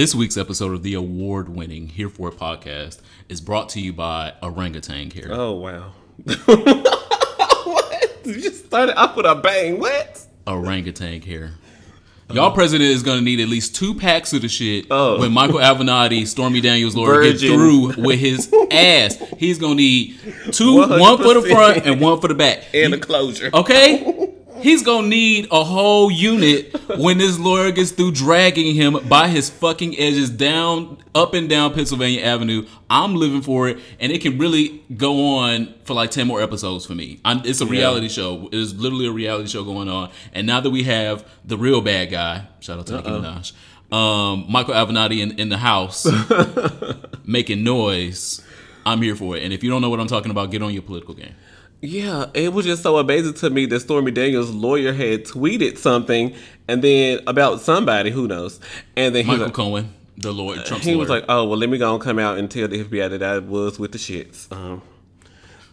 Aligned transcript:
This 0.00 0.14
week's 0.14 0.38
episode 0.38 0.72
of 0.72 0.82
the 0.82 0.94
award 0.94 1.50
winning 1.50 1.88
Here 1.88 2.08
For 2.08 2.28
It 2.28 2.38
podcast 2.38 3.02
is 3.28 3.42
brought 3.42 3.68
to 3.68 3.82
you 3.82 3.92
by 3.92 4.32
Orangutan 4.42 5.10
Care. 5.10 5.28
Oh 5.30 5.52
wow. 5.52 5.92
what? 6.24 8.20
You 8.24 8.40
just 8.40 8.64
started 8.64 8.98
off 8.98 9.14
with 9.14 9.26
a 9.26 9.34
bang. 9.34 9.78
What? 9.78 10.24
Orangutan 10.46 11.20
Care. 11.20 11.50
Y'all 12.30 12.50
president 12.52 12.88
is 12.88 13.02
gonna 13.02 13.20
need 13.20 13.40
at 13.40 13.48
least 13.48 13.74
two 13.76 13.94
packs 13.94 14.32
of 14.32 14.40
the 14.40 14.48
shit 14.48 14.86
Oh. 14.90 15.18
when 15.20 15.32
Michael 15.32 15.58
Avenatti, 15.58 16.26
Stormy 16.26 16.62
Daniels, 16.62 16.96
Laura 16.96 17.22
get 17.30 17.38
through 17.38 17.92
with 18.02 18.18
his 18.18 18.50
ass. 18.70 19.18
He's 19.36 19.58
gonna 19.58 19.74
need 19.74 20.18
two, 20.50 20.78
one 20.78 21.18
for 21.18 21.34
the 21.34 21.42
front 21.42 21.84
and 21.84 22.00
one 22.00 22.22
for 22.22 22.28
the 22.28 22.34
back. 22.34 22.64
And 22.72 22.94
a 22.94 22.98
closure. 22.98 23.50
Okay? 23.52 24.28
He's 24.62 24.82
gonna 24.82 25.08
need 25.08 25.48
a 25.50 25.64
whole 25.64 26.10
unit 26.10 26.74
when 26.98 27.18
this 27.18 27.38
lawyer 27.38 27.70
gets 27.70 27.90
through 27.90 28.12
dragging 28.12 28.74
him 28.74 28.98
by 29.08 29.28
his 29.28 29.50
fucking 29.50 29.98
edges 29.98 30.30
down, 30.30 30.98
up 31.14 31.34
and 31.34 31.48
down 31.48 31.72
Pennsylvania 31.74 32.22
Avenue. 32.22 32.66
I'm 32.88 33.14
living 33.14 33.42
for 33.42 33.68
it, 33.68 33.78
and 33.98 34.12
it 34.12 34.20
can 34.20 34.38
really 34.38 34.82
go 34.96 35.36
on 35.38 35.74
for 35.84 35.94
like 35.94 36.10
10 36.10 36.26
more 36.26 36.40
episodes 36.42 36.86
for 36.86 36.94
me. 36.94 37.20
I'm, 37.24 37.42
it's 37.44 37.60
a 37.60 37.66
reality 37.66 38.08
show. 38.08 38.48
It's 38.52 38.74
literally 38.74 39.06
a 39.06 39.12
reality 39.12 39.48
show 39.48 39.64
going 39.64 39.88
on. 39.88 40.10
And 40.32 40.46
now 40.46 40.60
that 40.60 40.70
we 40.70 40.84
have 40.84 41.28
the 41.44 41.56
real 41.56 41.80
bad 41.80 42.10
guy, 42.10 42.46
shout 42.60 42.78
out 42.78 42.86
to 42.88 42.96
Nicki 42.96 43.08
Minaj, 43.08 43.52
um, 43.92 44.46
Michael 44.48 44.74
Avenatti 44.74 45.20
in, 45.20 45.38
in 45.38 45.48
the 45.48 45.58
house 45.58 46.06
making 47.24 47.64
noise, 47.64 48.42
I'm 48.86 49.02
here 49.02 49.16
for 49.16 49.36
it. 49.36 49.42
And 49.42 49.52
if 49.52 49.62
you 49.62 49.70
don't 49.70 49.82
know 49.82 49.90
what 49.90 50.00
I'm 50.00 50.06
talking 50.06 50.30
about, 50.30 50.50
get 50.50 50.62
on 50.62 50.72
your 50.72 50.82
political 50.82 51.14
game. 51.14 51.34
Yeah, 51.82 52.26
it 52.34 52.52
was 52.52 52.66
just 52.66 52.82
so 52.82 52.98
amazing 52.98 53.34
to 53.34 53.50
me 53.50 53.64
that 53.66 53.80
Stormy 53.80 54.10
Daniels' 54.10 54.50
lawyer 54.50 54.92
had 54.92 55.24
tweeted 55.24 55.78
something 55.78 56.34
and 56.68 56.82
then 56.82 57.20
about 57.26 57.60
somebody, 57.60 58.10
who 58.10 58.28
knows. 58.28 58.60
And 58.96 59.14
then 59.14 59.26
Michael 59.26 59.46
like, 59.46 59.54
Cohen, 59.54 59.94
the 60.18 60.32
lawyer, 60.32 60.62
Trump's 60.62 60.84
he 60.84 60.92
lawyer. 60.92 60.98
was 61.00 61.08
like, 61.08 61.24
"Oh 61.28 61.46
well, 61.48 61.58
let 61.58 61.70
me 61.70 61.78
go 61.78 61.94
and 61.94 62.02
come 62.02 62.18
out 62.18 62.38
and 62.38 62.50
tell 62.50 62.68
the 62.68 62.84
FBI 62.84 63.10
that 63.10 63.22
I 63.22 63.38
was 63.38 63.78
with 63.78 63.92
the 63.92 63.98
shits." 63.98 64.52
Um, 64.52 64.82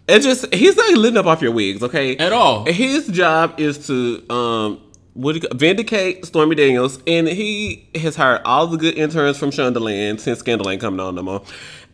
it 0.07 0.21
just 0.21 0.53
he's 0.53 0.77
not 0.77 0.93
living 0.93 1.17
up 1.17 1.25
off 1.25 1.41
your 1.41 1.51
wigs, 1.51 1.83
okay? 1.83 2.15
At 2.15 2.31
all. 2.31 2.65
His 2.65 3.07
job 3.07 3.59
is 3.59 3.85
to 3.87 4.23
um, 4.33 4.81
what 5.13 5.33
do 5.33 5.39
you, 5.39 5.57
vindicate 5.57 6.25
Stormy 6.25 6.55
Daniels, 6.55 6.99
and 7.05 7.27
he 7.27 7.89
has 7.95 8.15
hired 8.15 8.41
all 8.45 8.67
the 8.67 8.77
good 8.77 8.95
interns 8.97 9.37
from 9.37 9.49
Shondaland 9.49 10.21
since 10.21 10.39
Scandal 10.39 10.69
ain't 10.69 10.79
coming 10.79 11.01
on 11.01 11.15
no 11.15 11.23
more. 11.23 11.43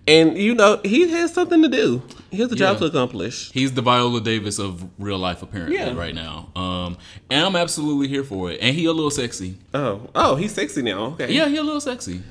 And 0.06 0.38
you 0.38 0.54
know 0.54 0.82
he 0.84 1.09
has 1.12 1.34
something 1.34 1.62
to 1.62 1.70
do. 1.70 2.02
He 2.30 2.38
has 2.38 2.52
a 2.52 2.56
job 2.56 2.76
Yeah. 2.76 2.80
to 2.80 2.86
accomplish. 2.86 3.52
He's 3.54 3.72
the 3.73 3.82
Viola 3.82 4.20
Davis 4.20 4.60
of 4.60 4.84
real 5.00 5.18
life, 5.18 5.42
apparently, 5.42 5.76
Yeah. 5.78 5.94
right 5.94 6.14
now. 6.14 6.50
Um, 6.56 6.98
and 7.30 7.45
I'm 7.45 7.56
absolutely 7.56 8.08
here 8.10 8.23
for 8.23 8.52
it. 8.52 8.58
And 8.62 8.76
he 8.76 8.86
a 8.86 8.92
little 8.92 9.12
sexy. 9.12 9.56
Oh, 9.73 10.10
oh, 10.14 10.36
he's 10.36 10.54
sexy 10.54 10.82
now. 10.82 11.16
Okay. 11.20 11.32
Yeah, 11.34 11.48
he 11.48 11.56
a 11.58 11.64
little 11.64 11.80
sexy. 11.82 12.22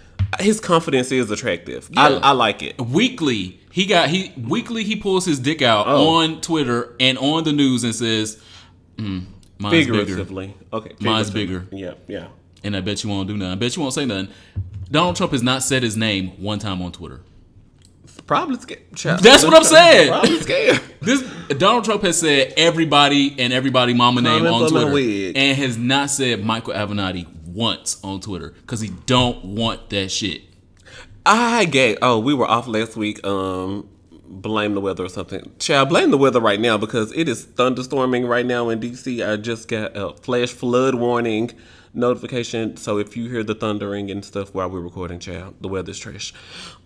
his 0.41 0.61
confidence 0.61 1.13
is 1.13 1.31
attractive. 1.31 1.91
I, 1.97 2.09
Yeah. 2.11 2.19
I 2.23 2.33
like 2.33 2.63
it. 2.63 2.81
Weekly, 2.81 3.61
he 3.71 3.85
got 3.87 4.09
he 4.09 4.33
weekly 4.49 4.83
he 4.83 4.97
pulls 4.97 5.25
his 5.27 5.39
dick 5.39 5.61
out 5.63 5.87
Oh. 5.87 6.09
on 6.09 6.41
Twitter 6.41 6.95
and 7.01 7.17
on 7.19 7.45
the 7.45 7.53
news 7.53 7.85
and 7.85 7.95
says, 7.95 8.39
mm, 8.97 9.25
"Mine's 9.59 9.73
bigger." 9.73 9.93
Figuratively, 9.95 10.55
okay. 10.73 10.93
Mine's 11.01 11.31
bigger. 11.31 11.67
Yeah, 11.71 11.93
yeah. 12.09 12.29
And 12.65 12.75
I 12.77 12.81
bet 12.81 13.05
you 13.05 13.11
won't 13.11 13.29
do 13.29 13.37
nothing. 13.37 13.53
I 13.53 13.57
bet 13.57 13.77
you 13.77 13.83
won't 13.83 13.93
say 13.95 14.05
nothing. 14.07 14.29
Donald 14.91 15.17
Trump 15.17 15.33
has 15.33 15.43
not 15.43 15.63
said 15.63 15.83
his 15.83 15.97
name 15.99 16.29
one 16.39 16.59
time 16.59 16.81
on 16.83 16.93
Twitter. 16.93 17.21
Probably 18.27 18.59
scared. 18.59 18.95
Child. 18.95 19.21
That's 19.21 19.45
what 19.45 19.55
I'm 19.55 19.65
saying. 19.65 20.09
Probably 20.09 20.41
scared. 20.41 20.81
This 21.03 21.21
Donald 21.59 21.85
Trump 21.85 22.03
has 22.05 22.21
said 22.21 22.55
everybody 22.57 23.35
and 23.37 23.53
everybody 23.53 23.93
mama 23.93 24.23
name 24.23 24.47
on 24.47 24.71
Twitter 24.71 25.33
and 25.37 25.59
has 25.59 25.77
not 25.77 26.11
said 26.11 26.45
Michael 26.45 26.75
Avenatti 26.75 27.27
once 27.45 28.01
on 28.05 28.21
Twitter 28.21 28.51
because 28.51 28.81
he 28.81 28.91
don't 29.07 29.45
want 29.45 29.91
that 29.91 30.13
shit. 30.13 30.43
I 31.27 31.65
gave. 31.65 31.99
Oh, 32.03 32.21
we 32.21 32.35
were 32.35 32.47
off 32.47 32.69
last 32.69 32.97
week. 32.97 33.27
Um, 33.27 33.89
blame 34.33 34.75
the 34.75 34.81
weather 34.81 35.05
or 35.05 35.09
something. 35.09 35.53
Child, 35.59 35.89
blame 35.89 36.11
the 36.11 36.19
weather 36.19 36.41
right 36.41 36.61
now 36.61 36.79
because 36.79 37.13
it 37.13 37.29
is 37.29 37.45
thunderstorming 37.45 38.29
right 38.29 38.47
now 38.47 38.69
in 38.69 38.81
DC. 38.81 39.29
I 39.29 39.37
just 39.37 39.69
got 39.69 39.97
a 39.97 40.15
flash 40.15 40.51
flood 40.51 40.95
warning 40.95 41.51
notification. 41.95 42.77
So 42.77 42.99
if 42.99 43.17
you 43.17 43.29
hear 43.29 43.43
the 43.45 43.55
thundering 43.55 44.11
and 44.11 44.25
stuff 44.25 44.55
while 44.55 44.69
we're 44.71 44.81
recording, 44.81 45.19
child, 45.19 45.55
the 45.61 45.69
weather's 45.69 45.99
trash. 45.99 46.33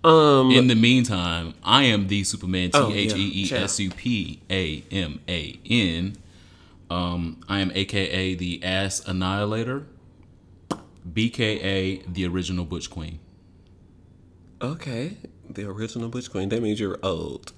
Um, 0.05 0.50
In 0.50 0.67
the 0.69 0.75
meantime, 0.75 1.55
I 1.62 1.84
am 1.84 2.09
the 2.09 2.25
Superman 2.25 2.71
T 2.71 2.78
Oh, 2.78 2.89
yeah. 2.89 2.94
H 2.97 3.15
E 3.15 3.33
E 3.45 3.53
S 3.53 3.78
U 3.81 3.91
P 3.91 4.41
A 4.50 4.83
M 4.91 5.21
A 5.28 5.59
N. 5.69 6.16
Um, 6.91 7.41
I 7.49 7.61
am 7.61 7.72
AKA 7.75 8.34
the 8.37 8.62
Ass 8.62 9.03
Annihilator, 9.06 9.87
BKA 11.12 12.12
the 12.12 12.27
original 12.27 12.65
Butch 12.65 12.91
Queen. 12.91 13.19
Okay, 14.62 15.16
the 15.49 15.65
original 15.69 16.09
Butch 16.09 16.31
Queen. 16.31 16.49
That 16.49 16.62
means 16.62 16.81
you're 16.81 16.99
old. 17.03 17.53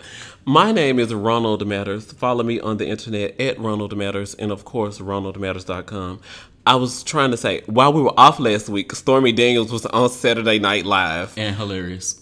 My 0.45 0.73
name 0.73 0.99
is 0.99 1.15
Ronald 1.15 1.67
Matters. 1.67 2.11
Follow 2.13 2.43
me 2.43 2.59
on 2.59 2.79
the 2.79 2.89
internet 2.89 3.41
at 3.41 3.59
Ronald 3.59 3.97
Matters 3.97 4.35
and, 4.35 4.51
of 4.51 4.65
course, 4.65 4.99
RonaldMatters.com. 4.99 6.21
I 6.69 6.75
was 6.75 7.03
trying 7.03 7.31
to 7.31 7.39
say, 7.39 7.63
while 7.65 7.95
we 7.95 8.03
were 8.03 8.13
off 8.21 8.39
last 8.39 8.69
week, 8.69 8.95
Stormy 8.95 9.33
Daniels 9.33 9.73
was 9.73 9.87
on 9.87 10.11
Saturday 10.11 10.59
Night 10.59 10.85
Live. 10.85 11.33
And 11.39 11.57
hilarious. 11.57 12.21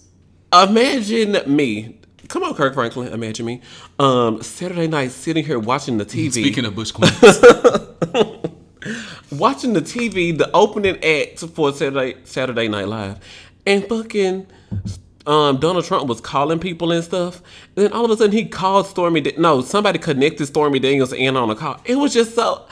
Imagine 0.53 1.39
me. 1.53 1.99
Come 2.29 2.43
on, 2.43 2.53
Kirk 2.53 2.73
Franklin. 2.73 3.11
Imagine 3.11 3.45
me. 3.45 3.61
Um, 3.99 4.41
Saturday 4.41 4.87
night 4.87 5.11
sitting 5.11 5.43
here 5.43 5.59
watching 5.59 5.97
the 5.97 6.05
TV. 6.05 6.31
Speaking 6.31 6.63
of 6.63 6.75
Butch 6.75 6.93
Queens, 6.95 7.13
watching 9.33 9.73
the 9.73 9.81
TV, 9.81 10.37
the 10.37 10.49
opening 10.53 11.03
act 11.03 11.39
for 11.39 11.73
Saturday 11.73 12.15
Saturday 12.23 12.69
Night 12.69 12.87
Live, 12.87 13.19
and 13.65 13.83
fucking 13.89 14.47
um, 15.27 15.57
Donald 15.57 15.85
Trump 15.85 16.07
was 16.07 16.21
calling 16.21 16.59
people 16.59 16.91
and 16.91 17.03
stuff. 17.03 17.41
And 17.75 17.85
then 17.85 17.93
all 17.93 18.05
of 18.05 18.11
a 18.11 18.17
sudden 18.17 18.31
he 18.31 18.45
called 18.45 18.87
Stormy. 18.87 19.21
Da- 19.21 19.35
no, 19.37 19.61
somebody 19.61 19.99
connected 19.99 20.45
Stormy 20.47 20.79
Daniels 20.79 21.13
and 21.13 21.37
on 21.37 21.49
a 21.49 21.55
call. 21.55 21.81
It 21.85 21.95
was 21.95 22.13
just 22.13 22.33
so, 22.35 22.65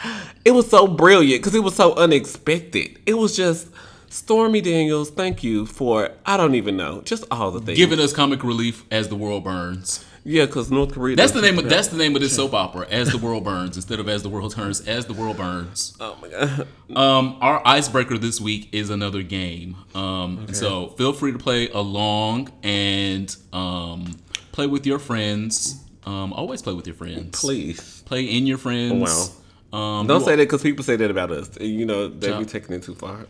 it 0.46 0.52
was 0.52 0.70
so 0.70 0.88
brilliant 0.88 1.42
because 1.44 1.56
it 1.56 1.64
was 1.64 1.76
so 1.76 1.94
unexpected. 1.96 3.00
It 3.06 3.16
was 3.16 3.36
just 3.36 3.68
Stormy 4.16 4.62
Daniels. 4.62 5.10
Thank 5.10 5.44
you 5.44 5.66
for 5.66 6.10
I 6.26 6.38
don't 6.38 6.56
even 6.56 6.78
know, 6.78 7.02
just 7.02 7.26
all 7.30 7.52
the 7.52 7.60
things. 7.60 7.78
giving 7.78 8.00
us 8.00 8.14
comic 8.14 8.46
relief 8.46 8.86
as 8.90 9.10
the 9.10 9.16
world 9.18 9.44
burns. 9.44 10.06
yeah, 10.24 10.46
because 10.46 10.72
North 10.72 10.94
Korea. 10.94 11.18
That's 11.18 11.34
the 11.34 11.42
name 11.42 11.60
of 11.60 11.68
that's 11.68 11.90
the 11.90 11.98
name 11.98 12.16
of 12.16 12.22
this 12.22 12.34
soap 12.34 12.54
opera. 12.54 12.88
As 12.90 13.12
the 13.12 13.18
world 13.18 13.44
burns, 13.44 13.76
instead 13.76 14.00
of 14.00 14.08
as 14.08 14.24
the 14.24 14.30
world 14.30 14.56
turns, 14.56 14.88
as 14.88 15.06
the 15.06 15.14
world 15.14 15.36
burns. 15.36 15.98
Oh 16.06 16.18
my 16.22 16.30
god. 16.30 16.68
Um, 16.96 17.38
our 17.42 17.62
icebreaker 17.68 18.18
this 18.18 18.40
week 18.40 18.70
is 18.72 18.90
another 18.90 19.22
game. 19.22 19.76
Um, 19.94 20.48
so 20.54 20.90
feel 20.92 21.12
free 21.12 21.34
to 21.34 21.38
play 21.38 21.68
along 21.70 22.54
and 22.64 23.36
um, 23.52 24.16
play 24.54 24.68
with 24.68 24.86
your 24.86 25.00
friends. 25.00 25.84
Um, 26.06 26.32
always 26.32 26.62
play 26.62 26.74
with 26.74 26.88
your 26.88 26.96
friends. 26.96 27.38
Please. 27.40 28.02
Play 28.06 28.24
in 28.24 28.48
your 28.48 28.58
friends. 28.60 29.36
Um, 29.74 30.08
Don't 30.08 30.24
say 30.24 30.38
that 30.38 30.44
because 30.44 30.64
people 30.64 30.86
say 30.86 30.96
that 30.96 31.12
about 31.12 31.32
us. 31.32 31.50
You 31.60 31.86
know, 31.86 32.08
they 32.08 32.38
be 32.38 32.46
taking 32.46 32.76
it 32.76 32.84
too 32.84 32.96
far. 32.96 33.26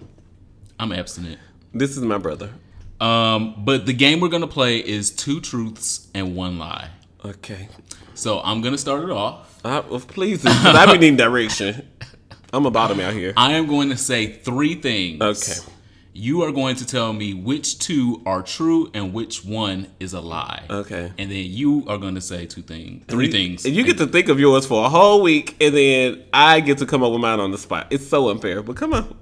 I'm 0.80 0.92
abstinent. 0.92 1.40
This 1.74 1.98
is 1.98 2.04
my 2.04 2.18
brother. 2.18 2.52
Um, 3.00 3.56
but 3.66 3.86
the 3.86 3.94
game 3.94 4.20
we're 4.20 4.30
gonna 4.30 4.48
play 4.48 4.78
is 4.78 5.12
two 5.12 5.42
truths 5.42 6.08
and 6.14 6.36
one 6.36 6.58
lie. 6.58 6.90
Okay. 7.24 7.70
So 8.14 8.40
I'm 8.42 8.62
gonna 8.62 8.78
start 8.78 9.04
it 9.04 9.12
off. 9.12 9.60
I, 9.66 9.80
well, 9.80 10.00
please, 10.00 10.44
because 10.44 10.76
I 10.76 10.86
be 10.86 10.94
needing 10.94 11.18
direction. 11.18 11.88
I'm 12.54 12.66
a 12.66 12.72
bottom 12.72 13.00
out 13.00 13.14
here. 13.14 13.34
I 13.36 13.54
am 13.54 13.68
going 13.68 13.90
to 13.90 13.98
say 13.98 14.28
three 14.28 14.76
things. 14.76 15.22
Okay. 15.22 15.60
You 16.14 16.44
are 16.44 16.52
going 16.54 16.78
to 16.78 16.86
tell 16.86 17.12
me 17.12 17.34
which 17.34 17.80
two 17.80 18.22
are 18.26 18.42
true 18.42 18.90
and 18.94 19.12
which 19.12 19.44
one 19.44 19.88
is 20.00 20.14
a 20.14 20.22
lie. 20.22 20.64
Okay. 20.70 21.12
And 21.18 21.30
then 21.30 21.46
you 21.46 21.84
are 21.88 21.98
going 21.98 22.16
to 22.16 22.22
say 22.22 22.46
two 22.46 22.62
things, 22.62 23.04
three 23.10 23.30
things. 23.30 23.66
And 23.66 23.76
you 23.76 23.84
get 23.84 23.98
to 23.98 24.08
think 24.08 24.30
of 24.30 24.40
yours 24.40 24.66
for 24.66 24.86
a 24.86 24.90
whole 24.90 25.22
week, 25.22 25.58
and 25.60 25.76
then 25.76 26.24
I 26.32 26.62
get 26.62 26.78
to 26.78 26.86
come 26.86 27.04
up 27.04 27.12
with 27.12 27.20
mine 27.20 27.42
on 27.42 27.52
the 27.52 27.58
spot. 27.58 27.88
It's 27.90 28.08
so 28.08 28.30
unfair, 28.30 28.64
but 28.64 28.78
come 28.78 28.94
on. 28.94 29.18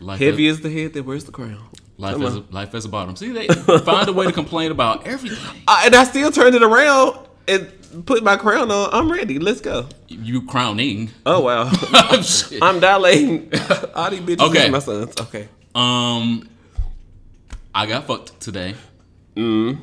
Life 0.00 0.18
Heavy 0.20 0.46
as, 0.48 0.56
is 0.56 0.62
the 0.62 0.70
head 0.70 0.92
that 0.94 1.04
wears 1.04 1.24
the 1.24 1.32
crown. 1.32 1.58
life 1.98 2.20
as 2.20 2.36
a, 2.36 2.44
life 2.50 2.74
as 2.74 2.84
a 2.84 2.88
bottom. 2.88 3.16
See, 3.16 3.30
they 3.32 3.46
find 3.84 4.08
a 4.08 4.12
way 4.12 4.26
to 4.26 4.32
complain 4.32 4.70
about 4.70 5.06
everything. 5.06 5.62
And 5.68 5.94
I 5.94 6.04
still 6.04 6.30
turned 6.30 6.54
it 6.54 6.62
around 6.62 7.18
and 7.48 8.04
put 8.06 8.22
my 8.22 8.36
crown 8.36 8.70
on. 8.70 8.90
I'm 8.92 9.10
ready. 9.10 9.38
Let's 9.38 9.60
go. 9.60 9.88
You 10.08 10.42
crowning. 10.46 11.10
Oh 11.24 11.40
wow. 11.40 11.70
I'm 12.62 12.80
dilating. 12.80 13.50
All 13.94 14.10
these 14.10 14.20
bitches 14.20 14.48
Okay. 14.50 14.66
is 14.66 14.70
my 14.72 14.78
sons. 14.80 15.14
Okay. 15.20 15.48
Um, 15.74 16.48
I 17.74 17.86
got 17.86 18.06
fucked 18.06 18.40
today. 18.40 18.74
Mm. 19.36 19.78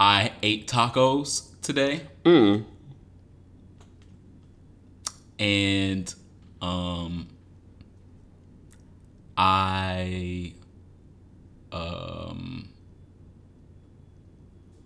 I 0.00 0.32
ate 0.42 0.68
tacos 0.68 1.48
today. 1.62 2.02
Mm. 2.24 2.64
And 5.38 6.14
um, 6.60 7.28
I 9.38 10.52
um 11.70 12.68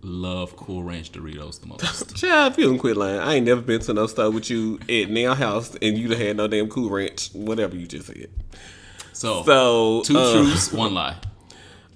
love 0.01 0.55
Cool 0.55 0.83
Ranch 0.83 1.11
Doritos 1.11 1.59
the 1.59 1.67
most. 1.67 2.15
Child, 2.17 2.51
if 2.53 2.57
you 2.59 2.65
don't 2.65 2.77
quit 2.77 2.95
lying, 2.95 3.19
I 3.19 3.35
ain't 3.35 3.45
never 3.45 3.61
been 3.61 3.81
to 3.81 3.93
no 3.93 4.05
store 4.05 4.29
with 4.29 4.49
you 4.49 4.77
at 4.87 5.09
Nail 5.09 5.33
House 5.33 5.75
and 5.81 5.97
you'd 5.97 6.11
have 6.11 6.19
had 6.19 6.37
no 6.37 6.47
damn 6.47 6.69
Cool 6.69 6.89
Ranch, 6.89 7.29
whatever 7.33 7.75
you 7.75 7.87
just 7.87 8.07
said. 8.07 8.29
So, 9.13 9.43
So 9.43 10.01
two 10.03 10.17
uh, 10.17 10.33
truths, 10.33 10.71
one 10.71 10.93
lie. 10.93 11.15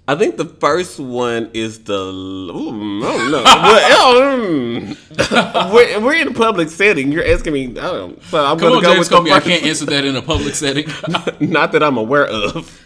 I 0.10 0.16
think 0.16 0.38
the 0.38 0.46
first 0.46 1.00
one 1.00 1.50
is 1.54 1.84
the. 1.84 1.94
Ooh, 1.94 3.04
I 3.04 3.18
don't 3.18 3.32
know. 3.32 3.44
well, 3.44 4.38
mm. 4.40 5.74
we're, 5.74 6.00
we're 6.00 6.16
in 6.16 6.30
a 6.30 6.34
public 6.34 6.70
setting. 6.70 7.12
You're 7.12 7.28
asking 7.28 7.52
me. 7.52 7.66
I 7.72 7.74
don't. 7.74 8.24
So 8.24 8.38
I'm 8.38 8.58
Come 8.58 8.70
gonna 8.70 8.76
on, 8.78 8.84
go 8.84 8.94
James 8.94 9.10
with 9.10 9.20
Comey. 9.20 9.32
I 9.34 9.42
can't 9.42 9.64
answer 9.64 9.86
that 9.88 10.06
in 10.06 10.16
a 10.16 10.22
public 10.22 10.56
setting. 10.56 10.88
Not 11.42 11.74
that 11.74 11.84
I'm 11.84 11.98
aware 11.98 12.26
of. 12.26 12.82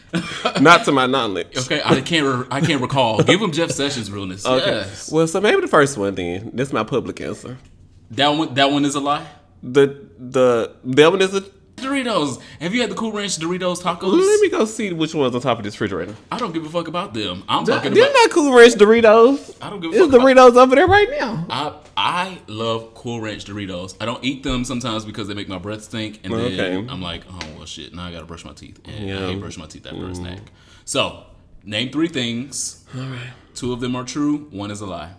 Not 0.60 0.84
to 0.86 0.92
my 0.92 1.06
knowledge. 1.06 1.56
Okay, 1.56 1.80
I 1.86 2.02
can't. 2.02 2.26
Re- 2.26 2.48
I 2.50 2.60
can't 2.60 2.82
recall. 2.82 3.22
Give 3.22 3.40
him 3.40 3.52
Jeff 3.52 3.70
Sessions 3.70 4.10
realness. 4.10 4.44
Okay. 4.44 4.66
Yes. 4.66 5.12
Well, 5.12 5.28
so 5.28 5.40
maybe 5.40 5.62
the 5.62 5.68
first 5.68 5.98
one 6.00 6.16
then. 6.16 6.50
That's 6.56 6.74
my 6.74 6.84
public 6.84 7.22
answer. 7.22 7.58
That 8.10 8.30
one. 8.30 8.56
That 8.56 8.72
one 8.72 8.84
is 8.84 8.96
a 8.96 9.00
lie. 9.00 9.28
The 9.62 10.08
the 10.18 10.76
that 10.86 11.12
one 11.12 11.22
is 11.22 11.36
a. 11.36 11.44
Doritos. 11.82 12.42
Have 12.60 12.74
you 12.74 12.82
had 12.82 12.90
the 12.92 12.96
Cool 12.96 13.12
Ranch 13.12 13.38
Doritos 13.38 13.82
tacos? 13.82 14.12
Let 14.26 14.40
me 14.42 14.50
go 14.50 14.66
see 14.66 14.94
which 14.94 15.14
one's 15.14 15.36
on 15.36 15.42
top 15.42 15.58
of 15.58 15.64
this 15.64 15.74
refrigerator. 15.76 16.16
I 16.32 16.38
don't 16.38 16.54
give 16.54 16.66
a 16.66 16.70
fuck 16.70 16.88
about 16.88 17.14
them. 17.14 17.44
I'm 17.50 17.66
talking 17.66 17.94
They're 17.94 18.04
about. 18.04 18.14
not 18.14 18.30
Cool 18.32 18.54
Ranch 18.56 18.74
Doritos. 18.74 19.58
I 19.62 19.70
don't 19.70 19.80
give 19.82 19.92
a 19.92 19.96
It's 19.96 20.06
fuck. 20.06 20.14
about- 20.14 20.28
Doritos 20.54 20.56
over 20.62 20.76
there 20.76 20.88
right 20.88 21.10
now. 21.20 21.46
I 21.50 21.74
I 21.98 22.38
love 22.48 22.94
Cool 22.96 23.20
Ranch 23.22 23.46
Doritos. 23.46 23.96
I 24.00 24.06
don't 24.06 24.24
eat 24.24 24.44
them 24.44 24.64
sometimes 24.64 25.04
because 25.06 25.28
they 25.28 25.34
make 25.34 25.50
my 25.50 25.58
breath 25.58 25.84
stink, 25.84 26.20
and 26.24 26.34
then 26.34 26.40
Okay. 26.60 26.88
I'm 26.90 27.02
like, 27.02 27.24
oh 27.30 27.40
well, 27.58 27.66
shit. 27.66 27.94
Now 27.94 28.06
I 28.06 28.12
gotta 28.12 28.26
brush 28.26 28.46
my 28.46 28.54
teeth, 28.54 28.80
and 28.86 28.96
I 28.96 29.08
Yeah. 29.08 29.16
Mm. 29.20 29.30
hate 29.34 29.40
brushing 29.42 29.62
my 29.62 29.68
teeth 29.68 29.86
after 29.86 30.08
a 30.08 30.16
snack. 30.16 30.40
So 30.86 31.24
name 31.64 31.92
three 31.92 32.08
things. 32.08 32.86
All 32.96 33.02
right. 33.02 33.34
Two 33.54 33.74
of 33.74 33.82
them 33.82 33.96
are 33.96 34.04
true. 34.06 34.48
One 34.52 34.72
is 34.72 34.80
a 34.82 34.86
lie. 34.86 35.12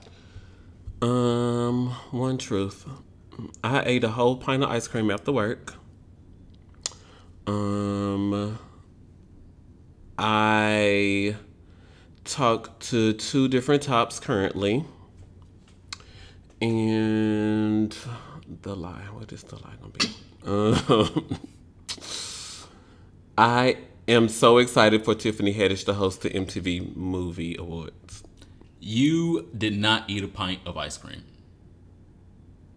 Um, 1.03 1.91
one 2.11 2.39
truth. 2.39 2.87
I 3.65 3.83
ate 3.85 4.05
a 4.05 4.09
whole 4.11 4.37
pint 4.37 4.63
of 4.63 4.71
ice 4.71 4.87
cream 4.89 5.11
after 5.11 5.33
work. 5.33 5.75
Um, 7.47 8.59
I 10.19 11.37
talk 12.25 12.79
to 12.81 13.13
two 13.15 13.49
different 13.49 13.83
tops 13.83 14.21
currently. 14.21 14.85
And 16.61 17.97
the 18.63 18.77
lie, 18.77 19.03
what 19.13 19.33
is 19.33 19.43
the 19.43 19.57
lie 19.57 19.75
gonna 19.81 19.93
be? 19.93 20.09
Um, 20.47 21.39
I 23.39 23.79
am 24.07 24.29
so 24.29 24.59
excited 24.59 25.05
for 25.05 25.15
Tiffany 25.15 25.55
Haddish 25.55 25.85
to 25.87 25.95
host 25.95 26.23
the 26.23 26.31
MTV 26.31 26.95
Movie 26.95 27.57
Awards. 27.59 28.23
You 28.79 29.49
did 29.57 29.77
not 29.77 30.09
eat 30.09 30.23
a 30.23 30.29
pint 30.29 30.61
of 30.67 30.77
ice 30.77 30.99
cream. 30.99 31.25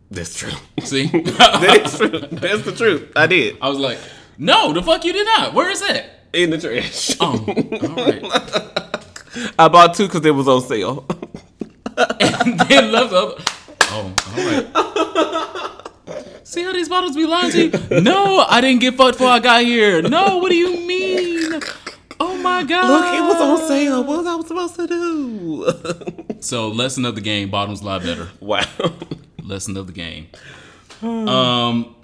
That's 0.09 0.35
true. 0.35 0.51
See, 0.81 1.07
that 1.07 1.81
is 1.85 1.97
true. 1.97 2.19
That's 2.31 2.63
the 2.63 2.71
truth. 2.71 3.11
I 3.15 3.27
did. 3.27 3.57
I 3.61 3.69
was 3.69 3.79
like, 3.79 3.99
no, 4.37 4.73
the 4.73 4.81
fuck 4.81 5.03
you 5.05 5.13
did 5.13 5.25
not. 5.25 5.53
Where 5.53 5.69
is 5.69 5.81
it? 5.81 6.09
In 6.33 6.49
the 6.49 6.57
trash. 6.57 7.15
Oh, 7.19 7.43
all 7.47 7.95
right. 7.95 8.23
I 9.59 9.67
bought 9.67 9.93
two 9.95 10.07
because 10.07 10.25
it 10.25 10.31
was 10.31 10.47
on 10.47 10.61
sale. 10.61 11.05
and 11.97 12.59
then 12.61 12.91
left 12.91 13.13
up. 13.13 13.39
Oh, 13.83 14.13
all 14.27 14.45
right. 14.45 14.65
See 16.43 16.63
how 16.63 16.71
these 16.73 16.89
bottles 16.89 17.15
be 17.15 17.25
lying 17.25 17.51
to 17.51 17.65
you? 17.67 18.01
No, 18.01 18.39
I 18.47 18.61
didn't 18.61 18.81
get 18.81 18.95
fucked 18.95 19.13
before 19.17 19.29
I 19.29 19.39
got 19.39 19.63
here. 19.63 20.01
No, 20.01 20.37
what 20.37 20.49
do 20.49 20.55
you 20.55 20.85
mean? 20.85 21.59
Oh 22.19 22.37
my 22.37 22.63
god. 22.63 22.87
Look, 22.89 23.13
it 23.13 23.21
was 23.21 23.41
on 23.41 23.67
sale. 23.67 24.03
What 24.03 24.23
was 24.23 24.27
I 24.27 24.47
supposed 24.47 24.75
to 24.75 24.87
do? 24.87 25.71
So, 26.41 26.67
lesson 26.67 27.05
of 27.05 27.15
the 27.15 27.21
game: 27.21 27.49
bottoms 27.49 27.81
lie 27.81 27.97
better. 27.97 28.29
wow. 28.39 28.63
Lesson 29.41 29.75
of 29.77 29.87
the 29.87 29.93
game. 29.93 30.27
Um, 31.01 31.94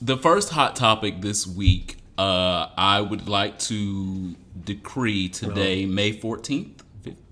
the 0.00 0.16
first 0.16 0.50
hot 0.50 0.76
topic 0.76 1.20
this 1.20 1.46
week. 1.46 1.96
Uh, 2.16 2.68
I 2.76 3.00
would 3.00 3.28
like 3.28 3.58
to 3.60 4.34
decree 4.64 5.28
today, 5.28 5.86
May 5.86 6.12
fourteenth, 6.12 6.82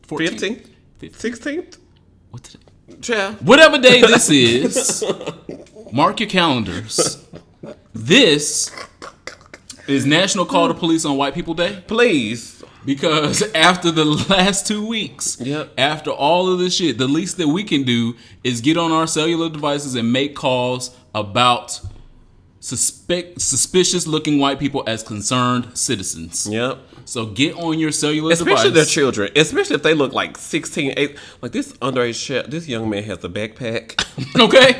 Fifteenth, 0.06 0.68
sixteenth. 1.16 1.78
What 2.30 2.44
today? 2.44 2.62
Yeah. 3.08 3.32
Whatever 3.36 3.78
day 3.78 4.00
this 4.06 4.30
is, 4.30 5.04
mark 5.92 6.20
your 6.20 6.28
calendars. 6.28 7.24
This 7.92 8.70
is 9.88 10.06
National 10.06 10.46
Call 10.46 10.68
to 10.68 10.74
Police 10.74 11.04
on 11.04 11.16
White 11.16 11.34
People 11.34 11.54
Day 11.54 11.82
Please. 11.88 12.62
because 12.84 13.42
after 13.54 13.90
the 13.90 14.04
last 14.04 14.66
two 14.68 14.86
weeks, 14.86 15.40
Yep. 15.40 15.72
after 15.78 16.10
all 16.10 16.52
of 16.52 16.60
this 16.60 16.76
shit, 16.76 16.98
the 16.98 17.08
least 17.08 17.36
that 17.38 17.48
we 17.48 17.64
can 17.64 17.82
do 17.82 18.14
is 18.44 18.60
get 18.60 18.76
on 18.76 18.92
our 18.92 19.08
cellular 19.08 19.48
devices 19.48 19.96
and 19.96 20.12
make 20.12 20.36
calls 20.36 20.96
about 21.14 21.80
suspect 22.66 23.40
suspicious 23.40 24.08
looking 24.08 24.38
white 24.38 24.58
people 24.58 24.82
as 24.88 25.02
concerned 25.02 25.78
citizens. 25.78 26.48
Yep. 26.50 26.78
So 27.04 27.26
get 27.26 27.54
on 27.54 27.78
your 27.78 27.92
cellular 27.92 28.32
Especially 28.32 28.70
their 28.70 28.84
children. 28.84 29.30
Especially 29.36 29.76
if 29.76 29.84
they 29.84 29.94
look 29.94 30.12
like 30.12 30.36
16, 30.36 30.94
8. 30.96 31.16
Like 31.42 31.52
this 31.52 31.72
underage 31.74 32.16
shit. 32.16 32.50
This 32.50 32.66
young 32.66 32.90
man 32.90 33.04
has 33.04 33.22
a 33.24 33.28
backpack. 33.28 34.04
Okay. 34.36 34.74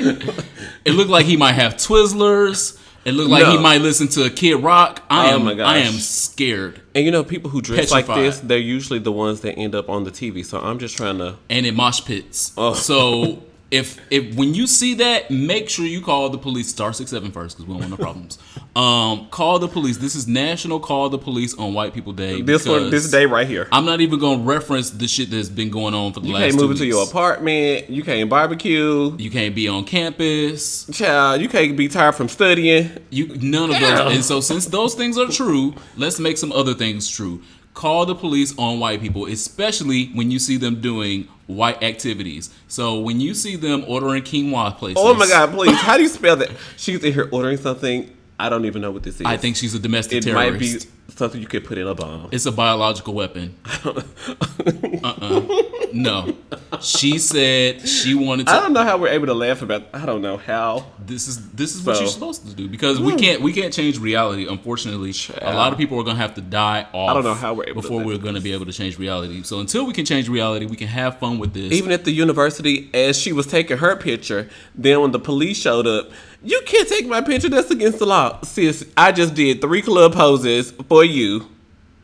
it 0.85 0.93
looked 0.93 1.11
like 1.11 1.27
he 1.27 1.37
might 1.37 1.53
have 1.53 1.75
Twizzlers. 1.75 2.79
It 3.05 3.13
looked 3.13 3.31
like 3.31 3.47
he 3.47 3.59
might 3.59 3.81
listen 3.81 4.09
to 4.09 4.29
Kid 4.31 4.57
Rock. 4.57 5.03
I 5.09 5.33
Oh 5.33 5.49
am. 5.49 5.61
I 5.61 5.79
am 5.79 5.93
scared. 5.93 6.81
And 6.95 7.05
you 7.05 7.11
know, 7.11 7.23
people 7.23 7.51
who 7.51 7.63
dress 7.63 7.93
like 7.93 8.07
this, 8.07 8.41
they're 8.41 8.59
usually 8.59 8.99
the 8.99 9.13
ones 9.13 9.43
that 9.43 9.55
end 9.55 9.75
up 9.75 9.89
on 9.89 10.05
the 10.05 10.11
TV. 10.11 10.45
So 10.45 10.59
I'm 10.59 10.79
just 10.79 10.97
trying 10.97 11.19
to. 11.19 11.37
And 11.49 11.65
in 11.67 11.75
mosh 11.75 12.05
pits. 12.05 12.53
Oh. 12.57 12.75
So 12.75 13.43
if 13.71 14.01
if 14.11 14.35
when 14.37 14.55
you 14.55 14.67
see 14.67 14.95
that, 14.95 15.31
make 15.31 15.69
sure 15.69 15.85
you 15.85 16.01
call 16.01 16.29
the 16.31 16.39
police. 16.39 16.69
Star 16.69 16.93
six 16.93 17.11
seven 17.11 17.31
first 17.33 17.57
because 17.57 17.67
we 17.67 17.73
don't 17.75 17.81
want 17.81 17.91
no 17.91 17.97
problems. 18.05 18.39
Um, 18.77 19.29
call 19.31 19.59
the 19.59 19.69
police. 19.69 19.97
This 19.97 20.15
is 20.15 20.29
National 20.29 20.79
Call 20.79 21.09
the 21.09 21.17
Police 21.17 21.55
on 21.55 21.73
White 21.73 21.95
People 21.95 22.13
Day. 22.13 22.43
This 22.43 22.69
one, 22.69 22.91
this 22.91 23.11
day 23.11 23.25
right 23.25 23.47
here. 23.47 23.69
I'm 23.73 23.87
not 23.87 24.03
even 24.03 24.19
gonna 24.19 24.43
reference 24.43 24.91
the 24.91 25.09
shit 25.09 25.31
that's 25.31 25.49
been 25.49 25.71
going 25.71 25.95
on 25.95 26.13
for 26.13 26.21
the 26.21 26.27
You 26.27 26.35
last. 26.35 26.43
You 26.43 26.51
can't 26.51 26.61
move 26.61 26.71
into 26.73 26.85
your 26.85 27.03
apartment. 27.09 27.89
You 27.89 28.03
can't 28.03 28.29
barbecue. 28.29 29.17
You 29.17 29.31
can't 29.31 29.55
be 29.55 29.67
on 29.67 29.85
campus. 29.85 30.85
Child, 30.93 31.41
you 31.41 31.49
can't 31.49 31.75
be 31.75 31.89
tired 31.89 32.17
from 32.17 32.29
studying. 32.29 32.91
You 33.09 33.29
none 33.37 33.71
of 33.71 33.81
Yeah. 33.81 33.97
those. 34.05 34.15
And 34.17 34.23
so 34.23 34.41
since 34.43 34.67
those 34.67 34.95
things 34.95 35.17
are 35.17 35.29
true, 35.29 35.75
let's 35.97 36.19
make 36.21 36.37
some 36.37 36.53
other 36.53 36.75
things 36.75 37.09
true. 37.09 37.41
Call 37.77 38.07
the 38.07 38.15
police 38.15 38.55
on 38.57 38.81
white 38.81 39.03
people, 39.03 39.27
especially 39.27 40.07
when 40.15 40.31
you 40.31 40.39
see 40.39 40.57
them 40.57 40.81
doing 40.81 41.29
white 41.47 41.83
activities. 41.83 42.49
So 42.69 42.99
when 42.99 43.21
you 43.21 43.35
see 43.35 43.55
them 43.55 43.85
ordering 43.87 44.23
quinoa 44.23 44.79
places, 44.79 44.97
Oh 44.99 45.13
my 45.13 45.29
God, 45.29 45.53
please. 45.53 45.77
How 45.77 45.99
do 45.99 46.03
you 46.03 46.09
spell 46.09 46.37
that? 46.37 46.53
She's 46.79 47.05
in 47.05 47.13
here 47.13 47.29
ordering 47.31 47.59
something. 47.59 48.16
I 48.39 48.49
don't 48.49 48.65
even 48.67 48.83
know 48.83 48.91
what 48.91 49.03
this 49.03 49.17
is. 49.17 49.23
I 49.27 49.37
think 49.37 49.57
she's 49.57 49.75
a 49.75 49.79
domestic 49.79 50.23
terrorist. 50.23 50.47
it 50.47 50.59
terrorist. 50.59 50.87
might 50.87 51.09
be 51.09 51.13
something 51.17 51.41
you 51.41 51.47
could 51.47 51.65
put 51.65 51.79
in 51.79 51.87
a 51.87 51.95
bomb. 51.95 52.29
It's 52.33 52.47
a 52.47 52.53
biological 52.53 53.15
weapon. 53.15 53.55
uh-uh. 53.85 55.63
No. 55.93 56.37
She 56.83 57.19
said 57.19 57.89
she 57.89 58.15
wanted 58.15 58.47
to 58.49 58.53
I 58.53 58.61
don't 58.61 58.75
know 58.75 58.83
how 58.83 58.99
we're 58.99 59.09
able 59.09 59.27
to 59.27 59.35
laugh 59.35 59.63
about. 59.63 59.85
I 59.95 60.05
don't 60.05 60.21
know 60.21 60.37
how. 60.37 60.87
this 60.99 61.29
is 61.29 61.51
this 61.53 61.75
is 61.75 61.83
what 61.83 61.97
So- 61.97 62.03
you're 62.03 62.11
supposed 62.11 62.47
to 62.47 62.55
do 62.55 62.69
because 62.69 63.01
we 63.01 63.13
hmm. 63.13 63.19
can't 63.19 63.43
we 63.43 63.53
can't 63.53 63.73
change 63.73 63.99
reality 63.99 64.47
unfortunately 64.47 65.15
a 65.41 65.55
lot 65.55 65.73
of 65.73 65.79
people 65.79 65.99
are 65.99 66.03
going 66.03 66.17
to 66.17 66.23
have 66.23 66.35
to 66.35 66.41
die 66.41 66.87
off 66.93 67.11
I 67.11 67.15
don't 67.15 67.25
know 67.25 67.35
how 67.35 67.55
we're 67.55 67.73
before 67.73 68.03
we're 68.03 68.19
going 68.19 68.35
to 68.35 68.41
be 68.41 68.53
able 68.53 68.67
to 68.67 68.73
change 68.73 68.99
reality 68.99 69.43
so 69.43 69.61
until 69.61 69.87
we 69.87 69.93
can 69.93 70.05
change 70.05 70.29
reality 70.29 70.67
we 70.67 70.77
can 70.77 70.89
have 70.89 71.19
fun 71.19 71.39
with 71.39 71.55
this 71.55 71.73
Even 71.73 71.93
at 71.93 72.05
the 72.05 72.13
university, 72.13 72.91
as 72.93 73.19
she 73.19 73.33
was 73.33 73.47
taking 73.47 73.79
her 73.79 73.97
picture, 73.97 74.49
then 74.75 75.01
when 75.01 75.13
the 75.13 75.19
police 75.19 75.59
showed 75.59 75.87
up, 75.87 76.11
you 76.43 76.61
can't 76.67 76.89
take 76.89 77.07
my 77.07 77.21
picture. 77.21 77.49
That's 77.49 77.71
against 77.71 77.99
the 77.99 78.07
law, 78.07 78.41
sis. 78.43 78.87
I 78.97 79.13
just 79.13 79.35
did 79.35 79.61
three 79.61 79.83
club 79.83 80.15
poses 80.15 80.71
for 80.89 81.05
you, 81.05 81.49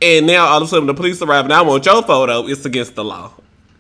and 0.01 0.27
now 0.27 0.47
all 0.47 0.59
of 0.59 0.65
a 0.65 0.67
sudden 0.69 0.87
the 0.87 0.95
police 0.95 1.23
arrive 1.23 1.45
and 1.45 1.53
I 1.53 1.63
want 1.63 1.87
your 1.87 2.03
photo. 2.03 2.47
It's 2.47 2.65
against 2.65 2.95
the 2.95 3.05
law. 3.05 3.33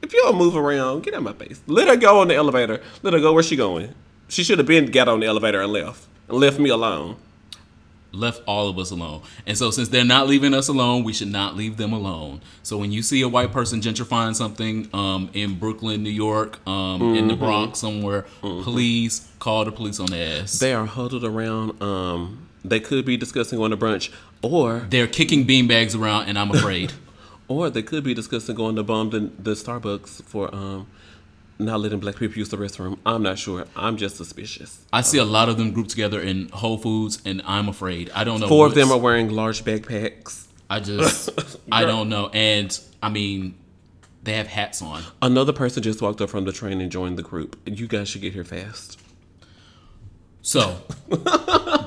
If 0.03 0.13
you 0.13 0.23
don't 0.23 0.37
move 0.37 0.57
around, 0.57 1.05
get 1.05 1.15
out 1.15 1.19
of 1.19 1.25
my 1.25 1.33
face. 1.33 1.61
Let 1.67 1.89
her 1.89 1.97
go 1.97 2.21
on 2.21 2.29
the 2.29 2.35
elevator. 2.35 2.83
Let 3.03 3.15
her 3.15 3.21
go 3.21 3.33
where 3.33 3.43
she 3.43 3.57
going. 3.57 3.95
She 4.29 4.43
should 4.43 4.59
have 4.59 4.67
been 4.67 4.87
got 4.87 5.09
on 5.09 5.21
the 5.21 5.27
elevator 5.27 5.61
and 5.61 5.73
left 5.73 6.07
and 6.29 6.39
left 6.39 6.59
me 6.59 6.71
alone. 6.71 7.17
Left 8.13 8.43
all 8.47 8.69
of 8.69 8.79
us 8.79 8.91
alone. 8.91 9.23
And 9.47 9.57
so 9.57 9.71
since 9.71 9.89
they're 9.89 10.05
not 10.05 10.27
leaving 10.27 10.55
us 10.55 10.69
alone, 10.69 11.05
we 11.05 11.13
should 11.13 11.29
not 11.29 11.57
leave 11.57 11.77
them 11.77 11.93
alone. 11.93 12.41
So 12.63 12.79
when 12.79 12.93
you 12.93 13.03
see 13.03 13.23
a 13.23 13.29
white 13.29 13.53
person 13.53 13.81
gentrifying 13.81 14.35
something 14.35 14.89
um, 14.93 15.31
in 15.33 15.59
Brooklyn, 15.59 16.03
New 16.03 16.11
York, 16.11 16.67
um, 16.67 17.15
in 17.15 17.29
the 17.29 17.37
Bronx 17.37 17.79
somewhere, 17.79 18.23
please 18.41 19.29
call 19.39 19.65
the 19.65 19.73
police 19.73 19.99
on 19.99 20.07
their 20.07 20.43
ass. 20.43 20.59
They 20.59 20.73
are 20.73 20.87
huddled 20.87 21.25
around. 21.25 21.83
Um, 21.83 22.49
they 22.65 22.81
could 22.81 23.05
be 23.05 23.17
discussing 23.17 23.59
going 23.59 23.73
to 23.73 23.77
brunch, 23.77 24.13
or 24.41 24.87
They're 24.89 25.09
kicking 25.09 25.47
beanbags 25.47 25.99
around 25.99 26.29
and 26.29 26.39
I'm 26.39 26.51
afraid. 26.51 26.93
or 27.49 27.71
they 27.71 27.83
could 27.83 28.05
be 28.05 28.15
discussing 28.15 28.55
going 28.55 28.77
to 28.77 28.83
bomb 28.83 29.11
the, 29.11 29.31
the 29.39 29.53
Starbucks 29.53 30.25
for 30.25 30.55
um, 30.55 30.87
not 31.65 31.81
letting 31.81 31.99
black 32.01 32.17
people 32.17 32.39
use 32.39 32.49
the 32.49 32.57
restroom. 32.57 32.99
I'm 33.05 33.23
not 33.23 33.39
sure. 33.39 33.67
I'm 33.77 33.97
just 33.97 34.17
suspicious. 34.17 34.85
I 34.93 35.01
see 35.03 35.19
a 35.19 35.25
lot 35.25 35.49
of 35.49 35.57
them 35.59 35.73
grouped 35.73 35.91
together 35.91 36.21
in 36.21 36.49
Whole 36.51 36.79
Foods 36.79 37.21
and 37.25 37.43
I'm 37.47 37.69
afraid. 37.69 38.11
I 38.15 38.25
don't 38.25 38.41
know. 38.41 38.49
Four 38.49 38.67
of 38.67 38.75
them 38.75 38.91
are 38.93 38.99
wearing 38.99 39.29
large 39.31 39.65
backpacks. 39.65 40.47
I 40.71 40.81
just 40.81 41.31
I 41.73 41.85
don't 41.85 42.09
know. 42.09 42.29
And 42.33 42.79
I 43.03 43.09
mean 43.11 43.55
they 44.23 44.35
have 44.35 44.47
hats 44.47 44.81
on. 44.83 45.03
Another 45.21 45.53
person 45.53 45.83
just 45.83 46.01
walked 46.01 46.21
up 46.21 46.31
from 46.31 46.45
the 46.45 46.53
train 46.53 46.81
and 46.81 46.91
joined 46.93 47.19
the 47.19 47.23
group. 47.23 47.57
You 47.67 47.87
guys 47.89 48.09
should 48.09 48.21
get 48.23 48.33
here 48.33 48.45
fast. 48.45 48.99
So 50.43 50.79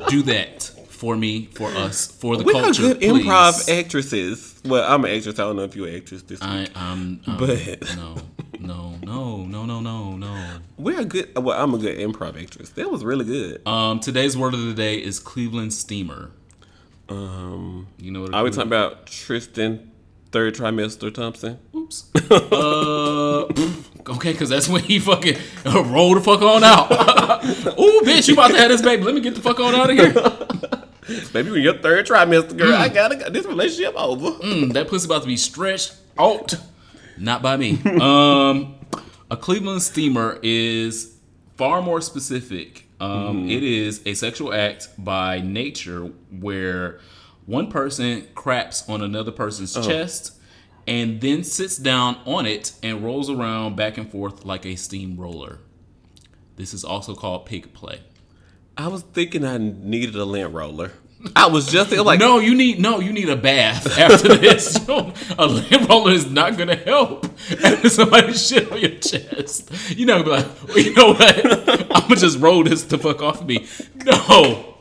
do 0.09 0.21
that. 0.23 0.71
for 0.89 1.15
me, 1.17 1.47
for 1.53 1.69
us, 1.71 2.07
for 2.07 2.37
the 2.37 2.43
We 2.45 2.53
are 2.53 2.63
culture. 2.63 2.81
good 2.83 2.99
please. 2.99 3.25
improv 3.25 3.79
actresses. 3.79 4.61
Well, 4.63 4.89
I'm 4.91 5.03
an 5.03 5.11
actress. 5.11 5.37
I 5.39 5.43
don't 5.43 5.57
know 5.57 5.63
if 5.63 5.75
you're 5.75 5.87
an 5.89 5.95
actress. 5.95 6.21
This 6.23 6.41
I, 6.41 6.67
I'm, 6.73 7.19
um, 7.27 7.37
But- 7.37 7.81
no, 7.97 8.15
no, 8.65 8.95
no, 9.03 9.43
no, 9.45 9.65
no, 9.65 9.79
no, 9.79 10.15
no. 10.17 10.47
we're 10.77 10.99
a 11.01 11.05
good. 11.05 11.31
Well, 11.37 11.61
I'm 11.61 11.73
a 11.73 11.77
good 11.77 11.97
improv 11.97 12.41
actress. 12.41 12.69
That 12.71 12.89
was 12.91 13.03
really 13.03 13.25
good. 13.25 13.65
Um, 13.67 13.99
today's 13.99 14.37
word 14.37 14.53
of 14.53 14.61
the 14.65 14.73
day 14.73 14.95
is 14.97 15.19
Cleveland 15.19 15.73
steamer. 15.73 16.31
Um, 17.09 17.87
You 17.99 18.11
know 18.11 18.21
what? 18.21 18.33
are 18.33 18.43
we 18.43 18.49
talking 18.49 18.67
about 18.67 19.05
Tristan, 19.07 19.91
third 20.31 20.55
trimester 20.55 21.13
Thompson? 21.13 21.59
Oops. 21.75 22.09
uh, 22.31 23.41
okay, 24.09 24.31
because 24.31 24.49
that's 24.49 24.67
when 24.67 24.81
he 24.83 24.99
fucking 24.99 25.37
uh, 25.65 25.83
roll 25.85 26.15
the 26.15 26.21
fuck 26.21 26.41
on 26.41 26.63
out. 26.63 26.91
Ooh, 27.79 28.01
bitch, 28.03 28.27
you 28.27 28.33
about 28.33 28.49
to 28.51 28.57
have 28.57 28.69
this 28.69 28.81
baby? 28.81 29.03
Let 29.03 29.13
me 29.13 29.21
get 29.21 29.35
the 29.35 29.41
fuck 29.41 29.59
on 29.59 29.75
out 29.75 29.89
of 29.91 29.97
here. 29.97 30.13
Maybe 31.35 31.51
when 31.51 31.61
your 31.61 31.77
third 31.77 32.07
trimester, 32.07 32.57
girl, 32.57 32.73
I 32.73 32.89
gotta 32.89 33.15
get 33.15 33.31
this 33.31 33.45
relationship 33.45 33.93
over. 33.95 34.31
Mm, 34.43 34.73
that 34.73 34.87
pussy 34.87 35.05
about 35.05 35.21
to 35.21 35.27
be 35.27 35.37
stretched 35.37 35.93
out. 36.17 36.55
Not 37.17 37.41
by 37.41 37.57
me. 37.57 37.79
Um, 38.01 38.75
a 39.31 39.37
Cleveland 39.37 39.81
steamer 39.81 40.39
is 40.43 41.17
far 41.57 41.81
more 41.81 42.01
specific. 42.01 42.87
Um, 42.99 43.49
it 43.49 43.63
is 43.63 44.01
a 44.05 44.13
sexual 44.13 44.53
act 44.53 44.89
by 44.97 45.41
nature 45.41 46.11
where 46.39 46.99
one 47.45 47.69
person 47.69 48.27
craps 48.35 48.87
on 48.87 49.01
another 49.01 49.31
person's 49.31 49.73
chest 49.73 50.33
and 50.87 51.19
then 51.21 51.43
sits 51.43 51.77
down 51.77 52.17
on 52.25 52.45
it 52.45 52.73
and 52.83 53.03
rolls 53.03 53.29
around 53.29 53.75
back 53.75 53.97
and 53.97 54.09
forth 54.09 54.45
like 54.45 54.65
a 54.65 54.75
steamroller. 54.75 55.59
This 56.55 56.73
is 56.73 56.83
also 56.85 57.15
called 57.15 57.45
pig 57.45 57.73
play. 57.73 58.01
I 58.77 58.87
was 58.87 59.01
thinking 59.01 59.43
I 59.43 59.57
needed 59.57 60.15
a 60.15 60.25
lint 60.25 60.53
roller. 60.53 60.91
I 61.35 61.47
was 61.47 61.67
just 61.67 61.89
thinking, 61.89 62.05
like, 62.05 62.19
No, 62.19 62.39
you 62.39 62.55
need 62.55 62.79
no, 62.79 62.99
you 62.99 63.11
need 63.13 63.29
a 63.29 63.35
bath 63.35 63.97
after 63.97 64.35
this. 64.37 64.75
A 65.37 65.45
lint 65.47 65.89
roller 65.89 66.11
is 66.11 66.29
not 66.29 66.57
gonna 66.57 66.75
help 66.75 67.25
after 67.63 67.89
somebody 67.99 68.33
shit 68.33 68.71
on 68.71 68.79
your 68.79 68.91
chest. 68.91 69.71
You're 69.97 70.07
not 70.07 70.23
be 70.25 70.31
like, 70.31 70.47
well, 70.67 70.77
you 70.79 70.93
know 70.93 71.13
what? 71.13 71.91
I'm 71.95 72.01
gonna 72.03 72.15
just 72.15 72.39
roll 72.39 72.63
this 72.63 72.83
the 72.83 72.97
fuck 72.97 73.21
off 73.21 73.41
of 73.41 73.47
me. 73.47 73.67
No, 74.03 74.75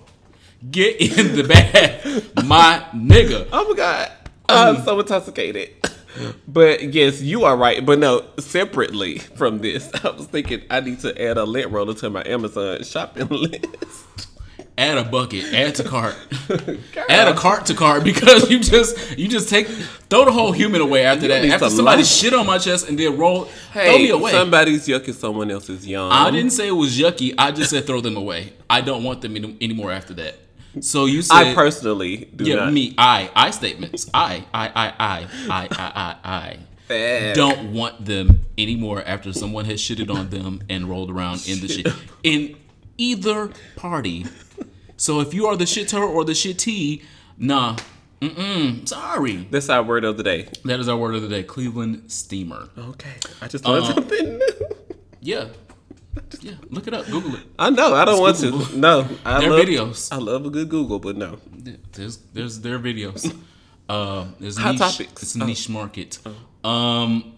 get 0.70 1.00
in 1.00 1.36
the 1.36 1.44
bath, 1.44 2.44
my 2.44 2.84
nigga. 2.94 3.48
oh 3.52 3.68
my 3.70 3.76
god, 3.76 4.12
I'm 4.48 4.76
um, 4.76 4.84
so 4.84 5.00
intoxicated. 5.00 5.70
But 6.46 6.94
yes, 6.94 7.20
you 7.20 7.44
are 7.44 7.56
right. 7.56 7.84
But 7.84 7.98
no, 7.98 8.24
separately 8.38 9.18
from 9.18 9.58
this, 9.58 9.90
I 10.04 10.10
was 10.10 10.26
thinking 10.26 10.62
I 10.70 10.80
need 10.80 11.00
to 11.00 11.20
add 11.20 11.38
a 11.38 11.44
lint 11.44 11.72
roller 11.72 11.94
to 11.94 12.10
my 12.10 12.22
Amazon 12.24 12.84
shopping 12.84 13.28
list 13.28 14.28
add 14.76 14.98
a 14.98 15.04
bucket, 15.04 15.52
add 15.52 15.74
to 15.76 15.84
cart, 15.84 16.16
add 17.08 17.28
a 17.28 17.34
cart 17.34 17.66
to 17.66 17.74
cart 17.74 18.04
because 18.04 18.50
you 18.50 18.58
just 18.60 19.18
you 19.18 19.28
just 19.28 19.48
take 19.48 19.66
throw 19.68 20.24
the 20.24 20.32
whole 20.32 20.52
human 20.52 20.80
away 20.80 21.04
after 21.04 21.22
you 21.22 21.28
that. 21.28 21.44
After 21.44 21.70
somebody 21.70 22.02
life. 22.02 22.06
shit 22.06 22.34
on 22.34 22.46
my 22.46 22.58
chest 22.58 22.88
and 22.88 22.98
then 22.98 23.16
roll, 23.16 23.44
hey, 23.72 23.86
throw 23.86 23.98
me 23.98 24.10
away. 24.10 24.32
Somebody's 24.32 24.86
yuck 24.86 25.06
is 25.08 25.18
someone 25.18 25.50
else's 25.50 25.86
yum. 25.86 26.10
I 26.12 26.30
didn't 26.30 26.50
say 26.50 26.68
it 26.68 26.72
was 26.72 26.98
yucky. 26.98 27.34
I 27.38 27.52
just 27.52 27.70
said 27.70 27.86
throw 27.86 28.00
them 28.00 28.16
away. 28.16 28.52
I 28.68 28.80
don't 28.80 29.04
want 29.04 29.20
them 29.20 29.36
any, 29.36 29.56
anymore 29.60 29.92
after 29.92 30.14
that. 30.14 30.38
So 30.80 31.06
you 31.06 31.22
said 31.22 31.34
I 31.34 31.54
personally 31.54 32.28
do 32.34 32.44
yeah 32.44 32.56
not. 32.56 32.72
me 32.72 32.94
I 32.98 33.30
I 33.34 33.50
statements 33.50 34.10
I 34.12 34.44
I 34.52 34.68
I 34.68 34.94
I 34.98 35.28
I 35.50 35.68
I 35.70 35.92
I. 35.94 36.16
I. 36.24 36.58
Bad. 36.86 37.34
Don't 37.34 37.72
want 37.72 38.04
them 38.04 38.44
anymore 38.58 39.02
after 39.06 39.32
someone 39.32 39.64
has 39.64 39.80
shitted 39.80 40.14
on 40.14 40.28
them 40.28 40.62
and 40.68 40.86
rolled 40.86 41.10
around 41.10 41.48
in 41.48 41.60
the 41.60 41.68
shit. 41.68 41.86
In 42.22 42.56
either 42.98 43.50
party 43.76 44.26
so 44.96 45.20
if 45.20 45.34
you 45.34 45.46
are 45.46 45.56
the 45.56 45.64
shitter 45.64 46.00
or 46.02 46.24
the 46.24 46.32
shitty, 46.32 47.02
nah, 47.38 47.76
mm-mm, 48.20 48.88
sorry. 48.88 49.46
That's 49.50 49.68
our 49.68 49.82
word 49.82 50.04
of 50.04 50.16
the 50.16 50.22
day. 50.22 50.48
That 50.64 50.80
is 50.80 50.88
our 50.88 50.96
word 50.96 51.14
of 51.14 51.22
the 51.22 51.28
day. 51.28 51.42
Cleveland 51.42 52.10
steamer. 52.10 52.68
Okay, 52.76 53.14
I 53.40 53.48
just 53.48 53.64
learned 53.64 53.84
Uh, 53.84 53.94
something 53.94 54.38
new. 54.38 54.68
Yeah, 55.20 55.48
yeah. 56.40 56.52
Look 56.70 56.86
it 56.86 56.94
up. 56.94 57.06
Google 57.06 57.34
it. 57.36 57.42
I 57.58 57.70
know. 57.70 57.94
I 57.94 58.04
don't 58.04 58.20
want 58.20 58.38
Google. 58.38 58.66
to. 58.66 58.78
No, 58.78 59.08
I 59.24 59.40
Their 59.40 59.50
love 59.50 59.60
videos. 59.66 60.12
I 60.12 60.16
love 60.16 60.46
a 60.46 60.50
good 60.50 60.68
Google, 60.68 60.98
but 60.98 61.16
no. 61.16 61.38
There's 61.92 62.18
there's 62.32 62.60
their 62.60 62.78
videos. 62.78 63.34
Uh, 63.86 64.24
there's 64.40 64.56
Hot 64.56 64.70
niche, 64.70 64.78
topics. 64.80 65.22
It's 65.22 65.34
a 65.34 65.44
niche 65.44 65.68
market. 65.68 66.18
Um, 66.64 67.34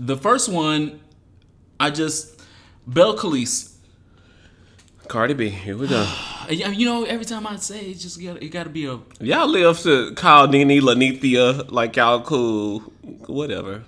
the 0.00 0.16
first 0.16 0.48
one, 0.48 1.00
I 1.78 1.90
just 1.90 2.40
Belcalis. 2.88 3.71
Cardi 5.08 5.34
B, 5.34 5.48
here 5.50 5.76
we 5.76 5.88
go. 5.88 6.06
Yeah, 6.50 6.70
You 6.70 6.84
know, 6.86 7.04
every 7.04 7.24
time 7.24 7.46
I 7.46 7.54
say 7.56 7.90
it, 7.92 7.98
just 8.00 8.20
got 8.20 8.42
it 8.42 8.48
got 8.48 8.64
to 8.64 8.68
be 8.68 8.84
a 8.86 8.98
y'all 9.20 9.46
live 9.46 9.78
to 9.82 10.12
call 10.14 10.48
Nene 10.48 10.80
Lanithia 10.82 11.70
like 11.70 11.94
y'all 11.94 12.20
cool, 12.20 12.80
whatever. 13.28 13.84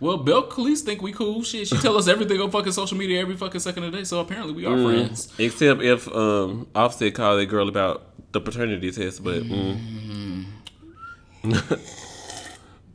well. 0.00 0.16
Bel 0.16 0.44
Khalees 0.48 0.80
think 0.80 1.02
we 1.02 1.12
cool. 1.12 1.42
Shit, 1.42 1.68
she 1.68 1.76
tell 1.76 1.98
us 1.98 2.08
everything 2.08 2.40
on 2.40 2.50
fucking 2.50 2.72
social 2.72 2.96
media 2.96 3.20
every 3.20 3.36
fucking 3.36 3.60
second 3.60 3.84
of 3.84 3.92
the 3.92 3.98
day. 3.98 4.04
So 4.04 4.20
apparently 4.20 4.54
we 4.54 4.64
are 4.64 4.74
Mm. 4.74 4.84
friends. 4.84 5.28
Except 5.38 5.82
if 5.82 6.08
um 6.08 6.66
Offset 6.74 7.12
called 7.14 7.40
that 7.40 7.46
girl 7.46 7.68
about 7.68 8.06
the 8.32 8.40
paternity 8.40 8.90
test, 8.90 9.22
but. 9.22 9.42
Mm. 9.42 10.46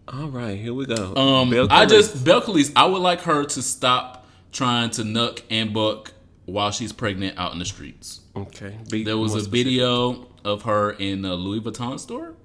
All 0.08 0.28
right, 0.30 0.58
here 0.60 0.74
we 0.74 0.86
go. 0.86 1.16
Um, 1.16 1.68
I 1.70 1.86
just 1.86 2.24
Belcalis. 2.26 2.72
I 2.76 2.86
would 2.86 3.02
like 3.02 3.22
her 3.22 3.44
to 3.46 3.62
stop 3.62 4.26
trying 4.52 4.90
to 4.92 5.04
nuck 5.04 5.42
and 5.52 5.72
buck 5.74 6.13
while 6.46 6.72
she's 6.72 6.92
pregnant 6.92 7.38
out 7.38 7.54
in 7.54 7.60
the 7.60 7.66
streets. 7.66 8.22
okay. 8.36 8.78
Be 8.90 9.04
There 9.04 9.18
was 9.18 9.34
a 9.34 9.40
specific. 9.42 9.66
video 9.66 10.28
of 10.44 10.64
her 10.64 10.92
in 10.92 11.24
a 11.26 11.36
Louis 11.36 11.62
Vuitton 11.62 12.00
store, 12.00 12.36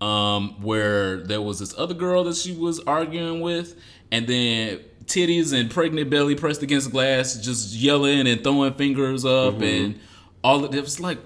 um, 0.00 0.60
where 0.62 1.18
there 1.18 1.42
was 1.42 1.58
this 1.58 1.74
other 1.76 1.94
girl 1.94 2.24
that 2.24 2.36
she 2.36 2.52
was 2.52 2.80
arguing 2.80 3.40
with, 3.40 3.78
and 4.10 4.26
then 4.26 4.80
titties 5.04 5.52
and 5.58 5.70
pregnant 5.70 6.08
belly 6.08 6.34
pressed 6.34 6.62
against 6.62 6.90
glass, 6.90 7.36
just 7.36 7.74
yelling 7.74 8.26
and 8.26 8.42
throwing 8.42 8.72
fingers 8.74 9.24
up, 9.24 9.60
and 9.60 10.00
all 10.42 10.64
of 10.64 10.74
it 10.74 10.80
was 10.80 11.00
like, 11.00 11.18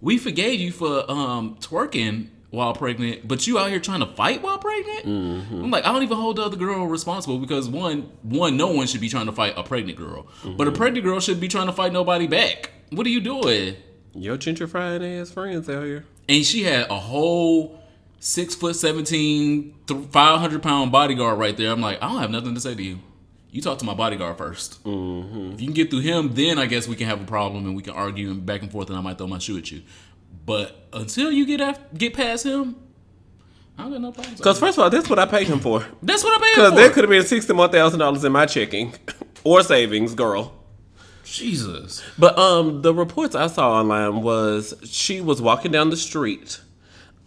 we 0.00 0.18
forgave 0.18 0.58
you 0.60 0.72
for 0.72 1.08
um, 1.10 1.56
twerking 1.56 2.28
while 2.50 2.72
pregnant, 2.74 3.26
but 3.26 3.46
you 3.46 3.58
out 3.58 3.70
here 3.70 3.80
trying 3.80 4.00
to 4.00 4.06
fight 4.06 4.42
while 4.42 4.58
pregnant. 4.58 5.06
Mm-hmm. 5.06 5.64
I'm 5.64 5.70
like, 5.70 5.84
I 5.84 5.92
don't 5.92 6.02
even 6.02 6.16
hold 6.16 6.36
the 6.36 6.42
other 6.42 6.56
girl 6.56 6.86
responsible 6.86 7.38
because 7.38 7.68
one, 7.68 8.10
one, 8.22 8.56
no 8.56 8.68
one 8.68 8.86
should 8.86 9.00
be 9.00 9.08
trying 9.08 9.26
to 9.26 9.32
fight 9.32 9.54
a 9.56 9.62
pregnant 9.62 9.98
girl, 9.98 10.24
mm-hmm. 10.42 10.56
but 10.56 10.66
a 10.66 10.72
pregnant 10.72 11.04
girl 11.04 11.20
shouldn't 11.20 11.40
be 11.40 11.48
trying 11.48 11.66
to 11.66 11.72
fight 11.72 11.92
nobody 11.92 12.26
back. 12.26 12.70
What 12.90 13.06
are 13.06 13.10
you 13.10 13.20
doing? 13.20 13.76
Your 14.14 14.36
gentrifying 14.36 15.20
ass 15.20 15.30
friends 15.30 15.68
out 15.68 15.84
here. 15.84 16.04
And 16.28 16.44
she 16.44 16.64
had 16.64 16.90
a 16.90 16.98
whole 16.98 17.80
six 18.18 18.54
foot 18.54 18.74
seventeen, 18.74 19.76
five 20.10 20.40
hundred 20.40 20.62
pound 20.62 20.90
bodyguard 20.90 21.38
right 21.38 21.56
there. 21.56 21.70
I'm 21.70 21.80
like, 21.80 22.02
I 22.02 22.08
don't 22.08 22.20
have 22.20 22.30
nothing 22.30 22.54
to 22.54 22.60
say 22.60 22.74
to 22.74 22.82
you. 22.82 22.98
You 23.52 23.60
talk 23.60 23.78
to 23.78 23.84
my 23.84 23.94
bodyguard 23.94 24.36
1st 24.36 24.78
mm-hmm. 24.82 25.52
If 25.52 25.60
you 25.60 25.66
can 25.66 25.74
get 25.74 25.90
through 25.90 26.00
him, 26.00 26.34
then 26.34 26.58
I 26.58 26.66
guess 26.66 26.86
we 26.86 26.94
can 26.94 27.08
have 27.08 27.20
a 27.20 27.24
problem 27.24 27.66
and 27.66 27.74
we 27.74 27.82
can 27.82 27.94
argue 27.94 28.30
and 28.30 28.46
back 28.46 28.62
and 28.62 28.70
forth, 28.70 28.88
and 28.88 28.96
I 28.96 29.00
might 29.00 29.18
throw 29.18 29.26
my 29.26 29.38
shoe 29.38 29.58
at 29.58 29.72
you. 29.72 29.82
But 30.46 30.88
until 30.92 31.30
you 31.30 31.46
get 31.46 31.60
after, 31.60 31.82
get 31.96 32.14
past 32.14 32.44
him, 32.46 32.76
I 33.78 33.82
don't 33.84 33.92
got 33.92 34.00
no 34.00 34.12
problems. 34.12 34.38
Because 34.38 34.58
first 34.58 34.78
of 34.78 34.84
all, 34.84 34.90
that's 34.90 35.08
what 35.08 35.18
I 35.18 35.26
paid 35.26 35.46
him 35.46 35.60
for. 35.60 35.84
that's 36.02 36.22
what 36.24 36.40
I 36.40 36.44
paid 36.44 36.54
Because 36.54 36.70
for. 36.70 36.76
there 36.76 36.90
could 36.90 37.04
have 37.04 37.10
been 37.10 37.24
sixty-one 37.24 37.70
thousand 37.70 37.98
dollars 38.00 38.24
in 38.24 38.32
my 38.32 38.46
checking 38.46 38.94
or 39.44 39.62
savings, 39.62 40.14
girl. 40.14 40.52
Jesus. 41.24 42.02
But 42.18 42.36
um, 42.38 42.82
the 42.82 42.92
reports 42.92 43.34
I 43.36 43.46
saw 43.46 43.78
online 43.78 44.22
was 44.22 44.74
she 44.84 45.20
was 45.20 45.40
walking 45.40 45.70
down 45.70 45.90
the 45.90 45.96
street, 45.96 46.60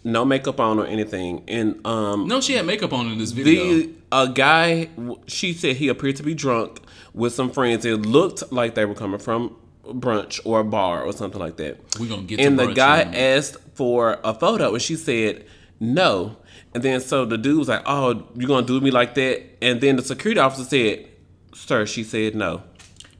no 0.03 0.25
makeup 0.25 0.59
on 0.59 0.77
or 0.79 0.85
anything, 0.85 1.43
and 1.47 1.85
um, 1.87 2.27
No, 2.27 2.41
she 2.41 2.53
had 2.53 2.65
makeup 2.65 2.91
on 2.91 3.07
in 3.07 3.17
this 3.17 3.31
video. 3.31 3.63
the 3.63 3.89
a 4.11 4.27
guy 4.29 4.89
she 5.27 5.53
said 5.53 5.77
he 5.77 5.87
appeared 5.87 6.17
to 6.17 6.23
be 6.23 6.33
drunk 6.35 6.81
with 7.13 7.33
some 7.33 7.49
friends. 7.49 7.85
It 7.85 8.01
looked 8.01 8.51
like 8.51 8.75
they 8.75 8.85
were 8.85 8.93
coming 8.95 9.19
from 9.19 9.55
brunch 9.85 10.39
or 10.45 10.61
a 10.61 10.63
bar 10.63 11.03
or 11.03 11.11
something 11.13 11.39
like 11.39 11.57
that. 11.57 11.77
We're 11.99 12.09
gonna 12.09 12.23
get 12.23 12.37
to 12.37 12.43
and 12.43 12.57
the 12.57 12.73
guy 12.73 13.01
asked 13.01 13.57
for 13.75 14.19
a 14.23 14.33
photo, 14.33 14.73
and 14.73 14.81
she 14.81 14.95
said 14.95 15.45
no. 15.79 16.37
And 16.73 16.81
then 16.81 17.01
so 17.01 17.25
the 17.25 17.37
dude 17.37 17.57
was 17.59 17.67
like, 17.67 17.83
"Oh, 17.85 18.23
you 18.35 18.47
gonna 18.47 18.65
do 18.65 18.79
me 18.81 18.91
like 18.91 19.13
that?" 19.15 19.43
And 19.61 19.81
then 19.81 19.95
the 19.95 20.01
security 20.03 20.39
officer 20.39 20.63
said, 20.63 21.05
"Sir," 21.53 21.85
she 21.85 22.03
said 22.03 22.35
no. 22.35 22.63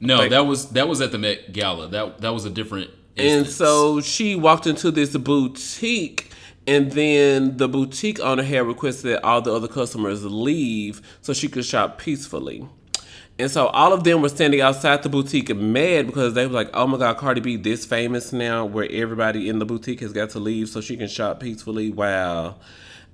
no, 0.00 0.18
like- 0.18 0.30
that 0.30 0.46
was 0.46 0.70
that 0.70 0.88
was 0.88 1.00
at 1.00 1.12
the 1.12 1.18
Met 1.18 1.52
Gala. 1.52 1.88
That 1.88 2.20
that 2.20 2.32
was 2.34 2.44
a 2.44 2.50
different. 2.50 2.90
And 3.16 3.46
so 3.46 4.00
she 4.00 4.34
walked 4.34 4.66
into 4.66 4.90
this 4.90 5.16
boutique, 5.16 6.30
and 6.66 6.90
then 6.92 7.58
the 7.58 7.68
boutique 7.68 8.18
owner 8.18 8.42
had 8.42 8.66
requested 8.66 9.04
that 9.12 9.24
all 9.24 9.40
the 9.40 9.52
other 9.54 9.68
customers 9.68 10.24
leave 10.24 11.00
so 11.20 11.32
she 11.32 11.46
could 11.48 11.64
shop 11.64 11.98
peacefully. 11.98 12.66
And 13.38 13.50
so 13.50 13.66
all 13.68 13.92
of 13.92 14.04
them 14.04 14.22
were 14.22 14.28
standing 14.28 14.60
outside 14.60 15.02
the 15.02 15.08
boutique 15.08 15.54
mad 15.54 16.06
because 16.06 16.34
they 16.34 16.46
were 16.46 16.52
like, 16.52 16.70
oh 16.72 16.86
my 16.86 16.98
God, 16.98 17.16
Cardi 17.16 17.40
B 17.40 17.56
this 17.56 17.84
famous 17.84 18.32
now 18.32 18.64
where 18.64 18.88
everybody 18.90 19.48
in 19.48 19.58
the 19.58 19.66
boutique 19.66 20.00
has 20.00 20.12
got 20.12 20.30
to 20.30 20.38
leave 20.38 20.68
so 20.68 20.80
she 20.80 20.96
can 20.96 21.08
shop 21.08 21.40
peacefully. 21.40 21.90
Wow. 21.90 22.56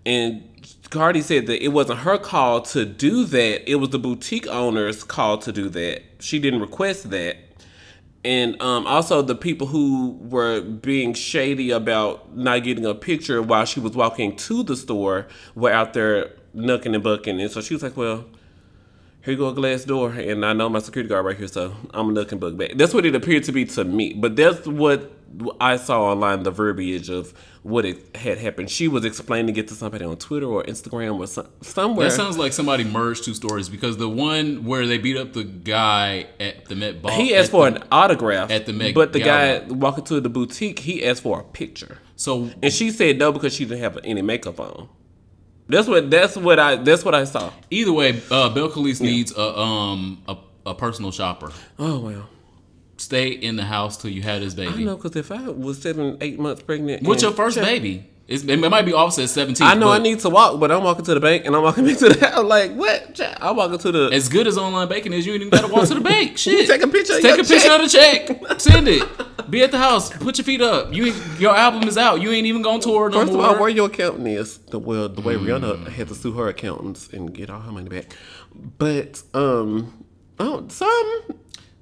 And 0.04 0.42
Cardi 0.90 1.22
said 1.22 1.46
that 1.46 1.64
it 1.64 1.68
wasn't 1.68 2.00
her 2.00 2.18
call 2.18 2.60
to 2.62 2.84
do 2.84 3.24
that. 3.24 3.70
It 3.70 3.76
was 3.76 3.90
the 3.90 3.98
boutique 3.98 4.46
owner's 4.48 5.04
call 5.04 5.38
to 5.38 5.52
do 5.52 5.70
that. 5.70 6.02
She 6.18 6.38
didn't 6.38 6.60
request 6.60 7.10
that. 7.10 7.36
And 8.22 8.60
um, 8.60 8.86
also 8.86 9.22
the 9.22 9.34
people 9.34 9.68
who 9.68 10.18
were 10.20 10.60
being 10.60 11.14
shady 11.14 11.70
about 11.70 12.36
not 12.36 12.62
getting 12.64 12.84
a 12.84 12.94
picture 12.94 13.40
while 13.40 13.64
she 13.64 13.80
was 13.80 13.92
walking 13.92 14.36
to 14.36 14.62
the 14.62 14.76
store 14.76 15.28
were 15.54 15.70
out 15.70 15.94
there 15.94 16.32
knucking 16.54 16.94
and 16.94 17.02
bucking. 17.02 17.40
And 17.40 17.50
so 17.50 17.62
she 17.62 17.72
was 17.72 17.82
like, 17.82 17.96
well, 17.96 18.26
here 19.22 19.32
you 19.32 19.36
go 19.38 19.48
a 19.48 19.54
glass 19.54 19.84
door. 19.84 20.10
And 20.10 20.44
I 20.44 20.52
know 20.52 20.68
my 20.68 20.78
security 20.80 21.08
guard 21.08 21.24
right 21.26 21.36
here, 21.36 21.48
so 21.48 21.74
I'm 21.92 22.14
looking 22.14 22.38
book 22.38 22.56
back. 22.56 22.72
That's 22.76 22.94
what 22.94 23.04
it 23.06 23.14
appeared 23.14 23.44
to 23.44 23.52
be 23.52 23.64
to 23.66 23.84
me. 23.84 24.14
But 24.14 24.36
that's 24.36 24.66
what 24.66 25.12
I 25.60 25.76
saw 25.76 26.04
online, 26.10 26.42
the 26.42 26.50
verbiage 26.50 27.08
of 27.08 27.32
what 27.62 27.84
it 27.84 28.16
had 28.16 28.38
happened. 28.38 28.70
She 28.70 28.88
was 28.88 29.04
explaining 29.04 29.54
it 29.56 29.68
to 29.68 29.74
somebody 29.74 30.04
on 30.04 30.16
Twitter 30.16 30.46
or 30.46 30.64
Instagram 30.64 31.18
or 31.20 31.26
some, 31.26 31.46
somewhere. 31.60 32.08
That 32.08 32.14
sounds 32.16 32.36
like 32.38 32.52
somebody 32.52 32.82
merged 32.84 33.24
two 33.24 33.34
stories 33.34 33.68
because 33.68 33.98
the 33.98 34.08
one 34.08 34.64
where 34.64 34.86
they 34.86 34.98
beat 34.98 35.16
up 35.16 35.34
the 35.34 35.44
guy 35.44 36.26
at 36.40 36.64
the 36.64 36.74
Met 36.74 37.02
Ball. 37.02 37.12
He 37.12 37.34
asked 37.34 37.50
for 37.50 37.70
the- 37.70 37.76
an 37.82 37.84
autograph 37.92 38.50
at 38.50 38.66
the 38.66 38.72
Met 38.72 38.94
but 38.94 39.12
the 39.12 39.20
Gala. 39.20 39.60
guy 39.60 39.66
walking 39.68 40.04
to 40.04 40.20
the 40.20 40.30
boutique, 40.30 40.80
he 40.80 41.04
asked 41.04 41.22
for 41.22 41.40
a 41.40 41.44
picture, 41.44 41.98
So 42.16 42.50
and 42.62 42.72
she 42.72 42.90
said 42.90 43.18
no 43.18 43.30
because 43.30 43.54
she 43.54 43.66
didn't 43.66 43.80
have 43.82 43.98
any 44.02 44.22
makeup 44.22 44.58
on. 44.58 44.88
That's 45.70 45.88
what 45.88 46.10
that's 46.10 46.36
what 46.36 46.58
I 46.58 46.76
that's 46.76 47.04
what 47.04 47.14
I 47.14 47.24
saw. 47.24 47.52
either 47.70 47.92
way, 47.92 48.10
uh, 48.30 48.50
Belcalis 48.54 49.00
needs 49.00 49.32
a 49.36 49.58
um 49.58 50.22
a, 50.28 50.36
a 50.66 50.74
personal 50.74 51.12
shopper. 51.12 51.52
Oh 51.78 52.00
well, 52.00 52.28
Stay 52.96 53.28
in 53.30 53.56
the 53.56 53.64
house 53.64 53.96
till 53.96 54.10
you 54.10 54.20
have 54.22 54.42
this 54.42 54.52
I 54.52 54.56
baby. 54.56 54.84
know 54.84 54.96
because 54.96 55.16
if 55.16 55.32
I 55.32 55.48
was 55.48 55.80
seven 55.80 56.18
eight 56.20 56.38
months 56.38 56.62
pregnant, 56.62 57.02
What's 57.02 57.22
your 57.22 57.32
first 57.32 57.56
baby? 57.58 58.04
It's, 58.30 58.44
it 58.44 58.56
might 58.58 58.87
be 58.87 58.92
offset 58.92 59.28
seventeen. 59.28 59.66
I 59.66 59.75
know 59.75 59.88
I 59.90 59.99
need 59.99 60.20
to 60.20 60.30
walk, 60.30 60.60
but 60.60 60.70
I'm 60.70 60.84
walking 60.84 61.04
to 61.04 61.14
the 61.14 61.20
bank 61.20 61.46
and 61.46 61.56
I'm 61.56 61.64
walking 61.64 61.84
back 61.88 61.99
to 61.99 62.10
the 62.10 62.26
house. 62.30 62.44
Like 62.44 62.72
what? 62.75 63.20
I'm 63.40 63.56
walking 63.56 63.78
to 63.78 63.90
the. 63.90 64.10
As 64.12 64.28
good 64.28 64.46
as 64.46 64.56
online 64.56 64.88
banking 64.88 65.12
is, 65.12 65.26
you 65.26 65.32
ain't 65.32 65.42
even 65.42 65.50
gotta 65.50 65.66
walk 65.72 65.88
to 65.88 65.94
the 65.94 66.00
bank. 66.00 66.38
Shit, 66.44 66.68
take 66.68 66.80
a 66.80 66.87
picture 66.87 67.14
of 67.16 67.22
Take 67.22 67.40
a 67.40 67.44
picture 67.44 67.72
of 67.72 67.80
the 67.82 67.88
check. 67.88 68.60
Send 68.60 68.87
it. 68.87 69.50
Be 69.50 69.64
at 69.64 69.72
the 69.72 69.78
house. 69.78 70.10
Put 70.10 70.38
your 70.38 70.44
feet 70.44 70.60
up. 70.60 70.94
You 70.94 71.12
your 71.40 71.56
album 71.56 71.88
is 71.88 71.99
out. 71.99 72.20
You 72.22 72.30
ain't 72.30 72.46
even 72.46 72.62
going 72.62 72.80
to 72.80 72.87
tour 72.87 73.10
no 73.10 73.18
First 73.20 73.32
of 73.32 73.40
all, 73.40 73.58
where 73.58 73.68
your 73.68 73.87
accountant 73.87 74.28
is, 74.28 74.58
the 74.58 74.78
well, 74.78 75.08
the 75.08 75.22
way 75.22 75.34
Hmm. 75.34 75.46
Rihanna 75.46 75.88
had 75.88 76.06
to 76.06 76.14
sue 76.14 76.32
her 76.34 76.46
accountants 76.46 77.08
and 77.12 77.34
get 77.34 77.50
all 77.50 77.60
her 77.60 77.72
money 77.72 77.88
back. 77.88 78.16
But 78.78 79.25
um, 79.34 80.04
oh, 80.38 80.66
some 80.68 81.22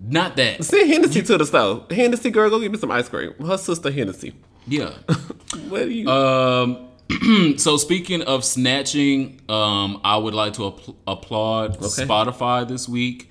Not 0.01 0.37
that. 0.37 0.65
send 0.65 0.91
Hennessy 0.91 1.21
to 1.21 1.37
the 1.37 1.45
store. 1.45 1.85
Hennessy 1.91 2.31
girl, 2.31 2.49
go 2.49 2.59
get 2.59 2.73
me 2.73 2.79
some 2.79 2.91
ice 2.91 3.11
cream. 3.11 3.35
Her 3.45 3.59
sister 3.59 3.91
Hennessy. 3.91 4.33
Yeah. 4.69 4.91
What 5.69 5.91
you? 5.91 6.09
Um. 6.09 6.85
so 7.57 7.79
speaking 7.79 8.21
of 8.23 8.45
snatching, 8.45 9.41
um, 9.49 9.99
I 10.05 10.19
would 10.19 10.35
like 10.35 10.53
to 10.55 10.69
app- 10.69 10.95
applaud 11.07 11.79
Spotify 11.79 12.69
this 12.69 12.87
week. 12.89 13.31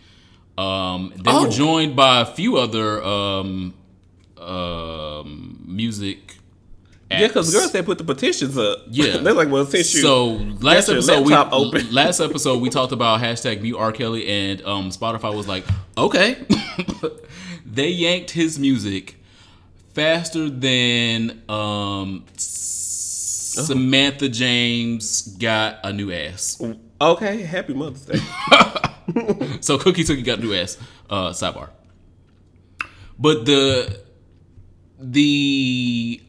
Um, 0.58 1.13
they 1.15 1.29
Oh. 1.32 1.44
were 1.46 1.50
joined 1.51 1.96
by 1.96 2.22
a 2.22 2.25
few 2.25 2.58
other 2.58 3.03
um, 3.03 3.75
um, 4.41 5.63
music. 5.67 6.38
yeah, 7.12 7.27
because 7.27 7.50
apps. 7.50 7.53
girls 7.53 7.72
said 7.72 7.86
put 7.86 8.00
the 8.00 8.03
petitions 8.03 8.58
up. 8.58 8.79
Yeah. 8.89 9.17
they're 9.17 9.34
like, 9.34 9.50
well, 9.50 9.65
since 9.67 9.94
you 9.94 10.01
So 10.01 10.25
last 10.60 10.89
episode, 10.89 11.25
we 11.27 11.34
open. 11.36 11.91
last 11.94 12.20
episode 12.20 12.62
we 12.62 12.70
talked 12.70 12.91
about 12.91 13.22
hashtag 13.22 13.62
mute 13.62 13.77
R 13.77 13.91
Kelly, 13.91 14.27
and 14.27 14.62
um, 14.65 14.89
Spotify 14.89 15.36
was 15.36 15.48
like, 15.48 15.65
okay, 15.98 16.38
they 17.65 17.89
yanked 17.89 18.32
his 18.32 18.58
music 18.58 19.16
faster 19.98 20.48
than 20.48 21.42
um, 21.50 22.24
Samantha 22.38 24.30
James 24.30 25.24
got 25.39 25.80
a 25.84 25.92
new 25.92 26.12
ass. 26.12 26.62
okay, 27.01 27.42
happy 27.42 27.74
Mother's 27.74 28.06
Day. 28.06 28.20
So 29.62 29.77
Cookie 29.77 30.04
Tookie 30.04 30.25
got 30.25 30.39
a 30.39 30.42
new 30.42 30.54
ass. 30.54 30.77
Uh, 31.10 31.30
sidebar. 31.30 31.70
But 33.18 33.46
the 33.46 34.01
the 35.00 36.22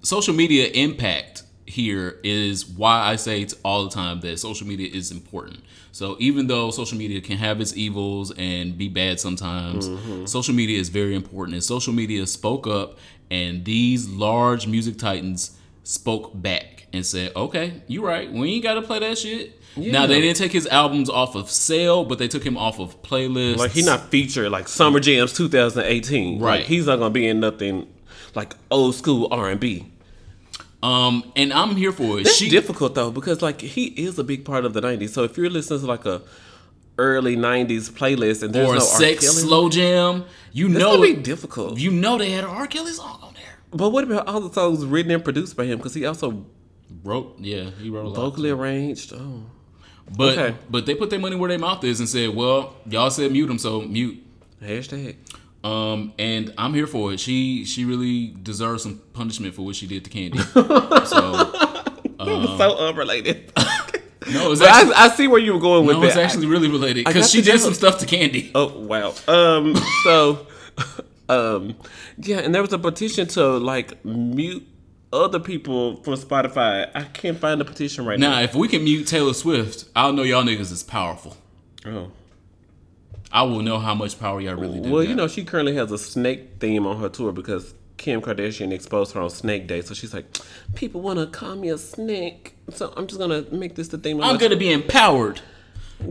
social 0.00 0.32
media 0.34 0.68
impact 0.68 1.42
here 1.66 2.18
is 2.24 2.66
why 2.66 3.02
I 3.02 3.16
say 3.16 3.42
it's 3.42 3.54
all 3.62 3.84
the 3.84 3.90
time 3.90 4.20
that 4.20 4.38
social 4.38 4.66
media 4.66 4.88
is 4.90 5.12
important. 5.12 5.60
So 5.92 6.16
even 6.18 6.46
though 6.46 6.70
social 6.70 6.96
media 6.98 7.20
can 7.20 7.36
have 7.36 7.60
its 7.60 7.76
evils 7.76 8.32
and 8.36 8.76
be 8.78 8.88
bad 8.88 9.20
sometimes, 9.20 9.88
mm-hmm. 9.88 10.24
social 10.24 10.54
media 10.54 10.80
is 10.80 10.88
very 10.88 11.14
important. 11.14 11.54
And 11.54 11.62
social 11.62 11.92
media 11.92 12.26
spoke 12.26 12.66
up, 12.66 12.98
and 13.30 13.64
these 13.64 14.08
large 14.08 14.66
music 14.66 14.98
titans 14.98 15.56
spoke 15.84 16.30
back 16.34 16.86
and 16.94 17.04
said, 17.04 17.32
"Okay, 17.36 17.82
you're 17.88 18.04
right. 18.04 18.32
We 18.32 18.54
ain't 18.54 18.62
got 18.62 18.74
to 18.74 18.82
play 18.82 19.00
that 19.00 19.18
shit." 19.18 19.60
Now 19.76 20.06
they 20.06 20.20
didn't 20.20 20.36
take 20.36 20.52
his 20.52 20.66
albums 20.66 21.08
off 21.08 21.34
of 21.34 21.50
sale, 21.50 22.04
but 22.04 22.18
they 22.18 22.28
took 22.28 22.44
him 22.44 22.56
off 22.58 22.78
of 22.78 23.00
playlists. 23.02 23.56
like 23.56 23.70
he 23.72 23.82
not 23.82 24.10
featured 24.10 24.50
like 24.50 24.68
Summer 24.68 25.00
Jams 25.00 25.32
2018. 25.34 26.38
Like, 26.38 26.42
Right. 26.46 26.64
he's 26.66 26.86
not 26.86 26.96
gonna 26.98 27.10
be 27.10 27.26
in 27.26 27.40
nothing 27.40 27.86
like 28.34 28.54
old 28.70 28.94
school 28.94 29.28
R 29.30 29.50
and 29.50 29.60
B. 29.60 29.86
Um, 30.82 31.30
and 31.36 31.52
I'm 31.52 31.76
here 31.76 31.92
for 31.92 32.18
it. 32.18 32.22
It's 32.22 32.36
She, 32.36 32.48
difficult 32.48 32.94
though 32.94 33.10
because 33.10 33.40
like 33.40 33.60
he 33.60 33.84
is 33.86 34.18
a 34.18 34.24
big 34.24 34.44
part 34.44 34.64
of 34.64 34.72
the 34.72 34.80
'90s. 34.80 35.10
So 35.10 35.22
if 35.24 35.36
you're 35.36 35.50
listening 35.50 35.80
to 35.80 35.86
like 35.86 36.04
a 36.06 36.22
early 36.98 37.36
'90s 37.36 37.90
playlist 37.90 38.42
and 38.42 38.52
there's 38.52 38.68
or 38.68 38.72
no 38.74 38.78
a 38.78 38.80
sex 38.82 39.26
slow 39.28 39.68
jam, 39.68 40.24
you 40.52 40.68
know, 40.68 41.00
be 41.00 41.14
difficult. 41.14 41.78
you 41.78 41.90
know 41.90 42.18
they 42.18 42.30
had 42.30 42.44
an 42.44 42.50
R. 42.50 42.66
Kelly 42.66 42.92
song 42.92 43.18
on 43.22 43.34
there. 43.34 43.58
but 43.70 43.90
what 43.90 44.04
about 44.04 44.26
all 44.26 44.40
the 44.40 44.52
songs 44.52 44.84
written 44.84 45.12
and 45.12 45.22
produced 45.22 45.56
by 45.56 45.64
him? 45.66 45.78
Because 45.78 45.94
he 45.94 46.04
also 46.04 46.44
Wrote, 47.04 47.36
yeah, 47.40 47.70
he 47.80 47.88
wrote 47.88 48.04
a 48.04 48.08
lot. 48.08 48.16
vocally 48.16 48.50
arranged. 48.50 49.12
Oh, 49.14 49.44
But 50.16 50.36
okay. 50.38 50.56
but 50.68 50.84
they 50.84 50.94
put 50.94 51.08
their 51.10 51.18
money 51.18 51.36
where 51.36 51.48
their 51.48 51.58
mouth 51.58 51.82
is 51.84 52.00
and 52.00 52.08
said, 52.08 52.34
well, 52.34 52.74
y'all 52.86 53.10
said 53.10 53.32
mute 53.32 53.48
him, 53.48 53.58
so 53.58 53.80
mute. 53.80 54.22
hashtag. 54.62 55.16
Um, 55.64 56.12
and 56.18 56.52
I'm 56.58 56.74
here 56.74 56.86
for 56.86 57.12
it. 57.12 57.20
She 57.20 57.64
she 57.64 57.84
really 57.84 58.34
deserves 58.42 58.82
some 58.82 59.00
punishment 59.12 59.54
for 59.54 59.62
what 59.62 59.76
she 59.76 59.86
did 59.86 60.04
to 60.04 60.10
Candy. 60.10 60.38
so 60.54 61.06
so 62.18 62.76
unrelated. 62.78 63.52
no, 64.32 64.52
it's 64.52 64.60
actually, 64.60 64.94
I, 64.94 65.04
I 65.04 65.08
see 65.10 65.28
where 65.28 65.40
you 65.40 65.54
were 65.54 65.60
going 65.60 65.86
with 65.86 65.98
no, 65.98 66.02
it's 66.02 66.14
that. 66.14 66.24
actually 66.24 66.46
really 66.46 66.68
related 66.68 67.04
because 67.04 67.30
she 67.30 67.42
did 67.42 67.60
some 67.60 67.74
stuff 67.74 67.98
to 67.98 68.06
Candy. 68.06 68.50
Oh 68.54 68.78
wow. 68.80 69.14
Um. 69.28 69.76
So, 70.04 70.46
um. 71.28 71.76
Yeah, 72.18 72.38
and 72.38 72.54
there 72.54 72.62
was 72.62 72.72
a 72.72 72.78
petition 72.78 73.28
to 73.28 73.58
like 73.58 74.04
mute 74.04 74.66
other 75.12 75.38
people 75.38 76.02
from 76.02 76.14
Spotify. 76.14 76.90
I 76.94 77.04
can't 77.04 77.38
find 77.38 77.60
the 77.60 77.64
petition 77.64 78.04
right 78.04 78.18
Now, 78.18 78.40
if 78.40 78.54
we 78.54 78.66
can 78.68 78.84
mute 78.84 79.06
Taylor 79.06 79.34
Swift, 79.34 79.84
I'll 79.94 80.12
know 80.12 80.22
y'all 80.22 80.42
niggas 80.42 80.72
is 80.72 80.82
powerful. 80.82 81.36
Oh. 81.84 82.10
I 83.32 83.42
will 83.44 83.62
know 83.62 83.78
how 83.78 83.94
much 83.94 84.20
power 84.20 84.40
y'all 84.40 84.56
really 84.56 84.78
do. 84.80 84.90
Well, 84.90 85.02
you 85.02 85.14
know, 85.14 85.26
she 85.26 85.42
currently 85.44 85.74
has 85.76 85.90
a 85.90 85.96
snake 85.98 86.60
theme 86.60 86.86
on 86.86 87.00
her 87.00 87.08
tour 87.08 87.32
because 87.32 87.74
Kim 87.96 88.20
Kardashian 88.20 88.72
exposed 88.72 89.12
her 89.14 89.20
on 89.22 89.30
Snake 89.30 89.66
Day. 89.66 89.80
So 89.80 89.94
she's 89.94 90.12
like, 90.12 90.26
people 90.74 91.00
want 91.00 91.18
to 91.18 91.26
call 91.26 91.56
me 91.56 91.70
a 91.70 91.78
snake. 91.78 92.56
So 92.74 92.92
I'm 92.96 93.06
just 93.06 93.18
going 93.18 93.44
to 93.44 93.54
make 93.54 93.74
this 93.74 93.88
the 93.88 93.96
theme 93.98 94.20
I'm 94.20 94.36
gonna 94.36 94.56
be 94.56 94.70
empowered. 94.70 95.40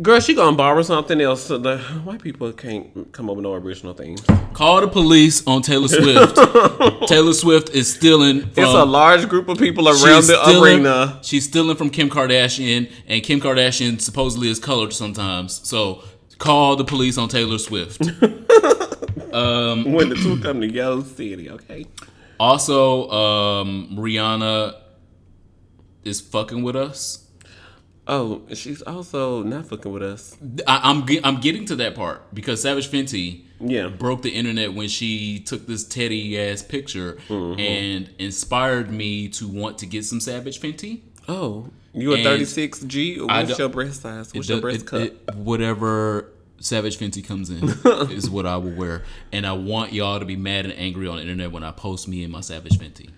Girl, 0.01 0.19
she 0.21 0.33
going 0.33 0.53
to 0.53 0.57
borrow 0.57 0.81
something 0.83 1.19
else. 1.19 1.43
So 1.43 1.57
the 1.57 1.77
white 1.79 2.21
people 2.21 2.51
can't 2.53 3.11
come 3.11 3.29
up 3.29 3.35
with 3.35 3.43
no 3.43 3.53
original 3.53 3.93
things. 3.93 4.21
Call 4.53 4.79
the 4.81 4.87
police 4.87 5.45
on 5.45 5.61
Taylor 5.61 5.89
Swift. 5.89 6.35
Taylor 7.07 7.33
Swift 7.33 7.69
is 7.69 7.93
stealing 7.93 8.41
from. 8.41 8.63
It's 8.63 8.73
a 8.73 8.85
large 8.85 9.27
group 9.27 9.49
of 9.49 9.57
people 9.57 9.87
around 9.89 10.23
the 10.27 10.41
stealing- 10.43 10.79
arena. 10.85 11.19
She's 11.23 11.45
stealing 11.45 11.75
from 11.75 11.89
Kim 11.89 12.09
Kardashian, 12.09 12.89
and 13.07 13.21
Kim 13.21 13.41
Kardashian 13.41 13.99
supposedly 13.99 14.49
is 14.49 14.59
colored 14.59 14.93
sometimes. 14.93 15.67
So 15.67 16.03
call 16.41 16.75
the 16.75 16.83
police 16.83 17.17
on 17.17 17.29
Taylor 17.29 17.57
Swift. 17.59 17.99
when 18.21 20.09
the 20.09 20.19
two 20.21 20.39
come 20.41 20.59
to 20.61 20.67
Yo 20.67 21.01
City, 21.03 21.49
okay? 21.49 21.85
also, 22.39 23.09
um, 23.11 23.89
Rihanna 23.97 24.75
is 26.03 26.19
fucking 26.19 26.63
with 26.63 26.75
us. 26.75 27.27
Oh, 28.07 28.41
she's 28.53 28.81
also 28.81 29.43
not 29.43 29.67
fucking 29.67 29.91
with 29.91 30.01
us. 30.01 30.35
I, 30.67 30.81
I'm 30.89 31.05
ge- 31.05 31.21
I'm 31.23 31.39
getting 31.39 31.65
to 31.67 31.75
that 31.77 31.93
part 31.95 32.33
because 32.33 32.61
Savage 32.63 32.89
Fenty 32.89 33.43
Yeah. 33.59 33.87
broke 33.89 34.23
the 34.23 34.31
internet 34.31 34.73
when 34.73 34.87
she 34.87 35.39
took 35.39 35.67
this 35.67 35.83
Teddy 35.87 36.37
ass 36.41 36.63
picture 36.63 37.19
Mm-hmm. 37.29 37.59
and 37.59 38.09
inspired 38.17 38.89
me 38.91 39.29
to 39.29 39.47
want 39.47 39.77
to 39.77 39.85
get 39.85 40.03
some 40.03 40.19
Savage 40.19 40.59
Fenty. 40.59 41.01
Oh, 41.29 41.67
you 41.93 42.13
a 42.13 42.17
36G? 42.17 43.25
What's 43.27 43.57
your 43.59 43.69
breast 43.69 44.01
size? 44.01 44.33
What's 44.33 44.49
your 44.49 44.61
breast 44.61 44.81
it- 44.81 44.87
cup? 44.87 45.01
it- 45.01 45.35
whatever 45.35 46.31
Savage 46.59 46.97
Fenty 46.97 47.25
comes 47.25 47.49
in 47.49 47.69
is 48.11 48.29
what 48.29 48.45
I 48.45 48.57
will 48.57 48.71
wear, 48.75 49.03
and 49.31 49.45
I 49.47 49.53
want 49.53 49.93
y'all 49.93 50.19
to 50.19 50.25
be 50.25 50.35
mad 50.35 50.65
and 50.65 50.73
angry 50.77 51.07
on 51.07 51.15
the 51.17 51.21
internet 51.23 51.51
when 51.51 51.63
I 51.63 51.71
post 51.71 52.07
me 52.07 52.23
in 52.23 52.31
my 52.31 52.41
Savage 52.41 52.77
Fenty. 52.77 53.09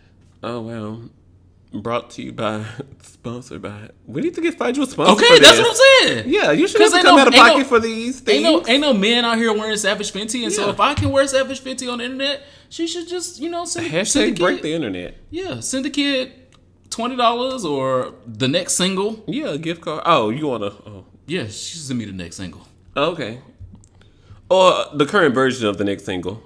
Oh, 0.42 0.62
wow. 0.62 1.00
Brought 1.74 2.12
to 2.12 2.22
you 2.22 2.32
by, 2.32 2.64
sponsored 3.02 3.62
by. 3.64 3.90
We 4.06 4.22
need 4.22 4.36
to 4.36 4.42
get 4.42 4.54
a 4.54 4.86
sponsor. 4.86 5.02
Okay, 5.02 5.40
that's 5.40 5.58
what 5.58 5.70
I'm 5.72 6.08
saying. 6.08 6.30
Yeah, 6.30 6.52
you 6.52 6.68
should 6.68 6.82
have 6.82 6.92
come 6.92 7.16
no- 7.16 7.20
out 7.20 7.28
of 7.28 7.34
pocket 7.34 7.58
no- 7.60 7.64
for 7.64 7.80
these 7.80 8.20
things. 8.20 8.46
Ain't 8.46 8.66
no 8.66 8.72
ain't 8.72 8.82
no 8.82 8.94
men 8.94 9.26
out 9.26 9.38
here 9.40 9.52
wearing 9.52 9.76
Savage 9.78 10.12
Fenty, 10.14 10.44
and 10.44 10.54
so 10.54 10.70
if 10.70 10.80
I 10.80 10.94
can 10.94 11.10
wear 11.10 11.26
Savage 11.28 11.62
Fenty 11.62 11.92
on 11.92 11.98
the 11.98 12.04
internet, 12.06 12.44
she 12.70 12.86
should 12.88 13.08
just 13.08 13.40
you 13.40 13.50
know 13.50 13.66
send, 13.66 13.88
send 14.08 14.34
Hashtag 14.34 14.36
the 14.38 14.44
break 14.44 14.62
the 14.62 14.74
internet. 14.74 15.18
yeah 15.32 15.62
send 15.62 15.84
the 15.86 15.90
kid 15.90 16.32
twenty 16.94 17.16
dollars 17.16 17.66
or 17.66 18.14
the 18.26 18.48
next 18.48 18.74
single. 18.76 19.24
Yeah, 19.28 19.50
a 19.54 19.58
gift 19.58 19.82
card. 19.82 20.04
Oh, 20.06 20.30
you 20.30 20.48
want 20.48 20.64
to? 20.64 20.70
Oh, 20.90 21.06
Yeah, 21.28 21.44
she 21.48 21.78
send 21.78 22.00
me 22.00 22.06
the 22.06 22.12
next 22.14 22.38
single. 22.38 22.68
okay. 22.96 23.40
Or 24.50 24.86
the 24.94 25.06
current 25.06 25.34
version 25.34 25.68
of 25.68 25.78
the 25.78 25.84
next 25.84 26.06
single. 26.06 26.44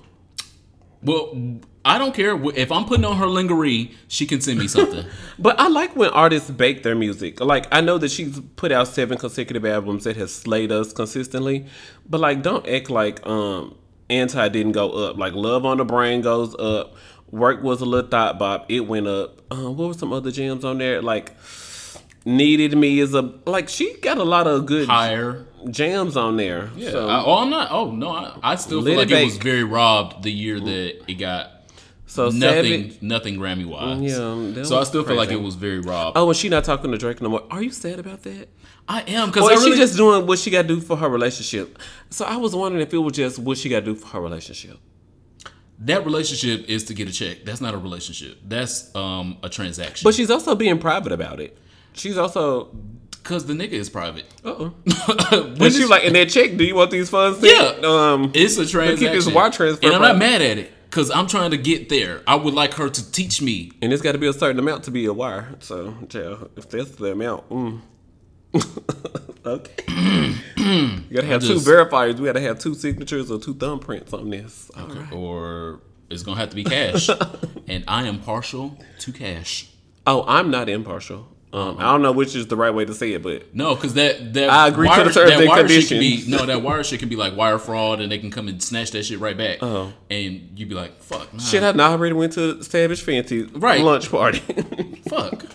Well, 1.03 1.59
I 1.83 1.97
don't 1.97 2.13
care 2.13 2.39
if 2.55 2.71
I'm 2.71 2.85
putting 2.85 3.05
on 3.05 3.17
her 3.17 3.27
lingerie. 3.27 3.91
She 4.07 4.25
can 4.25 4.39
send 4.41 4.59
me 4.59 4.67
something. 4.77 5.05
But 5.37 5.59
I 5.59 5.67
like 5.67 5.95
when 5.95 6.09
artists 6.11 6.49
bake 6.49 6.83
their 6.83 6.95
music. 6.95 7.39
Like 7.39 7.65
I 7.71 7.81
know 7.81 7.97
that 7.97 8.09
she's 8.11 8.39
put 8.55 8.71
out 8.71 8.87
seven 8.87 9.17
consecutive 9.17 9.65
albums 9.65 10.03
that 10.05 10.15
has 10.17 10.33
slayed 10.33 10.71
us 10.71 10.93
consistently. 10.93 11.65
But 12.09 12.21
like, 12.21 12.41
don't 12.43 12.67
act 12.67 12.89
like 12.89 13.25
um 13.27 13.75
anti 14.09 14.47
didn't 14.49 14.71
go 14.73 14.89
up. 14.91 15.17
Like 15.17 15.33
Love 15.33 15.65
on 15.65 15.77
the 15.77 15.85
Brain 15.85 16.21
goes 16.21 16.55
up. 16.59 16.95
Work 17.31 17.61
was 17.61 17.81
a 17.81 17.85
little 17.85 18.09
thought 18.09 18.39
bop. 18.39 18.65
It 18.69 18.81
went 18.81 19.07
up. 19.07 19.41
Um, 19.51 19.75
what 19.77 19.87
were 19.89 19.93
some 19.93 20.13
other 20.13 20.31
gems 20.31 20.63
on 20.63 20.77
there? 20.77 21.01
Like 21.01 21.35
Needed 22.25 22.77
Me 22.77 22.99
is 22.99 23.13
a 23.13 23.33
like 23.45 23.69
she 23.69 23.95
got 24.01 24.17
a 24.17 24.23
lot 24.23 24.47
of 24.47 24.65
good 24.65 24.89
Higher. 24.89 25.45
jams 25.69 26.17
on 26.17 26.35
there. 26.35 26.69
Yeah. 26.75 26.91
So, 26.91 27.07
I, 27.07 27.23
oh, 27.23 27.35
I'm 27.35 27.49
not. 27.49 27.71
Oh 27.71 27.91
no, 27.91 28.09
I, 28.09 28.37
I 28.43 28.55
still 28.55 28.83
feel 28.83 28.97
like 28.97 29.09
it 29.11 29.21
it 29.21 29.25
was 29.25 29.37
very 29.37 29.63
robbed 29.63 30.23
the 30.23 30.31
year 30.31 30.59
that 30.59 31.09
it 31.09 31.13
got 31.15 31.57
so 32.05 32.29
nothing, 32.29 32.91
Savage. 32.91 33.01
nothing 33.01 33.35
Grammy 33.35 33.65
wise. 33.65 34.01
Yeah, 34.01 34.63
So 34.63 34.79
I 34.79 34.83
still 34.83 35.03
feel 35.03 35.15
like 35.15 35.29
it 35.29 35.41
was 35.41 35.55
very 35.55 35.79
robbed. 35.79 36.17
Oh, 36.17 36.29
and 36.29 36.37
she 36.37 36.49
not 36.49 36.63
talking 36.63 36.91
to 36.91 36.97
Drake 36.97 37.21
no 37.21 37.29
more. 37.29 37.43
Are 37.51 37.61
you 37.61 37.71
sad 37.71 37.99
about 37.99 38.23
that? 38.23 38.47
I 38.87 39.01
am 39.01 39.29
because 39.29 39.49
really 39.49 39.71
she 39.71 39.77
just 39.77 39.97
doing 39.97 40.25
what 40.25 40.39
she 40.39 40.49
got 40.49 40.63
to 40.63 40.67
do 40.67 40.79
for 40.79 40.95
her 40.95 41.09
relationship? 41.09 41.77
So 42.09 42.25
I 42.25 42.37
was 42.37 42.55
wondering 42.55 42.81
if 42.81 42.93
it 42.93 42.97
was 42.97 43.13
just 43.13 43.39
what 43.39 43.57
she 43.57 43.67
got 43.67 43.81
to 43.81 43.85
do 43.85 43.95
for 43.95 44.07
her 44.07 44.21
relationship. 44.21 44.79
That 45.79 46.05
relationship 46.05 46.67
is 46.69 46.85
to 46.85 46.93
get 46.93 47.07
a 47.07 47.11
check. 47.11 47.43
That's 47.45 47.61
not 47.61 47.73
a 47.73 47.77
relationship. 47.77 48.37
That's 48.45 48.93
um 48.95 49.37
a 49.43 49.49
transaction. 49.49 50.05
But 50.05 50.15
she's 50.15 50.31
also 50.31 50.55
being 50.55 50.79
private 50.79 51.11
about 51.11 51.39
it. 51.39 51.57
She's 51.93 52.17
also. 52.17 52.65
because 53.11 53.45
the 53.45 53.53
nigga 53.53 53.73
is 53.73 53.89
private. 53.89 54.25
Uh 54.43 54.49
oh. 54.49 54.73
When 55.31 55.57
But 55.57 55.73
she 55.73 55.85
like 55.85 56.03
in 56.03 56.13
that 56.13 56.29
check. 56.29 56.57
Do 56.57 56.63
you 56.63 56.75
want 56.75 56.91
these 56.91 57.09
funds? 57.09 57.39
Yeah. 57.41 57.73
Um. 57.83 58.31
It's 58.33 58.57
a 58.57 58.65
transaction. 58.65 59.07
keep 59.07 59.13
this 59.13 59.31
wire 59.31 59.51
transfer 59.51 59.85
and 59.85 59.95
I'm 59.95 60.01
not 60.01 60.17
mad 60.17 60.41
at 60.41 60.57
it 60.57 60.71
because 60.89 61.11
I'm 61.11 61.27
trying 61.27 61.51
to 61.51 61.57
get 61.57 61.89
there. 61.89 62.21
I 62.25 62.35
would 62.35 62.53
like 62.53 62.73
her 62.75 62.89
to 62.89 63.11
teach 63.11 63.41
me. 63.41 63.71
And 63.81 63.91
it's 63.93 64.01
got 64.01 64.13
to 64.13 64.17
be 64.17 64.27
a 64.27 64.33
certain 64.33 64.57
amount 64.59 64.85
to 64.85 64.91
be 64.91 65.05
a 65.05 65.13
wire. 65.13 65.55
So, 65.59 65.93
yeah, 66.11 66.37
if 66.55 66.69
that's 66.69 66.91
the 66.91 67.11
amount, 67.11 67.49
mm. 67.49 67.81
okay. 69.45 69.83
you 70.57 71.01
gotta 71.13 71.27
have 71.27 71.41
two 71.41 71.55
verifiers. 71.55 72.19
We 72.19 72.25
gotta 72.25 72.41
have 72.41 72.59
two 72.59 72.73
signatures 72.73 73.29
or 73.31 73.39
two 73.39 73.53
thumbprints 73.55 74.13
on 74.13 74.29
this. 74.29 74.69
All 74.75 74.87
right. 74.87 75.11
or 75.11 75.79
it's 76.09 76.23
gonna 76.23 76.39
have 76.39 76.49
to 76.49 76.55
be 76.55 76.63
cash. 76.63 77.09
and 77.67 77.83
I 77.87 78.07
am 78.07 78.19
partial 78.19 78.77
to 78.99 79.11
cash. 79.11 79.69
Oh, 80.05 80.23
I'm 80.27 80.51
not 80.51 80.69
impartial. 80.69 81.27
Um, 81.53 81.77
I 81.79 81.83
don't 81.83 82.01
know 82.01 82.11
which 82.11 82.35
is 82.35 82.47
the 82.47 82.57
right 82.57 82.71
way 82.73 82.83
to 82.83 82.93
say 82.93 83.13
it, 83.13 83.23
but 83.23 83.55
No, 83.55 83.73
because 83.73 83.93
that 83.93 84.33
that 84.33 84.49
I 84.49 84.67
agree 84.67 84.87
to 84.87 84.91
wire, 84.91 85.03
the 85.05 85.11
terms 85.11 85.31
that 85.31 85.47
wire 85.47 85.67
shit 85.67 85.87
can 85.87 85.99
be 85.99 86.23
no 86.27 86.45
that 86.45 86.61
wire 86.63 86.83
shit 86.83 86.99
can 86.99 87.07
be 87.07 87.15
like 87.15 87.37
wire 87.37 87.57
fraud, 87.57 88.01
and 88.01 88.11
they 88.11 88.19
can 88.19 88.29
come 88.31 88.49
and 88.49 88.61
snatch 88.61 88.91
that 88.91 89.05
shit 89.05 89.19
right 89.19 89.37
back. 89.37 89.59
Oh. 89.61 89.93
And 90.09 90.51
you'd 90.55 90.67
be 90.67 90.75
like, 90.75 91.01
"Fuck, 91.01 91.33
nah, 91.33 91.39
shit, 91.39 91.63
I 91.63 91.71
already 91.79 92.13
went 92.13 92.33
to 92.33 92.61
Savage 92.63 93.03
Fenty 93.03 93.49
Right. 93.53 93.81
lunch 93.81 94.11
party. 94.11 94.39
fuck." 95.09 95.45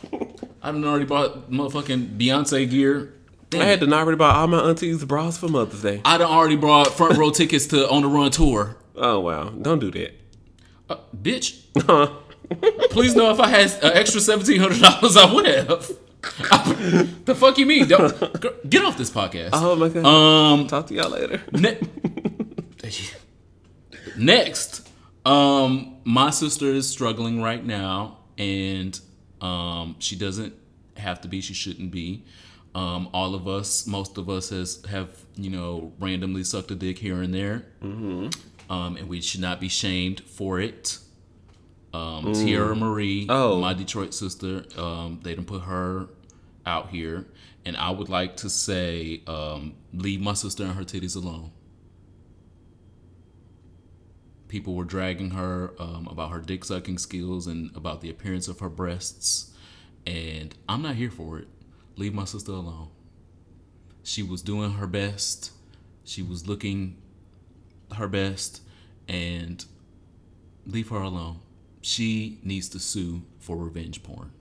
I 0.62 0.70
done 0.70 0.84
already 0.84 1.04
bought 1.04 1.50
motherfucking 1.50 2.18
Beyonce 2.18 2.70
gear. 2.70 3.14
Damn 3.50 3.62
I 3.62 3.64
had 3.66 3.80
to 3.80 3.92
already 3.92 4.16
buy 4.16 4.32
all 4.34 4.46
my 4.46 4.60
aunties 4.60 5.04
bras 5.04 5.36
for 5.36 5.48
Mother's 5.48 5.82
Day. 5.82 6.00
I 6.04 6.16
done 6.18 6.30
already 6.30 6.56
bought 6.56 6.88
front 6.94 7.18
row 7.18 7.30
tickets 7.30 7.66
to 7.68 7.88
On 7.90 8.02
the 8.02 8.08
Run 8.08 8.30
tour. 8.30 8.76
Oh 8.94 9.20
wow, 9.20 9.50
don't 9.50 9.78
do 9.78 9.90
that. 9.90 10.14
Uh, 10.88 10.96
bitch, 11.20 11.62
please 12.90 13.14
know 13.16 13.30
if 13.30 13.40
I 13.40 13.48
had 13.48 13.72
an 13.82 13.92
extra 13.94 14.20
seventeen 14.20 14.60
hundred 14.60 14.80
dollars, 14.80 15.16
I 15.16 15.32
would 15.32 15.46
have. 15.46 15.90
the 17.24 17.34
fuck 17.34 17.58
you 17.58 17.66
mean? 17.66 17.88
Don't, 17.88 18.70
get 18.70 18.84
off 18.84 18.96
this 18.96 19.10
podcast. 19.10 19.50
Oh 19.54 19.74
my 19.74 19.88
god. 19.88 20.04
Um, 20.06 20.66
Talk 20.68 20.86
to 20.86 20.94
y'all 20.94 21.10
later. 21.10 21.42
Ne- 21.52 21.80
Next, 24.16 24.88
um, 25.24 25.96
my 26.04 26.30
sister 26.30 26.66
is 26.66 26.88
struggling 26.88 27.42
right 27.42 27.64
now, 27.64 28.18
and 28.36 28.98
um, 29.42 29.96
she 29.98 30.16
doesn't 30.16 30.54
have 30.96 31.20
to 31.22 31.28
be. 31.28 31.40
She 31.40 31.54
shouldn't 31.54 31.90
be. 31.90 32.24
Um, 32.74 33.10
all 33.12 33.34
of 33.34 33.46
us, 33.46 33.86
most 33.86 34.16
of 34.16 34.30
us, 34.30 34.48
has 34.48 34.82
have 34.88 35.10
you 35.36 35.50
know 35.50 35.92
randomly 35.98 36.44
sucked 36.44 36.70
a 36.70 36.74
dick 36.74 36.98
here 36.98 37.20
and 37.20 37.34
there, 37.34 37.66
mm-hmm. 37.82 38.72
um, 38.72 38.96
and 38.96 39.08
we 39.08 39.20
should 39.20 39.40
not 39.40 39.60
be 39.60 39.68
shamed 39.68 40.20
for 40.20 40.60
it. 40.60 40.98
Um, 41.92 42.32
Teairra 42.32 42.78
Mari, 42.78 43.26
Oh. 43.28 43.60
my 43.60 43.74
Detroit 43.74 44.14
sister, 44.14 44.64
um, 44.78 45.20
they 45.22 45.34
didn't 45.34 45.46
put 45.46 45.62
her 45.62 46.08
out 46.64 46.88
here, 46.88 47.26
and 47.66 47.76
I 47.76 47.90
would 47.90 48.08
like 48.08 48.38
to 48.38 48.48
say, 48.48 49.20
um, 49.26 49.74
leave 49.92 50.22
my 50.22 50.32
sister 50.32 50.64
and 50.64 50.72
her 50.72 50.84
titties 50.84 51.16
alone 51.16 51.50
people 54.52 54.74
were 54.74 54.84
dragging 54.84 55.30
her 55.30 55.72
um, 55.78 56.06
about 56.10 56.30
her 56.30 56.38
dick 56.38 56.62
sucking 56.62 56.98
skills 56.98 57.46
and 57.46 57.74
about 57.74 58.02
the 58.02 58.10
appearance 58.10 58.48
of 58.48 58.60
her 58.60 58.68
breasts. 58.68 59.50
And 60.06 60.54
I'm 60.68 60.82
not 60.82 60.96
here 60.96 61.10
for 61.10 61.38
it. 61.38 61.48
Leave 61.96 62.12
my 62.12 62.26
sister 62.26 62.52
alone. 62.52 62.90
She 64.02 64.22
was 64.22 64.42
doing 64.42 64.72
her 64.72 64.86
best. 64.86 65.52
She 66.04 66.20
was 66.20 66.46
looking 66.46 67.00
her 67.96 68.06
best. 68.08 68.60
And 69.08 69.64
leave 70.66 70.90
her 70.90 71.00
alone. 71.00 71.40
She 71.80 72.38
needs 72.42 72.68
to 72.70 72.78
sue 72.78 73.22
for 73.38 73.56
revenge 73.56 74.02
porn. 74.02 74.32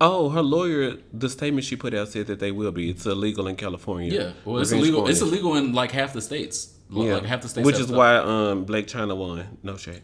Oh, 0.00 0.28
her 0.28 0.40
lawyer, 0.42 0.98
the 1.12 1.28
statement 1.28 1.64
she 1.64 1.74
put 1.74 1.94
out 1.94 2.10
said 2.10 2.28
that 2.28 2.38
they 2.38 2.52
will 2.52 2.70
be. 2.70 2.90
It's 2.90 3.06
illegal 3.06 3.48
in 3.48 3.56
California. 3.56 4.12
Yeah, 4.12 4.32
well, 4.44 4.58
it's 4.58 4.70
Revenge 4.70 4.82
illegal. 4.84 5.00
porn 5.00 5.10
It's 5.10 5.20
illegal 5.20 5.56
in 5.56 5.72
like 5.72 5.90
half 5.90 6.12
the 6.12 6.22
states. 6.22 6.76
Yeah. 6.90 7.14
Like 7.14 7.24
half 7.24 7.42
the 7.42 7.48
states, 7.48 7.64
Which 7.66 7.76
is 7.78 7.86
stuff. 7.86 7.96
why 7.96 8.16
um, 8.16 8.66
Blac 8.66 8.86
Chyna 8.86 9.16
won. 9.16 9.58
No 9.62 9.76
shade. 9.76 10.02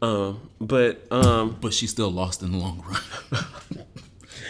Um, 0.00 0.48
but 0.60 1.06
um, 1.10 1.56
But 1.60 1.74
she 1.74 1.86
still 1.86 2.10
lost 2.10 2.42
in 2.42 2.52
the 2.52 2.58
long 2.58 2.82
run. 2.86 3.00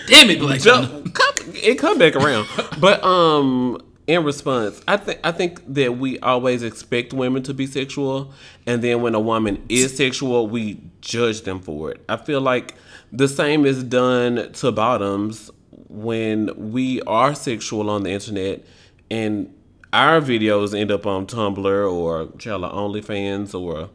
Damn 0.07 0.31
it, 0.31 0.39
Blac 0.41 0.57
Chyna. 0.65 1.13
Come- 1.15 1.55
it 1.55 1.79
come 1.79 1.99
back 1.99 2.15
around. 2.15 2.47
But 2.79 3.03
um, 3.03 3.81
in 4.07 4.23
response, 4.25 4.81
I 4.87 4.97
think 4.99 5.19
I 5.25 5.33
think 5.33 5.61
that 5.75 5.99
we 5.99 6.19
always 6.21 6.63
expect 6.63 7.13
women 7.13 7.43
to 7.45 7.55
be 7.55 7.67
sexual, 7.67 8.33
and 8.67 8.83
then 8.83 9.01
when 9.03 9.15
a 9.15 9.21
woman 9.21 9.65
is 9.69 9.97
sexual, 9.97 10.47
we 10.47 10.81
judge 11.01 11.43
them 11.43 11.61
for 11.61 11.91
it. 11.91 12.05
I 12.09 12.17
feel 12.17 12.41
like 12.41 12.75
the 13.13 13.29
same 13.29 13.65
is 13.67 13.83
done 13.83 14.53
to 14.53 14.73
bottoms 14.73 15.51
when 15.89 16.71
we 16.73 17.01
are 17.03 17.35
sexual 17.35 17.89
on 17.91 18.03
the 18.03 18.11
internet, 18.11 18.65
and 19.11 19.53
our 19.93 20.21
videos 20.21 20.79
end 20.79 20.91
up 20.91 21.07
on 21.07 21.27
Tumblr 21.27 21.93
or 21.93 22.29
child 22.39 22.63
OnlyFans 22.63 23.59
or 23.59 23.91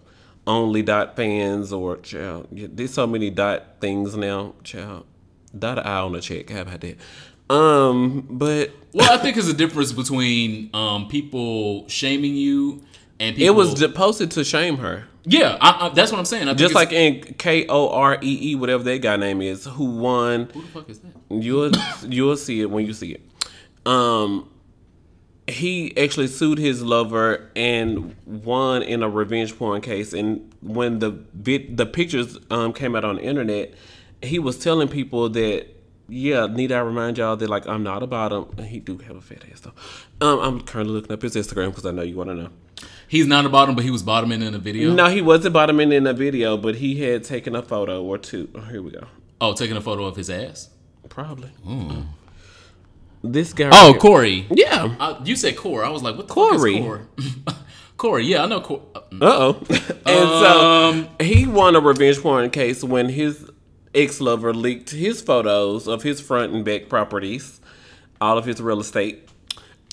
only 0.48 0.82
dot 0.82 1.16
fans 1.16 1.72
or 1.72 1.98
child. 1.98 2.48
There's 2.52 2.94
so 2.94 3.08
many 3.08 3.30
dot 3.30 3.76
things 3.80 4.16
now, 4.16 4.56
child. 4.64 5.06
Dot 5.58 5.78
an 5.78 5.86
eye 5.86 6.00
on 6.00 6.16
a 6.16 6.22
check. 6.22 6.50
How 6.50 6.62
about 6.62 6.82
that? 6.82 6.98
Um, 7.54 8.26
but 8.30 8.72
Well, 8.94 9.12
I 9.12 9.18
think 9.18 9.36
there's 9.36 9.48
a 9.48 9.54
difference 9.54 9.92
between 9.92 10.70
um, 10.74 11.08
people 11.08 11.88
shaming 11.88 12.36
you 12.36 12.82
and 13.20 13.36
people. 13.36 13.54
it 13.54 13.56
was 13.56 13.86
posted 13.94 14.32
to 14.32 14.44
shame 14.44 14.78
her. 14.78 15.06
yeah, 15.26 15.58
I, 15.62 15.88
I, 15.88 15.90
that's 15.90 16.12
what 16.12 16.18
I'm 16.18 16.26
saying. 16.26 16.44
I 16.44 16.52
think 16.52 16.60
Just 16.60 16.74
like 16.74 16.92
in 16.92 17.22
K 17.38 17.68
O 17.68 17.90
R 17.90 18.18
E 18.22 18.52
E, 18.52 18.56
whatever 18.56 18.84
that 18.84 19.02
guy 19.04 19.16
name 19.18 19.42
is, 19.42 19.66
who 19.66 19.86
won. 19.98 20.46
who 20.54 20.62
the 20.64 20.68
fuck 20.70 20.90
is 20.90 21.00
that? 21.00 21.12
You'll 21.30 21.72
you'll 22.08 22.38
see 22.38 22.62
it 22.62 22.70
when 22.72 22.86
you 22.88 22.94
see 22.94 23.12
it. 23.14 23.22
Um, 23.86 24.50
he 25.48 25.96
actually 25.98 26.28
sued 26.28 26.58
his 26.58 26.82
lover 26.84 27.50
and 27.56 28.16
won 28.26 28.82
in 28.82 29.04
a 29.04 29.10
revenge 29.10 29.58
porn 29.58 29.82
case. 29.82 30.14
And 30.14 30.54
when 30.62 31.00
the 31.00 31.12
vid- 31.34 31.78
the 31.78 31.86
pictures 31.86 32.38
um 32.50 32.74
came 32.74 32.96
out 32.96 33.04
on 33.04 33.16
the 33.18 33.24
internet, 33.24 33.74
he 34.22 34.40
was 34.40 34.58
telling 34.58 34.88
people 34.88 35.30
that. 35.30 35.68
Yeah, 36.10 36.48
need 36.48 36.74
I 36.74 36.80
remind 36.80 37.18
y'all 37.18 37.38
that 37.38 37.50
like 37.50 37.66
I'm 37.66 37.82
not 37.82 38.04
a 38.04 38.08
bottom. 38.08 38.54
and 38.58 38.68
He 38.68 38.80
do 38.82 38.98
have 38.98 39.16
a 39.16 39.22
fat 39.22 39.44
ass 39.52 39.62
though. 39.62 39.72
Um, 40.20 40.40
I'm 40.40 40.62
currently 40.62 40.94
looking 40.96 41.14
up 41.14 41.22
his 41.22 41.34
Instagram 41.34 41.68
because 41.70 41.86
I 41.86 41.92
know 41.92 42.02
you 42.02 42.18
want 42.18 42.30
to 42.30 42.36
know. 42.36 42.50
He's 43.08 43.26
not 43.26 43.46
a 43.46 43.50
bottom, 43.50 43.74
but 43.74 43.86
he 43.86 43.90
was 43.90 44.04
bottoming 44.04 44.42
in 44.42 44.54
a 44.54 44.58
video. 44.60 44.94
No, 44.94 45.08
he 45.08 45.22
wasn't 45.22 45.54
bottoming 45.54 45.94
in 45.94 46.06
a 46.06 46.14
video, 46.14 46.58
but 46.58 46.76
he 46.76 47.02
had 47.02 47.24
taken 47.24 47.56
a 47.56 47.62
photo 47.62 48.04
or 48.04 48.18
two. 48.18 48.50
Oh, 48.54 48.62
here 48.62 48.82
we 48.82 48.92
go. 48.92 49.06
Oh, 49.40 49.54
taking 49.54 49.78
a 49.78 49.82
photo 49.82 50.04
of 50.06 50.18
his 50.18 50.30
ass. 50.30 50.70
Probably. 51.08 51.52
This 53.24 53.54
guy. 53.54 53.70
Oh, 53.72 53.92
right 53.94 54.02
Corey. 54.02 54.46
yeah. 54.52 54.96
Uh, 55.00 55.22
you 55.24 55.36
said 55.36 55.56
Corey. 55.56 55.86
I 55.86 55.90
was 55.90 56.04
like, 56.04 56.18
what 56.18 56.28
the 56.28 56.34
Corey. 56.34 56.74
fuck 56.82 56.82
is 57.18 57.34
Corey? 57.46 57.56
Corey, 57.98 58.26
yeah, 58.28 58.44
I 58.44 58.46
know 58.48 58.60
Corey. 58.62 58.82
Uh 58.96 59.02
oh. 59.22 59.64
and 60.06 60.30
Um, 60.30 61.10
so 61.20 61.26
he 61.26 61.48
won 61.48 61.76
a 61.76 61.80
revenge 61.80 62.20
porn 62.22 62.50
case 62.50 62.84
when 62.84 63.08
his 63.10 63.50
ex 63.96 64.20
lover 64.20 64.54
leaked 64.54 64.90
his 64.90 65.22
photos 65.22 65.88
of 65.88 66.04
his 66.04 66.20
front 66.20 66.52
and 66.54 66.66
back 66.66 66.90
properties, 66.90 67.62
all 68.20 68.38
of 68.38 68.44
his 68.46 68.60
real 68.62 68.82
estate, 68.82 69.30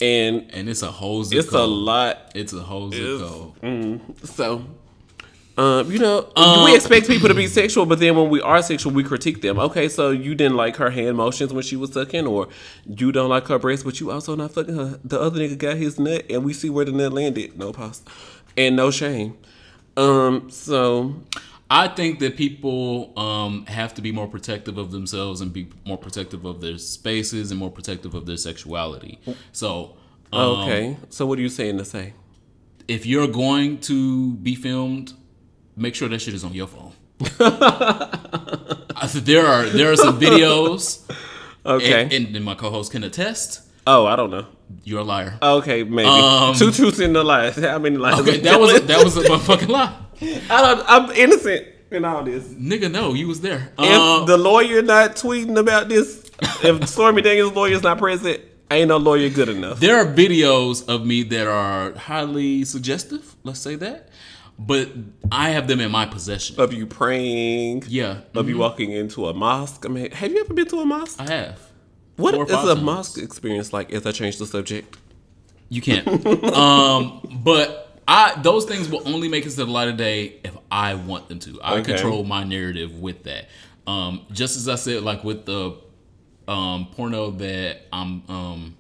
and 0.01 0.51
and 0.53 0.69
it's 0.69 0.83
a 0.83 0.91
whole 0.91 1.23
zip 1.23 1.39
it's 1.45 1.53
a 1.53 1.65
lot. 1.65 2.33
It's 2.35 2.53
a 2.53 2.61
whole 2.61 2.91
zip 2.91 3.21
code. 3.21 4.01
So. 4.25 4.65
Um, 5.61 5.93
you 5.93 5.99
know, 5.99 6.27
Um, 6.37 6.65
we 6.65 6.75
expect 6.75 7.07
people 7.07 7.29
to 7.29 7.35
be 7.35 7.47
sexual, 7.47 7.85
but 7.85 7.99
then 7.99 8.17
when 8.17 8.31
we 8.31 8.41
are 8.41 8.63
sexual, 8.63 8.93
we 8.95 9.05
critique 9.05 9.43
them. 9.43 9.59
Okay, 9.59 9.91
so 9.91 10.11
you 10.11 10.35
didn't 10.35 10.57
like 10.57 10.77
her 10.77 10.89
hand 10.89 11.19
motions 11.19 11.53
when 11.53 11.63
she 11.63 11.77
was 11.77 11.93
sucking, 11.93 12.27
or 12.27 12.49
you 12.87 13.13
don't 13.13 13.29
like 13.29 13.47
her 13.49 13.59
breasts, 13.59 13.85
but 13.85 14.01
you 14.01 14.11
also 14.11 14.35
not 14.35 14.53
fucking 14.53 14.75
her. 14.75 14.99
The 15.05 15.21
other 15.21 15.39
nigga 15.39 15.59
got 15.59 15.77
his 15.77 15.99
nut, 15.99 16.25
and 16.31 16.45
we 16.45 16.55
see 16.55 16.71
where 16.71 16.87
the 16.87 16.93
nut 16.93 17.13
landed. 17.13 17.59
No 17.59 17.73
pause, 17.73 18.03
and 18.57 18.75
no 18.75 18.91
shame. 18.91 19.37
Um. 19.99 20.49
So 20.51 21.17
I 21.69 21.89
think 21.89 22.21
that 22.21 22.39
people 22.39 23.13
um, 23.19 23.67
have 23.67 23.93
to 23.95 24.01
be 24.01 24.13
more 24.13 24.29
protective 24.29 24.79
of 24.79 24.93
themselves 24.93 25.43
and 25.43 25.53
be 25.53 25.69
more 25.85 25.99
protective 25.99 26.47
of 26.47 26.63
their 26.63 26.79
spaces 26.79 27.51
and 27.51 27.61
more 27.61 27.71
protective 27.71 28.15
of 28.15 28.25
their 28.25 28.39
sexuality. 28.39 29.21
So, 29.53 29.97
um, 30.33 30.61
okay. 30.61 30.97
So 31.11 31.27
what 31.27 31.39
are 31.39 31.43
you 31.43 31.51
saying 31.51 31.77
to 31.77 31.85
say? 31.85 32.15
if 32.91 33.07
you're 33.07 33.29
going 33.29 33.79
to 33.79 34.33
be 34.35 34.57
filmed, 34.57 35.15
make 35.77 35.95
sure 35.95 36.09
that 36.09 36.21
shit 36.21 36.35
is 36.35 36.45
on 36.45 36.53
your 36.55 36.67
phone. 36.67 36.93
I 37.83 39.07
said 39.07 39.25
there 39.27 39.47
are 39.47 39.67
there 39.67 39.93
are 39.93 39.97
some 39.97 40.19
videos, 40.21 41.03
Okay. 41.65 42.03
and, 42.03 42.13
and, 42.13 42.37
and 42.37 42.45
my 42.45 42.55
co-host 42.55 42.93
can 42.93 43.05
attest. 43.05 43.63
oh, 43.87 44.07
I 44.07 44.17
don't 44.17 44.31
know. 44.31 44.47
You're 44.85 45.01
a 45.01 45.05
liar. 45.05 45.39
Okay, 45.43 45.83
maybe 45.83 46.09
Um, 46.09 46.55
two 46.55 46.71
truths 46.71 47.01
and 47.01 47.17
a 47.17 47.23
lie. 47.25 47.51
How 47.73 47.79
many 47.79 47.97
lies? 47.97 48.21
Okay, 48.21 48.39
that 48.41 48.61
was 48.61 48.75
a, 48.77 48.81
that 48.81 49.05
was 49.05 49.17
a 49.17 49.23
motherfucking 49.23 49.69
lie, 49.69 49.95
I 50.51 50.63
don't. 50.63 50.85
I'm 50.89 51.11
innocent 51.13 51.67
in 51.91 52.05
all 52.05 52.23
this. 52.23 52.45
nigga. 52.49 52.91
No, 52.91 53.15
you 53.15 53.27
was 53.29 53.41
there. 53.41 53.73
If 53.79 53.99
Um, 54.01 54.27
the 54.27 54.37
lawyer 54.39 54.81
not 54.83 55.17
tweeting 55.17 55.59
about 55.59 55.89
this, 55.89 56.31
if 56.63 56.89
Stormy 56.89 57.21
Daniels' 57.23 57.53
lawyer's 57.53 57.83
not 57.83 57.99
present, 57.99 58.41
ain't 58.71 58.89
no 58.89 58.97
lawyer 58.99 59.29
good 59.29 59.49
enough. 59.49 59.81
there 59.81 59.97
are 59.97 60.07
videos 60.07 60.87
of 60.89 61.05
me 61.05 61.23
that 61.25 61.47
are 61.49 61.93
highly 61.95 62.65
suggestive. 62.65 63.35
Let's 63.43 63.59
say 63.61 63.75
that, 63.77 64.09
but 64.67 64.91
I 65.33 65.51
have 65.51 65.67
them 65.69 65.81
in 65.81 65.91
my 65.91 66.05
possession. 66.07 66.61
Of 66.61 66.73
you 66.73 66.87
praying, 66.87 67.85
Yeah, 67.89 68.21
of 68.35 68.49
you 68.49 68.59
walking 68.59 68.93
into 68.93 69.27
a 69.27 69.35
mosque. 69.35 69.85
I 69.87 69.89
mean, 69.89 70.11
have 70.13 70.31
you 70.31 70.41
ever 70.41 70.53
been 70.55 70.67
to 70.69 70.81
a 70.81 70.85
mosque? 70.87 71.19
I 71.21 71.27
have. 71.31 71.61
What 72.17 72.35
four 72.35 72.45
is 72.45 72.51
a 72.53 72.75
times. 72.75 72.83
mosque 72.83 73.19
experience 73.19 73.73
like? 73.73 73.91
As 73.93 74.05
I 74.07 74.13
change 74.13 74.37
the 74.39 74.47
subject, 74.47 74.97
You 75.71 75.81
can't. 75.81 76.07
um, 76.55 77.41
but 77.43 77.99
I 78.07 78.39
those 78.43 78.67
things 78.67 78.89
will 78.91 79.07
only 79.09 79.29
make 79.29 79.47
it 79.47 79.51
to 79.51 79.57
the 79.57 79.67
light 79.67 79.89
of 79.89 79.97
day 79.97 80.41
if 80.45 80.57
I 80.71 80.95
want 80.95 81.29
them 81.29 81.39
to. 81.41 81.61
I 81.63 81.79
Okay. 81.79 81.93
control 81.95 82.25
my 82.25 82.45
narrative 82.45 82.99
with 83.01 83.23
that. 83.25 83.49
Um, 83.87 84.27
just 84.31 84.57
as 84.59 84.69
I 84.69 84.75
said, 84.75 85.03
like 85.03 85.25
with 85.25 85.47
the 85.47 85.77
um, 86.47 86.89
porno 86.93 87.31
that 87.31 87.83
I'm 87.93 88.23
um, 88.29 88.77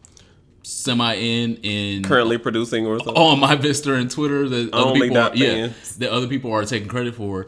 semi 0.71 1.15
in 1.15 1.57
in 1.57 2.03
currently 2.05 2.39
producing 2.39 2.87
or 2.87 2.99
something. 2.99 3.17
on 3.17 3.41
my 3.41 3.57
Vista 3.57 3.95
and 3.95 4.11
Twitter 4.11 4.49
that 4.49 4.73
other 4.73 4.91
Only 4.91 5.09
people 5.09 5.19
are, 5.19 5.35
yeah 5.35 5.69
that 5.99 6.11
other 6.11 6.29
people 6.29 6.53
are 6.53 6.65
taking 6.65 6.89
credit 6.89 7.15
for. 7.15 7.47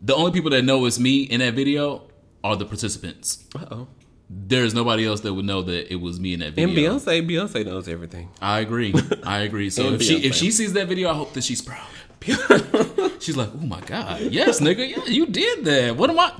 The 0.00 0.14
only 0.14 0.32
people 0.32 0.50
that 0.50 0.62
know 0.62 0.84
it's 0.86 0.98
me 0.98 1.22
in 1.22 1.40
that 1.40 1.54
video 1.54 2.08
are 2.42 2.56
the 2.56 2.64
participants. 2.64 3.44
Oh. 3.56 3.86
There's 4.28 4.74
nobody 4.74 5.06
else 5.06 5.20
that 5.20 5.34
would 5.34 5.44
know 5.44 5.62
that 5.62 5.92
it 5.92 5.96
was 5.96 6.18
me 6.18 6.32
in 6.32 6.40
that 6.40 6.54
video. 6.54 6.92
And. 6.92 7.00
Beyonce, 7.00 7.28
Beyonce 7.28 7.66
knows 7.66 7.86
everything. 7.86 8.30
I 8.40 8.60
agree. 8.60 8.94
I 9.22 9.40
agree. 9.40 9.68
So 9.70 9.92
if 9.92 10.02
she 10.02 10.24
if 10.24 10.34
she 10.34 10.50
sees 10.50 10.72
that 10.72 10.88
video, 10.88 11.10
I 11.10 11.14
hope 11.14 11.34
that 11.34 11.44
she's 11.44 11.60
proud. 11.60 11.86
she's 13.20 13.36
like, 13.36 13.50
oh 13.54 13.66
my 13.66 13.80
god, 13.80 14.20
yes, 14.20 14.60
nigga, 14.60 14.88
yeah, 14.88 15.04
you 15.06 15.26
did 15.26 15.64
that. 15.64 15.96
What 15.96 16.08
am 16.08 16.18
I? 16.18 16.32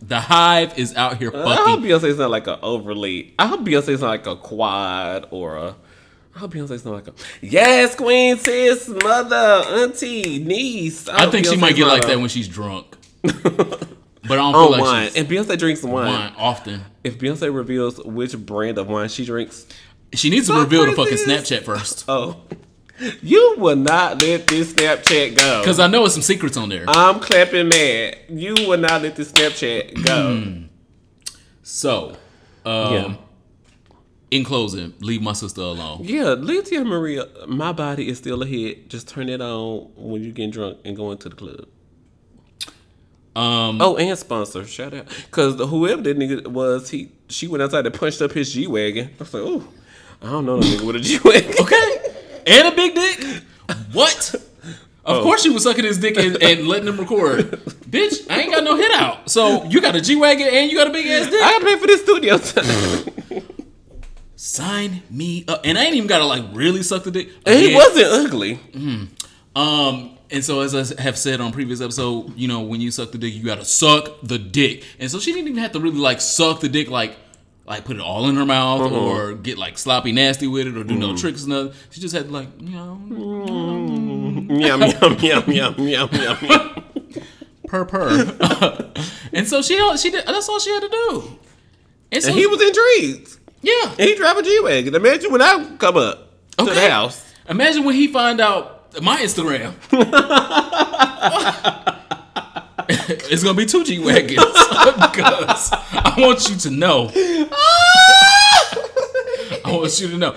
The, 0.00 0.20
hive 0.20 0.78
is 0.78 0.94
out 0.94 1.18
here 1.18 1.30
I 1.34 1.54
hope 1.54 1.66
fucking. 1.66 1.84
Beyonce's 1.84 2.18
not 2.18 2.30
like 2.30 2.46
a 2.46 2.60
overly. 2.60 3.34
I 3.38 3.46
hope 3.46 3.60
Beyonce's 3.60 4.00
not 4.00 4.08
like 4.08 4.26
a 4.26 4.36
quad 4.36 5.26
or 5.30 5.56
a. 5.56 5.76
I 6.34 6.38
hope 6.38 6.52
Beyonce's 6.52 6.84
not 6.84 6.94
like 6.94 7.08
a. 7.08 7.14
Yes, 7.40 7.94
queen, 7.94 8.36
sis, 8.38 8.88
mother, 8.88 9.64
auntie, 9.68 10.38
niece. 10.38 11.08
I 11.08 11.22
hope 11.22 11.32
think 11.32 11.46
she 11.46 11.56
might 11.56 11.74
get 11.74 11.86
like 11.86 12.04
a- 12.04 12.06
that 12.08 12.20
when 12.20 12.28
she's 12.28 12.48
drunk. 12.48 12.96
But 14.28 14.38
I 14.38 14.42
don't 14.42 14.54
oh, 14.54 14.66
feel 14.66 14.74
on 14.74 14.80
like 14.80 14.82
wine. 14.82 15.10
And 15.16 15.28
Beyonce 15.28 15.58
drinks 15.58 15.82
wine. 15.82 16.12
wine 16.12 16.32
often. 16.36 16.82
If 17.02 17.18
Beyonce 17.18 17.54
reveals 17.54 17.98
which 18.04 18.36
brand 18.36 18.76
of 18.76 18.88
wine 18.88 19.08
she 19.08 19.24
drinks, 19.24 19.66
She 20.12 20.28
needs 20.28 20.48
to 20.48 20.54
reveal 20.54 20.84
the 20.84 20.92
fucking. 20.92 21.16
Snapchat 21.16 21.62
first, 21.62 22.04
oh, 22.08 22.42
you 23.22 23.54
will 23.58 23.76
not 23.76 24.20
let 24.22 24.46
this 24.46 24.72
Snapchat 24.72 25.36
go. 25.36 25.60
because 25.62 25.78
I 25.80 25.86
know 25.86 26.04
it's 26.04 26.14
some 26.14 26.22
secrets 26.22 26.56
on 26.56 26.68
there. 26.68 26.84
I'm 26.88 27.20
clapping 27.20 27.68
mad. 27.68 28.18
You 28.28 28.54
will 28.54 28.78
not 28.78 29.02
let 29.02 29.16
this 29.16 29.32
Snapchat 29.32 30.04
go. 30.04 30.54
So, 31.62 32.16
um, 32.64 32.94
Yeah. 32.94 33.14
in 34.30 34.42
closing, 34.42 34.94
leave 35.00 35.20
my 35.20 35.34
sister 35.34 35.60
alone. 35.60 36.00
Yeah, 36.02 36.34
Letia 36.38 36.82
Maria, 36.86 37.26
my 37.46 37.72
body 37.72 38.08
is 38.08 38.16
still 38.16 38.42
ahead. 38.42 38.88
Just 38.88 39.06
turn 39.06 39.28
it 39.28 39.42
on 39.42 39.90
when 39.94 40.24
you 40.24 40.32
get 40.32 40.50
drunk 40.50 40.78
and 40.86 40.96
go 40.96 41.10
into 41.12 41.28
the 41.28 41.36
club. 41.36 41.66
Um, 43.36 43.80
Oh, 43.82 43.96
and 43.98 44.18
sponsor, 44.18 44.64
shout 44.66 44.94
out, 44.94 45.06
because 45.26 45.56
whoever 45.56 46.00
that 46.02 46.18
nigga 46.18 46.46
was, 46.46 46.88
he 46.90 47.12
she 47.28 47.46
went 47.46 47.62
outside 47.62 47.84
and 47.84 47.94
punched 47.94 48.22
up 48.22 48.32
his 48.32 48.52
G 48.52 48.66
wagon. 48.66 49.08
I 49.08 49.18
was 49.18 49.34
like, 49.34 49.42
oh, 49.44 49.68
I 50.22 50.26
don't 50.30 50.46
know 50.46 50.56
no 50.56 50.62
nigga 50.62 50.82
with 50.86 50.96
a 50.96 51.00
G 51.00 51.18
wagon. 51.22 51.54
Okay. 51.60 51.98
And 52.48 52.68
a 52.68 52.72
big 52.76 52.94
dick? 52.94 53.42
What? 53.92 54.34
Of 54.34 55.16
Oh. 55.20 55.22
course 55.22 55.44
you 55.44 55.54
was 55.54 55.62
sucking 55.62 55.84
his 55.84 55.96
dick 55.98 56.18
and, 56.18 56.42
and 56.42 56.68
letting 56.68 56.86
him 56.88 56.98
record. 56.98 57.50
Bitch, 57.88 58.30
I 58.30 58.40
ain't 58.42 58.52
got 58.52 58.62
no 58.62 58.76
hit 58.76 58.92
out. 58.92 59.30
So 59.30 59.64
you 59.64 59.80
got 59.80 59.96
a 59.96 60.00
G 60.02 60.16
Wagon 60.16 60.46
and 60.50 60.70
you 60.70 60.76
got 60.76 60.86
a 60.86 60.90
big 60.90 61.06
ass 61.06 61.30
dick. 61.30 61.40
I 61.42 61.52
gotta 61.52 61.64
pay 61.64 61.76
for 61.78 61.86
this 61.86 62.02
studio 62.02 62.36
time. 62.36 63.44
Sign 64.36 65.02
me 65.10 65.44
up. 65.48 65.62
And 65.64 65.76
I 65.78 65.84
ain't 65.84 65.96
even 65.96 66.08
gotta 66.08 66.24
like 66.26 66.44
really 66.52 66.82
suck 66.82 67.04
the 67.04 67.10
dick. 67.10 67.30
and 67.46 67.58
he 67.58 67.74
wasn't 67.74 68.06
ugly. 68.06 68.60
Um, 69.56 70.16
and 70.30 70.44
so 70.44 70.60
as 70.60 70.74
I 70.94 71.02
have 71.02 71.18
said 71.18 71.40
on 71.40 71.52
previous 71.52 71.80
episode, 71.80 72.36
you 72.36 72.46
know, 72.46 72.60
when 72.60 72.80
you 72.80 72.90
suck 72.90 73.10
the 73.10 73.18
dick, 73.18 73.34
you 73.34 73.42
gotta 73.44 73.64
suck 73.64 74.20
the 74.22 74.38
dick. 74.38 74.84
And 75.00 75.10
so 75.10 75.18
she 75.18 75.32
didn't 75.32 75.48
even 75.48 75.62
have 75.62 75.72
to 75.72 75.80
really 75.80 75.98
like 75.98 76.20
suck 76.20 76.60
the 76.60 76.68
dick 76.68 76.88
like 76.90 77.16
like 77.68 77.84
put 77.84 77.96
it 77.96 78.02
all 78.02 78.28
in 78.28 78.36
her 78.36 78.46
mouth 78.46 78.80
Uh-huh. 78.80 78.96
or 78.96 79.34
get 79.34 79.58
like 79.58 79.76
sloppy 79.78 80.12
nasty 80.12 80.46
with 80.46 80.66
it 80.66 80.76
or 80.76 80.84
do 80.84 80.94
no 80.94 81.16
tricks 81.16 81.42
and 81.42 81.50
nothing. 81.52 81.72
She 81.90 82.00
just 82.00 82.14
had 82.14 82.30
like, 82.32 82.48
you 82.60 82.70
know, 82.70 82.98
yum 84.58 84.80
yum 84.82 85.16
yum 85.20 85.44
yum 85.52 85.78
yum 85.82 86.10
yum 86.12 86.38
yum. 86.42 86.84
per 87.66 87.84
per. 87.84 88.92
and 89.32 89.46
so 89.46 89.60
she 89.62 89.74
she 89.98 90.10
did 90.10 90.26
that's 90.26 90.48
all 90.48 90.58
she 90.58 90.70
had 90.70 90.80
to 90.82 90.88
do. 90.88 91.38
And 92.10 92.22
so 92.22 92.30
And 92.30 92.38
he 92.38 92.46
was 92.46 92.60
intrigued. 92.62 93.38
yeah. 93.62 93.90
And 93.98 94.08
he 94.08 94.14
drive 94.14 94.36
a 94.38 94.42
G 94.42 94.60
wagon. 94.62 94.94
Imagine 94.94 95.30
when 95.30 95.42
I 95.42 95.76
come 95.78 95.96
up 95.98 96.32
to 96.56 96.64
the 96.64 96.70
Okay. 96.70 96.88
house. 96.90 97.22
Imagine 97.48 97.84
when 97.84 97.94
he 97.94 98.08
find 98.08 98.40
out 98.40 99.00
my 99.02 99.18
Instagram. 99.18 99.74
it's 103.30 103.42
gonna 103.42 103.56
be 103.56 103.66
two 103.66 103.84
G 103.84 103.98
wagons 103.98 104.36
because 104.36 105.70
I 105.72 106.14
want 106.18 106.48
you 106.48 106.56
to 106.56 106.70
know. 106.70 107.10
I 109.64 109.72
want 109.72 110.00
you 110.00 110.08
to 110.08 110.16
know. 110.16 110.36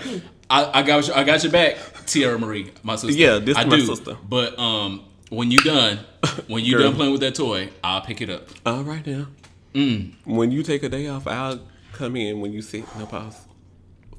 I, 0.49 0.79
I 0.79 0.83
got 0.83 1.07
you, 1.07 1.13
I 1.13 1.23
got 1.23 1.43
your 1.43 1.51
back, 1.51 1.77
Teairra 2.05 2.39
Mari, 2.39 2.71
my 2.83 2.95
sister. 2.95 3.17
Yeah, 3.17 3.39
this 3.39 3.57
I 3.57 3.63
my 3.65 3.77
do. 3.77 3.85
sister. 3.85 4.17
But 4.27 4.59
um, 4.59 5.05
when 5.29 5.49
you 5.51 5.59
done, 5.59 5.99
when 6.47 6.65
you 6.65 6.73
Girl. 6.77 6.83
done 6.87 6.95
playing 6.95 7.11
with 7.13 7.21
that 7.21 7.35
toy, 7.35 7.69
I'll 7.83 8.01
pick 8.01 8.19
it 8.21 8.29
up. 8.29 8.49
All 8.65 8.83
right 8.83 9.05
now. 9.05 9.27
Mm. 9.73 10.15
When 10.25 10.51
you 10.51 10.63
take 10.63 10.83
a 10.83 10.89
day 10.89 11.07
off, 11.07 11.25
I'll 11.27 11.61
come 11.93 12.15
in 12.17 12.41
when 12.41 12.51
you 12.51 12.61
see 12.61 12.83
no 12.97 13.05
pause. 13.05 13.37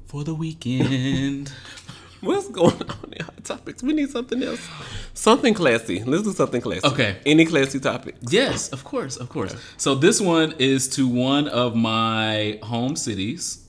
For 0.07 0.23
the 0.23 0.33
weekend. 0.33 1.51
What's 2.27 2.47
going 2.47 2.81
on 2.81 3.13
in 3.13 3.25
hot 3.25 3.43
topics? 3.43 3.83
We 3.83 3.91
need 3.91 4.09
something 4.09 4.41
else. 4.41 4.65
Something 5.13 5.53
classy. 5.53 6.01
Let's 6.05 6.23
do 6.23 6.31
something 6.31 6.61
classy. 6.61 6.87
Okay. 6.87 7.17
Any 7.25 7.45
classy 7.45 7.81
topic? 7.81 8.15
Yes, 8.21 8.69
of 8.69 8.85
course, 8.85 9.17
of 9.17 9.27
course. 9.27 9.53
So 9.75 9.93
this 9.93 10.21
one 10.21 10.53
is 10.57 10.87
to 10.95 11.05
one 11.05 11.49
of 11.49 11.75
my 11.75 12.59
home 12.63 12.95
cities, 12.95 13.67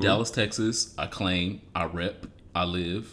Dallas, 0.00 0.30
Texas. 0.30 0.94
I 0.96 1.06
claim, 1.06 1.60
I 1.74 1.86
rep, 1.86 2.26
I 2.54 2.64
live. 2.66 3.12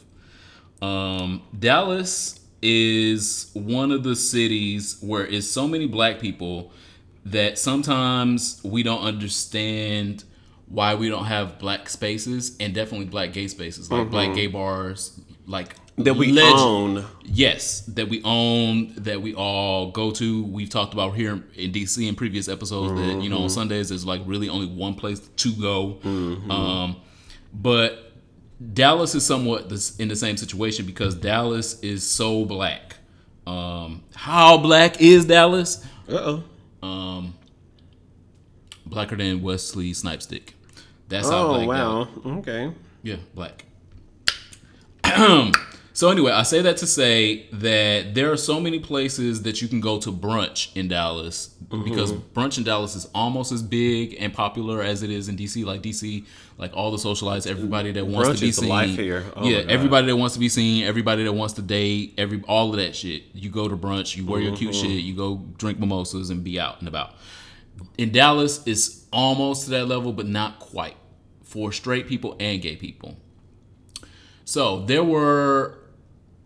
Um, 0.84 1.42
Dallas 1.58 2.40
is 2.62 3.50
one 3.56 3.92
of 3.92 4.04
the 4.04 4.16
cities 4.16 4.98
where 5.02 5.26
it's 5.26 5.48
so 5.48 5.68
many 5.68 5.88
black 5.88 6.20
people 6.20 6.72
that 7.26 7.58
sometimes 7.58 8.62
we 8.64 8.84
don't 8.84 9.02
understand 9.02 10.26
why 10.72 10.96
we 10.96 11.10
don't 11.10 11.26
have 11.26 11.60
black 11.60 11.90
spaces 11.90 12.56
and 12.60 12.74
definitely 12.74 13.08
black 13.08 13.34
gay 13.34 13.48
spaces, 13.48 13.92
like 13.92 14.10
black 14.10 14.34
gay 14.34 14.48
bars, 14.48 15.20
like 15.46 15.76
That 15.98 16.14
we 16.16 16.32
legend- 16.32 16.60
own. 16.60 17.06
Yes, 17.26 17.82
that 17.82 18.08
we 18.10 18.22
own, 18.24 18.94
that 18.98 19.22
we 19.22 19.34
all 19.34 19.92
go 19.92 20.12
to. 20.12 20.44
We've 20.46 20.70
talked 20.70 20.94
about 20.94 21.16
here 21.16 21.44
in 21.56 21.72
DC 21.72 22.08
in 22.08 22.16
previous 22.16 22.48
episodes 22.48 22.94
that 23.00 23.22
you 23.22 23.30
know 23.30 23.40
on 23.44 23.50
Sundays 23.50 23.90
there's 23.90 24.06
like 24.06 24.22
really 24.26 24.48
only 24.50 24.68
one 24.68 24.96
place 24.96 25.20
to 25.20 25.52
go. 25.54 26.00
Um, 26.04 26.96
but 27.54 28.14
Dallas 28.74 29.14
is 29.16 29.26
somewhat 29.26 29.68
this, 29.70 29.98
in 29.98 30.08
the 30.08 30.16
same 30.16 30.38
situation 30.38 30.86
because 30.86 31.16
Dallas 31.16 31.80
is 31.82 32.10
so 32.10 32.46
black. 32.46 32.96
Um, 33.46 34.04
how 34.16 34.58
black 34.58 35.02
is 35.02 35.26
Dallas? 35.26 35.86
Uh 36.08 36.42
oh. 36.84 36.88
Um, 36.88 37.34
blacker 38.86 39.16
than 39.18 39.42
Wesley 39.42 39.94
Snipes 39.94 40.26
That's 41.12 41.30
how 41.30 41.48
Oh 41.48 41.66
black 41.66 41.78
Dallas- 41.78 42.08
wow. 42.26 42.38
Okay. 42.40 42.72
yeah, 43.04 43.18
black. 43.36 43.66
So 45.94 46.10
anyway, 46.10 46.32
I 46.32 46.44
say 46.44 46.62
that 46.62 46.78
to 46.78 46.88
say 46.88 47.48
that 47.52 48.16
there 48.16 48.32
are 48.32 48.38
so 48.38 48.62
many 48.62 48.80
places 48.80 49.42
that 49.44 49.62
you 49.62 49.68
can 49.68 49.82
go 49.82 50.00
to 50.00 50.12
brunch 50.12 50.74
in 50.76 50.88
Dallas 50.88 51.48
because 51.70 52.14
brunch 52.14 52.58
in 52.58 52.64
Dallas 52.64 52.96
is 52.96 53.08
almost 53.14 53.52
as 53.52 53.62
big 53.62 54.16
and 54.18 54.34
popular 54.34 54.82
as 54.82 55.04
it 55.04 55.12
is 55.12 55.28
in 55.28 55.36
DC. 55.36 55.66
Like 55.66 55.82
DC, 55.84 56.26
like 56.58 56.72
all 56.74 56.92
the 56.92 56.98
socialites, 56.98 57.46
everybody 57.46 57.92
that 57.92 58.08
wants 58.08 58.30
Brunch 58.30 58.36
to 58.36 58.42
be 58.42 58.50
is 58.50 58.56
the 58.56 58.62
seen. 58.62 58.70
life 58.70 58.96
here. 58.96 59.26
Oh 59.36 59.48
yeah, 59.48 59.58
everybody 59.68 60.08
that 60.08 60.16
wants 60.16 60.34
to 60.36 60.40
be 60.40 60.48
seen, 60.50 60.86
everybody 60.86 61.26
that 61.26 61.34
wants 61.34 61.56
to 61.56 61.62
date, 61.62 62.14
every 62.18 62.42
all 62.48 62.70
of 62.72 62.78
that 62.78 62.96
shit. 62.96 63.24
You 63.34 63.50
go 63.50 63.68
to 63.68 63.76
brunch, 63.76 64.16
you 64.16 64.26
wear 64.26 64.40
your 64.40 64.56
cute 64.56 64.72
Mm-hmm. 64.74 64.88
shit, 64.88 65.04
you 65.04 65.14
go 65.14 65.46
drink 65.58 65.78
mimosas 65.78 66.30
and 66.30 66.42
be 66.42 66.58
out 66.60 66.80
and 66.80 66.88
about. 66.88 67.16
In 67.98 68.12
Dallas, 68.14 68.64
it's 68.66 69.06
almost 69.12 69.66
to 69.66 69.72
that 69.72 69.88
level, 69.88 70.14
but 70.14 70.26
not 70.26 70.58
quite 70.60 70.96
for 71.52 71.72
straight 71.72 72.08
people 72.08 72.36
and 72.40 72.62
gay 72.62 72.76
people. 72.78 73.18
So 74.46 74.86
there 74.86 75.04
were 75.04 75.78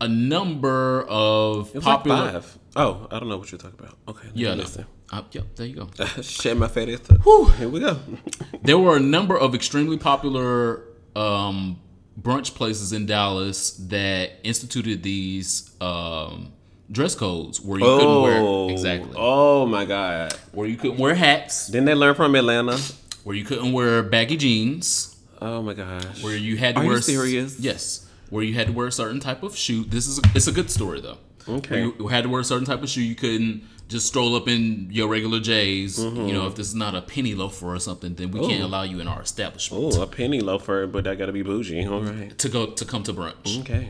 a 0.02 0.08
number 0.08 1.06
of 1.08 1.74
popular. 1.82 2.18
like 2.24 2.34
five. 2.34 2.58
Oh, 2.76 3.08
I 3.12 3.20
don't 3.20 3.30
know 3.30 3.38
what 3.38 3.52
you're 3.52 3.60
talking 3.60 3.80
about. 3.80 3.98
Okay. 4.08 4.28
Yeah, 4.34 4.56
no. 4.56 4.66
Uh, 5.12 5.22
yep, 5.32 5.46
there 5.56 5.68
you 5.68 5.76
go. 5.76 5.90
Share 6.22 6.56
my 6.56 6.68
fat 6.68 6.90
ass. 6.90 7.02
up. 7.12 7.22
Here 7.58 7.70
we 7.70 7.80
go. 7.80 8.00
There 8.64 8.80
were 8.80 8.98
a 8.98 9.00
number 9.00 9.38
of 9.38 9.54
extremely 9.54 9.98
popular 9.98 10.82
um, 11.16 11.80
brunch 12.20 12.56
places 12.56 12.92
in 12.94 13.06
Dallas 13.06 13.72
that 13.90 14.32
instituted 14.44 15.04
these 15.04 15.70
um, 15.80 16.52
dress 16.92 17.14
codes 17.14 17.62
where 17.62 17.80
you 17.80 17.86
couldn't 17.86 18.08
Oh, 18.08 18.66
wear 18.66 18.74
exactly 18.74 19.14
Oh 19.16 19.68
my 19.68 19.86
God. 19.86 20.34
where 20.52 20.68
you 20.68 20.78
couldn't 20.78 20.98
wear 20.98 21.14
hats, 21.14 21.68
Didn't 21.68 21.86
they 21.86 21.94
learn 21.94 22.16
from 22.16 22.34
Atlanta? 22.36 22.80
Where 23.26 23.36
you 23.36 23.44
couldn't 23.44 23.74
wear 23.74 24.02
baggy 24.04 24.38
jeans, 24.38 25.18
Oh 25.42 25.62
my 25.62 25.74
gosh. 25.74 26.24
where 26.24 26.38
you 26.38 26.56
had 26.58 26.76
to 26.76 26.82
Are 26.82 26.86
wear 26.88 26.98
s- 27.00 27.06
serious? 27.08 27.60
yes, 27.60 28.08
where 28.30 28.44
you 28.44 28.54
had 28.54 28.68
to 28.68 28.74
wear 28.74 28.88
a 28.88 28.92
certain 28.92 29.20
type 29.20 29.44
of 29.44 29.56
shoe. 29.58 29.84
This 29.84 30.08
is 30.08 30.20
it's 30.34 30.48
a 30.48 30.52
good 30.54 30.70
story 30.72 31.02
though. 31.02 31.18
Okay. 31.48 31.88
Where 31.88 31.94
you 32.00 32.08
had 32.08 32.24
to 32.24 32.30
wear 32.30 32.40
a 32.42 32.44
certain 32.46 32.66
type 32.66 32.82
of 32.82 32.90
shoe. 32.90 33.02
You 33.02 33.16
couldn't 33.16 33.64
just 33.88 34.08
stroll 34.08 34.36
up 34.36 34.48
in 34.48 34.88
your 34.92 35.08
regular 35.08 35.40
J's. 35.40 36.00
Mm-hmm. 36.00 36.26
You 36.28 36.34
know, 36.34 36.48
if 36.48 36.56
this 36.56 36.68
is 36.70 36.76
not 36.76 36.96
a 36.96 37.02
penny 37.04 37.36
loafer 37.36 37.68
or 37.76 37.80
something, 37.80 38.16
then 38.16 38.32
we 38.32 38.40
can't 38.48 38.64
allow 38.64 38.82
you 38.84 39.00
in 39.00 39.08
our 39.08 39.22
establishment 39.22 39.94
Oh, 39.96 40.02
a 40.02 40.08
penny 40.08 40.40
loafer, 40.42 40.88
but 40.88 41.04
that 41.04 41.18
gotta 41.20 41.32
be 41.34 41.44
bougie. 41.44 41.86
All 41.86 42.02
right. 42.02 42.36
to 42.40 42.50
go 42.50 42.68
to 42.68 42.86
come 42.86 43.04
to 43.04 43.14
brunch. 43.14 43.60
Okay. 43.62 43.90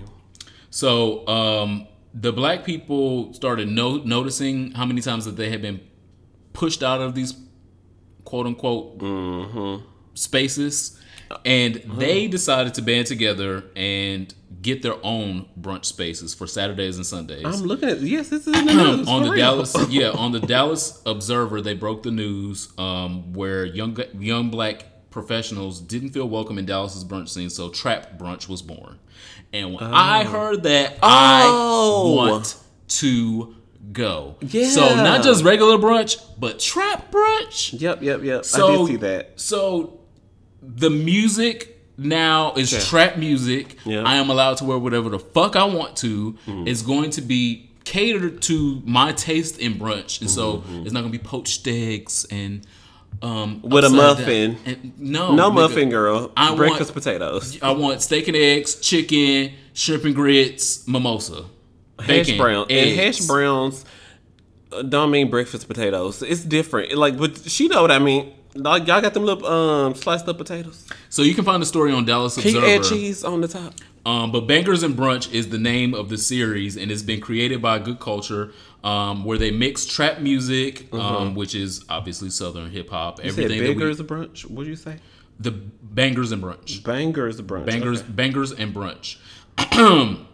So 0.70 1.26
um, 1.28 1.88
the 2.14 2.34
black 2.34 2.66
people 2.66 3.34
started 3.34 3.70
no- 3.70 3.98
noticing 4.04 4.72
how 4.72 4.86
many 4.86 5.02
times 5.02 5.24
that 5.26 5.38
they 5.38 5.50
had 5.50 5.62
been 5.62 5.80
pushed 6.54 6.84
out 6.84 7.00
of 7.02 7.16
these 7.16 7.32
quote 8.26 8.46
unquote 8.48 8.98
Mm-hmm. 8.98 9.86
spaces, 10.16 11.00
and 11.46 11.78
Uh-huh. 11.78 12.00
they 12.00 12.28
decided 12.28 12.74
to 12.76 12.82
band 12.82 13.08
together 13.08 13.64
and 13.76 14.34
get 14.62 14.82
their 14.82 14.96
own 15.04 15.46
brunch 15.60 15.86
spaces 15.86 16.34
for 16.34 16.48
Saturdays 16.48 16.98
and 16.98 17.06
Sundays. 17.06 17.46
I'm 17.46 17.62
looking 17.68 17.88
at 17.90 18.02
yes, 18.02 18.30
this 18.30 18.48
is 18.48 18.54
the 18.54 18.62
news. 18.74 19.08
on 19.08 19.24
the 19.24 19.30
real. 19.32 19.38
Dallas, 19.64 19.76
yeah, 19.90 20.10
on 20.10 20.32
the 20.32 20.40
Dallas 20.40 21.02
Observer, 21.06 21.62
they 21.62 21.74
broke 21.76 22.04
the 22.04 22.12
news 22.12 22.74
um, 22.78 23.34
where 23.34 23.66
young 23.66 23.98
young 24.20 24.50
black 24.50 24.86
professionals 25.12 25.80
didn't 25.80 26.10
feel 26.10 26.28
welcome 26.28 26.58
in 26.58 26.66
Dallas's 26.66 27.06
brunch 27.06 27.30
scene, 27.30 27.50
so 27.50 27.70
trap 27.70 28.18
brunch 28.20 28.50
was 28.50 28.62
born. 28.62 29.00
And 29.54 29.74
when 29.74 29.84
I 29.84 30.24
heard 30.26 30.64
that, 30.64 30.98
Oh. 31.02 32.18
I 32.18 32.30
want 32.30 32.58
to 32.88 33.55
go. 33.96 34.36
So 34.48 34.96
not 34.96 35.24
just 35.24 35.44
regular 35.44 35.78
brunch, 35.78 36.22
but 36.38 36.60
trap 36.60 37.12
brunch. 37.12 37.80
Yep, 37.82 38.04
yep, 38.04 38.22
yep. 38.24 38.40
I 38.40 38.44
So 38.44 38.78
did 38.78 38.88
see 38.88 38.96
that. 38.98 39.40
So 39.40 40.00
the 40.62 40.90
music 40.92 41.82
now 41.98 42.54
is 42.54 42.88
trap 42.88 43.18
music. 43.18 43.78
Yeah. 43.86 44.04
I 44.04 44.16
am 44.18 44.30
allowed 44.30 44.58
to 44.58 44.66
wear 44.66 44.78
whatever 44.78 45.10
the 45.10 45.20
fuck 45.20 45.56
I 45.56 45.64
want 45.64 45.96
to. 45.98 46.38
It's 46.48 46.82
going 46.84 47.10
to 47.12 47.22
be 47.22 47.72
catered 47.86 48.42
to 48.44 48.82
my 48.86 49.12
taste 49.14 49.60
in 49.60 49.76
brunch, 49.76 50.20
and 50.22 50.30
so 50.30 50.64
it's 50.84 50.92
not 50.92 51.02
gonna 51.02 51.12
be 51.12 51.20
poached 51.20 51.68
eggs 51.68 52.26
and 52.30 52.66
um 53.22 53.62
Mm-hmm. 53.62 53.70
With 53.70 53.86
a 53.86 53.90
muffin. 53.90 54.58
and- 54.66 54.94
no, 55.00 55.34
No 55.36 55.50
nigga. 55.50 55.54
muffin 55.56 55.90
girl. 55.90 56.32
I 56.36 56.48
want- 56.48 56.58
Breakfast 56.58 56.94
potatoes. 56.94 57.58
I 57.62 57.72
want 57.72 58.02
steak 58.02 58.28
and 58.28 58.36
eggs, 58.36 58.76
chicken, 58.76 59.54
shrimp 59.74 60.04
and 60.04 60.14
grits, 60.16 60.86
mimosa, 60.88 61.46
Hash 62.00 62.38
brown. 62.38 62.64
And 62.70 62.72
eggs. 62.72 63.20
hash 63.20 63.28
browns 63.28 63.86
don't 64.90 65.12
mean 65.12 65.30
breakfast 65.30 65.68
potatoes. 65.68 66.22
It's 66.22 66.44
different. 66.44 66.94
Like 66.94 67.18
but 67.18 67.38
she 67.38 67.68
know 67.68 67.82
what 67.82 67.92
I 67.92 68.00
mean. 68.00 68.34
Like, 68.58 68.88
y'all 68.88 69.02
got 69.02 69.14
them 69.14 69.26
little 69.26 69.46
um 69.46 69.96
sliced 69.96 70.28
up 70.28 70.38
potatoes. 70.38 70.88
So 71.10 71.22
you 71.22 71.34
can 71.34 71.44
find 71.44 71.62
the 71.62 71.66
story 71.66 71.92
on 71.92 72.06
Dallas 72.06 72.36
Can 72.36 72.54
you 72.54 72.66
add 72.66 72.84
cheese 72.84 73.24
on 73.24 73.42
the 73.42 73.48
top? 73.48 73.74
Um, 74.06 74.32
but 74.32 74.42
Bangers 74.42 74.84
and 74.84 74.96
Brunch 74.96 75.34
is 75.34 75.50
the 75.50 75.58
name 75.58 75.96
of 75.96 76.10
the 76.10 76.18
series, 76.18 76.78
and 76.78 76.92
it's 76.92 77.02
been 77.02 77.20
created 77.20 77.60
by 77.60 77.80
Good 77.80 78.00
Culture, 78.00 78.52
um, 78.84 79.26
where 79.26 79.40
they 79.40 79.50
mix 79.50 79.84
trap 79.88 80.20
music, 80.20 80.94
um, 80.94 81.34
which 81.34 81.56
is 81.56 81.84
obviously 81.90 82.30
Southern 82.30 82.70
hip 82.70 82.92
hop. 82.92 83.18
Mm-hmm. 83.18 83.30
Said 83.30 83.46
Everything 83.46 83.80
that 83.80 83.98
we, 83.98 84.06
brunch. 84.06 84.46
What 84.48 84.64
do 84.66 84.70
you 84.70 84.76
say? 84.76 85.00
the 85.40 85.52
Bangers 85.52 86.32
and 86.32 86.42
Brunch, 86.42 86.84
Bangers 86.84 87.40
and 87.40 87.50
brunch. 87.50 87.66
Bangers, 87.66 88.02
Okay. 88.02 88.12
Bangers 88.12 88.52
and 88.52 88.74
Brunch, 88.74 89.18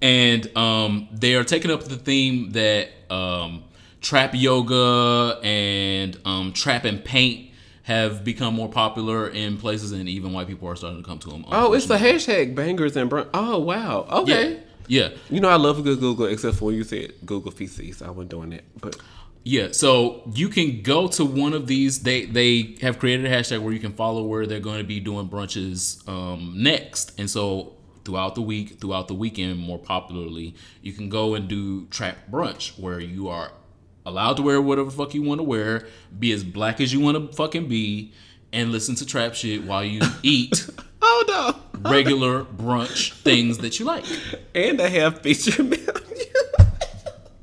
and 0.00 0.56
um, 0.56 1.08
they 1.12 1.34
are 1.34 1.44
taking 1.44 1.70
up 1.70 1.82
the 1.84 1.96
theme 1.96 2.50
that 2.52 2.88
um, 3.10 3.64
trap 4.00 4.32
yoga 4.34 5.38
and 5.42 6.18
um, 6.24 6.52
trap 6.52 6.84
and 6.84 7.04
paint 7.04 7.50
have 7.82 8.22
become 8.22 8.54
more 8.54 8.68
popular 8.68 9.28
in 9.28 9.56
places, 9.56 9.92
and 9.92 10.08
even 10.08 10.32
white 10.32 10.46
people 10.46 10.68
are 10.68 10.76
starting 10.76 11.02
to 11.02 11.08
come 11.08 11.18
to 11.20 11.30
them. 11.30 11.44
Oh, 11.50 11.72
it's 11.72 11.86
the 11.86 11.96
hashtag 11.96 12.54
bangers 12.54 12.96
and 12.96 13.10
brunch. 13.10 13.28
Oh 13.32 13.58
wow. 13.58 14.06
Okay. 14.10 14.60
yeah. 14.88 15.08
You 15.30 15.40
know 15.40 15.48
I 15.48 15.56
love 15.56 15.78
a 15.78 15.82
good 15.82 15.98
Google, 15.98 16.26
except 16.26 16.56
for 16.58 16.66
when 16.66 16.74
you 16.74 16.84
said 16.84 17.14
Google 17.24 17.50
feces. 17.50 18.02
I 18.02 18.10
wasn't 18.10 18.30
doing 18.30 18.50
that, 18.50 18.64
but 18.80 18.96
Yeah, 19.44 19.68
so 19.72 20.22
you 20.34 20.48
can 20.50 20.82
go 20.82 21.08
to 21.08 21.24
one 21.24 21.54
of 21.54 21.66
these. 21.66 22.00
They 22.02 22.26
they 22.26 22.76
have 22.82 22.98
created 22.98 23.24
a 23.24 23.30
hashtag 23.30 23.62
where 23.62 23.72
you 23.72 23.80
can 23.80 23.92
follow 23.94 24.22
where 24.24 24.46
they're 24.46 24.60
going 24.60 24.78
to 24.78 24.84
be 24.84 25.00
doing 25.00 25.26
brunches 25.28 26.06
um, 26.06 26.52
next, 26.56 27.18
and 27.18 27.30
so 27.30 27.72
throughout 28.08 28.34
the 28.34 28.40
week, 28.40 28.80
throughout 28.80 29.06
the 29.06 29.12
weekend, 29.12 29.58
more 29.58 29.78
popularly, 29.78 30.54
you 30.80 30.94
can 30.94 31.10
go 31.10 31.34
and 31.34 31.46
do 31.46 31.84
trap 31.88 32.16
brunch 32.30 32.78
where 32.80 32.98
you 32.98 33.28
are 33.28 33.52
allowed 34.06 34.38
to 34.38 34.42
wear 34.42 34.62
whatever 34.62 34.88
the 34.88 34.96
fuck 34.96 35.12
you 35.12 35.20
want 35.20 35.38
to 35.38 35.42
wear, 35.42 35.86
be 36.18 36.32
as 36.32 36.42
black 36.42 36.80
as 36.80 36.90
you 36.90 37.00
want 37.00 37.18
to 37.18 37.36
fucking 37.36 37.68
be, 37.68 38.10
and 38.50 38.72
listen 38.72 38.94
to 38.94 39.04
trap 39.04 39.34
shit 39.34 39.62
while 39.64 39.84
you 39.84 40.00
eat 40.22 40.70
oh 41.02 41.24
no. 41.28 41.90
regular 41.90 42.44
brunch 42.44 43.12
things 43.12 43.58
that 43.58 43.78
you 43.78 43.84
like. 43.84 44.06
And 44.54 44.80
they 44.80 44.88
have 44.88 45.20
feature 45.20 45.62
menu. 45.62 45.86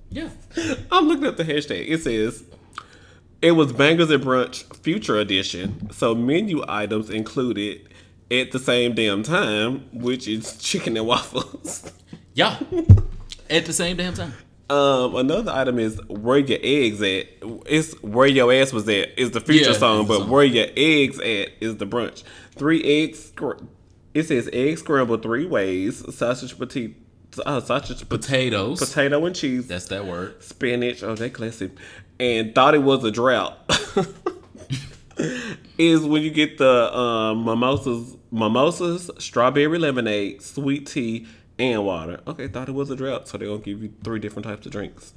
Yeah. 0.10 0.30
I'm 0.92 1.08
looking 1.08 1.26
at 1.26 1.38
the 1.38 1.44
hashtag. 1.44 1.88
It 1.88 2.02
says 2.02 2.44
it 3.40 3.52
was 3.52 3.72
bangers 3.72 4.10
and 4.10 4.24
brunch 4.24 4.64
future 4.78 5.20
edition. 5.20 5.92
So 5.92 6.16
menu 6.16 6.64
items 6.68 7.12
included 7.12 7.88
at 8.42 8.52
the 8.52 8.60
same 8.60 8.94
damn 8.96 9.24
time, 9.24 9.88
which 9.94 10.28
is 10.28 10.58
chicken 10.58 10.98
and 10.98 11.08
waffles. 11.08 11.92
Yeah. 12.34 12.60
At 13.50 13.66
the 13.66 13.72
same 13.72 13.96
damn 13.96 14.14
time. 14.14 14.34
Um, 14.70 15.16
another 15.16 15.54
item 15.54 15.80
is 15.80 16.02
where 16.10 16.38
your 16.38 16.60
eggs 16.62 17.02
at. 17.02 17.28
It's 17.66 17.94
where 18.04 18.28
your 18.28 18.52
ass 18.52 18.74
was 18.74 18.90
at 18.90 19.18
is 19.18 19.32
the 19.32 19.40
future 19.40 19.72
Yeah, 19.72 19.78
song, 19.78 20.06
but 20.06 20.20
song. 20.20 20.30
where 20.30 20.44
your 20.44 20.68
eggs 20.76 21.18
at 21.20 21.52
is 21.62 21.78
the 21.78 21.86
brunch. 21.88 22.24
Three 22.58 22.84
eggs. 22.84 23.32
It 24.14 24.24
says 24.24 24.50
egg 24.52 24.80
scrambled 24.80 25.24
three 25.24 25.46
ways. 25.46 26.04
Sausage 26.14 26.58
potato. 26.58 26.94
Uh, 27.46 27.62
sausage 27.62 28.00
pot- 28.00 28.10
Potatoes. 28.22 28.80
potato 28.80 29.26
and 29.26 29.34
cheese. 29.34 29.68
That's 29.68 29.86
that 29.86 30.06
word. 30.06 30.44
spinach. 30.44 31.04
Oh, 31.04 31.16
that 31.16 31.34
classic. 31.34 31.72
And 32.20 32.54
thought 32.54 32.76
it 32.76 32.84
was 32.84 33.02
a 33.06 33.12
drought. 33.12 33.58
is 35.78 36.02
when 36.02 36.22
you 36.24 36.30
get 36.32 36.58
the 36.58 36.96
um, 36.98 37.46
mimosas, 37.46 38.16
mimosas, 38.32 39.10
strawberry 39.20 39.78
lemonade, 39.80 40.42
sweet 40.42 40.86
tea, 40.88 41.26
and 41.60 41.86
water. 41.86 42.20
Okay, 42.28 42.48
thought 42.48 42.68
it 42.70 42.74
was 42.74 42.90
a 42.90 42.96
drought, 42.96 43.28
so 43.28 43.38
they're 43.38 43.48
gonna 43.48 43.60
give 43.60 43.82
you 43.82 43.94
three 44.04 44.20
different 44.20 44.46
types 44.46 44.66
of 44.66 44.72
drinks. 44.72 45.14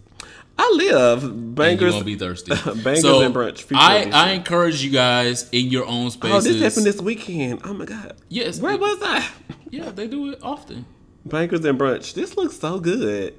I 0.61 0.73
live 0.75 1.23
and 1.25 1.33
you 1.35 1.55
bangers. 1.55 1.95
won't 1.95 2.07
be 2.07 2.17
thirsty. 2.17 2.51
Bangers 2.83 3.03
so 3.03 3.23
and 3.23 3.33
brunch, 3.35 3.73
I, 3.77 3.95
edition. 3.99 4.13
I 4.15 4.31
encourage 4.33 4.83
you 4.83 4.91
guys 4.91 5.49
in 5.53 5.67
your 5.69 5.87
own 5.87 6.11
spaces. 6.11 6.47
oh, 6.47 6.49
this 6.53 6.61
happened 6.63 6.87
this 6.87 7.01
weekend. 7.01 7.61
Oh 7.65 7.73
my 7.75 7.85
god. 7.85 8.17
Yes, 8.29 8.59
Where 8.61 8.73
it- 8.75 8.81
was 8.81 8.99
I? 9.03 9.29
yeah, 9.71 9.91
they 9.91 10.09
do 10.09 10.31
it 10.33 10.41
often. 10.43 10.85
Bangers 11.25 11.65
and 11.65 11.79
brunch. 11.79 12.15
This 12.15 12.37
looks 12.37 12.59
so 12.59 12.81
good. 12.81 13.35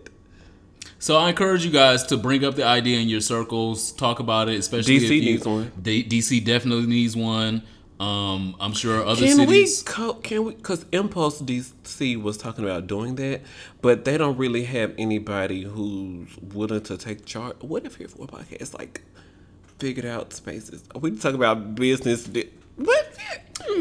So 1.02 1.16
I 1.16 1.30
encourage 1.30 1.64
you 1.66 1.72
guys 1.72 2.04
to 2.08 2.18
bring 2.18 2.44
up 2.44 2.56
the 2.56 2.66
idea 2.66 3.00
in 3.00 3.08
your 3.08 3.22
circles, 3.22 3.92
talk 3.94 4.20
about 4.20 4.50
it, 4.50 4.60
especially 4.60 5.00
DC 5.00 5.04
if 5.06 5.12
you, 5.12 5.22
needs 5.22 5.46
one. 5.48 5.72
D- 5.82 6.04
DC 6.04 6.44
definitely 6.44 6.88
needs 6.88 7.16
one. 7.16 7.64
Um, 8.02 8.56
I'm 8.62 8.74
sure 8.74 9.06
other 9.06 9.26
Can 9.26 9.38
cities. 9.38 9.84
we? 9.86 9.92
Co- 9.92 10.14
can 10.16 10.44
we? 10.46 10.56
Because 10.56 10.86
Impulse 10.92 11.42
DC 11.42 12.22
was 12.22 12.38
talking 12.38 12.64
about 12.64 12.88
doing 12.88 13.16
that, 13.16 13.42
but 13.82 14.06
they 14.06 14.18
don't 14.18 14.38
really 14.38 14.64
have 14.66 14.94
anybody 14.98 15.64
who's 15.64 16.30
willing 16.54 16.82
to 16.84 16.98
take 16.98 17.26
charge. 17.26 17.56
What 17.62 17.86
if 17.86 17.96
here 17.96 18.08
for 18.08 18.24
a 18.24 18.28
podcast 18.28 18.78
like 18.78 19.02
figured 19.80 20.06
out 20.06 20.32
spaces? 20.34 20.84
We 20.96 21.12
talk 21.12 21.34
about 21.34 21.76
business. 21.76 22.24
di- 22.26 22.50
What? 22.78 23.06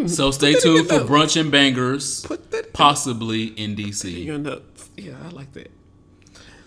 So 0.06 0.30
stay 0.32 0.54
put 0.54 0.62
that 0.62 0.68
in 0.68 0.76
tuned 0.76 0.88
for 0.88 0.98
brunch 1.12 1.40
and 1.40 1.50
bangers, 1.52 2.22
Put 2.24 2.50
that 2.50 2.72
possibly 2.72 3.46
in 3.46 3.74
DC. 3.76 4.04
in 4.20 4.22
your 4.24 4.38
notes. 4.38 4.90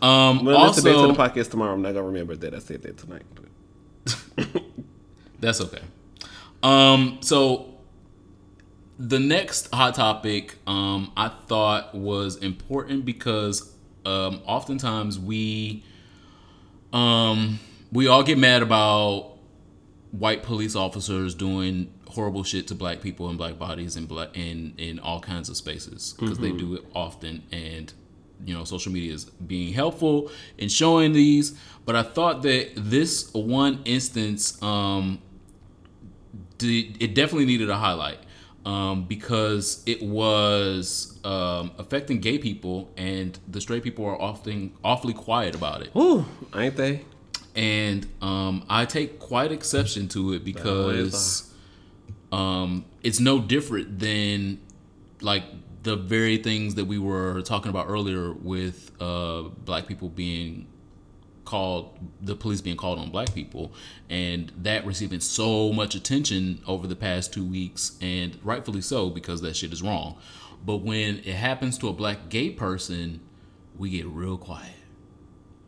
Um, 0.02 0.45
Well, 0.45 0.66
listen 0.68 0.84
back 0.84 0.93
to 0.93 0.99
also, 0.99 1.14
the 1.14 1.30
podcast 1.30 1.52
tomorrow. 1.52 1.74
I'm 1.74 1.82
not 1.82 1.93
gonna 1.93 2.08
remember 2.08 2.36
that 2.38 2.54
I 2.54 2.60
said 2.60 2.82
that 2.84 2.97
tonight. 2.97 3.24
That's 5.39 5.62
okay. 5.62 5.82
Um, 6.64 7.18
so 7.22 7.76
the 8.99 9.20
next 9.20 9.74
hot 9.74 9.95
topic 9.95 10.58
um, 10.68 11.12
I 11.18 11.30
thought 11.30 11.95
was 11.95 12.36
important 12.38 13.04
because 13.06 13.74
um, 14.06 14.41
oftentimes 14.45 15.18
we 15.20 15.84
um, 16.93 17.60
we 17.91 18.08
all 18.08 18.24
get 18.24 18.38
mad 18.38 18.62
about 18.62 19.38
white 20.12 20.43
police 20.43 20.76
officers 20.76 21.34
doing 21.34 21.91
horrible 22.10 22.43
shit 22.43 22.68
to 22.68 22.76
black 22.76 23.02
people 23.02 23.30
and 23.30 23.38
black 23.38 23.58
bodies 23.58 23.95
and 23.95 24.08
black 24.08 24.38
in 24.38 24.74
in 24.78 24.99
all 24.99 25.20
kinds 25.20 25.49
of 25.49 25.58
spaces 25.58 26.14
because 26.20 26.38
they 26.38 26.52
do 26.52 26.76
it 26.76 26.84
often 26.93 27.43
and 27.52 27.93
you 28.45 28.53
know 28.53 28.63
social 28.63 28.91
media 28.91 29.13
is 29.13 29.25
being 29.25 29.73
helpful 29.73 30.31
in 30.57 30.69
showing 30.69 31.13
these 31.13 31.57
but 31.85 31.95
i 31.95 32.03
thought 32.03 32.41
that 32.41 32.71
this 32.75 33.31
one 33.33 33.81
instance 33.85 34.61
um 34.61 35.21
did, 36.57 37.01
it 37.01 37.15
definitely 37.15 37.45
needed 37.45 37.69
a 37.69 37.77
highlight 37.77 38.19
um, 38.65 39.05
because 39.05 39.83
it 39.85 40.01
was 40.01 41.19
um, 41.23 41.71
affecting 41.77 42.19
gay 42.19 42.37
people, 42.37 42.91
and 42.95 43.37
the 43.47 43.59
straight 43.59 43.83
people 43.83 44.05
are 44.05 44.21
often 44.21 44.73
awfully 44.83 45.13
quiet 45.13 45.55
about 45.55 45.81
it. 45.81 45.93
Woo, 45.95 46.25
ain't 46.55 46.75
they? 46.75 47.03
And 47.55 48.07
um, 48.21 48.63
I 48.69 48.85
take 48.85 49.19
quite 49.19 49.51
exception 49.51 50.07
to 50.09 50.33
it 50.33 50.45
because 50.45 51.51
um, 52.31 52.85
it's 53.03 53.19
no 53.19 53.39
different 53.39 53.99
than 53.99 54.59
like 55.21 55.43
the 55.84 55.95
very 55.95 56.38
things 56.38 56.75
that 56.75 56.86
we 56.86 56.99
were 56.99 57.41
talking 57.41 57.69
about 57.69 57.88
earlier 57.89 58.34
with 58.34 58.91
uh, 58.99 59.43
black 59.65 59.88
people 59.88 60.09
being 60.09 60.67
called 61.43 61.97
the 62.21 62.36
police 62.36 62.61
being 62.61 62.77
called 62.77 62.99
on 62.99 63.09
black 63.09 63.34
people. 63.34 63.73
And 64.09 64.51
that 64.57 64.86
receiving 64.86 65.19
so 65.19 65.73
much 65.73 65.95
attention 65.95 66.61
over 66.67 66.88
the 66.88 66.95
past 66.95 67.34
two 67.34 67.45
weeks 67.45 67.97
and 68.01 68.38
rightfully 68.43 68.82
so 68.82 69.09
because 69.09 69.41
that 69.41 69.55
shit 69.55 69.73
is 69.73 69.82
wrong. 69.82 70.17
But 70.63 70.77
when 70.77 71.17
it 71.19 71.36
happens 71.36 71.77
to 71.79 71.89
a 71.89 71.93
black 71.93 72.29
gay 72.29 72.51
person 72.51 73.21
we 73.77 73.89
get 73.89 74.05
real 74.05 74.38
quiet. 74.38 74.71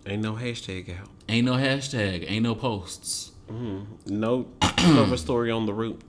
Ain't 0.06 0.22
no 0.22 0.34
hashtag 0.34 1.00
out. 1.00 1.10
ain't 1.28 1.46
no 1.46 1.54
hashtag 1.54 2.30
ain't 2.30 2.44
no 2.44 2.54
posts. 2.56 3.32
No 4.06 4.48
cover 4.62 5.18
story 5.18 5.52
on 5.52 5.66
the 5.66 5.74
root 5.74 6.02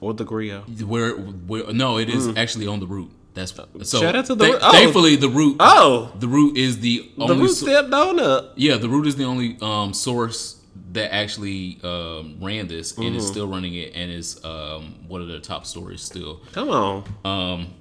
or 0.00 0.14
the 0.14 0.24
grill. 0.24 0.62
where, 0.62 1.12
where 1.14 1.72
no 1.72 1.98
it 1.98 2.08
is 2.08 2.28
actually 2.36 2.66
on 2.66 2.80
the 2.80 2.86
root 2.86 3.10
that's 3.40 3.90
so. 3.90 4.00
Shout 4.00 4.14
out 4.16 4.26
to 4.26 4.34
the 4.34 4.44
thank- 4.44 4.54
root. 4.54 4.62
Oh. 4.64 4.72
thankfully 4.72 5.16
the 5.16 5.28
root. 5.28 5.56
Oh, 5.60 6.12
the 6.18 6.28
root 6.28 6.56
is 6.56 6.80
the 6.80 7.10
the 7.16 7.22
only 7.24 7.38
root 7.38 7.48
so- 7.54 7.66
stepped 7.66 7.92
on 7.92 8.20
up. 8.20 8.52
Yeah, 8.56 8.76
the 8.76 8.88
root 8.88 9.06
is 9.06 9.16
the 9.16 9.24
only 9.24 9.56
um, 9.62 9.92
source 9.94 10.56
that 10.92 11.12
actually 11.14 11.78
um, 11.84 12.36
ran 12.40 12.66
this 12.66 12.96
and 12.96 13.06
Mm-hmm. 13.06 13.16
is 13.16 13.26
still 13.26 13.46
running 13.48 13.74
it 13.74 13.92
and 13.94 14.10
is 14.10 14.42
um, 14.44 14.94
one 15.08 15.20
of 15.22 15.28
the 15.28 15.38
top 15.40 15.64
stories 15.66 16.00
still. 16.02 16.40
Come 16.52 16.68
on. 16.70 17.04
Um, 17.24 17.74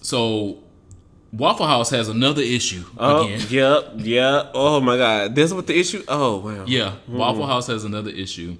so 0.00 0.62
Waffle 1.32 1.66
House 1.66 1.90
has 1.90 2.08
another 2.08 2.42
issue 2.42 2.84
Oh, 2.96 3.26
again. 3.26 3.40
yep, 3.50 3.92
yep. 3.96 4.50
Oh 4.54 4.80
my 4.80 4.96
God, 4.96 5.34
this 5.34 5.46
is 5.46 5.54
what 5.54 5.66
the 5.66 5.76
issue. 5.78 6.02
Oh 6.08 6.38
wow. 6.38 6.64
Yeah, 6.66 6.94
Waffle 7.08 7.46
House 7.46 7.66
has 7.66 7.84
another 7.84 8.10
issue. 8.10 8.56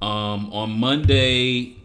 Um, 0.00 0.52
on 0.52 0.70
Monday, 0.78 1.76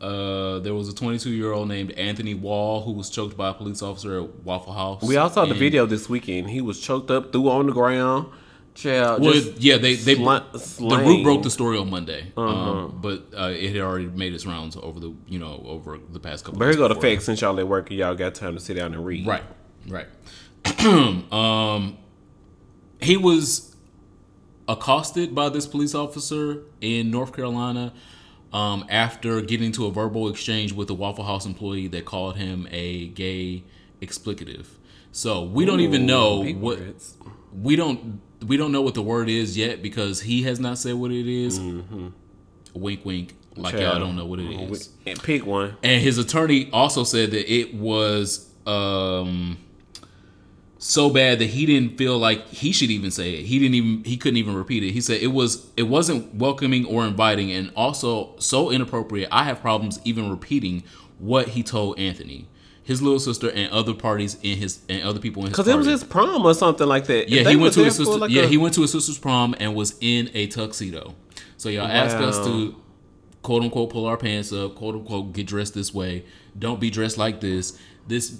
uh, 0.00 0.58
there 0.60 0.74
was 0.74 0.88
a 0.88 0.94
22 0.94 1.30
year 1.30 1.52
old 1.52 1.68
named 1.68 1.92
Anthony 1.92 2.34
Wall 2.34 2.82
who 2.82 2.92
was 2.92 3.08
choked 3.10 3.36
by 3.36 3.48
a 3.50 3.54
police 3.54 3.82
officer 3.82 4.20
at 4.22 4.34
Waffle 4.44 4.72
House. 4.72 5.02
We 5.02 5.16
all 5.16 5.30
saw 5.30 5.44
the 5.46 5.54
video 5.54 5.86
this 5.86 6.08
weekend. 6.08 6.50
He 6.50 6.60
was 6.60 6.80
choked 6.80 7.10
up, 7.10 7.32
threw 7.32 7.48
on 7.50 7.66
the 7.66 7.72
ground. 7.72 8.28
Child, 8.74 9.22
Well, 9.22 9.34
yeah, 9.56 9.78
they 9.78 9.94
they 9.94 10.16
sla- 10.16 10.52
the 10.52 10.98
root 10.98 11.22
broke 11.22 11.42
the 11.42 11.50
story 11.50 11.78
on 11.78 11.88
Monday, 11.88 12.30
Uh-huh. 12.36 12.46
um, 12.46 12.98
but 13.00 13.24
uh, 13.34 13.46
it 13.48 13.72
had 13.72 13.80
already 13.80 14.04
made 14.08 14.34
its 14.34 14.44
rounds 14.44 14.76
over 14.76 15.00
the 15.00 15.14
you 15.26 15.38
know 15.38 15.62
over 15.66 15.98
the 16.12 16.20
past 16.20 16.44
couple. 16.44 16.58
But 16.58 16.66
here 16.66 16.76
go 16.76 16.86
the 16.88 16.94
facts 16.94 17.24
since 17.24 17.40
y'all 17.40 17.58
at 17.58 17.66
work 17.66 17.88
and 17.88 17.98
y'all 17.98 18.14
got 18.14 18.34
time 18.34 18.52
to 18.54 18.60
sit 18.60 18.74
down 18.76 18.92
and 18.92 19.02
read. 19.02 19.26
Right, 19.26 19.44
right. 19.88 20.06
um, 21.32 21.96
he 23.00 23.16
was 23.16 23.74
accosted 24.68 25.34
by 25.34 25.48
this 25.48 25.66
police 25.66 25.94
officer 25.94 26.62
in 26.82 27.10
North 27.10 27.34
Carolina 27.34 27.94
um, 28.56 28.86
after 28.88 29.42
getting 29.42 29.70
to 29.72 29.84
a 29.84 29.90
verbal 29.90 30.28
exchange 30.30 30.72
with 30.72 30.88
a 30.88 30.94
Waffle 30.94 31.24
House 31.24 31.44
employee 31.44 31.88
that 31.88 32.06
called 32.06 32.36
him 32.36 32.66
a 32.70 33.08
gay 33.08 33.64
explicative. 34.00 34.64
So 35.12 35.44
we 35.44 35.66
don't 35.66 35.80
even 35.80 36.06
know 36.06 36.42
what 36.42 36.78
words. 36.78 37.18
we 37.52 37.76
don't 37.76 38.20
we 38.46 38.56
don't 38.56 38.72
know 38.72 38.80
what 38.80 38.94
the 38.94 39.02
word 39.02 39.28
is 39.28 39.58
yet 39.58 39.82
because 39.82 40.22
he 40.22 40.44
has 40.44 40.58
not 40.58 40.78
said 40.78 40.94
what 40.94 41.10
it 41.10 41.26
is. 41.26 41.60
Wink, 42.72 43.04
wink. 43.04 43.36
Like 43.56 43.74
y'all 43.74 43.98
don't 43.98 44.16
know 44.16 44.24
what 44.26 44.38
it 44.38 44.50
is. 44.50 44.88
And 45.06 45.22
pick 45.22 45.44
one. 45.44 45.76
And 45.82 46.00
his 46.00 46.16
attorney 46.16 46.70
also 46.72 47.04
said 47.04 47.32
that 47.32 47.52
it 47.52 47.74
was 47.74 48.50
um, 48.66 49.58
so 50.88 51.10
bad 51.10 51.40
that 51.40 51.46
he 51.46 51.66
didn't 51.66 51.98
feel 51.98 52.16
like 52.16 52.46
he 52.48 52.70
should 52.70 52.90
even 52.90 53.10
say 53.10 53.34
it. 53.34 53.46
He 53.46 53.58
didn't 53.58 53.74
even 53.74 54.04
he 54.04 54.16
couldn't 54.16 54.36
even 54.36 54.54
repeat 54.54 54.84
it. 54.84 54.92
He 54.92 55.00
said 55.00 55.20
it 55.20 55.28
was 55.28 55.66
it 55.76 55.82
wasn't 55.84 56.34
welcoming 56.36 56.84
or 56.86 57.04
inviting 57.04 57.50
and 57.50 57.72
also 57.74 58.34
so 58.38 58.70
inappropriate. 58.70 59.28
I 59.32 59.44
have 59.44 59.60
problems 59.60 59.98
even 60.04 60.30
repeating 60.30 60.84
what 61.18 61.48
he 61.48 61.62
told 61.64 61.98
Anthony, 61.98 62.46
his 62.84 63.02
little 63.02 63.18
sister, 63.18 63.50
and 63.50 63.72
other 63.72 63.94
parties 63.94 64.36
in 64.42 64.58
his 64.58 64.80
and 64.88 65.02
other 65.02 65.18
people 65.18 65.42
in 65.42 65.48
his 65.48 65.56
Cause 65.56 65.66
it 65.66 65.76
was 65.76 65.86
his 65.86 66.04
prom 66.04 66.44
or 66.46 66.54
something 66.54 66.86
like 66.86 67.06
that. 67.06 67.28
Yeah, 67.28 67.42
he 67.48 67.56
went 67.56 67.74
to 67.74 67.82
his 67.84 67.96
sister. 67.96 68.16
like, 68.18 68.30
yeah, 68.30 68.42
a- 68.42 68.46
he 68.46 68.56
went 68.56 68.74
to 68.74 68.82
his 68.82 68.92
sister's 68.92 69.18
prom 69.18 69.56
and 69.58 69.74
was 69.74 69.96
in 70.00 70.30
a 70.34 70.46
tuxedo. 70.46 71.14
So 71.56 71.68
y'all 71.68 71.86
ask 71.88 72.16
us 72.18 72.38
to 72.46 72.76
quote 73.42 73.62
unquote 73.64 73.90
pull 73.90 74.06
our 74.06 74.16
pants 74.16 74.52
up, 74.52 74.76
quote 74.76 74.94
unquote 74.94 75.32
get 75.32 75.46
dressed 75.48 75.74
this 75.74 75.92
way. 75.92 76.24
Don't 76.56 76.78
be 76.78 76.90
dressed 76.90 77.18
like 77.18 77.40
this. 77.40 77.76
This 78.06 78.38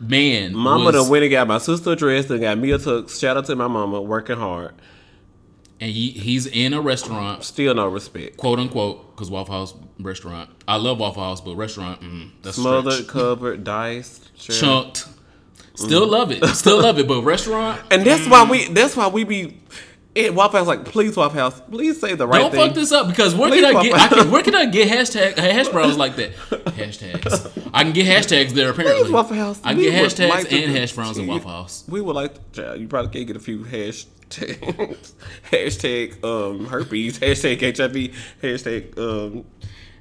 man, 0.00 0.54
Mama 0.54 0.84
was, 0.86 0.94
done 0.94 1.08
went 1.08 1.24
and 1.24 1.30
got 1.30 1.46
my 1.48 1.58
sister 1.58 1.94
dressed 1.94 2.30
and 2.30 2.40
got 2.40 2.58
me 2.58 2.70
a 2.72 2.78
tux. 2.78 3.18
Shout 3.20 3.36
out 3.36 3.46
to 3.46 3.56
my 3.56 3.68
mama, 3.68 4.00
working 4.00 4.36
hard. 4.36 4.74
and 5.80 5.90
he, 5.90 6.10
he's 6.10 6.46
in 6.46 6.72
a 6.74 6.80
restaurant, 6.80 7.44
Still 7.44 7.74
no 7.74 7.86
respect. 7.88 8.36
quote 8.36 8.58
unquote, 8.58 9.14
because 9.14 9.30
Waffle 9.30 9.54
House 9.54 9.74
restaurant. 10.00 10.50
I 10.68 10.76
love 10.76 10.98
Waffle 10.98 11.22
House, 11.22 11.40
but 11.40 11.56
restaurant, 11.56 12.00
mm, 12.00 12.30
that's 12.42 12.56
Smothered, 12.56 12.92
stretch. 12.94 13.08
covered, 13.08 13.64
diced. 13.64 14.34
Chunked. 14.36 15.08
Still 15.74 16.06
love 16.08 16.30
it, 16.32 16.42
still 16.54 16.80
love 16.80 16.98
it, 16.98 17.06
but 17.06 17.22
restaurant. 17.22 17.80
And 17.90 18.02
that's 18.06 18.26
why 18.28 18.48
we. 18.48 18.66
That's 18.68 18.96
why 18.96 19.08
we 19.08 19.24
be. 19.24 19.60
At 20.16 20.34
Waffle 20.34 20.60
House, 20.60 20.66
like, 20.66 20.84
please, 20.86 21.14
Waffle 21.14 21.38
House, 21.38 21.60
please 21.60 22.00
say 22.00 22.14
the 22.14 22.26
right 22.26 22.40
thing. 22.40 22.52
Don't 22.52 22.68
fuck 22.68 22.74
this 22.74 22.90
up 22.90 23.06
because 23.08 23.34
where 23.34 23.50
Please 23.50 23.62
can 23.62 23.76
I 23.76 23.82
get? 23.82 23.94
I 23.94 24.08
can, 24.08 24.30
where 24.30 24.42
can 24.42 24.54
I 24.54 24.64
get 24.64 24.88
hashtag 24.88 25.36
hash 25.36 25.68
browns 25.68 25.98
like 25.98 26.16
that? 26.16 26.34
Hashtags. 26.76 27.70
I 27.74 27.82
can 27.82 27.92
get 27.92 28.06
hashtags 28.06 28.52
there 28.52 28.70
apparently. 28.70 29.02
Please, 29.02 29.12
Waffle 29.12 29.36
House. 29.36 29.60
I 29.62 29.74
can 29.74 29.82
get 29.82 29.92
hashtags 29.92 30.28
like 30.30 30.52
and 30.52 30.72
hash 30.72 30.92
browns 30.92 31.18
in 31.18 31.26
Waffle 31.26 31.50
House. 31.50 31.84
We 31.86 32.00
would 32.00 32.16
like 32.16 32.52
to. 32.52 32.76
You 32.78 32.88
probably 32.88 33.10
can't 33.10 33.26
get 33.26 33.36
a 33.36 33.40
few 33.40 33.58
hashtags. 33.58 34.06
hashtag 35.50 36.24
um, 36.24 36.66
herpes. 36.66 37.18
Hashtag 37.20 37.60
HIV. 37.60 38.16
Hashtag 38.42 38.98
um. 38.98 39.44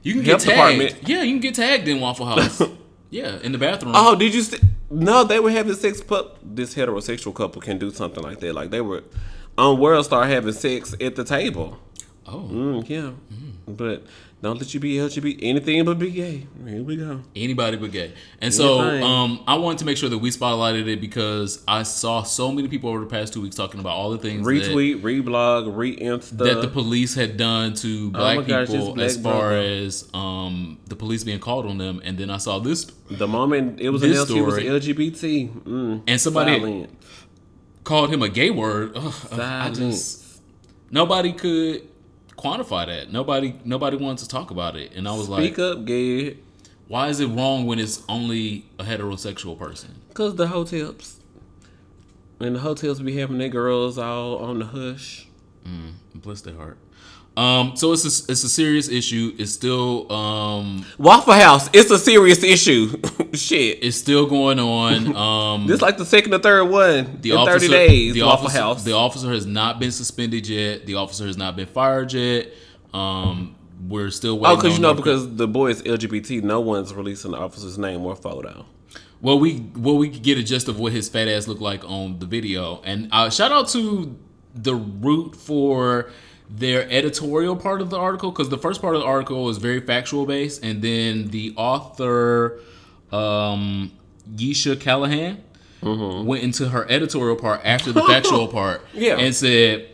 You 0.01 0.13
can 0.13 0.24
get 0.24 0.39
tagged. 0.39 0.45
department. 0.45 1.09
Yeah, 1.09 1.24
you 1.24 1.34
can 1.34 1.41
get 1.41 1.55
tagged 1.55 1.88
in 1.88 1.99
Waffle 1.99 2.26
House. 2.26 2.61
yeah, 3.09 3.39
in 3.41 3.51
the 3.51 3.57
bathroom. 3.57 3.93
Oh, 3.95 4.16
did 4.16 4.34
you? 4.34 4.43
St- 4.43 4.63
no, 4.89 5.24
they 5.24 5.39
were 5.39 5.51
having 5.51 5.74
sex. 5.74 6.01
Pup. 6.01 6.39
This 6.41 6.74
heterosexual 6.74 7.34
couple 7.36 7.61
can 7.61 7.78
do 7.78 7.91
something 7.91 8.24
like 8.24 8.39
that. 8.39 8.53
Like 8.53 8.70
they 8.70 8.82
were 8.82 9.03
on 9.58 9.80
World 9.80 10.06
Star 10.06 10.26
having 10.28 10.53
sex 10.53 10.93
at 10.99 11.16
the 11.16 11.24
table. 11.24 11.78
Oh, 12.28 12.49
Mm, 12.51 12.89
yeah, 12.89 13.12
but 13.68 14.03
don't 14.41 14.58
let 14.60 14.74
you 14.74 14.80
be 14.80 14.95
LGBT. 14.95 15.38
Anything 15.43 15.86
but 15.86 15.99
be 15.99 16.10
gay. 16.10 16.47
Here 16.68 16.82
we 16.84 16.95
go. 16.97 17.22
anybody 17.36 17.78
but 17.78 17.91
gay. 17.91 18.14
And 18.41 18.51
so, 18.53 18.80
um, 18.80 19.43
I 19.47 19.56
wanted 19.56 19.78
to 19.80 19.86
make 19.86 19.97
sure 19.97 20.10
that 20.10 20.18
we 20.18 20.32
spotlighted 20.32 20.88
it 20.88 20.99
because 21.01 21.64
I 21.68 21.84
saw 21.84 22.24
so 22.24 22.51
many 22.51 22.68
people 22.68 22.89
over 22.89 22.99
the 23.01 23.06
past 23.06 23.32
two 23.34 23.41
weeks 23.41 23.56
talking 23.56 23.80
about 23.80 23.93
all 23.93 24.10
the 24.10 24.18
things 24.18 24.43
that, 24.45 24.51
Retweet, 24.51 25.01
reblog, 25.01 25.76
re-insta. 25.76 26.38
that 26.39 26.62
the 26.62 26.68
police 26.68 27.14
had 27.14 27.38
done 27.38 27.76
to 27.76 28.10
black 28.12 28.38
Oh 28.38 28.41
my 28.41 28.47
gosh, 28.47 28.68
people 28.70 28.99
as 29.01 29.18
far 29.18 29.49
brother. 29.49 29.60
as 29.62 30.10
um, 30.16 30.80
the 30.88 30.95
police 30.95 31.24
being 31.24 31.39
called 31.39 31.68
on 31.68 31.78
them. 31.78 32.01
And 32.03 32.18
then 32.18 32.30
I 32.32 32.38
saw 32.38 32.58
this, 32.60 32.86
The 33.10 33.28
moment 33.28 33.80
it 33.80 33.89
was 33.91 34.01
This 34.01 34.14
announced 34.14 34.32
he 34.34 34.41
was 34.41 34.58
LGBT, 34.58 35.64
mm, 35.64 36.01
and 36.08 36.20
somebody. 36.22 36.88
Called 37.86 38.10
him 38.14 38.22
a 38.22 38.28
gay 38.30 38.50
word. 38.52 38.92
Ugh, 38.96 39.14
I 39.32 39.70
just 39.70 40.42
nobody 40.92 41.32
could 41.32 41.88
quantify 42.38 42.86
that. 42.88 43.12
Nobody 43.14 43.56
nobody 43.64 43.96
wanted 43.96 44.24
to 44.24 44.28
talk 44.28 44.52
about 44.52 44.76
it, 44.76 44.92
and 44.94 45.08
I 45.08 45.12
was 45.14 45.28
Speak 45.28 45.58
like, 45.58 45.60
up, 45.60 45.86
gay. 45.86 46.38
why 46.90 47.08
is 47.08 47.22
it 47.22 47.28
wrong 47.28 47.66
when 47.66 47.80
it's 47.80 48.04
only 48.10 48.66
a 48.78 48.84
heterosexual 48.84 49.58
person? 49.58 50.02
Cause 50.14 50.36
the 50.36 50.48
hotels 50.48 51.20
and 52.42 52.56
the 52.56 52.60
hotels 52.60 53.00
be 53.02 53.18
having 53.18 53.38
their 53.38 53.48
girls 53.50 53.98
all 53.98 54.38
on 54.40 54.60
the 54.60 54.66
hush. 54.66 55.28
Mm, 55.66 55.94
Bless 56.16 56.42
their 56.42 56.56
heart. 56.56 56.78
Um, 57.38 57.76
so 57.76 57.92
it's 57.92 58.04
a, 58.06 58.32
it's 58.32 58.44
a 58.44 58.50
serious 58.50 58.88
issue. 58.88 59.34
It's 59.38 59.52
still 59.52 60.10
um, 60.12 60.86
Waffle 60.98 61.34
House, 61.34 61.70
it's 61.74 61.92
a 61.92 61.98
serious 61.98 62.42
issue. 62.44 63.02
Shit. 63.34 63.84
It's 63.84 63.98
still 63.98 64.26
going 64.26 64.60
on. 64.60 65.16
Um, 65.26 65.68
This 65.68 65.82
like 65.82 65.98
the 65.98 66.06
second 66.06 66.34
or 66.34 66.40
third 66.40 66.66
one 66.66 67.20
the 67.22 67.32
in 67.32 67.38
officer, 67.38 67.60
30 67.60 67.68
days. 67.68 68.14
the 68.14 68.22
Waffle 68.22 68.46
officer, 68.46 68.60
House. 68.62 68.84
the 68.84 68.94
officer 68.94 69.32
has 69.32 69.46
not 69.46 69.80
been 69.80 69.92
suspended 69.92 70.48
yet. 70.48 70.86
The 70.86 70.96
officer 70.96 71.26
has 71.28 71.38
not 71.38 71.56
been 71.56 71.66
fired 71.68 72.14
yet. 72.14 72.52
Um, 72.94 73.56
we're 73.88 74.10
still 74.12 74.40
waiting. 74.40 74.58
oh, 74.58 74.62
because 74.62 74.78
you 74.78 74.82
know, 74.82 74.94
because 74.94 75.36
the 75.36 75.48
boy 75.48 75.72
is 75.72 75.82
LGBT, 75.84 76.44
no 76.44 76.60
one's 76.62 76.94
releasing 76.94 77.32
the 77.32 77.38
officer's 77.38 77.78
name 77.78 78.02
or 78.06 78.16
photo. 78.16 78.66
Well, 79.22 79.40
we 79.40 79.70
well 79.76 79.98
we 79.98 80.10
could 80.10 80.24
get 80.24 80.38
a 80.38 80.44
gist 80.44 80.68
of 80.68 80.80
what 80.80 80.92
his 80.94 81.10
fat 81.10 81.28
ass 81.28 81.48
looked 81.48 81.62
like 81.62 81.84
on 81.84 82.20
the 82.20 82.26
video, 82.26 82.82
and 82.84 83.10
uh, 83.12 83.30
shout 83.30 83.52
out 83.52 83.68
to 83.70 84.18
the 84.54 84.76
root 84.76 85.36
for 85.36 86.10
their 86.50 86.89
editorial 86.89 87.56
part 87.56 87.82
of 87.82 87.89
the 87.89 87.98
article 87.98 88.32
because 88.32 88.50
the 88.50 88.58
first 88.58 88.82
part 88.82 88.96
of 88.96 89.02
the 89.02 89.08
article 89.08 89.43
was 89.43 89.58
very 89.58 89.82
factual 89.82 90.26
based, 90.26 90.64
and 90.64 90.82
then 90.82 91.28
the 91.30 91.54
author, 91.58 92.60
um, 93.12 93.91
Yesha 94.36 94.80
Callahan, 94.80 95.43
went 95.82 96.43
into 96.43 96.70
her 96.70 96.86
editorial 96.89 97.36
part 97.36 97.62
after 97.64 97.91
the 97.91 98.02
factual 98.04 98.48
part, 98.60 98.82
Yeah. 98.93 99.18
and 99.18 99.34
said. 99.36 99.89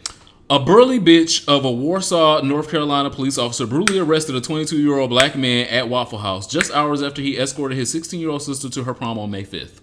A 0.50 0.60
burly 0.60 1.00
bitch 1.00 1.48
of 1.48 1.64
a 1.64 1.72
Warsaw, 1.72 2.42
North 2.42 2.70
Carolina 2.70 3.10
police 3.10 3.38
officer 3.38 3.66
brutally 3.66 4.00
arrested 4.00 4.36
a 4.36 4.42
22 4.42 4.80
year 4.82 4.98
old 4.98 5.10
black 5.10 5.38
man 5.38 5.66
at 5.68 5.88
Waffle 5.88 6.18
House 6.20 6.46
just 6.46 6.74
hours 6.74 7.02
after 7.02 7.22
he 7.22 7.38
escorted 7.38 7.78
his 7.78 7.90
16 7.90 8.20
year 8.20 8.30
old 8.30 8.42
sister 8.42 8.68
to 8.72 8.84
her 8.84 8.94
prom 8.94 9.18
on 9.18 9.32
May 9.32 9.46
5th. 9.46 9.80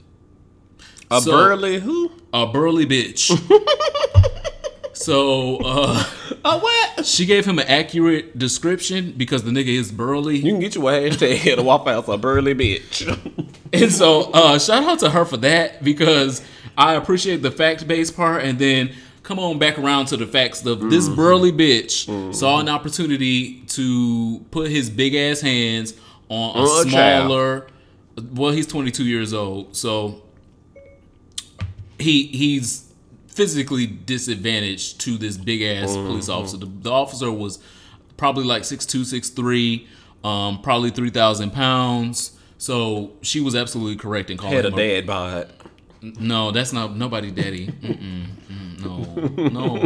A 1.10 1.22
So- 1.22 1.30
burly 1.30 1.78
who? 1.80 2.10
A 2.34 2.46
burly 2.46 2.84
bitch. 2.84 3.30
so 4.92 5.56
uh, 5.64 6.04
A 6.44 6.58
what? 6.58 7.04
she 7.06 7.26
gave 7.26 7.44
him 7.46 7.58
an 7.58 7.66
accurate 7.68 8.38
description 8.38 9.12
because 9.16 9.42
the 9.44 9.50
nigga 9.50 9.68
is 9.68 9.90
burly. 9.92 10.36
You 10.38 10.52
can 10.52 10.60
get 10.60 10.74
your 10.74 10.84
hashtag 10.84 11.46
at 11.52 11.58
a 11.58 11.62
Waffle 11.62 11.92
House, 11.92 12.08
a 12.08 12.16
burly 12.18 12.54
bitch. 12.54 13.06
And 13.70 13.92
so 13.92 14.30
uh, 14.32 14.58
shout 14.58 14.82
out 14.84 14.98
to 15.00 15.10
her 15.10 15.26
for 15.26 15.36
that 15.38 15.84
because 15.84 16.42
I 16.76 16.94
appreciate 16.94 17.42
the 17.42 17.50
fact 17.50 17.86
based 17.86 18.16
part 18.16 18.42
and 18.42 18.58
then 18.58 18.94
come 19.22 19.38
on 19.38 19.58
back 19.58 19.78
around 19.78 20.06
to 20.06 20.16
the 20.16 20.26
facts 20.26 20.64
of 20.64 20.78
Mm-hmm. 20.78 20.88
this 20.88 21.06
burly 21.06 21.52
bitch 21.52 22.34
saw 22.34 22.60
an 22.60 22.68
opportunity 22.70 23.60
to 23.66 24.38
put 24.50 24.70
his 24.70 24.88
big 24.88 25.14
ass 25.14 25.42
hands 25.42 25.92
on 26.30 26.56
a 26.56 26.60
On 26.60 26.86
a 26.86 26.90
child. 26.90 27.26
smaller 27.26 27.66
well 28.32 28.52
he's 28.52 28.66
22 28.66 29.04
years 29.04 29.34
old 29.34 29.76
so 29.76 30.22
he 31.98 32.28
he's 32.28 32.87
physically 33.38 33.86
disadvantaged 33.86 35.00
to 35.00 35.16
this 35.16 35.36
big 35.36 35.62
ass 35.62 35.90
Mm-hmm. 35.92 36.06
police 36.08 36.28
officer 36.28 36.56
the, 36.58 36.66
the 36.66 36.90
officer 36.90 37.30
was 37.30 37.58
probably 38.16 38.44
like 38.44 38.62
6'2 38.64 39.02
6'3 40.22 40.28
um, 40.28 40.60
probably 40.60 40.90
3000 40.90 41.52
pounds 41.52 42.36
so 42.58 43.12
she 43.22 43.40
was 43.40 43.54
absolutely 43.54 43.96
correct 43.96 44.28
in 44.30 44.36
calling 44.36 44.56
Had 44.56 44.64
a 44.66 44.70
him 44.70 44.76
dad 44.76 45.06
bod. 45.06 45.48
no, 46.02 46.50
that's 46.50 46.72
not 46.72 46.96
nobody 46.96 47.30
daddy. 47.30 47.68
Mm-mm, 47.68 48.26
mm, 48.50 48.80
no, 48.84 49.48
no, 49.48 49.76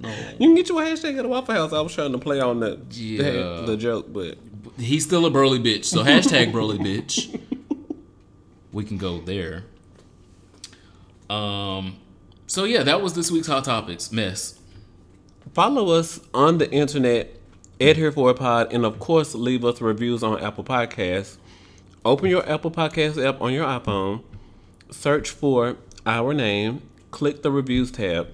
no. 0.00 0.08
You 0.38 0.48
can 0.48 0.54
get 0.54 0.68
your 0.68 0.80
hashtag 0.82 1.16
at 1.16 1.22
the 1.22 1.28
Waffle 1.28 1.54
House. 1.54 1.72
I 1.72 1.80
was 1.80 1.94
trying 1.94 2.12
to 2.12 2.18
play 2.18 2.38
on 2.40 2.60
the 2.60 2.78
Yeah. 2.90 3.62
the 3.66 3.76
joke, 3.78 4.12
but 4.12 4.36
He's 4.78 5.04
still 5.04 5.24
a 5.26 5.30
burly 5.30 5.58
bitch. 5.58 5.86
So 5.86 6.04
hashtag 6.04 6.52
burly 6.52 6.78
bitch. 6.78 7.38
We 8.72 8.84
can 8.84 8.96
go 8.98 9.20
there. 9.20 9.64
Um. 11.30 11.96
So 12.48 12.64
yeah, 12.64 12.82
that 12.82 13.02
was 13.02 13.12
this 13.12 13.30
week's 13.30 13.46
hot 13.46 13.64
topics. 13.64 14.10
Mess. 14.10 14.58
follow 15.52 15.90
us 15.90 16.18
on 16.32 16.56
the 16.56 16.70
internet 16.72 17.34
at 17.78 17.96
Here 17.96 18.10
for 18.10 18.30
a 18.30 18.34
Pod, 18.34 18.72
and 18.72 18.86
of 18.86 18.98
course, 18.98 19.34
leave 19.34 19.66
us 19.66 19.82
reviews 19.82 20.22
on 20.22 20.42
Apple 20.42 20.64
Podcasts. 20.64 21.36
Open 22.06 22.30
your 22.30 22.48
Apple 22.48 22.70
Podcast 22.70 23.22
app 23.22 23.42
on 23.42 23.52
your 23.52 23.66
iPhone, 23.66 24.22
search 24.90 25.28
for 25.28 25.76
our 26.06 26.32
name, 26.32 26.80
click 27.10 27.42
the 27.42 27.50
reviews 27.50 27.90
tab, 27.90 28.28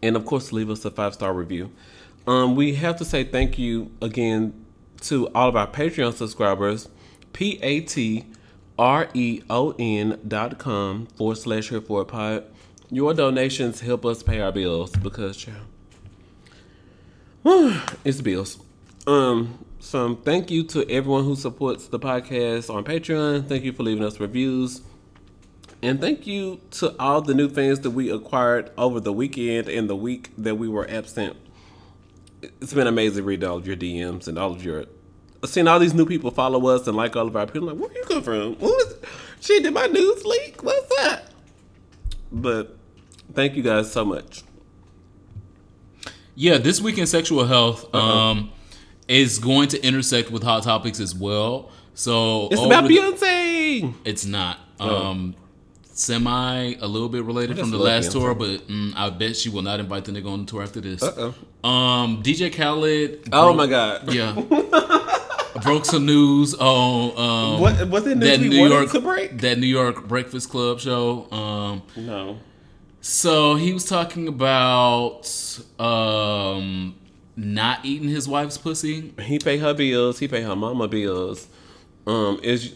and 0.00 0.14
of 0.14 0.24
course, 0.24 0.52
leave 0.52 0.70
us 0.70 0.84
a 0.84 0.90
five 0.92 1.12
star 1.14 1.34
review. 1.34 1.72
Um, 2.28 2.54
we 2.54 2.74
have 2.76 2.96
to 2.98 3.04
say 3.04 3.24
thank 3.24 3.58
you 3.58 3.90
again 4.00 4.64
to 5.00 5.26
all 5.34 5.48
of 5.48 5.56
our 5.56 5.66
Patreon 5.66 6.14
subscribers. 6.14 6.88
P 7.32 7.58
A 7.62 7.80
T 7.80 8.26
R 8.78 9.08
E 9.12 9.42
O 9.50 9.74
N 9.76 10.20
dot 10.26 10.58
com 10.58 11.06
forward 11.16 11.38
slash 11.38 11.70
here 11.70 11.80
for 11.80 12.02
a 12.02 12.04
pod. 12.04 12.44
Your 12.94 13.12
donations 13.12 13.80
help 13.80 14.06
us 14.06 14.22
pay 14.22 14.38
our 14.38 14.52
bills 14.52 14.92
because, 14.92 15.36
child, 15.36 15.66
it's 18.04 18.20
bills. 18.20 18.60
Um, 19.04 19.64
so 19.80 20.14
thank 20.14 20.48
you 20.48 20.62
to 20.62 20.88
everyone 20.88 21.24
who 21.24 21.34
supports 21.34 21.88
the 21.88 21.98
podcast 21.98 22.72
on 22.72 22.84
Patreon. 22.84 23.48
Thank 23.48 23.64
you 23.64 23.72
for 23.72 23.82
leaving 23.82 24.04
us 24.04 24.20
reviews. 24.20 24.82
And 25.82 26.00
thank 26.00 26.28
you 26.28 26.60
to 26.70 26.94
all 27.00 27.20
the 27.20 27.34
new 27.34 27.48
fans 27.48 27.80
that 27.80 27.90
we 27.90 28.12
acquired 28.12 28.70
over 28.78 29.00
the 29.00 29.12
weekend 29.12 29.68
and 29.68 29.90
the 29.90 29.96
week 29.96 30.30
that 30.38 30.54
we 30.54 30.68
were 30.68 30.88
absent. 30.88 31.36
It's 32.42 32.74
been 32.74 32.86
amazing 32.86 33.24
reading 33.24 33.48
all 33.48 33.56
of 33.56 33.66
your 33.66 33.76
DMs 33.76 34.28
and 34.28 34.38
all 34.38 34.52
of 34.52 34.64
your 34.64 34.84
seeing 35.46 35.66
all 35.66 35.80
these 35.80 35.94
new 35.94 36.06
people 36.06 36.30
follow 36.30 36.64
us 36.68 36.86
and 36.86 36.96
like 36.96 37.16
all 37.16 37.26
of 37.26 37.34
our 37.34 37.46
people. 37.48 37.66
Like, 37.66 37.76
where 37.76 37.92
you 37.92 38.04
come 38.04 38.22
from? 38.22 38.52
What 38.52 38.70
was 38.70 38.94
shit? 39.40 39.64
Did 39.64 39.74
my 39.74 39.86
news 39.86 40.24
leak? 40.24 40.62
What's 40.62 40.94
that? 40.94 41.32
But 42.30 42.78
thank 43.32 43.54
you 43.56 43.62
guys 43.62 43.90
so 43.92 44.04
much. 44.04 44.42
Yeah, 46.34 46.58
this 46.58 46.80
week 46.80 46.98
in 46.98 47.06
sexual 47.06 47.46
health 47.46 47.94
um 47.94 48.50
is 49.06 49.38
going 49.38 49.68
to 49.68 49.86
intersect 49.86 50.30
with 50.30 50.42
hot 50.42 50.62
topics 50.62 50.98
as 51.00 51.14
well. 51.14 51.70
So 51.94 52.48
It's 52.50 52.60
about 52.62 52.88
the- 52.88 52.96
Beyonce. 52.96 53.94
It's 54.04 54.24
not. 54.24 54.58
Um, 54.80 55.36
semi 55.84 56.74
a 56.80 56.86
little 56.88 57.08
bit 57.08 57.22
related 57.22 57.56
from 57.58 57.70
the 57.70 57.78
last 57.78 58.08
Beyonce. 58.08 58.12
tour, 58.12 58.34
but 58.34 58.66
mm, 58.66 58.92
I 58.96 59.10
bet 59.10 59.36
she 59.36 59.48
will 59.48 59.62
not 59.62 59.78
invite 59.78 60.04
the 60.06 60.12
nigga 60.12 60.26
on 60.28 60.40
the 60.40 60.46
tour 60.50 60.62
after 60.62 60.80
this. 60.80 61.02
Uh-oh. 61.02 61.68
Um, 61.68 62.22
DJ 62.22 62.52
Khaled. 62.52 63.28
Oh 63.32 63.52
my 63.54 63.66
god. 63.66 64.12
Yeah. 64.12 64.34
broke 65.62 65.84
some 65.84 66.04
news 66.04 66.52
on 66.54 67.16
um 67.16 67.60
What 67.60 67.88
was 67.88 68.06
it? 68.08 68.18
that 68.18 68.40
News 68.40 68.50
we 68.50 68.56
New 68.56 68.68
York 68.68 68.90
to 68.90 69.00
break? 69.00 69.38
that 69.40 69.56
New 69.58 69.68
York 69.68 70.08
Breakfast 70.08 70.50
Club 70.50 70.80
show. 70.80 71.30
Um, 71.30 71.82
No. 71.96 72.38
So 73.04 73.56
he 73.56 73.74
was 73.74 73.84
talking 73.84 74.28
about 74.28 75.30
um 75.78 76.94
not 77.36 77.84
eating 77.84 78.08
his 78.08 78.26
wife's 78.26 78.56
pussy. 78.56 79.12
He 79.20 79.38
pay 79.38 79.58
her 79.58 79.74
bills. 79.74 80.20
He 80.20 80.26
pay 80.26 80.40
her 80.40 80.56
mama 80.56 80.88
bills. 80.88 81.46
Um, 82.06 82.40
is 82.42 82.74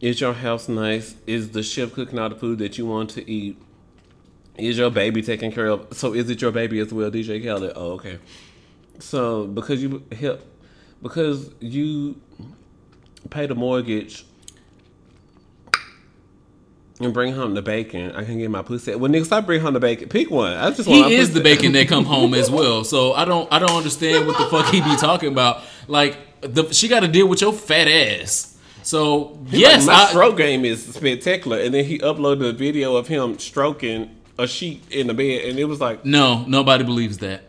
is 0.00 0.20
your 0.20 0.32
house 0.32 0.68
nice? 0.68 1.14
Is 1.28 1.50
the 1.50 1.62
chef 1.62 1.92
cooking 1.92 2.18
all 2.18 2.30
the 2.30 2.34
food 2.34 2.58
that 2.58 2.78
you 2.78 2.86
want 2.86 3.10
to 3.10 3.30
eat? 3.30 3.56
Is 4.58 4.76
your 4.76 4.90
baby 4.90 5.22
taken 5.22 5.52
care 5.52 5.68
of? 5.68 5.86
So 5.92 6.14
is 6.14 6.28
it 6.30 6.42
your 6.42 6.50
baby 6.50 6.80
as 6.80 6.92
well, 6.92 7.12
DJ 7.12 7.40
Khaled? 7.40 7.74
Oh, 7.76 7.92
okay. 7.92 8.18
So 8.98 9.46
because 9.46 9.80
you 9.80 10.02
help, 10.18 10.40
because 11.00 11.52
you 11.60 12.20
pay 13.30 13.46
the 13.46 13.54
mortgage 13.54 14.26
and 17.00 17.12
bring 17.12 17.32
home 17.34 17.54
the 17.54 17.62
bacon, 17.62 18.12
I 18.14 18.24
can 18.24 18.38
get 18.38 18.50
my 18.50 18.62
pussy. 18.62 18.94
Well, 18.94 19.10
nigga, 19.10 19.24
stop 19.26 19.46
bringing 19.46 19.64
home 19.64 19.74
the 19.74 19.80
bacon. 19.80 20.08
Pick 20.08 20.30
one. 20.30 20.52
I 20.52 20.70
just 20.70 20.88
want 20.88 21.06
He 21.08 21.14
is 21.16 21.28
pussy. 21.28 21.38
the 21.40 21.44
bacon 21.44 21.72
that 21.72 21.88
come 21.88 22.04
home 22.04 22.34
as 22.34 22.50
well. 22.58 22.84
So 22.84 23.12
I 23.14 23.24
don't 23.24 23.52
I 23.52 23.58
don't 23.58 23.72
understand 23.76 24.26
what 24.26 24.38
the 24.38 24.46
fuck 24.46 24.66
he 24.72 24.80
be 24.80 24.96
talking 24.96 25.30
about. 25.30 25.62
Like 25.88 26.16
the 26.40 26.72
she 26.72 26.88
got 26.88 27.00
to 27.00 27.08
deal 27.08 27.26
with 27.26 27.40
your 27.40 27.52
fat 27.52 27.88
ass. 27.88 28.56
So 28.82 29.38
yes, 29.46 29.86
Like, 29.86 29.96
my 29.96 30.02
I, 30.04 30.06
stroke 30.08 30.36
game 30.36 30.64
is 30.64 30.84
spectacular. 30.94 31.58
And 31.58 31.72
then 31.74 31.84
he 31.84 31.98
uploaded 32.00 32.48
a 32.48 32.52
video 32.52 32.96
of 32.96 33.08
him 33.08 33.38
stroking 33.38 34.10
a 34.38 34.46
sheet 34.46 34.82
in 34.90 35.06
the 35.06 35.14
bed, 35.14 35.44
and 35.48 35.58
it 35.58 35.64
was 35.64 35.80
like, 35.80 36.04
no, 36.04 36.44
nobody 36.46 36.84
believes 36.84 37.18
that. 37.18 37.44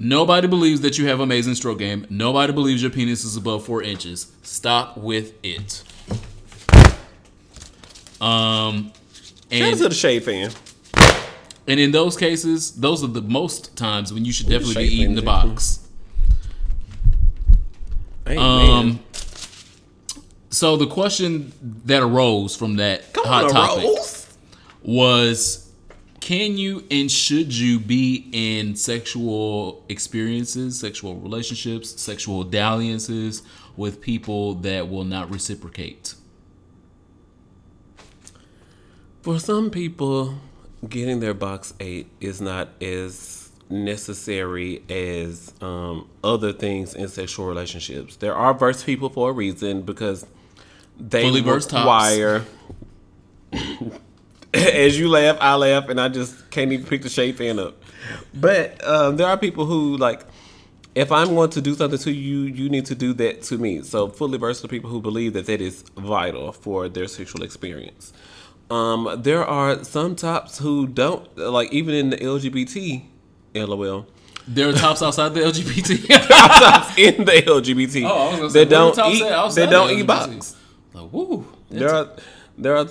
Nobody 0.00 0.46
believes 0.48 0.80
that 0.82 0.96
you 0.98 1.06
have 1.06 1.20
amazing 1.20 1.54
stroke 1.54 1.78
game. 1.78 2.06
Nobody 2.08 2.52
believes 2.52 2.82
your 2.82 2.90
penis 2.90 3.24
is 3.24 3.36
above 3.36 3.64
four 3.66 3.82
inches. 3.82 4.32
Stop 4.42 4.96
with 4.96 5.32
it. 5.44 5.82
Um, 8.20 8.92
shout 9.50 9.62
out 9.62 9.68
and 9.68 9.78
to 9.78 9.88
the 9.88 9.94
Shade 9.94 10.24
fan. 10.24 10.50
and 11.66 11.78
in 11.78 11.92
those 11.92 12.16
cases, 12.16 12.72
those 12.72 13.04
are 13.04 13.08
the 13.08 13.22
most 13.22 13.76
times 13.76 14.12
when 14.12 14.24
you 14.24 14.32
should 14.32 14.48
definitely 14.48 14.88
be 14.88 14.94
eating 14.94 15.14
the 15.14 15.22
box. 15.22 15.86
Amen. 18.26 18.38
Um, 18.38 19.00
so 20.50 20.76
the 20.76 20.86
question 20.86 21.52
that 21.84 22.02
arose 22.02 22.56
from 22.56 22.76
that 22.76 23.12
Come 23.12 23.26
hot 23.26 23.44
on, 23.44 23.50
topic 23.50 23.86
was 24.82 25.70
can 26.20 26.58
you 26.58 26.84
and 26.90 27.10
should 27.10 27.54
you 27.54 27.78
be 27.78 28.28
in 28.32 28.76
sexual 28.76 29.84
experiences, 29.88 30.78
sexual 30.78 31.16
relationships, 31.16 32.00
sexual 32.00 32.44
dalliances 32.44 33.42
with 33.76 34.00
people 34.00 34.54
that 34.56 34.88
will 34.88 35.04
not 35.04 35.30
reciprocate? 35.30 36.14
For 39.28 39.38
some 39.38 39.68
people, 39.68 40.36
getting 40.88 41.20
their 41.20 41.34
box 41.34 41.74
eight 41.80 42.06
is 42.18 42.40
not 42.40 42.70
as 42.82 43.50
necessary 43.68 44.82
as 44.88 45.52
um, 45.60 46.08
other 46.24 46.54
things 46.54 46.94
in 46.94 47.08
sexual 47.08 47.44
relationships. 47.44 48.16
There 48.16 48.34
are 48.34 48.54
verse 48.54 48.82
people 48.82 49.10
for 49.10 49.28
a 49.28 49.32
reason 49.34 49.82
because 49.82 50.24
they 50.98 51.24
Fully 51.24 51.42
require. 51.42 52.46
As 54.54 54.98
you 54.98 55.10
laugh, 55.10 55.36
I 55.42 55.56
laugh, 55.56 55.90
and 55.90 56.00
I 56.00 56.08
just 56.08 56.50
can't 56.50 56.72
even 56.72 56.86
pick 56.86 57.02
the 57.02 57.10
shade 57.10 57.36
fan 57.36 57.58
up. 57.58 57.76
But 58.32 58.82
um, 58.82 59.18
there 59.18 59.26
are 59.26 59.36
people 59.36 59.66
who 59.66 59.98
like, 59.98 60.22
if 60.94 61.12
I'm 61.12 61.34
going 61.34 61.50
to 61.50 61.60
do 61.60 61.74
something 61.74 61.98
to 61.98 62.10
you, 62.10 62.44
you 62.44 62.70
need 62.70 62.86
to 62.86 62.94
do 62.94 63.12
that 63.12 63.42
to 63.42 63.58
me. 63.58 63.82
So 63.82 64.08
fully 64.08 64.38
versed 64.38 64.64
are 64.64 64.68
people 64.68 64.88
who 64.88 65.02
believe 65.02 65.34
that 65.34 65.44
that 65.44 65.60
is 65.60 65.82
vital 65.98 66.52
for 66.52 66.88
their 66.88 67.06
sexual 67.06 67.42
experience. 67.42 68.14
Um, 68.70 69.08
there 69.22 69.44
are 69.44 69.82
some 69.84 70.14
tops 70.16 70.58
who 70.58 70.86
don't 70.86 71.36
like, 71.38 71.72
even 71.72 71.94
in 71.94 72.10
the 72.10 72.16
LGBT, 72.18 73.02
lol. 73.54 74.06
There 74.46 74.68
are 74.68 74.72
tops 74.72 75.02
outside 75.02 75.34
the 75.34 75.40
LGBT. 75.40 76.06
tops 76.28 76.98
in 76.98 77.24
the 77.24 77.32
LGBT. 77.42 78.08
Oh, 78.08 78.14
I 78.14 78.30
was 78.30 78.36
gonna 78.38 78.50
say, 78.50 78.64
they 78.64 78.70
don't 78.70 78.94
the 78.96 79.02
eat. 79.06 79.18
tops 79.20 79.22
at 79.22 79.32
outside 79.32 79.66
They 79.66 79.70
don't 79.70 79.90
eat 79.90 80.06
box. 80.06 80.56
like, 80.94 81.12
woo. 81.12 81.46
There 81.70 81.90
are 81.94 82.08
there 82.56 82.76
are 82.76 82.86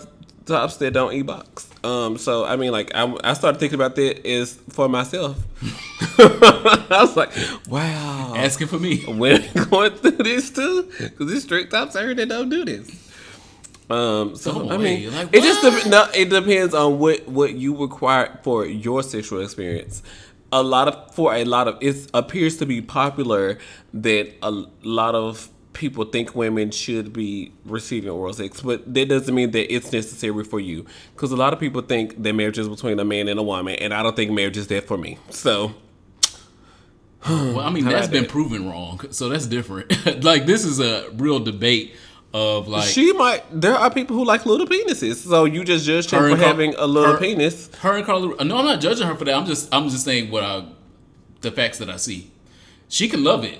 tops 0.45 0.77
that 0.77 0.93
don't 0.93 1.13
eat 1.13 1.23
box. 1.23 1.67
Um, 1.83 2.17
so 2.17 2.45
I 2.45 2.55
mean, 2.55 2.71
like 2.71 2.91
I, 2.95 3.15
I 3.23 3.33
started 3.33 3.59
thinking 3.59 3.75
about 3.75 3.95
that 3.95 4.27
is 4.27 4.53
for 4.69 4.87
myself. 4.89 5.37
I 6.19 6.87
was 7.01 7.15
like, 7.15 7.31
wow, 7.67 8.33
Asking 8.35 8.67
for 8.67 8.79
me. 8.79 9.03
we're 9.07 9.39
going 9.69 9.91
through 9.91 10.11
this 10.11 10.49
too 10.51 10.91
because 10.99 11.27
these 11.31 11.43
strict 11.43 11.71
tops 11.71 11.95
I 11.95 12.03
heard 12.03 12.17
they 12.17 12.25
don't 12.25 12.49
do 12.49 12.65
this. 12.65 13.06
Um, 13.89 14.35
so 14.35 14.69
I 14.69 14.77
mean. 14.77 15.13
Like, 15.13 15.29
it 15.33 15.43
just 15.43 15.61
dep- 15.61 15.87
no, 15.91 16.07
it 16.13 16.29
depends 16.29 16.73
on 16.73 16.99
what 16.99 17.27
what 17.27 17.53
you 17.53 17.75
require 17.75 18.39
for 18.43 18.65
your 18.65 19.01
sexual 19.03 19.41
experience. 19.41 20.03
A 20.51 20.61
lot 20.63 20.87
of 20.87 21.15
for 21.15 21.33
a 21.33 21.43
lot 21.45 21.67
of 21.67 21.77
it 21.81 22.09
appears 22.13 22.57
to 22.57 22.65
be 22.65 22.81
popular 22.81 23.57
that 23.93 24.33
a 24.41 24.51
lot 24.83 25.15
of 25.15 25.49
people 25.73 26.03
think 26.05 26.35
women 26.35 26.71
should 26.71 27.13
be 27.13 27.51
receiving 27.63 28.09
oral 28.09 28.33
sex, 28.33 28.61
but 28.61 28.91
that 28.93 29.07
doesn't 29.09 29.33
mean 29.35 29.51
that 29.51 29.71
it's 29.73 29.91
necessary 29.91 30.43
for 30.43 30.59
you. 30.59 30.85
Because 31.13 31.31
a 31.31 31.35
lot 31.35 31.53
of 31.53 31.59
people 31.59 31.81
think 31.81 32.21
that 32.23 32.33
marriage 32.33 32.57
is 32.57 32.67
between 32.67 32.99
a 32.99 33.05
man 33.05 33.27
and 33.27 33.39
a 33.39 33.43
woman, 33.43 33.75
and 33.75 33.93
I 33.93 34.01
don't 34.03 34.15
think 34.15 34.31
marriage 34.31 34.57
is 34.57 34.67
that 34.67 34.87
for 34.87 34.97
me. 34.97 35.17
So 35.29 35.73
Well, 37.27 37.59
I 37.59 37.69
mean, 37.69 37.85
that's 37.85 38.07
been 38.07 38.23
that? 38.23 38.31
proven 38.31 38.69
wrong. 38.69 39.01
So 39.11 39.29
that's 39.29 39.47
different. 39.47 39.91
like, 40.23 40.45
this 40.45 40.63
is 40.65 40.79
a 40.79 41.09
real 41.11 41.39
debate 41.39 41.95
of 42.33 42.67
like 42.67 42.87
she 42.87 43.13
might. 43.13 43.43
There 43.51 43.73
are 43.75 43.89
people 43.89 44.15
who 44.15 44.25
like 44.25 44.45
little 44.45 44.67
penises, 44.67 45.15
so 45.27 45.45
you 45.45 45.63
just 45.63 45.85
judged 45.85 46.11
her, 46.11 46.19
Her 46.19 46.29
for 46.31 46.35
Car- 46.37 46.45
having 46.47 46.73
a 46.75 46.85
little 46.85 47.13
her- 47.13 47.19
penis. 47.19 47.69
her 47.81 47.97
and 47.97 48.05
Carla. 48.05 48.43
No, 48.43 48.57
I'm 48.57 48.65
not 48.65 48.81
judging 48.81 49.07
her 49.07 49.15
for 49.15 49.25
that. 49.25 49.33
I'm 49.35 49.45
just 49.45 49.73
I'm 49.73 49.89
just 49.89 50.03
saying 50.05 50.29
what 50.31 50.43
I 50.43 50.65
the 51.41 51.51
facts 51.51 51.77
that 51.79 51.89
I 51.89 51.97
see. 51.97 52.31
She 52.89 53.07
can 53.07 53.23
love 53.23 53.43
it. 53.43 53.59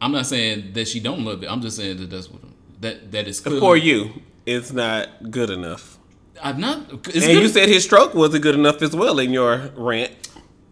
I'm 0.00 0.12
not 0.12 0.26
saying 0.26 0.72
that 0.72 0.88
she 0.88 1.00
don't 1.00 1.24
love 1.24 1.42
it. 1.42 1.50
I'm 1.50 1.60
just 1.60 1.76
saying 1.76 1.98
that 1.98 2.10
that's 2.10 2.30
what 2.30 2.40
that 2.80 3.12
that 3.12 3.28
is 3.28 3.40
clearly, 3.40 3.60
For 3.60 3.76
you, 3.76 4.22
it's 4.46 4.72
not 4.72 5.30
good 5.30 5.50
enough. 5.50 5.98
I'm 6.42 6.58
not. 6.60 6.90
And 6.90 7.02
good. 7.02 7.14
you 7.14 7.48
said 7.48 7.68
his 7.68 7.84
stroke 7.84 8.14
wasn't 8.14 8.42
good 8.42 8.54
enough 8.54 8.80
as 8.82 8.96
well 8.96 9.18
in 9.18 9.32
your 9.32 9.70
rant. 9.76 10.12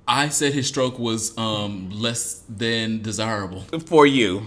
I 0.06 0.30
said 0.30 0.54
his 0.54 0.66
stroke 0.66 0.98
was 0.98 1.36
um 1.36 1.90
less 1.90 2.42
than 2.48 3.02
desirable. 3.02 3.62
For 3.86 4.06
you. 4.06 4.46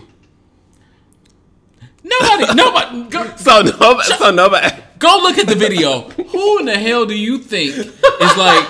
Nobody, 2.03 2.53
nobody. 2.55 3.03
Go, 3.09 3.35
So 3.37 3.61
nobody, 3.61 4.03
so 4.17 4.31
nobody. 4.31 4.75
go 4.99 5.19
look 5.21 5.37
at 5.37 5.47
the 5.47 5.55
video. 5.55 6.01
Who 6.09 6.59
in 6.59 6.65
the 6.65 6.77
hell 6.77 7.05
do 7.05 7.15
you 7.17 7.37
think 7.37 7.75
is 7.75 8.37
like, 8.37 8.65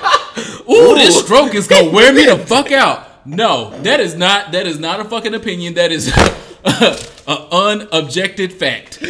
ooh, 0.70 0.96
this 0.96 1.20
stroke 1.24 1.56
is 1.56 1.68
gonna 1.68 1.90
wear 1.90 2.14
me 2.14 2.26
the 2.26 2.38
fuck 2.38 2.72
out? 2.72 3.26
No, 3.26 3.70
that 3.84 4.00
is 4.00 4.16
not. 4.16 4.52
That 4.52 4.68
is 4.68 4.80
not 4.80 5.00
a 5.00 5.06
fucking 5.06 5.34
opinion. 5.34 5.76
That 5.76 5.92
is 5.92 6.12
a 6.66 7.48
unobjected 7.52 8.52
fact. 8.54 9.02
no, 9.02 9.08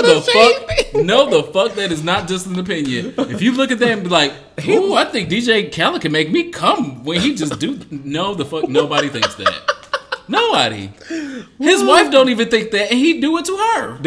to 0.00 0.02
the 0.06 0.14
the 0.14 0.20
shade 0.22 0.56
fuck. 0.56 0.78
No, 1.04 1.28
the 1.30 1.42
fuck. 1.52 1.74
That 1.74 1.90
is 1.92 2.02
not 2.02 2.28
just 2.28 2.46
an 2.46 2.58
opinion. 2.58 3.14
If 3.16 3.40
you 3.42 3.52
look 3.52 3.70
at 3.70 3.78
that 3.78 3.90
and 3.90 4.02
be 4.02 4.08
like, 4.08 4.32
ooh, 4.66 4.94
I 4.94 5.04
think 5.04 5.28
DJ 5.30 5.74
Khaled 5.74 6.02
can 6.02 6.12
make 6.12 6.30
me 6.30 6.50
come 6.50 7.04
when 7.04 7.20
he 7.20 7.34
just 7.34 7.58
do. 7.58 7.78
No, 7.90 8.34
the 8.34 8.44
fuck. 8.44 8.68
Nobody 8.68 9.08
thinks 9.08 9.34
that. 9.36 9.81
Nobody. 10.28 10.90
His 11.58 11.82
wife 11.84 12.10
don't 12.10 12.28
even 12.28 12.48
think 12.48 12.70
that, 12.70 12.90
and 12.90 12.98
he 12.98 13.20
do 13.20 13.36
it 13.38 13.44
to 13.46 13.56
her. 13.56 13.98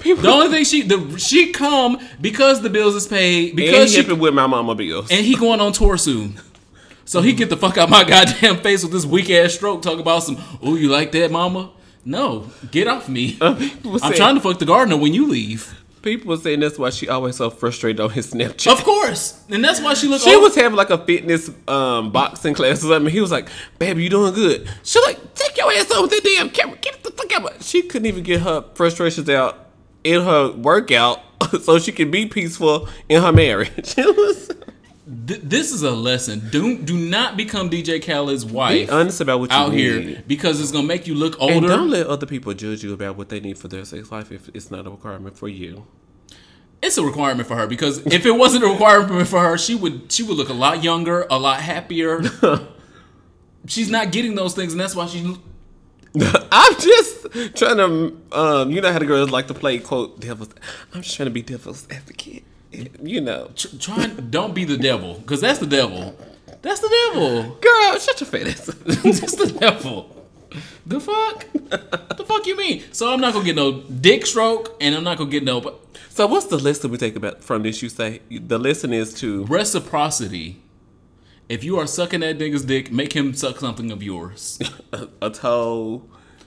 People. 0.00 0.22
The 0.22 0.28
only 0.28 0.48
thing 0.48 0.64
she 0.64 0.82
the 0.82 1.18
she 1.18 1.52
come 1.52 1.98
because 2.20 2.62
the 2.62 2.70
bills 2.70 2.94
is 2.94 3.06
paid 3.06 3.48
and 3.50 3.56
because 3.56 3.94
he 3.94 4.02
she 4.02 4.12
with 4.12 4.34
my 4.34 4.46
mama 4.46 4.74
bills. 4.74 5.10
and 5.10 5.24
he 5.24 5.36
going 5.36 5.60
on 5.60 5.72
tour 5.72 5.96
soon. 5.96 6.40
So 7.04 7.20
he 7.20 7.32
get 7.32 7.50
the 7.50 7.56
fuck 7.56 7.76
out 7.78 7.90
my 7.90 8.04
goddamn 8.08 8.58
face 8.58 8.82
with 8.82 8.92
this 8.92 9.04
weak 9.04 9.28
ass 9.30 9.52
stroke 9.54 9.82
Talk 9.82 9.98
about 9.98 10.22
some 10.22 10.38
oh 10.62 10.76
you 10.76 10.88
like 10.88 11.12
that 11.12 11.30
mama? 11.30 11.70
No, 12.04 12.46
get 12.70 12.88
off 12.88 13.08
me. 13.08 13.36
Uh, 13.40 13.54
people 13.54 13.92
I'm 14.02 14.12
say- 14.12 14.16
trying 14.16 14.34
to 14.34 14.40
fuck 14.40 14.58
the 14.58 14.64
gardener 14.66 14.96
when 14.96 15.14
you 15.14 15.28
leave. 15.28 15.78
People 16.02 16.30
were 16.30 16.36
saying 16.36 16.60
that's 16.60 16.78
why 16.78 16.90
she 16.90 17.08
always 17.08 17.36
so 17.36 17.48
frustrated 17.48 18.00
on 18.00 18.10
his 18.10 18.32
Snapchat. 18.32 18.72
Of 18.72 18.84
course, 18.84 19.40
and 19.48 19.64
that's 19.64 19.80
why 19.80 19.94
she 19.94 20.08
look. 20.08 20.20
She 20.20 20.34
old. 20.34 20.42
was 20.42 20.54
having 20.54 20.76
like 20.76 20.90
a 20.90 20.98
fitness 20.98 21.50
um, 21.68 22.10
boxing 22.10 22.54
class 22.54 22.84
or 22.84 22.88
something. 22.88 23.12
He 23.12 23.20
was 23.20 23.30
like, 23.30 23.48
"Baby, 23.78 24.02
you 24.04 24.10
doing 24.10 24.34
good?" 24.34 24.68
She 24.82 25.00
like, 25.00 25.34
"Take 25.34 25.56
your 25.56 25.72
ass 25.72 25.88
with 25.88 26.10
that 26.10 26.20
damn 26.24 26.50
camera. 26.50 26.76
Get 26.80 27.02
the 27.04 27.10
fuck 27.12 27.32
out!" 27.32 27.62
She 27.62 27.82
couldn't 27.82 28.06
even 28.06 28.24
get 28.24 28.40
her 28.40 28.64
frustrations 28.74 29.28
out 29.28 29.66
in 30.04 30.22
her 30.22 30.52
workout 30.52 31.20
so 31.62 31.78
she 31.78 31.92
could 31.92 32.10
be 32.10 32.26
peaceful 32.26 32.88
in 33.08 33.22
her 33.22 33.32
marriage. 33.32 33.94
It 35.12 35.18
was 35.18 35.26
Th- 35.28 35.40
this 35.42 35.72
is 35.72 35.82
a 35.82 35.90
lesson. 35.90 36.48
Do 36.50 36.78
do 36.78 36.96
not 36.96 37.36
become 37.36 37.68
DJ 37.68 38.02
Khaled's 38.02 38.44
wife 38.44 38.88
be 38.88 38.92
honest 38.92 39.20
about 39.20 39.40
what 39.40 39.50
you 39.50 39.56
out 39.56 39.72
need. 39.72 39.78
here 40.06 40.22
because 40.26 40.60
it's 40.60 40.70
gonna 40.72 40.86
make 40.86 41.06
you 41.06 41.14
look 41.14 41.34
and 41.40 41.54
older. 41.54 41.68
don't 41.68 41.90
let 41.90 42.06
other 42.06 42.26
people 42.26 42.54
judge 42.54 42.82
you 42.82 42.92
about 42.92 43.16
what 43.16 43.28
they 43.28 43.40
need 43.40 43.58
for 43.58 43.68
their 43.68 43.84
sex 43.84 44.10
life 44.10 44.32
if 44.32 44.48
it's 44.54 44.70
not 44.70 44.86
a 44.86 44.90
requirement 44.90 45.36
for 45.36 45.48
you. 45.48 45.86
it's 46.80 46.98
a 46.98 47.04
requirement 47.04 47.46
for 47.46 47.56
her 47.56 47.66
because 47.66 47.98
if 48.06 48.24
it 48.26 48.32
wasn't 48.32 48.64
a 48.64 48.68
requirement 48.68 49.28
for 49.28 49.40
her, 49.40 49.58
she 49.58 49.74
would 49.74 50.10
she 50.10 50.22
would 50.22 50.36
look 50.36 50.48
a 50.48 50.54
lot 50.54 50.82
younger, 50.82 51.26
a 51.30 51.38
lot 51.38 51.60
happier. 51.60 52.22
She's 53.66 53.90
not 53.90 54.10
getting 54.10 54.34
those 54.34 54.54
things, 54.54 54.72
and 54.72 54.80
that's 54.80 54.96
why 54.96 55.06
she. 55.06 55.36
I'm 56.20 56.74
just 56.80 57.32
trying 57.54 57.76
to, 57.76 58.16
um, 58.32 58.70
you 58.70 58.80
know 58.80 58.92
how 58.92 58.98
the 58.98 59.06
girls 59.06 59.30
like 59.30 59.46
to 59.46 59.54
play 59.54 59.78
quote 59.78 60.20
devil's. 60.20 60.50
I'm 60.92 61.02
just 61.02 61.14
trying 61.16 61.26
to 61.26 61.30
be 61.30 61.42
devil's 61.42 61.86
advocate. 61.90 62.44
You 63.02 63.20
know, 63.20 63.50
tr- 63.54 63.76
Try 63.78 64.04
and 64.04 64.30
don't 64.30 64.54
be 64.54 64.64
the 64.64 64.76
devil, 64.76 65.14
because 65.14 65.40
that's 65.40 65.58
the 65.58 65.66
devil. 65.66 66.16
That's 66.62 66.80
the 66.80 67.10
devil. 67.12 67.58
girl, 67.60 67.98
shut 67.98 68.20
your 68.20 68.28
face. 68.28 68.66
that's 68.84 69.34
the 69.36 69.56
devil. 69.58 70.16
The 70.86 71.00
fuck? 71.00 71.46
the 72.16 72.24
fuck 72.26 72.46
you 72.46 72.56
mean? 72.56 72.82
So 72.92 73.12
I'm 73.12 73.20
not 73.20 73.32
gonna 73.32 73.44
get 73.44 73.56
no 73.56 73.80
dick 73.82 74.26
stroke, 74.26 74.76
and 74.80 74.94
I'm 74.94 75.04
not 75.04 75.18
gonna 75.18 75.30
get 75.30 75.44
no 75.44 75.60
But 75.60 75.78
So 76.10 76.26
what's 76.26 76.46
the 76.46 76.58
lesson 76.58 76.90
we 76.90 76.98
take 76.98 77.16
about 77.16 77.42
from 77.42 77.62
this? 77.62 77.82
You 77.82 77.88
say 77.88 78.20
the 78.30 78.58
lesson 78.58 78.92
is 78.92 79.14
to 79.14 79.44
reciprocity. 79.46 80.62
If 81.48 81.64
you 81.64 81.78
are 81.78 81.86
sucking 81.86 82.20
that 82.20 82.38
nigga's 82.38 82.64
dick, 82.64 82.92
make 82.92 83.12
him 83.12 83.34
suck 83.34 83.58
something 83.60 83.90
of 83.90 84.02
yours. 84.02 84.58
a, 84.92 85.08
a 85.22 85.30
toe, 85.30 86.02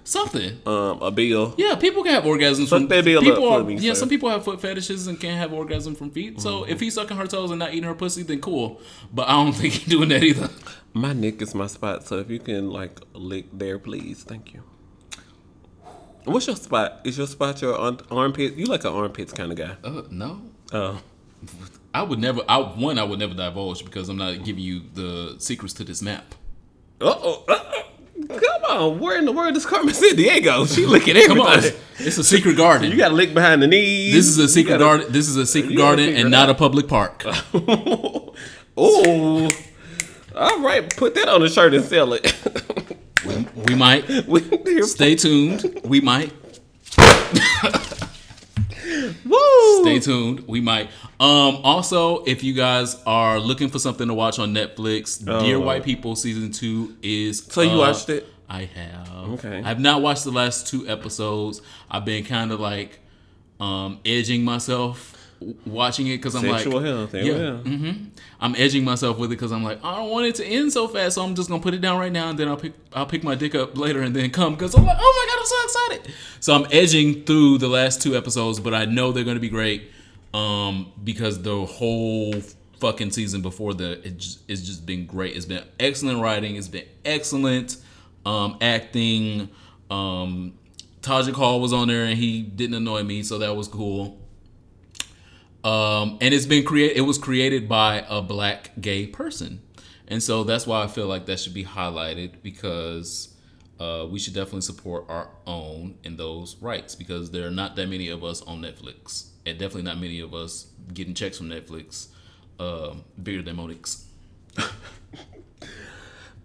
Something. 0.07 0.59
um, 0.67 1.01
a 1.01 1.09
bill. 1.11 1.53
Yeah, 1.57 1.75
people 1.75 2.03
can 2.03 2.13
have 2.13 2.23
orgasms 2.25 2.69
from 2.69 2.87
that 2.89 3.03
bill 3.03 3.17
up 3.17 3.23
people. 3.23 3.41
for 3.49 3.59
Are, 3.59 3.63
me, 3.63 3.75
yeah, 3.75 3.93
sir. 3.93 3.99
some 4.01 4.09
people 4.09 4.29
have 4.29 4.43
foot 4.43 4.61
fetishes 4.61 5.07
and 5.07 5.19
can't 5.19 5.37
have 5.37 5.51
orgasm 5.51 5.95
from 5.95 6.11
feet. 6.11 6.39
So 6.39 6.61
Mm-hmm. 6.61 6.71
if 6.71 6.79
he's 6.79 6.93
sucking 6.93 7.17
her 7.17 7.25
toes 7.27 7.49
and 7.49 7.57
not 7.59 7.73
eating 7.73 7.83
her 7.83 7.95
pussy, 7.95 8.21
then 8.23 8.39
cool. 8.39 8.79
But 9.11 9.27
I 9.27 9.31
don't 9.43 9.51
think 9.59 9.73
he's 9.73 9.85
doing 9.89 10.09
that 10.09 10.23
either. 10.23 10.49
My 10.93 11.11
neck 11.13 11.41
is 11.41 11.53
my 11.55 11.67
spot, 11.67 12.05
so 12.07 12.19
if 12.19 12.29
you 12.29 12.39
can 12.39 12.69
like 12.69 12.99
lick 13.13 13.47
there, 13.51 13.79
please, 13.79 14.23
thank 14.23 14.53
you. 14.53 14.61
What's 16.23 16.47
your 16.47 16.55
spot? 16.55 17.01
Is 17.03 17.17
your 17.17 17.27
spot 17.27 17.61
your 17.61 17.75
arm- 17.77 17.99
armpit? 18.09 18.55
You 18.55 18.65
like 18.65 18.83
an 18.85 18.93
armpits 18.93 19.31
kind 19.33 19.51
of 19.51 19.57
guy? 19.57 19.75
Uh, 19.83 20.03
no, 20.09 20.41
Oh, 20.73 20.99
I 21.93 22.01
would 22.03 22.19
never. 22.19 22.41
I 22.49 22.57
one, 22.57 22.97
I 22.99 23.03
would 23.03 23.19
never 23.19 23.33
divulge 23.33 23.83
because 23.85 24.09
I'm 24.09 24.17
not 24.17 24.43
giving 24.43 24.63
you 24.63 24.81
the 24.93 25.35
secrets 25.39 25.73
to 25.75 25.83
this 25.83 26.01
map. 26.01 26.33
uh 27.01 27.13
oh, 27.15 27.43
on! 28.69 28.99
Where 28.99 29.17
in 29.17 29.25
the 29.25 29.31
world 29.31 29.55
is 29.57 29.65
Carmen 29.65 29.93
Sandiego? 29.93 30.73
She 30.73 30.85
licking 30.85 31.15
Come 31.27 31.41
on, 31.41 31.57
everything. 31.57 31.79
it's 32.07 32.17
a 32.17 32.23
secret 32.23 32.57
garden. 32.57 32.91
You 32.91 32.97
got 32.97 33.09
to 33.09 33.15
lick 33.15 33.33
behind 33.33 33.61
the 33.61 33.67
knees. 33.67 34.13
this 34.13 34.27
is 34.27 34.37
a 34.37 34.47
secret 34.47 34.79
gotta- 34.79 34.83
garden. 34.83 35.07
This 35.11 35.27
is 35.27 35.35
a 35.37 35.45
secret 35.45 35.75
garden 35.77 36.15
and 36.15 36.29
not 36.31 36.49
out. 36.49 36.55
a 36.55 36.57
public 36.57 36.87
park. 36.87 37.23
oh, 38.77 39.51
all 40.35 40.59
right. 40.61 40.95
Put 40.95 41.15
that 41.15 41.29
on 41.29 41.41
a 41.43 41.49
shirt 41.49 41.73
and 41.73 41.83
sell 41.85 42.13
it. 42.13 42.35
We 43.67 43.75
might 43.75 44.07
We- 44.27 44.41
here- 44.65 44.83
stay 44.83 45.15
tuned. 45.15 45.79
We 45.83 46.01
might 46.01 46.31
Woo! 49.25 49.81
Stay 49.81 49.99
tuned. 49.99 50.47
We 50.47 50.61
might. 50.61 50.89
Um. 51.19 51.57
Also, 51.63 52.23
if 52.25 52.43
you 52.43 52.53
guys 52.53 52.95
are 53.05 53.39
looking 53.39 53.69
for 53.69 53.79
something 53.79 54.07
to 54.07 54.13
watch 54.13 54.37
on 54.39 54.53
Netflix, 54.53 55.23
Dear 55.23 55.57
Oh. 55.57 55.61
White 55.61 55.83
People 55.83 56.15
season 56.15 56.51
two 56.51 56.95
is. 57.01 57.43
So 57.45 57.61
you 57.61 57.71
up. 57.71 57.77
watched 57.93 58.09
it? 58.09 58.27
I 58.49 58.65
have. 58.65 59.09
Okay. 59.33 59.61
I've 59.63 59.79
not 59.79 60.01
watched 60.01 60.23
the 60.23 60.31
last 60.31 60.67
two 60.67 60.87
episodes. 60.87 61.61
I've 61.89 62.05
been 62.05 62.23
kind 62.23 62.51
of 62.51 62.59
like 62.59 62.99
um 63.59 63.99
edging 64.05 64.43
myself 64.43 65.13
watching 65.65 66.07
it 66.07 66.17
because 66.17 66.35
I'm 66.35 66.41
Sexual 66.41 66.81
like, 66.81 66.85
health. 66.85 67.13
Yeah, 67.13 67.23
we 67.23 67.29
go. 67.29 67.57
hmm 67.57 67.91
I'm 68.39 68.55
edging 68.55 68.83
myself 68.83 69.17
with 69.17 69.31
it 69.31 69.35
because 69.35 69.51
I'm 69.51 69.63
like, 69.63 69.83
I 69.83 69.95
don't 69.95 70.09
want 70.09 70.27
it 70.27 70.35
to 70.35 70.45
end 70.45 70.71
so 70.71 70.87
fast, 70.87 71.15
so 71.15 71.23
I'm 71.23 71.35
just 71.35 71.49
gonna 71.49 71.61
put 71.61 71.73
it 71.73 71.81
down 71.81 71.99
right 71.99 72.11
now, 72.11 72.29
and 72.29 72.37
then 72.37 72.47
I'll 72.47 72.57
pick 72.57 72.73
I'll 72.93 73.05
pick 73.05 73.23
my 73.23 73.35
dick 73.35 73.55
up 73.55 73.77
later 73.77 74.01
and 74.01 74.15
then 74.15 74.29
come 74.29 74.55
because 74.55 74.75
I'm 74.75 74.85
like, 74.85 74.97
oh 74.99 75.25
my 75.27 75.33
god, 75.33 75.39
I'm 75.39 75.45
so 75.45 75.99
excited. 75.99 76.15
So 76.39 76.55
I'm 76.55 76.67
edging 76.71 77.23
through 77.23 77.59
the 77.59 77.67
last 77.67 78.01
two 78.01 78.15
episodes, 78.15 78.59
but 78.59 78.73
I 78.73 78.85
know 78.85 79.11
they're 79.11 79.23
gonna 79.23 79.39
be 79.39 79.49
great 79.49 79.91
um, 80.33 80.91
because 81.03 81.41
the 81.41 81.65
whole 81.65 82.33
fucking 82.79 83.11
season 83.11 83.41
before 83.41 83.73
the 83.73 84.05
it 84.05 84.17
just, 84.17 84.39
it's 84.49 84.61
just 84.61 84.85
been 84.85 85.05
great. 85.05 85.35
It's 85.35 85.45
been 85.45 85.63
excellent 85.79 86.21
writing. 86.21 86.55
It's 86.55 86.67
been 86.67 86.85
excellent 87.03 87.77
um, 88.25 88.57
acting. 88.61 89.49
Um, 89.89 90.53
Tajik 91.01 91.33
Hall 91.33 91.61
was 91.61 91.71
on 91.71 91.87
there 91.87 92.03
and 92.05 92.17
he 92.17 92.41
didn't 92.41 92.75
annoy 92.75 93.03
me, 93.03 93.23
so 93.23 93.37
that 93.39 93.55
was 93.55 93.67
cool. 93.67 94.19
Um, 95.63 96.17
and 96.21 96.33
it's 96.33 96.45
been 96.45 96.63
created. 96.63 96.97
It 96.97 97.01
was 97.01 97.17
created 97.17 97.67
by 97.69 98.05
a 98.07 98.21
black 98.21 98.71
gay 98.79 99.07
person, 99.07 99.61
and 100.07 100.21
so 100.21 100.43
that's 100.43 100.67
why 100.67 100.83
I 100.83 100.87
feel 100.87 101.07
like 101.07 101.25
that 101.25 101.39
should 101.39 101.53
be 101.55 101.65
highlighted 101.65 102.43
because 102.43 103.35
uh, 103.79 104.05
we 104.09 104.19
should 104.19 104.33
definitely 104.33 104.61
support 104.61 105.05
our 105.09 105.29
own 105.47 105.95
in 106.03 106.17
those 106.17 106.55
rights 106.61 106.93
because 106.93 107.31
there 107.31 107.47
are 107.47 107.51
not 107.51 107.75
that 107.77 107.89
many 107.89 108.09
of 108.09 108.23
us 108.23 108.43
on 108.43 108.61
Netflix, 108.61 109.29
and 109.45 109.57
definitely 109.57 109.83
not 109.83 109.99
many 109.99 110.19
of 110.19 110.35
us 110.35 110.67
getting 110.93 111.13
checks 111.13 111.37
from 111.37 111.49
Netflix 111.49 112.07
um 112.59 113.03
bigger 113.21 113.41
than 113.41 113.57
Mo'Nique's. 113.57 114.05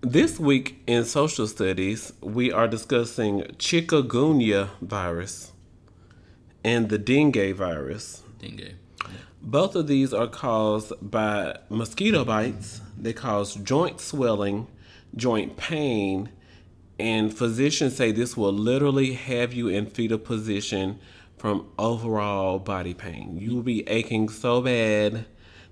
This 0.03 0.40
week 0.40 0.82
in 0.86 1.05
social 1.05 1.46
studies, 1.46 2.14
we 2.22 2.51
are 2.51 2.66
discussing 2.66 3.42
chikungunya 3.59 4.70
virus 4.80 5.53
and 6.64 6.88
the 6.88 6.96
dengue 6.96 7.55
virus. 7.55 8.22
Dengue. 8.38 8.76
Both 9.42 9.76
of 9.76 9.88
these 9.88 10.14
are 10.14 10.26
caused 10.26 10.94
by 11.03 11.59
mosquito 11.68 12.24
bites. 12.24 12.80
They 12.98 13.12
cause 13.12 13.57
joint 13.57 14.01
swelling, 14.01 14.68
joint 15.16 15.59
pain, 15.59 16.30
and 16.98 17.36
physicians 17.36 17.94
say 17.94 18.11
this 18.11 18.38
will 18.38 18.55
literally 18.55 19.12
have 19.12 19.53
you 19.53 19.68
in 19.68 19.84
fetal 19.84 20.18
position 20.18 20.98
from 21.36 21.66
overall 21.78 22.59
body 22.59 22.94
pain. 22.94 23.36
You 23.38 23.57
will 23.57 23.62
be 23.62 23.86
aching 23.86 24.30
so 24.30 24.62
bad 24.62 25.26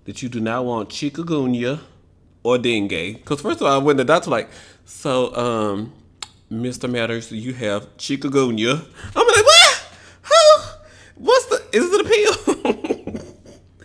that 0.05 0.23
you 0.23 0.29
do 0.29 0.41
not 0.41 0.67
want 0.67 0.91
chikungunya 0.91 1.81
or 2.49 2.59
dengue. 2.59 2.89
Because 3.15 3.41
first 3.41 3.61
of 3.61 3.67
all, 3.67 3.83
when 3.83 3.97
the 3.97 4.05
doctor 4.05 4.31
like, 4.31 4.49
so 4.85 5.35
um, 5.37 5.93
Mr. 6.51 6.91
Matters, 6.91 7.31
you 7.31 7.53
have 7.55 7.97
chikungunya. 7.99 8.85
I'm 9.17 9.27
like, 9.27 9.45
what? 9.45 9.87
How? 10.23 10.75
What's 11.17 11.47
the? 11.47 11.57
Is 11.73 11.93
it 11.93 12.01
a 12.01 12.09
pill? 12.09 12.95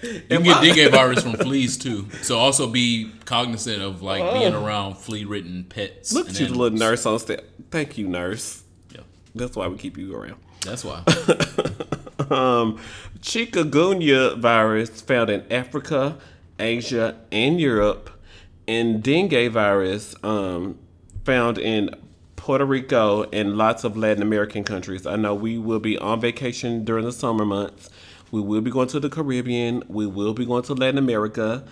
You 0.03 0.19
can 0.27 0.43
get 0.43 0.61
dengue 0.75 0.91
virus 0.99 1.23
from 1.23 1.33
fleas 1.33 1.77
too. 1.77 2.09
So 2.23 2.37
also 2.37 2.67
be 2.67 3.09
cognizant 3.23 3.81
of 3.81 4.01
like 4.01 4.33
being 4.33 4.53
around 4.53 4.97
flea-ridden 4.97 5.63
pets. 5.69 6.11
Look 6.11 6.27
at 6.27 6.33
you, 6.33 6.39
the 6.39 6.43
animals. 6.51 6.59
little 6.59 6.77
nurse 6.77 7.05
on 7.05 7.19
step. 7.19 7.45
Thank 7.71 7.97
you, 7.97 8.09
nurse. 8.09 8.63
Yeah, 8.93 9.01
That's 9.33 9.55
why 9.55 9.67
we 9.67 9.77
keep 9.77 9.97
you 9.97 10.13
around. 10.13 10.35
that's 10.65 10.83
why. 10.83 11.03
um, 12.29 12.79
chikungunya 13.21 14.37
virus 14.37 14.99
found 15.01 15.29
in 15.29 15.43
Africa, 15.49 16.17
Asia, 16.59 17.15
and 17.31 17.61
Europe, 17.61 18.09
and 18.67 19.03
dengue 19.03 19.51
virus 19.51 20.15
um, 20.23 20.77
found 21.25 21.57
in 21.57 21.89
Puerto 22.35 22.65
Rico 22.65 23.23
and 23.31 23.57
lots 23.57 23.83
of 23.83 23.95
Latin 23.95 24.21
American 24.21 24.63
countries. 24.63 25.05
I 25.05 25.15
know 25.15 25.33
we 25.33 25.57
will 25.57 25.79
be 25.79 25.97
on 25.97 26.19
vacation 26.19 26.83
during 26.83 27.05
the 27.05 27.11
summer 27.11 27.45
months. 27.45 27.89
We 28.31 28.41
will 28.41 28.61
be 28.61 28.71
going 28.71 28.87
to 28.89 28.99
the 28.99 29.09
Caribbean. 29.09 29.83
We 29.87 30.05
will 30.07 30.33
be 30.33 30.45
going 30.45 30.63
to 30.63 30.73
Latin 30.73 30.97
America, 30.97 31.63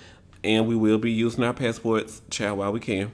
and 0.43 0.67
we 0.67 0.75
will 0.75 0.97
be 0.97 1.11
using 1.11 1.43
our 1.43 1.53
passports, 1.53 2.21
child, 2.29 2.59
while 2.59 2.71
we 2.71 2.79
can 2.79 3.11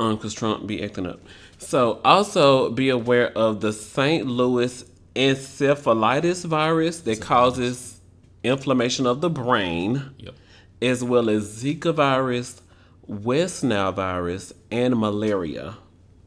um, 0.00 0.16
because 0.16 0.34
Trump 0.34 0.66
be 0.66 0.82
acting 0.82 1.06
up. 1.06 1.20
So 1.58 2.00
also 2.04 2.70
be 2.70 2.88
aware 2.88 3.36
of 3.36 3.60
the 3.60 3.72
St. 3.72 4.26
Louis 4.26 4.84
encephalitis 5.14 6.44
virus 6.44 7.00
that 7.00 7.20
causes 7.20 8.00
inflammation 8.42 9.06
of 9.06 9.20
the 9.20 9.28
brain, 9.30 10.10
Yep. 10.18 10.34
As 10.82 11.04
well 11.04 11.28
as 11.28 11.62
Zika 11.62 11.94
virus, 11.94 12.62
West 13.06 13.64
Nile 13.64 13.92
virus, 13.92 14.52
and 14.70 14.96
malaria. 14.96 15.76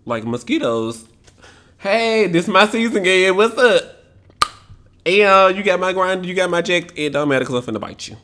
Like 0.05 0.25
mosquitoes. 0.25 1.07
Hey, 1.77 2.27
this 2.27 2.47
my 2.47 2.67
season 2.67 3.01
again. 3.01 3.35
What's 3.35 3.57
up? 3.57 3.83
Yeah, 5.05 5.49
you 5.49 5.63
got 5.63 5.79
my 5.79 5.91
grind, 5.91 6.25
you 6.25 6.33
got 6.33 6.49
my 6.49 6.61
jack. 6.61 6.91
It 6.95 7.09
don't 7.09 7.27
matter 7.27 7.45
because 7.45 7.67
I'm 7.67 7.75
finna 7.75 7.79
bite 7.79 8.07
you. 8.07 8.17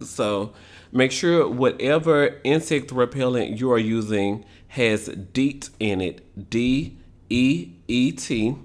So 0.00 0.52
make 0.92 1.10
sure 1.10 1.48
whatever 1.48 2.40
insect 2.44 2.92
repellent 2.92 3.58
you 3.58 3.72
are 3.72 3.78
using 3.78 4.44
has 4.68 5.08
DEET 5.08 5.70
in 5.80 6.00
it. 6.00 6.50
D 6.50 6.96
E 7.28 7.70
E 7.88 8.12
T. 8.12 8.56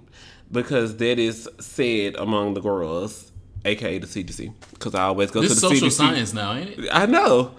Because 0.52 0.98
that 0.98 1.18
is 1.18 1.50
said 1.60 2.16
among 2.18 2.54
the 2.54 2.62
girls, 2.62 3.32
aka 3.66 3.98
the 3.98 4.08
CDC. 4.08 4.54
Because 4.72 4.96
I 4.96 5.04
always 5.04 5.32
go 5.32 5.42
This 5.42 5.56
to 5.56 5.56
the 5.56 5.62
social 5.62 5.88
CDC. 5.90 5.92
science 5.92 6.34
now, 6.34 6.54
ain't 6.54 6.70
it? 6.70 6.90
I 6.92 7.06
know. 7.06 7.52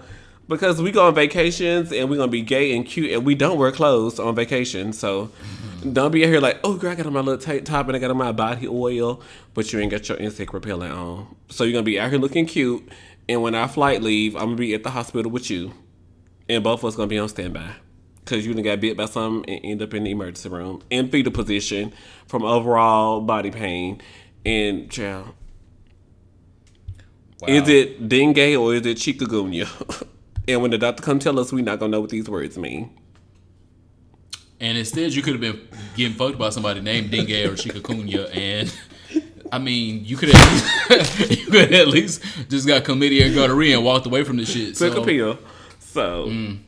Because 0.47 0.81
we 0.81 0.91
go 0.91 1.07
on 1.07 1.13
vacations 1.13 1.91
and 1.91 2.09
we're 2.09 2.15
gonna 2.15 2.31
be 2.31 2.41
gay 2.41 2.75
and 2.75 2.85
cute 2.85 3.11
and 3.11 3.25
we 3.25 3.35
don't 3.35 3.57
wear 3.57 3.71
clothes 3.71 4.17
on 4.17 4.33
vacation. 4.33 4.93
So 4.93 5.25
mm-hmm. 5.25 5.91
don't 5.91 6.11
be 6.11 6.23
out 6.23 6.29
here 6.29 6.39
like, 6.39 6.59
oh 6.63 6.75
girl, 6.75 6.91
I 6.91 6.95
got 6.95 7.05
on 7.05 7.13
my 7.13 7.19
little 7.19 7.41
tight 7.41 7.65
top 7.65 7.87
and 7.87 7.97
I 7.97 7.99
got 7.99 8.11
on 8.11 8.17
my 8.17 8.31
body 8.31 8.65
oil, 8.67 9.21
but 9.53 9.73
you 9.73 9.79
ain't 9.79 9.91
got 9.91 10.07
your 10.07 10.17
insect 10.17 10.53
repellent 10.53 10.93
on. 10.93 11.35
So 11.49 11.65
you're 11.65 11.73
gonna 11.73 11.83
be 11.83 11.99
out 11.99 12.09
here 12.11 12.19
looking 12.19 12.45
cute 12.45 12.89
and 13.29 13.41
when 13.41 13.55
our 13.55 13.67
flight 13.67 14.01
leave, 14.01 14.35
I'm 14.35 14.45
gonna 14.45 14.55
be 14.55 14.73
at 14.73 14.83
the 14.83 14.91
hospital 14.91 15.31
with 15.31 15.49
you. 15.49 15.73
And 16.47 16.63
both 16.63 16.79
of 16.79 16.85
us 16.85 16.95
gonna 16.95 17.07
be 17.07 17.19
on 17.19 17.27
standby. 17.27 17.75
Cause 18.25 18.45
you 18.45 18.53
done 18.53 18.63
got 18.63 18.81
bit 18.81 18.97
by 18.97 19.05
something 19.05 19.53
and 19.53 19.65
end 19.65 19.81
up 19.81 19.93
in 19.93 20.03
the 20.03 20.11
emergency 20.11 20.49
room 20.49 20.81
in 20.89 21.09
fetal 21.09 21.31
position 21.31 21.93
from 22.27 22.43
overall 22.43 23.21
body 23.21 23.51
pain. 23.51 24.01
And 24.45 24.91
child, 24.91 25.29
is 27.45 27.67
it 27.67 28.07
dengue 28.09 28.55
or 28.57 28.73
is 28.73 28.85
it 28.85 28.97
chikungunya? 28.97 29.67
and 30.47 30.61
when 30.61 30.71
the 30.71 30.77
doctor 30.77 31.03
come 31.03 31.19
tell 31.19 31.39
us, 31.39 31.51
we 31.51 31.61
not 31.61 31.79
gonna 31.79 31.91
know 31.91 32.01
what 32.01 32.09
these 32.09 32.29
words 32.29 32.57
mean. 32.57 32.89
And 34.59 34.77
instead, 34.77 35.13
you 35.13 35.21
could 35.21 35.33
have 35.33 35.41
been 35.41 35.67
getting 35.95 36.13
fucked 36.17 36.39
by 36.39 36.49
somebody 36.49 36.81
named 36.81 37.11
Dengue 37.11 37.45
or 37.45 37.51
Chikungunya, 37.53 38.35
and 38.35 38.73
I 39.51 39.59
mean, 39.59 40.03
you 40.03 40.17
could 40.17 40.29
have 40.29 41.19
you 41.31 41.45
could 41.45 41.73
at 41.73 41.87
least 41.87 42.23
just 42.49 42.65
got 42.67 42.83
chlamydia 42.83 43.27
and 43.27 43.35
gonorrhea 43.35 43.75
and 43.77 43.85
walked 43.85 44.07
away 44.07 44.23
from 44.23 44.37
this 44.37 44.51
shit. 44.51 44.75
Took 44.75 44.93
So, 44.93 45.03
a 45.03 45.05
pill. 45.05 45.39
So, 45.79 46.25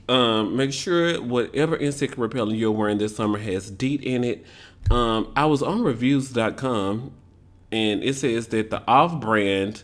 um, 0.08 0.56
make 0.56 0.72
sure 0.72 1.22
whatever 1.22 1.76
insect 1.78 2.18
repellent 2.18 2.58
you're 2.58 2.72
wearing 2.72 2.98
this 3.00 3.16
summer 3.16 3.38
has 3.38 3.70
DEET 3.70 4.04
in 4.04 4.24
it. 4.24 4.46
Um, 4.90 5.32
I 5.36 5.46
was 5.46 5.62
on 5.62 5.82
reviews.com 5.84 7.12
and 7.72 8.04
it 8.04 8.16
says 8.16 8.48
that 8.48 8.70
the 8.72 8.82
off 8.88 9.20
brand 9.20 9.84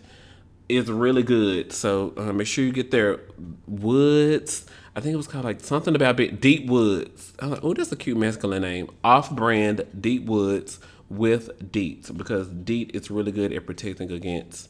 is 0.69 0.89
really 0.89 1.23
good. 1.23 1.71
So, 1.71 2.13
uh, 2.17 2.33
make 2.33 2.47
sure 2.47 2.63
you 2.63 2.71
get 2.71 2.91
their 2.91 3.19
Woods. 3.67 4.65
I 4.95 5.01
think 5.01 5.13
it 5.13 5.17
was 5.17 5.27
called 5.27 5.45
like 5.45 5.59
something 5.59 5.95
about 5.95 6.15
Deep 6.39 6.67
Woods. 6.67 7.33
I 7.39 7.45
was 7.45 7.51
like, 7.53 7.63
oh, 7.63 7.73
that's 7.73 7.91
a 7.91 7.95
cute 7.97 8.17
masculine 8.17 8.61
name. 8.61 8.89
Off 9.03 9.29
brand 9.29 9.85
Deep 9.99 10.25
Woods 10.25 10.79
with 11.09 11.71
DEET 11.71 12.17
because 12.17 12.47
DEET 12.47 12.91
is 12.95 13.11
really 13.11 13.31
good 13.31 13.53
at 13.53 13.65
protecting 13.65 14.11
against 14.11 14.69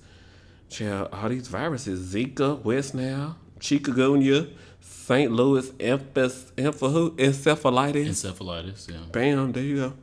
Child, 0.69 1.09
all 1.13 1.29
these 1.29 1.47
viruses: 1.47 2.13
Zika, 2.13 2.61
West 2.63 2.95
Nile, 2.95 3.37
chikungunya, 3.59 4.51
St. 4.81 5.31
Louis 5.31 5.71
emphys, 5.79 6.51
emph- 6.57 7.15
encephalitis. 7.17 8.07
encephalitis. 8.07 8.89
Yeah. 8.91 8.97
Bam, 9.11 9.51
there 9.51 9.63
you 9.63 9.93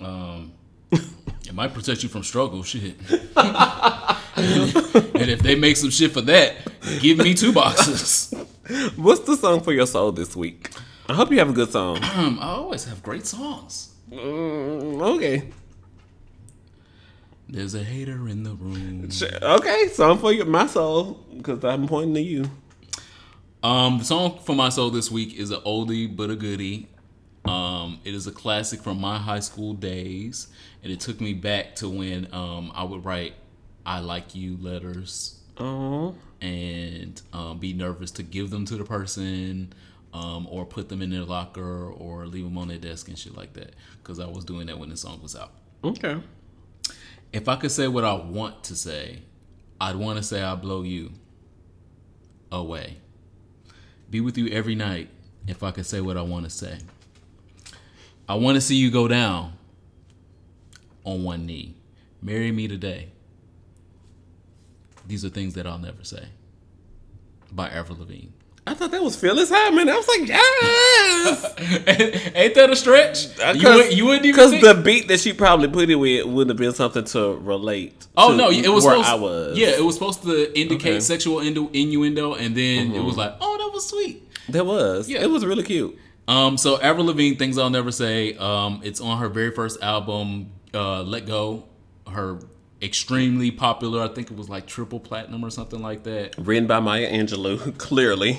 go. 0.00 0.04
Um, 0.04 0.52
it 1.46 1.54
might 1.54 1.74
protect 1.74 2.02
you 2.02 2.08
from 2.08 2.22
struggle. 2.22 2.62
Shit. 2.62 2.96
and 3.36 5.30
if 5.30 5.40
they 5.40 5.54
make 5.54 5.76
some 5.76 5.90
shit 5.90 6.12
for 6.12 6.22
that, 6.22 6.56
give 7.00 7.18
me 7.18 7.34
two 7.34 7.52
boxes. 7.52 8.32
What's 8.96 9.20
the 9.22 9.36
song 9.36 9.60
for 9.60 9.72
your 9.72 9.86
soul 9.86 10.12
this 10.12 10.34
week? 10.34 10.70
I 11.08 11.14
hope 11.14 11.30
you 11.30 11.38
have 11.38 11.50
a 11.50 11.52
good 11.52 11.70
song. 11.70 11.98
I 12.02 12.38
always 12.40 12.84
have 12.86 13.02
great 13.02 13.26
songs. 13.26 13.90
Mm, 14.10 15.02
okay, 15.16 15.50
There's 17.48 17.74
a 17.74 17.82
hater 17.82 18.28
in 18.28 18.42
the 18.42 18.54
room. 18.54 19.08
Okay, 19.42 19.88
song 19.88 20.18
for 20.18 20.32
your, 20.32 20.46
my 20.46 20.66
soul 20.66 21.24
because 21.36 21.64
I'm 21.64 21.86
pointing 21.88 22.14
to 22.14 22.20
you. 22.20 22.50
Um, 23.62 23.98
the 23.98 24.04
song 24.04 24.38
for 24.44 24.54
my 24.54 24.68
soul 24.68 24.90
this 24.90 25.10
week 25.10 25.34
is 25.38 25.50
an 25.50 25.60
oldie 25.60 26.14
but 26.14 26.30
a 26.30 26.36
goodie. 26.36 26.88
Um, 27.44 28.00
it 28.04 28.14
is 28.14 28.26
a 28.26 28.32
classic 28.32 28.80
from 28.80 29.00
my 29.00 29.18
high 29.18 29.40
school 29.40 29.74
days, 29.74 30.48
and 30.84 30.92
it 30.92 31.00
took 31.00 31.20
me 31.20 31.34
back 31.34 31.74
to 31.76 31.88
when 31.88 32.32
um, 32.32 32.70
I 32.74 32.84
would 32.84 33.04
write 33.04 33.34
"I 33.84 33.98
like 33.98 34.36
you" 34.36 34.56
letters 34.60 35.40
Oh, 35.58 36.14
and 36.40 37.20
um, 37.32 37.58
be 37.58 37.72
nervous 37.72 38.12
to 38.12 38.22
give 38.22 38.50
them 38.50 38.64
to 38.66 38.76
the 38.76 38.84
person, 38.84 39.72
um, 40.12 40.46
or 40.48 40.64
put 40.64 40.88
them 40.88 41.02
in 41.02 41.10
their 41.10 41.24
locker, 41.24 41.90
or 41.90 42.26
leave 42.26 42.44
them 42.44 42.56
on 42.58 42.68
their 42.68 42.78
desk 42.78 43.08
and 43.08 43.18
shit 43.18 43.36
like 43.36 43.54
that. 43.54 43.74
Because 44.02 44.20
I 44.20 44.26
was 44.26 44.44
doing 44.44 44.68
that 44.68 44.78
when 44.78 44.90
the 44.90 44.96
song 44.96 45.20
was 45.22 45.34
out. 45.34 45.50
okay. 45.82 46.20
If 47.32 47.48
I 47.48 47.56
could 47.56 47.72
say 47.72 47.88
what 47.88 48.04
I 48.04 48.14
want 48.14 48.62
to 48.64 48.76
say 48.76 49.22
I'd 49.80 49.96
want 49.96 50.16
to 50.18 50.22
say 50.22 50.42
I 50.42 50.54
blow 50.54 50.82
you 50.82 51.12
away. 52.50 52.98
Be 54.08 54.20
with 54.20 54.38
you 54.38 54.48
every 54.48 54.74
night 54.74 55.08
if 55.46 55.62
I 55.62 55.72
could 55.72 55.86
say 55.86 56.00
what 56.00 56.16
I 56.16 56.22
want 56.22 56.44
to 56.44 56.50
say. 56.50 56.78
I 58.28 58.34
want 58.36 58.54
to 58.54 58.60
see 58.60 58.76
you 58.76 58.90
go 58.90 59.08
down 59.08 59.54
on 61.04 61.22
one 61.24 61.46
knee. 61.46 61.76
Marry 62.22 62.50
me 62.52 62.66
today. 62.68 63.08
These 65.06 65.24
are 65.24 65.28
things 65.28 65.54
that 65.54 65.66
I'll 65.66 65.78
never 65.78 66.02
say. 66.04 66.28
By 67.52 67.68
Avril 67.68 67.98
Lavigne. 67.98 68.28
I 68.66 68.72
thought 68.72 68.92
that 68.92 69.02
was 69.02 69.14
Phyllis 69.14 69.50
Hyman. 69.52 69.90
I 69.90 69.96
was 69.96 70.08
like, 70.08 70.26
yes. 70.26 71.54
Ain't 72.34 72.54
that 72.54 72.70
a 72.70 72.74
stretch? 72.76 73.26
You, 73.56 73.68
would, 73.68 73.92
you 73.92 74.04
wouldn't 74.06 74.24
even 74.24 74.34
because 74.34 74.50
think- 74.52 74.64
the 74.64 74.74
beat 74.74 75.08
that 75.08 75.20
she 75.20 75.34
probably 75.34 75.68
put 75.68 75.90
it 75.90 75.96
with 75.96 76.24
wouldn't 76.24 76.48
have 76.48 76.56
been 76.56 76.72
something 76.72 77.04
to 77.04 77.34
relate. 77.36 78.06
Oh 78.16 78.30
to 78.30 78.36
no! 78.38 78.50
It 78.50 78.66
was 78.68 78.84
where 78.86 78.94
supposed, 78.94 79.08
I 79.10 79.14
was. 79.16 79.58
Yeah, 79.58 79.68
it 79.68 79.84
was 79.84 79.96
supposed 79.96 80.22
to 80.22 80.58
indicate 80.58 80.92
Okay. 80.92 81.00
sexual 81.00 81.40
innu- 81.40 81.68
innuendo, 81.74 82.34
and 82.34 82.56
then 82.56 82.92
it 82.94 83.02
was 83.04 83.18
like, 83.18 83.34
oh, 83.40 83.58
that 83.58 83.70
was 83.74 83.86
sweet. 83.86 84.26
That 84.48 84.64
was. 84.64 85.10
Yeah. 85.10 85.20
It 85.20 85.28
was 85.30 85.44
really 85.44 85.62
cute. 85.62 85.98
Um, 86.26 86.56
so 86.56 86.80
Avril 86.80 87.04
Lavigne, 87.04 87.36
things 87.36 87.58
I'll 87.58 87.68
never 87.68 87.92
say. 87.92 88.34
Um, 88.38 88.80
it's 88.82 88.98
on 89.00 89.18
her 89.18 89.28
very 89.28 89.50
first 89.50 89.82
album, 89.82 90.52
uh, 90.74 91.02
Let 91.02 91.26
Go. 91.26 91.64
Her 92.08 92.38
extremely 92.82 93.50
popular. 93.50 94.02
I 94.02 94.08
think 94.08 94.30
it 94.30 94.36
was 94.36 94.48
like 94.48 94.66
triple 94.66 95.00
platinum 95.00 95.44
or 95.44 95.50
something 95.50 95.80
like 95.80 96.04
that. 96.04 96.34
Written 96.38 96.66
by 96.66 96.80
Maya 96.80 97.10
Angelou, 97.10 97.76
clearly. 97.78 98.38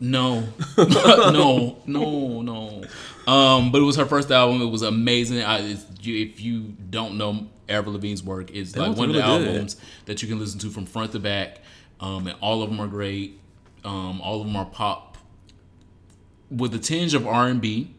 No, 0.00 0.48
no, 0.76 1.78
no, 1.86 2.42
no. 2.42 2.84
Um, 3.32 3.70
but 3.70 3.80
it 3.80 3.84
was 3.84 3.96
her 3.96 4.06
first 4.06 4.30
album. 4.32 4.60
It 4.60 4.70
was 4.70 4.82
amazing. 4.82 5.42
I, 5.42 5.76
if 6.02 6.40
you 6.40 6.74
don't 6.90 7.16
know 7.16 7.46
Avril 7.68 7.94
Lavigne's 7.94 8.24
work, 8.24 8.50
it's 8.50 8.76
like 8.76 8.90
was 8.90 8.98
one 8.98 9.10
of 9.10 9.14
the 9.14 9.22
good. 9.22 9.46
albums 9.46 9.76
that 10.06 10.22
you 10.22 10.28
can 10.28 10.40
listen 10.40 10.58
to 10.60 10.70
from 10.70 10.86
front 10.86 11.12
to 11.12 11.20
back. 11.20 11.60
Um, 12.00 12.26
and 12.26 12.36
all 12.40 12.62
of 12.62 12.70
them 12.70 12.80
are 12.80 12.88
great. 12.88 13.38
Um, 13.84 14.20
all 14.20 14.40
of 14.40 14.46
them 14.46 14.56
are 14.56 14.66
pop 14.66 15.16
with 16.50 16.74
a 16.74 16.78
tinge 16.78 17.14
of 17.14 17.26
R 17.26 17.46
and 17.46 17.60
B, 17.60 17.94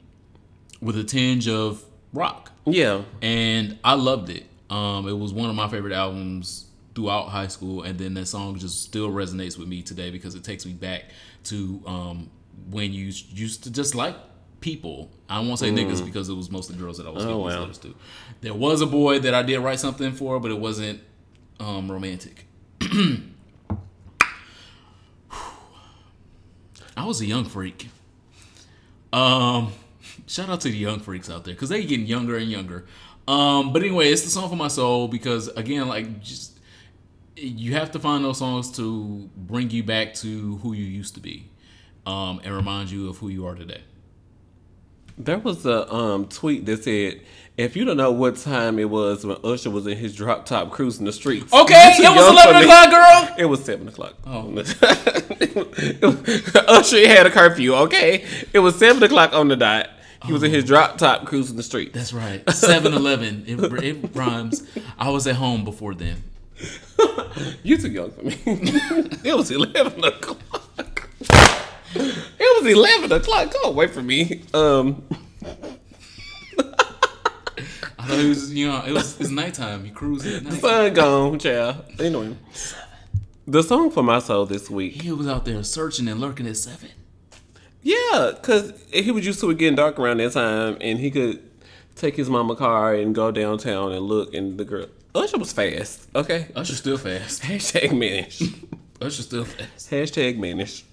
with 0.82 0.98
a 0.98 1.04
tinge 1.04 1.48
of 1.48 1.86
rock 2.12 2.52
Yeah. 2.66 3.04
and 3.22 3.78
I 3.84 3.94
loved 3.94 4.30
it. 4.30 4.46
Um, 4.70 5.08
it 5.08 5.18
was 5.18 5.34
one 5.34 5.50
of 5.50 5.56
my 5.56 5.68
favorite 5.68 5.94
albums 5.94 6.66
throughout 6.96 7.28
high 7.28 7.48
school, 7.48 7.84
and 7.84 8.00
then 8.00 8.14
that 8.16 8.26
song 8.26 8.58
just 8.58 8.82
still 8.82 9.10
resonates 9.10 9.58
with 9.58 9.68
me 9.68 9.82
today 9.82 10.10
because 10.10 10.34
it 10.34 10.44
takes 10.44 10.66
me 10.66 10.74
back 10.74 11.04
to 11.46 11.82
um, 11.86 12.30
when 12.72 12.92
you 12.94 13.06
used 13.06 13.64
to 13.66 13.72
just 13.72 13.94
like 13.96 14.16
people. 14.62 15.12
I 15.30 15.40
won't 15.42 15.60
say 15.60 15.70
niggas 15.70 16.04
because 16.04 16.30
it 16.30 16.34
was 16.34 16.50
mostly 16.50 16.76
girls 16.76 16.98
that 16.98 17.06
I 17.06 17.12
was 17.12 17.24
giving 17.24 17.38
these 17.38 17.54
wow. 17.54 17.60
letters 17.62 17.78
to. 17.80 17.94
There 18.42 18.54
was 18.54 18.82
a 18.82 18.88
boy 18.88 19.20
that 19.20 19.34
I 19.34 19.44
did 19.44 19.60
write 19.60 19.80
something 19.80 20.12
for, 20.12 20.40
but 20.40 20.50
it 20.52 20.60
wasn't 20.60 21.02
um, 21.60 21.92
romantic. 21.92 22.48
I 26.98 27.04
was 27.06 27.22
a 27.22 27.26
young 27.26 27.46
freak. 27.46 27.90
Um, 29.12 29.72
shout 30.28 30.50
out 30.50 30.62
to 30.62 30.70
the 30.70 30.78
young 30.78 31.00
freaks 31.00 31.30
out 31.30 31.44
there 31.46 31.54
because 31.54 31.70
they 31.70 31.84
getting 31.86 32.06
younger 32.06 32.38
and 32.38 32.50
younger. 32.50 32.86
Um, 33.28 33.74
but 33.74 33.82
anyway, 33.82 34.10
it's 34.12 34.24
the 34.24 34.30
song 34.30 34.50
for 34.50 34.56
my 34.56 34.68
soul 34.68 35.08
because 35.08 35.48
again, 35.50 35.88
like 35.88 36.22
just 36.22 36.60
you 37.36 37.74
have 37.74 37.92
to 37.92 38.00
find 38.00 38.24
those 38.24 38.38
songs 38.38 38.72
to 38.78 39.30
bring 39.36 39.70
you 39.70 39.84
back 39.84 40.14
to 40.16 40.58
who 40.58 40.74
you 40.74 40.86
used 40.86 41.16
to 41.16 41.20
be, 41.20 41.50
um, 42.06 42.40
and 42.44 42.54
remind 42.56 42.90
you 42.92 43.10
of 43.10 43.18
who 43.18 43.30
you 43.30 43.46
are 43.46 43.56
today. 43.56 43.82
There 45.18 45.38
was 45.38 45.66
a 45.66 45.92
um, 45.94 46.28
tweet 46.28 46.66
that 46.66 46.84
said, 46.84 47.22
if 47.58 47.78
you 47.78 47.86
don't 47.86 47.96
know 47.96 48.12
what 48.12 48.36
time 48.36 48.78
it 48.80 48.90
was 48.90 49.26
when 49.26 49.38
Usher 49.46 49.70
was 49.70 49.88
in 49.88 49.98
his 49.98 50.14
drop 50.14 50.46
top 50.46 50.72
cruising 50.72 51.06
the 51.06 51.14
streets. 51.14 51.54
Okay, 51.54 51.94
it 51.98 52.16
was 52.16 52.28
eleven 52.32 52.64
o'clock, 52.64 52.90
girl. 52.90 53.36
It 53.38 53.46
was 53.46 53.64
7 53.64 53.88
o'clock. 53.88 54.16
Oh. 54.28 54.54
It 55.38 56.02
was- 56.02 56.56
Usher 56.56 57.08
had 57.08 57.26
a 57.26 57.30
curfew, 57.32 57.76
okay? 57.76 58.26
It 58.54 58.60
was 58.60 58.78
7 58.78 59.02
o'clock 59.04 59.34
on 59.34 59.48
the 59.48 59.56
dot. 59.56 59.90
He 60.26 60.34
was 60.34 60.44
in 60.44 60.52
his 60.52 60.64
drop 60.64 60.98
top 60.98 61.26
cruising 61.26 61.56
the 61.58 61.64
streets. 61.64 61.94
That's 61.94 62.14
right. 62.14 62.44
7-Eleven. 62.46 63.44
It, 63.48 63.60
it 63.84 64.16
rhymes. 64.16 64.64
I 64.98 65.10
was 65.10 65.28
at 65.28 65.36
home 65.36 65.64
before 65.64 65.94
then. 65.96 66.24
You 67.64 67.78
too 67.78 67.90
young 67.90 68.12
for 68.12 68.24
me. 68.24 68.38
it 68.46 69.36
was 69.36 69.52
11 69.52 70.02
o'clock. 70.04 71.10
It 71.94 72.64
was 72.64 72.66
11 72.66 73.12
o'clock. 73.12 73.54
Go 73.54 73.70
away 73.70 73.88
from 73.88 74.08
me. 74.08 74.44
Um, 74.54 75.04
I 78.00 78.08
thought 78.08 78.20
it 78.20 78.30
was 78.30 78.54
you 78.54 78.68
know 78.68 78.84
it 78.86 78.92
was 78.94 79.20
it's 79.20 79.32
nighttime. 79.32 79.86
You 79.86 79.92
cruise 79.92 80.26
at 80.26 80.44
night. 80.44 80.54
sun 80.62 80.94
gone, 80.94 81.40
child. 81.40 81.84
Anyway. 82.00 82.38
The 83.48 83.64
song 83.64 83.92
for 83.92 84.02
my 84.04 84.20
soul 84.20 84.46
this 84.46 84.70
week 84.70 85.02
He 85.02 85.12
was 85.12 85.28
out 85.28 85.46
there 85.46 85.62
searching 85.64 86.08
and 86.08 86.20
lurking 86.22 86.48
at 86.48 86.58
seven. 86.58 86.90
Yeah, 87.86 88.32
cause 88.42 88.74
he 88.92 89.12
was 89.12 89.28
used 89.28 89.40
to 89.42 89.50
it 89.52 89.60
getting 89.60 89.76
dark 89.76 90.00
around 90.00 90.18
that 90.18 90.32
time, 90.32 90.76
and 90.82 90.98
he 90.98 91.12
could 91.12 91.40
take 91.96 92.16
his 92.16 92.32
mama 92.32 92.56
car 92.56 92.96
and 92.96 93.14
go 93.14 93.30
downtown 93.30 93.92
and 93.92 94.02
look, 94.02 94.34
and 94.34 94.58
the 94.58 94.66
girl 94.66 94.88
Usher 95.14 95.38
was 95.38 95.54
fast. 95.54 96.10
Okay, 96.16 96.48
Usher 96.56 96.74
still 96.74 96.98
fast. 96.98 97.44
hashtag 97.44 97.92
mannish. 97.96 98.42
Usher 99.00 99.22
still 99.22 99.46
fast. 99.46 99.92
hashtag 99.92 100.40
mannish. 100.40 100.84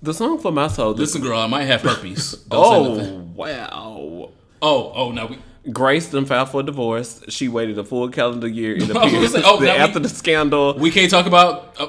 The 0.00 0.14
song 0.14 0.38
for 0.38 0.52
my 0.52 0.68
soul. 0.68 0.92
Listen, 0.92 1.22
girl, 1.22 1.40
I 1.40 1.48
might 1.48 1.64
have 1.64 1.82
herpes. 1.82 2.44
Oh 2.52 3.18
wow. 3.34 4.30
oh, 4.62 4.92
oh, 4.94 5.10
now 5.10 5.26
we. 5.26 5.38
Grace 5.72 6.08
done 6.10 6.24
filed 6.24 6.50
for 6.50 6.62
divorce. 6.62 7.22
She 7.30 7.48
waited 7.48 7.78
a 7.78 7.84
full 7.84 8.08
calendar 8.10 8.46
year. 8.48 8.76
It 8.76 8.90
appears 8.90 9.34
oh, 9.34 9.58
that 9.58 9.60
we- 9.60 9.68
after 9.68 9.98
the 9.98 10.08
scandal. 10.08 10.78
We 10.78 10.92
can't 10.92 11.10
talk 11.10 11.26
about. 11.26 11.74
Uh, 11.80 11.88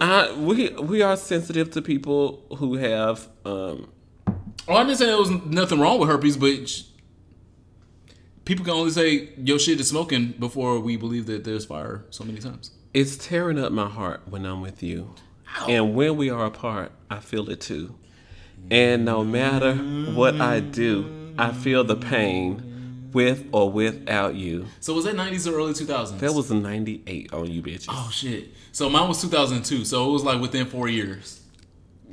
I, 0.00 0.32
we 0.34 0.70
we 0.70 1.02
are 1.02 1.16
sensitive 1.16 1.70
to 1.72 1.82
people 1.82 2.44
who 2.58 2.74
have 2.76 3.28
um, 3.44 3.88
oh, 4.68 4.74
I 4.74 4.84
didn't 4.84 4.98
say 4.98 5.06
there 5.06 5.16
was 5.16 5.30
nothing 5.30 5.80
wrong 5.80 5.98
with 5.98 6.08
herpes, 6.08 6.36
but 6.36 6.68
sh- 6.68 6.82
people 8.44 8.64
can 8.64 8.74
only 8.74 8.90
say 8.90 9.30
your 9.36 9.58
shit 9.58 9.80
is 9.80 9.88
smoking 9.88 10.34
before 10.38 10.80
we 10.80 10.96
believe 10.96 11.26
that 11.26 11.44
there's 11.44 11.64
fire 11.64 12.04
so 12.10 12.24
many 12.24 12.38
times. 12.38 12.70
It's 12.94 13.16
tearing 13.16 13.58
up 13.58 13.72
my 13.72 13.88
heart 13.88 14.22
when 14.26 14.46
I'm 14.46 14.60
with 14.62 14.82
you. 14.82 15.14
And 15.68 15.94
when 15.94 16.16
we 16.16 16.30
are 16.30 16.46
apart, 16.46 16.92
I 17.10 17.20
feel 17.20 17.48
it 17.50 17.60
too. 17.60 17.94
And 18.70 19.04
no 19.04 19.22
matter 19.24 19.74
what 19.74 20.40
I 20.40 20.60
do, 20.60 21.34
I 21.38 21.52
feel 21.52 21.84
the 21.84 21.96
pain 21.96 22.65
with 23.16 23.46
or 23.50 23.70
without 23.70 24.34
you. 24.34 24.66
So 24.80 24.92
was 24.92 25.06
that 25.06 25.16
90s 25.16 25.50
or 25.50 25.56
early 25.56 25.72
2000s? 25.72 26.18
That 26.18 26.34
was 26.34 26.50
98 26.50 27.32
on 27.32 27.50
you 27.50 27.62
bitches. 27.62 27.86
Oh 27.88 28.10
shit. 28.12 28.48
So 28.72 28.90
mine 28.90 29.08
was 29.08 29.22
2002. 29.22 29.86
So 29.86 30.08
it 30.10 30.12
was 30.12 30.22
like 30.22 30.38
within 30.38 30.66
four 30.66 30.86
years. 30.86 31.40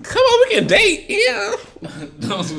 Come 0.01 0.21
on, 0.23 0.47
we 0.47 0.55
can 0.55 0.67
date. 0.67 1.05
Yeah. 1.09 1.55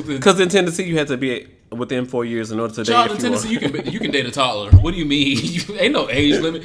Because 0.07 0.39
in 0.39 0.49
Tennessee, 0.49 0.83
you 0.83 0.97
have 0.99 1.07
to 1.07 1.17
be 1.17 1.47
within 1.71 2.05
four 2.05 2.23
years 2.23 2.51
in 2.51 2.59
order 2.59 2.73
to 2.75 2.85
Child 2.85 3.09
date. 3.17 3.25
in 3.25 3.33
if 3.33 3.45
you 3.49 3.59
Tennessee, 3.59 3.77
you 3.77 3.81
can 3.81 3.93
you 3.93 3.99
can 3.99 4.11
date 4.11 4.25
a 4.27 4.31
toddler. 4.31 4.69
What 4.71 4.91
do 4.93 4.97
you 4.97 5.05
mean? 5.05 5.37
You, 5.55 5.61
ain't 5.79 5.93
no 5.93 6.07
age 6.09 6.39
limit. 6.39 6.63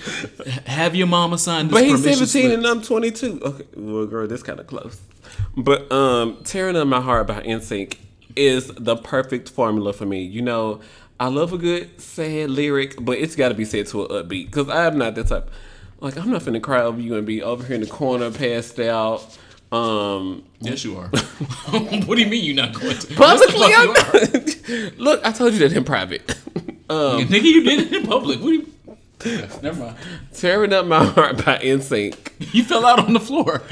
Have 0.67 0.95
your 0.95 1.07
mama 1.07 1.39
sign 1.39 1.69
this 1.69 1.73
But 1.75 1.85
he's 1.85 2.03
permission 2.03 2.27
17 2.27 2.43
slip. 2.51 2.59
and 2.59 2.67
I'm 2.67 2.83
22. 2.83 3.41
Okay, 3.43 3.65
well, 3.77 4.07
girl, 4.07 4.27
this 4.29 4.43
kind 4.43 4.61
of 4.61 4.67
close. 4.67 5.01
But 5.57 5.91
um, 5.91 6.39
"Tearing 6.45 6.77
Up 6.77 6.87
My 6.87 7.01
Heart" 7.01 7.27
by 7.29 7.41
NSYNC 7.43 7.97
is 8.37 8.69
the 8.77 8.97
perfect 8.97 9.49
formula 9.49 9.93
for 9.93 10.07
me. 10.07 10.23
You 10.23 10.43
know, 10.43 10.81
I 11.21 11.29
love 11.29 11.53
a 11.53 11.59
good 11.59 12.01
sad 12.01 12.49
lyric, 12.51 12.97
but 13.05 13.19
it's 13.19 13.37
got 13.37 13.51
to 13.51 13.55
be 13.55 13.67
said 13.67 13.87
to 13.89 14.07
an 14.07 14.09
upbeat 14.09 14.47
because 14.47 14.71
I'm 14.71 14.97
not 14.99 15.15
that 15.17 15.27
type. 15.29 15.51
Like, 16.01 16.17
I'm 16.17 16.31
not 16.31 16.41
finna 16.41 16.63
cry 16.63 16.81
over 16.81 16.99
you 16.99 17.15
and 17.17 17.27
be 17.27 17.43
over 17.43 17.63
here 17.63 17.75
in 17.75 17.83
the 17.83 17.87
corner, 17.87 18.31
passed 18.31 18.81
out. 18.81 19.39
Um, 19.71 20.45
Yes, 20.61 20.83
you 20.83 20.97
are. 20.97 21.07
what 22.07 22.17
do 22.17 22.23
you 22.23 22.27
mean 22.29 22.45
you're 22.45 22.55
not 22.57 22.73
going 22.73 22.97
to? 22.97 23.15
publicly, 23.15 23.59
Yes, 23.69 23.95
the 23.95 23.95
fuck 23.95 24.33
you 24.73 24.79
I'm 24.81 24.93
not. 24.93 24.99
look. 24.99 25.27
I 25.27 25.33
told 25.33 25.53
you 25.53 25.59
that 25.61 25.77
in 25.77 25.85
private. 25.85 26.31
are. 26.89 27.21
Nigga, 27.21 27.43
you 27.43 27.65
did 27.65 27.81
it 27.81 27.93
in 27.93 28.07
public. 28.07 28.41
What 28.41 28.47
do 28.49 28.53
you? 28.55 28.67
Never 29.63 29.79
mind. 29.79 29.97
"Tearing 30.33 30.73
Up 30.73 30.87
My 30.87 31.05
Heart" 31.05 31.45
by 31.45 31.59
NSYNC. 31.59 32.55
You 32.55 32.65
fell 32.65 32.87
out 32.87 32.99
on 32.99 33.13
the 33.13 33.21
floor. 33.21 33.63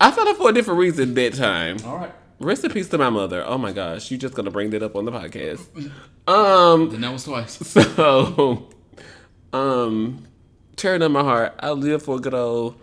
I 0.00 0.10
fell 0.10 0.28
out 0.28 0.36
for 0.36 0.50
a 0.50 0.52
different 0.52 0.80
reason 0.80 1.14
that 1.14 1.34
time. 1.34 1.76
All 1.86 1.96
right. 1.98 2.12
Rest 2.40 2.64
in 2.64 2.70
peace 2.70 2.88
to 2.88 2.96
my 2.98 3.10
mother. 3.10 3.44
Oh 3.46 3.58
my 3.58 3.70
gosh, 3.70 4.10
you 4.10 4.16
just 4.16 4.34
gonna 4.34 4.50
bring 4.50 4.70
that 4.70 4.82
up 4.82 4.96
on 4.96 5.04
the 5.04 5.12
podcast. 5.12 5.60
Um, 6.26 6.88
Then 6.90 7.02
that 7.02 7.12
was 7.12 7.24
twice. 7.24 7.52
so, 7.66 8.70
um, 9.52 10.26
tearing 10.76 11.02
up 11.02 11.10
my 11.12 11.22
heart. 11.22 11.54
I 11.60 11.70
live 11.72 12.02
for 12.02 12.16
a 12.16 12.18
good 12.18 12.32
old 12.32 12.80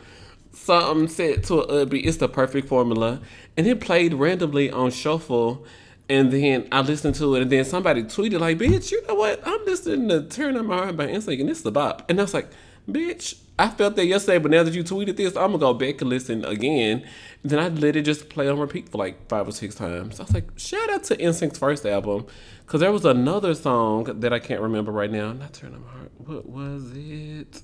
something 0.53 1.07
set 1.07 1.43
to 1.45 1.61
an 1.63 1.87
upbeat. 1.87 2.05
It's 2.05 2.17
the 2.17 2.29
perfect 2.29 2.67
formula, 2.67 3.19
and 3.57 3.65
it 3.65 3.81
played 3.81 4.13
randomly 4.13 4.69
on 4.69 4.91
shuffle. 4.91 5.65
And 6.09 6.31
then 6.31 6.67
I 6.71 6.81
listened 6.81 7.15
to 7.15 7.35
it, 7.35 7.41
and 7.41 7.51
then 7.51 7.65
somebody 7.65 8.03
tweeted 8.03 8.39
like, 8.39 8.59
"Bitch, 8.59 8.91
you 8.91 9.05
know 9.07 9.15
what? 9.15 9.41
I'm 9.43 9.65
listening 9.65 10.07
to 10.09 10.21
Tearing 10.21 10.55
Up 10.55 10.65
My 10.65 10.77
Heart 10.77 10.97
by 10.97 11.07
NSYNC, 11.07 11.41
and 11.41 11.49
it's 11.49 11.61
the 11.63 11.71
bop." 11.71 12.09
And 12.09 12.19
I 12.19 12.23
was 12.23 12.33
like, 12.33 12.47
"Bitch, 12.89 13.35
I 13.59 13.69
felt 13.69 13.95
that 13.95 14.05
yesterday, 14.05 14.37
but 14.37 14.51
now 14.51 14.63
that 14.63 14.73
you 14.73 14.83
tweeted 14.83 15.17
this, 15.17 15.35
I'm 15.35 15.51
gonna 15.51 15.57
go 15.57 15.73
back 15.73 16.01
and 16.01 16.09
listen 16.09 16.45
again." 16.45 17.03
And 17.43 17.51
then 17.51 17.59
I 17.59 17.69
let 17.69 17.95
it 17.95 18.03
just 18.03 18.29
play 18.29 18.47
on 18.47 18.59
repeat 18.59 18.89
for 18.89 18.97
like 18.97 19.27
five 19.27 19.47
or 19.47 19.51
six 19.51 19.75
times. 19.75 20.19
I 20.19 20.23
was 20.23 20.33
like, 20.33 20.49
"Shout 20.57 20.89
out 20.89 21.03
to 21.05 21.17
NSYNC's 21.17 21.57
first 21.57 21.85
album," 21.85 22.25
because 22.65 22.81
there 22.81 22.91
was 22.91 23.05
another 23.05 23.53
song 23.55 24.03
that 24.19 24.31
I 24.31 24.39
can't 24.39 24.61
remember 24.61 24.91
right 24.91 25.11
now. 25.11 25.33
Not 25.33 25.53
Tearing 25.53 25.75
Up 25.75 25.85
My 25.85 25.91
Heart. 25.91 26.11
What 26.17 26.49
was 26.49 26.91
it? 26.95 27.61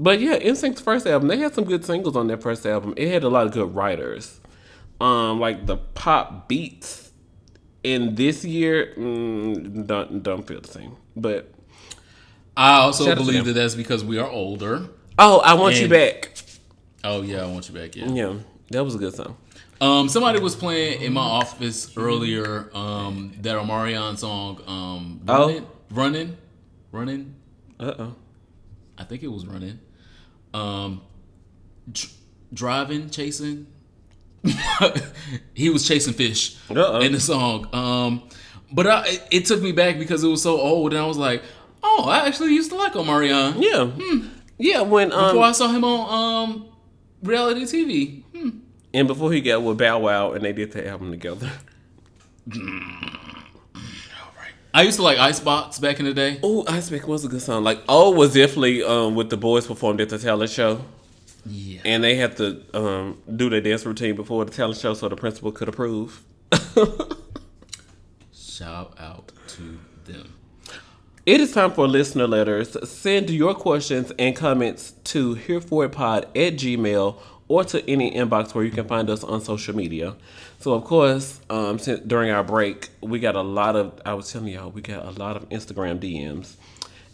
But 0.00 0.20
yeah, 0.20 0.38
NSYNC's 0.38 0.80
first 0.80 1.06
album, 1.06 1.28
they 1.28 1.38
had 1.38 1.54
some 1.54 1.64
good 1.64 1.84
singles 1.84 2.16
on 2.16 2.28
their 2.28 2.36
first 2.36 2.64
album. 2.64 2.94
It 2.96 3.08
had 3.08 3.24
a 3.24 3.28
lot 3.28 3.46
of 3.46 3.52
good 3.52 3.74
writers. 3.74 4.40
Um, 5.00 5.40
like 5.40 5.66
the 5.66 5.76
pop 5.76 6.48
beats 6.48 7.08
in 7.84 8.14
this 8.16 8.44
year 8.44 8.94
mm, 8.96 9.86
don't 9.86 10.22
don't 10.22 10.46
feel 10.46 10.60
the 10.60 10.68
same. 10.68 10.96
But 11.16 11.52
I 12.56 12.78
also 12.78 13.04
Shout 13.04 13.12
out 13.12 13.18
to 13.18 13.24
believe 13.24 13.44
that 13.44 13.52
that's 13.52 13.74
because 13.74 14.04
we 14.04 14.18
are 14.18 14.28
older. 14.28 14.88
Oh, 15.18 15.40
I 15.40 15.54
want 15.54 15.80
you 15.80 15.88
back. 15.88 16.32
Oh 17.04 17.22
yeah, 17.22 17.42
I 17.42 17.46
want 17.46 17.68
you 17.68 17.74
back. 17.74 17.96
Yeah. 17.96 18.06
Yeah, 18.08 18.34
that 18.70 18.84
was 18.84 18.94
a 18.94 18.98
good 18.98 19.14
song. 19.14 19.36
Um, 19.80 20.08
somebody 20.08 20.40
was 20.40 20.56
playing 20.56 21.02
in 21.02 21.12
my 21.12 21.20
office 21.20 21.96
earlier. 21.96 22.68
Um, 22.74 23.32
that 23.42 23.54
Omarion 23.56 24.18
song. 24.18 24.60
Um, 24.66 25.20
Oh. 25.28 25.46
running, 25.46 25.66
running, 25.90 26.36
running. 26.92 27.34
Uh 27.78 27.94
oh. 27.98 28.14
I 28.96 29.04
think 29.04 29.22
it 29.22 29.28
was 29.28 29.46
running. 29.46 29.78
Um, 30.52 31.02
dr- 31.92 32.12
driving, 32.52 33.10
chasing. 33.10 33.68
he 35.54 35.68
was 35.70 35.86
chasing 35.86 36.14
fish 36.14 36.56
Uh-oh. 36.70 37.00
in 37.00 37.12
the 37.12 37.20
song. 37.20 37.68
Um, 37.72 38.28
but 38.72 38.86
I, 38.86 39.06
it, 39.08 39.28
it 39.30 39.46
took 39.46 39.62
me 39.62 39.72
back 39.72 39.98
because 39.98 40.22
it 40.24 40.28
was 40.28 40.42
so 40.42 40.60
old, 40.60 40.92
and 40.92 41.00
I 41.02 41.06
was 41.06 41.16
like, 41.18 41.42
"Oh, 41.82 42.04
I 42.08 42.26
actually 42.26 42.54
used 42.54 42.70
to 42.70 42.76
like 42.76 42.92
Omarion 42.94 43.56
Yeah, 43.62 43.90
yeah. 44.58 44.82
When 44.82 45.12
um, 45.12 45.32
before 45.32 45.44
I 45.44 45.52
saw 45.52 45.68
him 45.68 45.84
on 45.84 46.48
um, 46.50 46.68
reality 47.22 47.62
TV." 47.62 48.22
Hmm. 48.32 48.50
and 48.92 49.08
before 49.08 49.32
he 49.32 49.40
got 49.40 49.62
with 49.62 49.78
Bow 49.78 49.98
Wow, 50.00 50.32
and 50.32 50.44
they 50.44 50.52
did 50.52 50.72
the 50.72 50.86
album 50.86 51.10
together. 51.10 51.50
I 54.74 54.82
used 54.82 54.96
to 54.96 55.02
like 55.02 55.18
Icebox 55.18 55.78
back 55.80 55.98
in 55.98 56.04
the 56.04 56.14
day. 56.14 56.38
Oh, 56.42 56.64
Ice 56.68 56.90
Pick 56.90 57.08
was 57.08 57.24
a 57.24 57.28
good 57.28 57.42
song. 57.42 57.64
Like, 57.64 57.82
oh, 57.88 58.10
was 58.10 58.34
definitely 58.34 58.82
um 58.82 59.14
with 59.14 59.30
the 59.30 59.36
boys 59.36 59.66
performed 59.66 60.00
at 60.00 60.08
the 60.08 60.18
talent 60.18 60.50
show. 60.50 60.80
Yeah. 61.46 61.80
and 61.84 62.04
they 62.04 62.16
had 62.16 62.36
to 62.38 62.62
um, 62.74 63.22
do 63.34 63.48
their 63.48 63.60
dance 63.62 63.86
routine 63.86 64.16
before 64.16 64.44
the 64.44 64.50
talent 64.50 64.76
show 64.76 64.92
so 64.92 65.08
the 65.08 65.16
principal 65.16 65.50
could 65.50 65.68
approve. 65.68 66.22
Shout 68.32 68.94
out 68.98 69.32
to 69.48 69.78
them. 70.04 70.34
It 71.28 71.42
is 71.42 71.52
time 71.52 71.72
for 71.72 71.86
listener 71.86 72.26
letters. 72.26 72.74
Send 72.88 73.28
your 73.28 73.54
questions 73.54 74.10
and 74.18 74.34
comments 74.34 74.92
to 75.04 75.36
hereforitpod 75.36 76.22
at 76.22 76.54
gmail 76.54 77.16
or 77.48 77.64
to 77.64 77.86
any 77.86 78.10
inbox 78.12 78.54
where 78.54 78.64
you 78.64 78.70
can 78.70 78.88
find 78.88 79.10
us 79.10 79.22
on 79.22 79.42
social 79.42 79.76
media. 79.76 80.16
So, 80.58 80.72
of 80.72 80.84
course, 80.84 81.42
um, 81.50 81.78
since, 81.78 82.00
during 82.00 82.30
our 82.30 82.42
break, 82.42 82.88
we 83.02 83.18
got 83.18 83.34
a 83.36 83.42
lot 83.42 83.76
of, 83.76 84.00
I 84.06 84.14
was 84.14 84.32
telling 84.32 84.48
y'all, 84.48 84.70
we 84.70 84.80
got 84.80 85.04
a 85.04 85.10
lot 85.10 85.36
of 85.36 85.46
Instagram 85.50 85.98
DMs. 85.98 86.54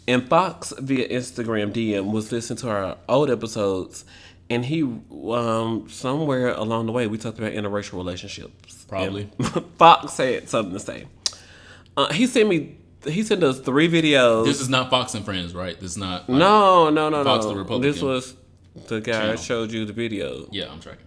And 0.07 0.25
Fox 0.29 0.71
via 0.79 1.09
Instagram 1.09 1.73
DM 1.73 2.09
was 2.09 2.31
listening 2.31 2.59
to 2.59 2.69
our 2.69 2.97
old 3.09 3.29
episodes, 3.29 4.05
and 4.49 4.63
he 4.63 4.83
um, 4.83 5.89
somewhere 5.89 6.53
along 6.53 6.85
the 6.85 6.93
way 6.93 7.07
we 7.07 7.17
talked 7.17 7.37
about 7.37 7.51
interracial 7.51 7.95
relationships. 7.95 8.85
Probably. 8.87 9.29
Fox 9.77 10.15
had 10.15 10.47
something 10.47 10.71
to 10.71 10.79
say. 10.79 11.05
Uh, 11.97 12.13
he 12.13 12.27
sent 12.27 12.47
me. 12.47 12.77
He 13.05 13.23
sent 13.23 13.43
us 13.43 13.59
three 13.59 13.87
videos. 13.89 14.45
This 14.45 14.61
is 14.61 14.69
not 14.69 14.89
Fox 14.89 15.13
and 15.15 15.23
Friends, 15.25 15.53
right? 15.53 15.79
This 15.79 15.91
is 15.91 15.97
not. 15.97 16.29
like- 16.29 16.37
no, 16.39 16.89
no, 16.89 17.09
no, 17.09 17.23
Fox 17.23 17.45
no. 17.45 17.51
the 17.51 17.57
Republican 17.57 17.91
This 17.91 18.01
was 18.01 18.35
the 18.87 18.99
guy 19.01 19.11
channel. 19.11 19.37
showed 19.37 19.71
you 19.71 19.85
the 19.85 19.93
video. 19.93 20.47
Yeah, 20.51 20.71
I'm 20.71 20.79
tracking. 20.79 21.01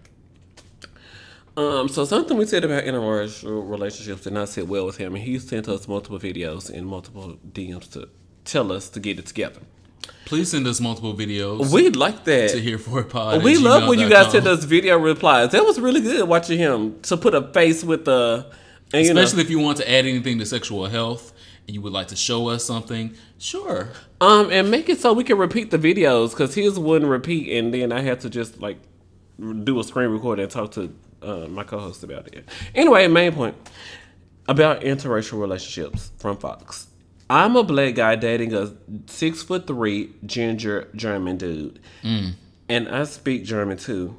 Um, 1.57 1.89
so 1.89 2.05
something 2.05 2.37
we 2.37 2.45
said 2.45 2.63
about 2.63 2.83
interracial 2.85 3.69
relationships 3.69 4.23
did 4.23 4.33
not 4.33 4.47
sit 4.49 4.67
well 4.67 4.85
with 4.85 4.97
him, 4.97 5.13
and 5.15 5.23
he 5.23 5.37
sent 5.39 5.67
us 5.67 5.87
multiple 5.87 6.17
videos 6.19 6.69
and 6.69 6.87
multiple 6.87 7.37
DMs 7.51 7.91
to 7.91 8.07
tell 8.45 8.71
us 8.71 8.87
to 8.89 8.99
get 8.99 9.19
it 9.19 9.25
together. 9.25 9.59
Please 10.25 10.51
send 10.51 10.65
us 10.67 10.79
multiple 10.79 11.13
videos 11.13 11.71
We'd 11.73 11.95
like 11.95 12.23
that. 12.25 12.51
to 12.51 12.61
hear 12.61 12.77
for 12.77 13.01
a 13.01 13.03
pod. 13.03 13.43
We 13.43 13.57
love 13.57 13.89
when 13.89 13.99
you 13.99 14.07
guys 14.09 14.31
send 14.31 14.47
us 14.47 14.63
video 14.63 14.97
replies. 14.97 15.51
That 15.51 15.65
was 15.65 15.79
really 15.79 16.01
good 16.01 16.27
watching 16.29 16.57
him 16.59 16.99
to 17.01 17.17
put 17.17 17.33
a 17.35 17.41
face 17.51 17.83
with 17.83 18.05
the, 18.05 18.45
and 18.93 19.05
you 19.05 19.13
know, 19.13 19.21
Especially 19.21 19.43
if 19.43 19.49
you 19.49 19.59
want 19.59 19.79
to 19.79 19.89
add 19.91 20.05
anything 20.05 20.39
to 20.39 20.45
sexual 20.45 20.85
health 20.85 21.33
you 21.73 21.81
would 21.81 21.93
like 21.93 22.07
to 22.07 22.15
show 22.15 22.49
us 22.49 22.63
something, 22.65 23.13
sure. 23.37 23.89
um, 24.21 24.51
and 24.51 24.69
make 24.71 24.89
it 24.89 24.99
so 24.99 25.13
we 25.13 25.23
can 25.23 25.37
repeat 25.37 25.71
the 25.71 25.77
videos 25.77 26.31
because 26.31 26.55
his 26.55 26.79
wouldn't 26.79 27.09
repeat, 27.09 27.57
and 27.57 27.73
then 27.73 27.91
I 27.91 28.01
had 28.01 28.19
to 28.21 28.29
just 28.29 28.59
like 28.59 28.77
do 29.39 29.79
a 29.79 29.83
screen 29.83 30.09
record 30.09 30.39
and 30.39 30.49
talk 30.49 30.71
to 30.71 30.93
uh, 31.21 31.47
my 31.47 31.63
co-host 31.63 32.03
about 32.03 32.27
it. 32.33 32.47
Anyway, 32.75 33.07
main 33.07 33.33
point 33.33 33.55
about 34.47 34.81
interracial 34.81 35.39
relationships 35.39 36.11
from 36.17 36.37
Fox. 36.37 36.87
I'm 37.29 37.55
a 37.55 37.63
black 37.63 37.93
guy 37.95 38.15
dating 38.15 38.53
a 38.55 38.73
six 39.05 39.43
foot 39.43 39.67
three 39.67 40.13
ginger 40.25 40.87
German 40.95 41.37
dude, 41.37 41.79
and 42.67 42.89
I 42.89 43.03
speak 43.03 43.43
German 43.43 43.77
too. 43.77 44.17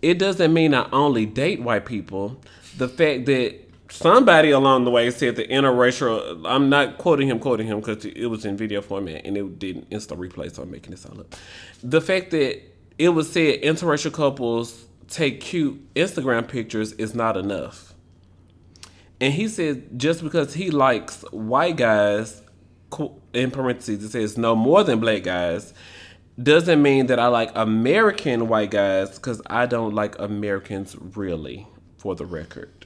It 0.00 0.18
doesn't 0.18 0.52
mean 0.52 0.74
I 0.74 0.88
only 0.90 1.26
date 1.26 1.62
white 1.62 1.86
people. 1.86 2.42
The 2.76 2.88
fact 2.88 3.26
that 3.26 3.54
somebody 3.92 4.50
along 4.50 4.84
the 4.84 4.90
way 4.90 5.10
said 5.10 5.36
the 5.36 5.44
interracial, 5.44 6.42
I'm 6.46 6.68
not 6.68 6.98
quoting 6.98 7.28
him, 7.28 7.38
quoting 7.38 7.66
him 7.66 7.80
because 7.80 8.04
it 8.04 8.26
was 8.26 8.44
in 8.44 8.56
video 8.56 8.80
format 8.80 9.24
and 9.24 9.36
it 9.36 9.58
didn't 9.58 9.86
instant 9.90 10.20
replay, 10.20 10.52
so 10.52 10.62
I'm 10.62 10.70
making 10.70 10.92
this 10.92 11.04
all 11.06 11.20
up. 11.20 11.34
The 11.82 12.00
fact 12.00 12.30
that 12.30 12.60
it 12.98 13.10
was 13.10 13.30
said 13.30 13.62
interracial 13.62 14.12
couples 14.12 14.86
take 15.08 15.40
cute 15.40 15.94
Instagram 15.94 16.48
pictures 16.48 16.92
is 16.92 17.14
not 17.14 17.36
enough. 17.36 17.94
And 19.20 19.32
he 19.32 19.46
said 19.46 19.98
just 19.98 20.22
because 20.22 20.54
he 20.54 20.70
likes 20.70 21.22
white 21.30 21.76
guys, 21.76 22.42
in 23.32 23.50
parentheses, 23.50 24.04
it 24.04 24.10
says 24.10 24.36
no 24.36 24.54
more 24.54 24.84
than 24.84 25.00
black 25.00 25.22
guys, 25.22 25.72
doesn't 26.42 26.82
mean 26.82 27.06
that 27.06 27.18
I 27.18 27.28
like 27.28 27.50
American 27.54 28.48
white 28.48 28.70
guys 28.70 29.16
because 29.16 29.40
I 29.46 29.66
don't 29.66 29.94
like 29.94 30.18
Americans 30.18 30.96
really, 30.98 31.66
for 31.98 32.14
the 32.14 32.26
record. 32.26 32.81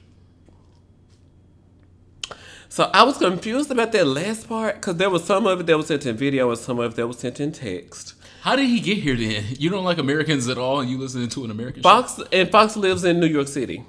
So 2.77 2.91
I 2.93 3.01
was 3.01 3.17
confused 3.17 3.71
about 3.71 3.91
that 3.93 4.05
last 4.05 4.47
part 4.47 4.75
because 4.75 4.97
there 4.97 5.09
was 5.09 5.23
some 5.23 5.47
of 5.47 5.61
it 5.61 5.65
that 5.65 5.75
was 5.75 5.87
sent 5.87 6.05
in 6.05 6.15
video 6.15 6.51
and 6.51 6.59
some 6.59 6.77
of 6.77 6.91
it 6.91 6.95
that 6.97 7.07
was 7.07 7.17
sent 7.17 7.39
in 7.39 7.51
text. 7.51 8.13
How 8.41 8.55
did 8.55 8.67
he 8.67 8.79
get 8.79 8.99
here 8.99 9.15
then? 9.15 9.45
You 9.57 9.71
don't 9.71 9.83
like 9.83 9.97
Americans 9.97 10.47
at 10.47 10.59
all 10.59 10.79
and 10.79 10.87
you 10.87 10.99
listening 10.99 11.27
to 11.29 11.43
an 11.43 11.49
American 11.49 11.81
show? 11.81 11.89
Fox 11.89 12.21
and 12.31 12.51
Fox 12.51 12.77
lives 12.77 13.03
in 13.03 13.19
New 13.19 13.25
York 13.25 13.47
City. 13.47 13.83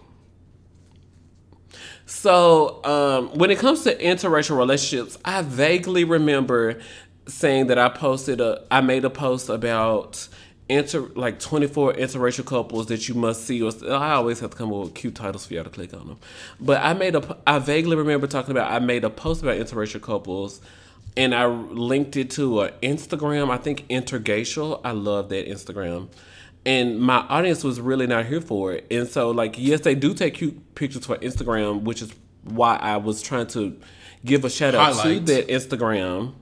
So 2.07 2.83
um, 2.83 3.39
when 3.39 3.51
it 3.51 3.59
comes 3.59 3.83
to 3.83 3.95
interracial 3.95 4.57
relationships, 4.57 5.19
I 5.23 5.43
vaguely 5.43 6.05
remember 6.05 6.81
saying 7.27 7.67
that 7.67 7.79
I 7.79 7.91
posted 7.91 8.41
a, 8.41 8.65
I 8.71 8.81
made 8.81 9.05
a 9.05 9.11
post 9.11 9.51
about 9.51 10.29
inter 10.69 11.09
like 11.15 11.39
twenty 11.39 11.67
four 11.67 11.93
interracial 11.93 12.45
couples 12.45 12.87
that 12.87 13.09
you 13.09 13.15
must 13.15 13.45
see. 13.45 13.63
Or 13.63 13.73
I 13.91 14.13
always 14.13 14.41
have 14.41 14.51
to 14.51 14.57
come 14.57 14.73
up 14.73 14.81
with 14.81 14.95
cute 14.95 15.15
titles 15.15 15.47
for 15.47 15.55
y'all 15.55 15.65
to 15.65 15.71
click 15.71 15.95
on 15.95 16.07
them. 16.07 16.19
But 16.61 16.83
I 16.83 16.95
made 16.95 17.15
a, 17.15 17.39
I 17.47 17.59
vaguely 17.59 17.97
remember 17.97 18.27
talking 18.27 18.51
about 18.51 18.71
I 18.71 18.79
made 18.79 19.05
a 19.05 19.11
post 19.11 19.43
about 19.43 19.57
interracial 19.57 20.03
couples. 20.03 20.61
And 21.17 21.35
I 21.35 21.47
linked 21.47 22.17
it 22.17 22.31
to 22.33 22.61
an 22.61 22.73
Instagram, 22.81 23.51
I 23.51 23.57
think 23.57 23.89
Intergacial. 23.89 24.81
I 24.85 24.93
love 24.93 25.31
that 25.31 25.49
Instagram 25.49 26.11
and 26.69 27.01
my 27.01 27.19
audience 27.29 27.65
was 27.65 27.81
really 27.81 28.07
not 28.07 28.27
here 28.27 28.43
for 28.43 28.73
it. 28.73 28.87
And 28.91 29.09
so, 29.09 29.31
like, 29.31 29.55
yes, 29.59 29.81
they 29.81 29.95
do 29.95 30.13
take 30.13 30.35
cute 30.35 30.75
pictures 30.75 31.07
for 31.07 31.17
Instagram, 31.17 31.83
which 31.83 32.03
is 32.03 32.13
why 32.45 32.77
I 32.77 32.99
was 32.99 33.23
trying 33.23 33.47
to 33.49 33.79
give 34.25 34.45
a 34.45 34.51
shout 34.51 34.75
out 34.75 35.03
to 35.03 35.21
that 35.21 35.49
Instagram. 35.49 36.35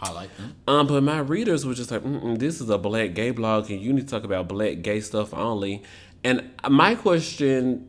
Highlight 0.00 0.36
them. 0.36 0.54
Um, 0.68 0.86
but 0.86 1.02
my 1.02 1.18
readers 1.18 1.66
were 1.66 1.74
just 1.74 1.90
like, 1.90 2.02
"This 2.38 2.60
is 2.60 2.70
a 2.70 2.78
black 2.78 3.14
gay 3.14 3.32
blog, 3.32 3.70
and 3.70 3.80
you 3.80 3.92
need 3.92 4.02
to 4.02 4.06
talk 4.06 4.24
about 4.24 4.48
black 4.48 4.82
gay 4.82 5.00
stuff 5.00 5.34
only." 5.34 5.82
And 6.22 6.50
my 6.68 6.94
question 6.94 7.88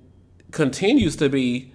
continues 0.52 1.16
to 1.18 1.30
be, 1.30 1.72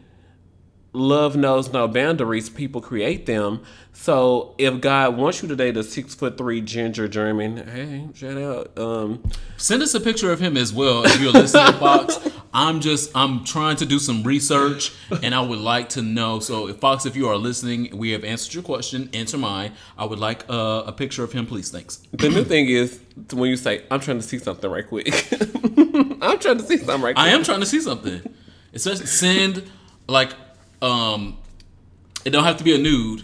love 0.95 1.37
knows 1.37 1.73
no 1.73 1.87
boundaries. 1.87 2.49
People 2.49 2.81
create 2.81 3.27
them. 3.27 3.63
So 3.93 4.55
if 4.59 4.81
God 4.81 5.17
wants 5.17 5.43
you 5.43 5.49
to 5.49 5.57
date 5.57 5.77
a 5.77 5.85
six 5.85 6.15
foot 6.15 6.39
three 6.39 6.61
ginger 6.61 7.07
German, 7.09 7.69
hey, 7.69 8.09
shout 8.15 8.39
out. 8.39 8.79
Um, 8.79 9.31
Send 9.57 9.83
us 9.83 9.95
a 9.95 10.01
picture 10.01 10.33
of 10.33 10.41
him 10.41 10.57
as 10.57 10.73
well 10.73 11.05
if 11.05 11.21
you're 11.21 11.33
listening, 11.33 11.73
Fox. 11.79 12.19
I'm 12.53 12.81
just 12.81 13.11
I'm 13.17 13.45
trying 13.45 13.77
to 13.77 13.87
do 13.87 13.99
some 13.99 14.23
research 14.23 14.93
and 15.23 15.35
I 15.35 15.41
would 15.41 15.59
like 15.59 15.91
to 15.91 16.03
know. 16.03 16.39
So 16.39 16.69
if 16.69 16.77
Fox, 16.77 17.05
if 17.05 17.17
you 17.17 17.29
are 17.29 17.37
listening, 17.37 17.97
we 17.97 18.11
have 18.13 18.25
answered 18.25 18.55
your 18.55 18.63
question, 18.63 19.11
answer 19.13 19.37
mine. 19.37 19.73
I 19.99 20.05
would 20.05 20.21
like 20.21 20.45
uh, 20.49 20.85
a 20.87 20.93
picture 20.93 21.25
of 21.25 21.33
him, 21.33 21.47
please. 21.47 21.71
Thanks. 21.71 21.97
The 22.13 22.29
new 22.29 22.45
thing 22.45 22.69
is 22.69 23.01
when 23.33 23.51
you 23.51 23.57
say, 23.57 23.83
"I'm 23.91 24.01
trying 24.01 24.21
to 24.21 24.27
see 24.27 24.39
something 24.39 24.71
right 24.71 24.87
quick." 24.87 25.09
I'm 26.23 26.39
trying 26.39 26.59
to 26.59 26.65
see 26.65 26.79
something 26.79 27.03
right 27.03 27.15
quick. 27.15 27.19
I 27.19 27.31
am 27.31 27.43
trying 27.43 27.61
to 27.61 27.67
see 27.67 27.81
something. 27.81 28.23
Especially 28.73 29.07
send 29.07 29.71
like 30.09 30.33
um 30.85 31.39
it 32.24 32.30
don't 32.30 32.45
have 32.45 32.57
to 32.59 32.64
be 32.64 32.74
a 32.74 32.78
nude. 32.78 33.22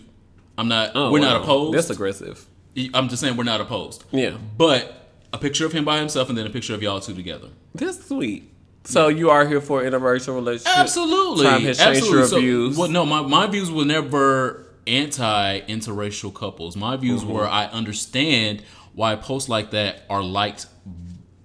I'm 0.59 0.69
not 0.69 0.93
Oh, 0.95 1.11
we're 1.11 1.21
not 1.21 1.43
opposed. 1.43 1.77
That's 1.77 1.91
aggressive. 1.91 2.47
I'm 2.95 3.09
just 3.09 3.21
saying 3.21 3.37
we're 3.37 3.45
not 3.45 3.61
opposed. 3.61 4.05
Yeah, 4.13 4.37
But 4.57 5.09
a 5.33 5.39
picture 5.39 5.65
of 5.67 5.73
him 5.73 5.85
by 5.85 5.99
himself 5.99 6.29
and 6.29 6.37
then 6.39 6.47
a 6.47 6.51
picture 6.51 6.75
of 6.75 6.83
y'all 6.83 7.01
two 7.01 7.15
together. 7.15 7.49
that's 7.75 8.07
sweet. 8.07 8.53
So 8.85 9.09
you 9.09 9.31
are 9.31 9.47
here 9.47 9.61
for 9.61 9.83
an 9.85 9.93
interracial 9.93 10.35
relationship? 10.35 10.79
Absolutely. 10.79 11.45
Time 11.47 11.63
has 11.63 11.79
changed 11.79 11.97
Absolutely. 11.99 12.19
your 12.19 12.27
So, 12.29 12.41
views. 12.41 12.79
Well, 12.79 12.89
no, 12.89 13.05
my, 13.07 13.21
my 13.23 13.47
views 13.47 13.71
were 13.71 13.85
never 13.85 14.67
anti 14.87 15.61
interracial 15.63 16.33
couples. 16.35 16.77
My 16.77 16.97
views 16.97 17.23
Mm-hmm. 17.23 17.33
were 17.33 17.47
I 17.47 17.67
understand 17.67 18.63
why 18.95 19.17
posts 19.17 19.49
like 19.49 19.71
that 19.73 20.03
are 20.11 20.23
liked 20.23 20.67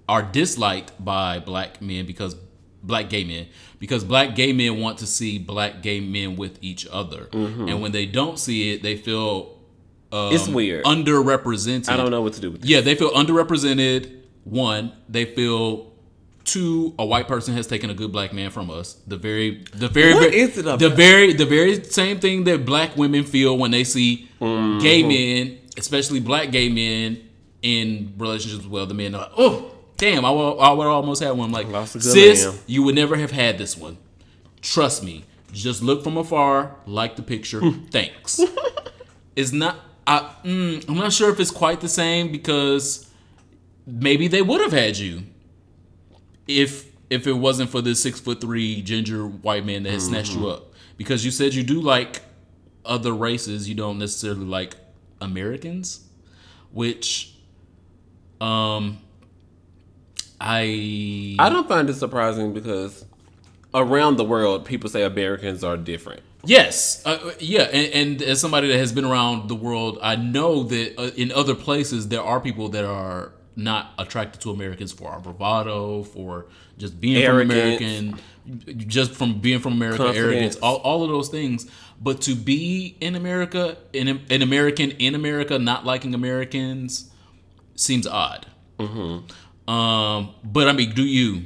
are 0.08 0.22
disliked 0.24 0.92
by 1.04 1.40
black 1.40 1.82
men 1.82 2.06
because 2.06 2.36
black 2.84 3.10
gay 3.10 3.24
men 3.24 3.48
because 3.86 4.04
black 4.04 4.36
gay 4.36 4.52
men 4.54 4.80
want 4.80 4.98
to 5.00 5.08
see 5.08 5.38
black 5.38 5.82
gay 5.82 6.00
men 6.00 6.36
with 6.36 6.58
each 6.62 6.86
other 6.92 7.28
and 7.34 7.82
when 7.82 7.92
they 7.92 8.06
don't 8.06 8.38
see 8.40 8.72
it 8.74 8.82
they 8.84 8.96
feel 8.98 9.58
um, 10.12 10.34
It's 10.34 10.48
weird. 10.48 10.84
underrepresented 10.86 11.90
I 11.90 11.98
don't 11.98 12.12
know 12.12 12.22
what 12.22 12.34
to 12.34 12.42
do 12.42 12.52
with 12.52 12.62
this. 12.62 12.70
yeah, 12.70 12.82
they 12.82 12.96
feel 12.96 13.12
underrepresented. 13.12 14.22
One, 14.44 14.94
they 15.10 15.26
feel 15.26 15.92
two, 16.44 16.94
a 17.00 17.06
white 17.06 17.28
person 17.28 17.56
has 17.56 17.66
taken 17.66 17.90
a 17.90 17.94
good 17.96 18.12
black 18.12 18.32
man 18.32 18.52
from 18.52 18.70
us. 18.70 18.94
The 19.08 19.18
very, 19.18 19.64
the 19.74 19.88
very, 19.90 20.14
What 20.14 20.34
is 20.34 20.58
it 20.58 20.62
about- 20.62 20.80
the 20.80 20.90
very, 20.90 21.34
the 21.34 21.46
very 21.48 21.84
same 21.84 22.20
thing 22.20 22.44
that 22.44 22.64
black 22.66 22.96
women 22.96 23.24
feel 23.24 23.58
when 23.58 23.72
they 23.72 23.84
see 23.84 24.30
Mm-hmm. 24.40 24.80
gay 24.80 25.02
men, 25.02 25.58
especially 25.78 26.20
black 26.20 26.52
gay 26.52 26.70
men, 26.70 27.22
in 27.64 28.14
relationships 28.20 28.66
with 28.68 28.84
other 28.84 28.94
men. 28.94 29.14
Like, 29.14 29.32
oh, 29.38 29.72
damn, 29.98 30.26
I 30.26 30.32
would, 30.32 30.58
I 30.58 30.72
would 30.74 30.88
almost 30.88 31.22
have 31.24 31.38
one. 31.38 31.54
I'm 31.54 31.68
like, 31.68 31.88
sis, 31.88 32.46
man." 32.46 32.56
you 32.68 32.84
would 32.84 32.96
never 32.96 33.16
have 33.16 33.32
had 33.32 33.58
this 33.58 33.78
one. 33.78 33.98
Trust 34.62 35.04
me. 35.04 35.26
Just 35.52 35.82
look 35.82 36.04
from 36.04 36.18
afar, 36.18 36.76
like 36.86 37.16
the 37.16 37.22
picture. 37.22 37.62
Thanks. 37.92 38.40
It's 39.36 39.52
not. 39.52 39.78
I, 40.08 40.34
mm, 40.44 40.88
I'm 40.88 40.96
not 40.96 41.12
sure 41.12 41.30
if 41.30 41.40
it's 41.40 41.52
quite 41.52 41.82
the 41.82 41.90
same 41.90 42.32
because 42.32 43.10
maybe 43.86 44.28
they 44.28 44.42
would 44.42 44.62
have 44.62 44.72
had 44.72 44.98
you 44.98 45.24
if 46.48 46.92
if 47.10 47.28
it 47.28 47.34
wasn't 47.34 47.70
for 47.70 47.82
this 47.82 48.02
six 48.02 48.20
foot 48.20 48.40
three 48.42 48.82
ginger 48.82 49.28
white 49.28 49.66
man 49.66 49.84
that 49.84 49.92
had 49.92 50.02
snatched 50.02 50.34
you 50.34 50.48
up. 50.48 50.74
Because 50.98 51.26
you 51.26 51.32
said 51.32 51.54
you 51.54 51.64
do 51.64 51.82
like 51.82 52.22
other 52.86 53.14
races, 53.14 53.68
you 53.68 53.76
don't 53.76 53.98
necessarily 54.00 54.46
like 54.46 54.76
Americans, 55.20 56.08
which 56.72 57.36
um 58.40 59.00
I 60.40 61.36
I 61.40 61.50
don't 61.50 61.68
find 61.68 61.90
it 61.90 61.96
surprising 61.96 62.54
because 62.54 63.06
around 63.74 64.18
the 64.18 64.24
world, 64.26 64.66
people 64.66 64.90
say 64.90 65.04
Americans 65.04 65.64
are 65.64 65.78
different. 65.78 66.22
Yes, 66.44 67.02
uh, 67.06 67.32
yeah, 67.40 67.64
and, 67.64 67.94
and 67.94 68.22
as 68.22 68.40
somebody 68.40 68.68
that 68.68 68.78
has 68.78 68.92
been 68.92 69.06
around 69.06 69.50
the 69.50 69.56
world, 69.56 69.98
I 70.02 70.16
know 70.16 70.64
that 70.64 71.00
uh, 71.00 71.12
in 71.16 71.32
other 71.32 71.56
places 71.56 72.10
there 72.10 72.22
are 72.22 72.40
people 72.40 72.70
that 72.70 72.86
are 72.86 73.32
not 73.56 73.94
attracted 73.98 74.42
to 74.42 74.52
Americans 74.52 74.92
for 74.92 75.10
our 75.10 75.20
bravado, 75.20 76.04
for 76.04 76.46
just 76.78 77.00
being 77.00 77.24
Arrogance. 77.24 77.80
from 77.80 78.20
American, 78.48 78.88
just 78.88 79.14
from 79.14 79.40
being 79.40 79.60
from 79.60 79.74
America, 79.74 80.04
Confidence. 80.04 80.26
arrogance, 80.26 80.56
all, 80.58 80.78
all 80.78 81.04
of 81.04 81.10
those 81.10 81.30
things. 81.30 81.70
But 82.00 82.22
to 82.22 82.36
be 82.36 82.96
in 83.00 83.16
America, 83.16 83.78
in 83.94 84.08
an 84.30 84.42
American 84.42 84.92
in 84.92 85.16
America, 85.16 85.58
not 85.58 85.86
liking 85.86 86.14
Americans, 86.14 87.10
seems 87.76 88.06
odd. 88.06 88.46
Um, 89.68 90.30
but 90.44 90.68
I 90.68 90.74
mean, 90.74 90.92
do 90.92 91.04
you? 91.04 91.44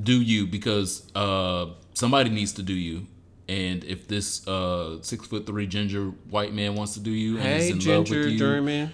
Do 0.00 0.20
you? 0.20 0.46
Because 0.46 1.10
uh, 1.14 1.66
somebody 1.94 2.30
needs 2.30 2.52
to 2.54 2.62
do 2.62 2.72
you. 2.74 3.06
And 3.48 3.84
if 3.84 4.08
this 4.08 4.46
uh, 4.48 5.02
six 5.02 5.26
foot 5.26 5.46
three 5.46 5.66
ginger 5.66 6.06
white 6.30 6.54
man 6.54 6.74
wants 6.74 6.94
to 6.94 7.00
do 7.00 7.10
you 7.10 7.38
and 7.38 7.46
is 7.60 7.62
Hey, 7.64 7.68
in 7.70 7.74
love 7.76 7.82
ginger 8.06 8.20
with 8.20 8.28
you 8.30 8.38
German. 8.38 8.92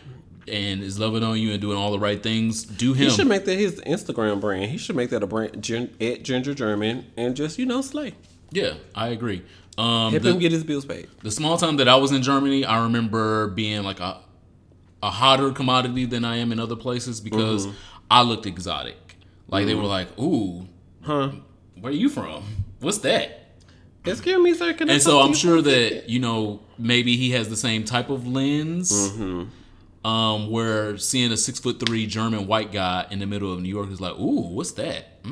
and 0.48 0.82
is 0.82 0.98
loving 0.98 1.22
on 1.22 1.38
you 1.38 1.52
and 1.52 1.60
doing 1.60 1.76
all 1.76 1.92
the 1.92 1.98
right 1.98 2.20
things, 2.20 2.64
do 2.64 2.94
him. 2.94 3.04
He 3.04 3.10
should 3.10 3.28
make 3.28 3.44
that 3.44 3.58
his 3.58 3.80
Instagram 3.82 4.40
brand. 4.40 4.70
He 4.70 4.78
should 4.78 4.96
make 4.96 5.10
that 5.10 5.22
a 5.22 5.26
brand 5.26 5.62
gin, 5.62 5.94
at 6.00 6.22
Ginger 6.24 6.54
German 6.54 7.06
and 7.16 7.36
just 7.36 7.58
you 7.58 7.66
know 7.66 7.82
slay. 7.82 8.14
yeah, 8.50 8.74
I 8.94 9.08
agree. 9.08 9.42
Um, 9.76 10.10
Help 10.10 10.22
the, 10.24 10.30
him 10.30 10.38
get 10.40 10.50
his 10.50 10.64
bills 10.64 10.84
paid. 10.86 11.06
the 11.22 11.30
small 11.30 11.56
time 11.56 11.76
that 11.76 11.86
I 11.86 11.94
was 11.96 12.10
in 12.10 12.22
Germany, 12.22 12.64
I 12.64 12.82
remember 12.82 13.48
being 13.48 13.82
like 13.84 14.00
a 14.00 14.18
a 15.00 15.10
hotter 15.10 15.52
commodity 15.52 16.06
than 16.06 16.24
I 16.24 16.36
am 16.38 16.50
in 16.50 16.58
other 16.58 16.74
places 16.74 17.20
because 17.20 17.66
Mm-hmm. 17.66 17.76
I 18.10 18.22
looked 18.22 18.46
exotic. 18.46 18.96
Like 19.48 19.66
they 19.66 19.74
were 19.74 19.84
like, 19.84 20.18
"Ooh, 20.18 20.68
Huh? 21.02 21.30
where 21.80 21.92
are 21.92 21.96
you 21.96 22.08
from? 22.08 22.42
What's 22.80 22.98
that?" 22.98 23.34
Excuse 24.04 24.38
me, 24.42 24.54
sir. 24.54 24.74
And 24.80 25.02
so 25.02 25.20
I'm 25.20 25.34
sure 25.34 25.60
for 25.62 25.68
a 25.68 25.72
second? 25.72 25.96
that 26.02 26.08
you 26.08 26.18
know 26.20 26.60
maybe 26.78 27.16
he 27.16 27.30
has 27.32 27.48
the 27.48 27.56
same 27.56 27.84
type 27.84 28.10
of 28.10 28.26
lens. 28.26 28.90
Um, 30.04 30.50
where 30.50 30.96
seeing 30.96 31.32
a 31.32 31.36
six 31.36 31.58
foot 31.58 31.80
three 31.84 32.06
German 32.06 32.46
white 32.46 32.72
guy 32.72 33.06
in 33.10 33.18
the 33.18 33.26
middle 33.26 33.52
of 33.52 33.60
New 33.60 33.68
York 33.68 33.90
is 33.90 34.00
like, 34.00 34.14
ooh, 34.14 34.48
what's 34.54 34.70
that? 34.72 35.22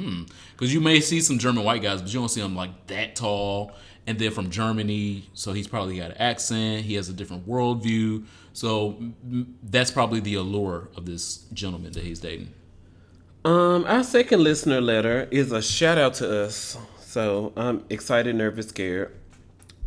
Because 0.53 0.75
you 0.75 0.81
may 0.81 1.01
see 1.01 1.21
some 1.21 1.39
German 1.39 1.65
white 1.65 1.83
guys, 1.83 2.03
but 2.03 2.13
you 2.13 2.19
don't 2.19 2.29
see 2.29 2.43
them 2.43 2.57
like 2.57 2.87
that 2.89 3.15
tall. 3.17 3.73
And 4.09 4.19
then 4.19 4.33
from 4.33 4.51
Germany, 4.51 5.29
so 5.35 5.53
he's 5.53 5.67
probably 5.69 5.97
got 5.97 6.11
an 6.11 6.17
accent. 6.19 6.85
He 6.85 6.95
has 6.95 7.09
a 7.09 7.13
different 7.13 7.49
worldview. 7.49 8.25
So 8.53 8.99
mm, 9.27 9.47
that's 9.63 9.91
probably 9.91 10.21
the 10.21 10.35
allure 10.35 10.89
of 10.97 11.07
this 11.07 11.39
gentleman 11.55 11.93
that 11.93 12.03
he's 12.03 12.19
dating. 12.21 12.53
Um, 13.47 13.85
our 13.85 14.03
second 14.03 14.43
listener 14.43 14.81
letter 14.81 15.29
is 15.31 15.53
a 15.53 15.63
shout 15.63 15.99
out 15.99 16.15
to 16.15 16.43
us. 16.47 16.77
So 16.99 17.53
I'm 17.57 17.85
excited, 17.89 18.35
nervous, 18.35 18.71
scared. 18.71 19.15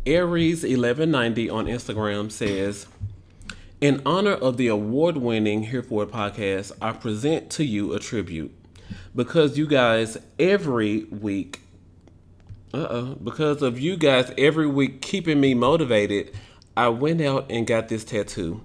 Aries1190 0.06 1.52
on 1.52 1.66
Instagram 1.66 2.32
says, 2.32 2.86
In 3.82 4.00
honor 4.06 4.32
of 4.32 4.56
the 4.56 4.68
award 4.68 5.18
winning 5.18 5.64
Here 5.64 5.82
For 5.82 6.04
It 6.04 6.10
podcast, 6.10 6.72
I 6.80 6.92
present 6.92 7.50
to 7.50 7.64
you 7.66 7.92
a 7.92 7.98
tribute. 7.98 8.50
Because 9.14 9.58
you 9.58 9.66
guys 9.66 10.16
every 10.38 11.04
week, 11.04 11.60
uh 12.72 12.86
oh, 12.88 13.18
because 13.22 13.60
of 13.60 13.78
you 13.78 13.98
guys 13.98 14.32
every 14.38 14.68
week 14.68 15.02
keeping 15.02 15.38
me 15.38 15.52
motivated, 15.52 16.34
I 16.78 16.88
went 16.88 17.20
out 17.20 17.44
and 17.50 17.66
got 17.66 17.88
this 17.90 18.04
tattoo. 18.04 18.62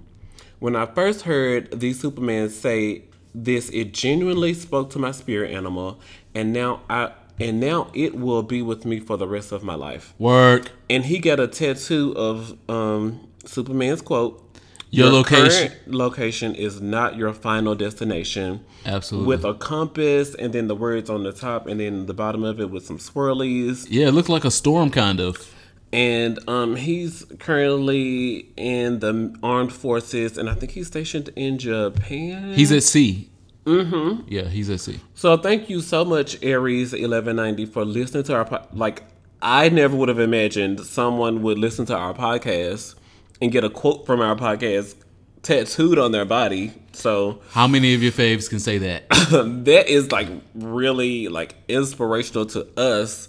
When 0.58 0.74
I 0.74 0.86
first 0.86 1.22
heard 1.22 1.80
the 1.80 1.92
Superman 1.92 2.48
say 2.48 3.02
this, 3.36 3.68
it 3.68 3.92
genuinely 3.92 4.54
spoke 4.54 4.90
to 4.90 4.98
my 4.98 5.12
spirit 5.12 5.52
animal, 5.52 6.00
and 6.34 6.52
now 6.52 6.80
I 6.88 7.12
and 7.38 7.60
now 7.60 7.90
it 7.92 8.14
will 8.14 8.42
be 8.42 8.62
with 8.62 8.86
me 8.86 8.98
for 8.98 9.18
the 9.18 9.28
rest 9.28 9.52
of 9.52 9.62
my 9.62 9.74
life. 9.74 10.14
Work. 10.18 10.70
And 10.88 11.04
he 11.04 11.18
got 11.18 11.38
a 11.38 11.46
tattoo 11.46 12.14
of 12.16 12.56
um, 12.70 13.28
Superman's 13.44 14.00
quote. 14.00 14.42
Your 14.90 15.10
location." 15.10 15.68
current 15.68 15.90
location 15.90 16.54
is 16.54 16.80
not 16.80 17.16
your 17.16 17.34
final 17.34 17.74
destination. 17.74 18.64
Absolutely. 18.86 19.28
With 19.28 19.44
a 19.44 19.52
compass 19.52 20.34
and 20.34 20.52
then 20.54 20.68
the 20.68 20.76
words 20.76 21.10
on 21.10 21.24
the 21.24 21.32
top 21.32 21.66
and 21.66 21.78
then 21.78 22.06
the 22.06 22.14
bottom 22.14 22.42
of 22.42 22.58
it 22.58 22.70
with 22.70 22.86
some 22.86 22.96
swirlies. 22.96 23.86
Yeah, 23.90 24.08
it 24.08 24.12
looked 24.12 24.30
like 24.30 24.46
a 24.46 24.50
storm, 24.50 24.90
kind 24.90 25.20
of. 25.20 25.54
And 25.92 26.38
um, 26.48 26.76
he's 26.76 27.24
currently 27.38 28.50
in 28.56 28.98
the 28.98 29.34
armed 29.42 29.72
forces, 29.72 30.36
and 30.36 30.50
I 30.50 30.54
think 30.54 30.72
he's 30.72 30.88
stationed 30.88 31.30
in 31.36 31.58
Japan. 31.58 32.54
He's 32.54 32.72
at 32.72 32.82
sea. 32.82 33.30
Mm-hmm. 33.64 34.22
Yeah, 34.28 34.44
he's 34.44 34.68
at 34.70 34.80
sea. 34.80 35.00
So 35.14 35.36
thank 35.36 35.70
you 35.70 35.80
so 35.80 36.04
much, 36.04 36.42
Aries 36.42 36.92
eleven 36.92 37.36
ninety, 37.36 37.66
for 37.66 37.84
listening 37.84 38.24
to 38.24 38.34
our 38.34 38.44
po- 38.44 38.66
like. 38.72 39.02
I 39.42 39.68
never 39.68 39.94
would 39.94 40.08
have 40.08 40.18
imagined 40.18 40.80
someone 40.80 41.42
would 41.42 41.58
listen 41.58 41.84
to 41.86 41.96
our 41.96 42.14
podcast 42.14 42.94
and 43.40 43.52
get 43.52 43.64
a 43.64 43.70
quote 43.70 44.06
from 44.06 44.20
our 44.20 44.34
podcast 44.34 44.94
tattooed 45.42 45.98
on 45.98 46.12
their 46.12 46.24
body. 46.24 46.72
So 46.92 47.40
How 47.50 47.66
many 47.68 47.94
of 47.94 48.02
your 48.02 48.12
faves 48.12 48.48
can 48.48 48.58
say 48.58 48.78
that? 48.78 49.08
that 49.10 49.88
is 49.88 50.10
like 50.10 50.28
really 50.54 51.28
like 51.28 51.54
inspirational 51.68 52.46
to 52.46 52.66
us 52.80 53.28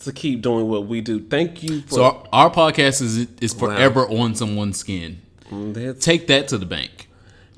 to 0.00 0.12
keep 0.12 0.42
doing 0.42 0.68
what 0.68 0.86
we 0.86 1.00
do. 1.00 1.20
Thank 1.20 1.62
you 1.62 1.82
for 1.82 1.94
So 1.94 2.04
our, 2.04 2.24
our 2.32 2.50
podcast 2.50 3.02
is 3.02 3.26
is 3.40 3.52
forever 3.54 4.06
on 4.08 4.34
someone's 4.34 4.78
skin. 4.78 5.20
That's- 5.50 6.04
Take 6.04 6.26
that 6.28 6.48
to 6.48 6.58
the 6.58 6.66
bank. 6.66 7.08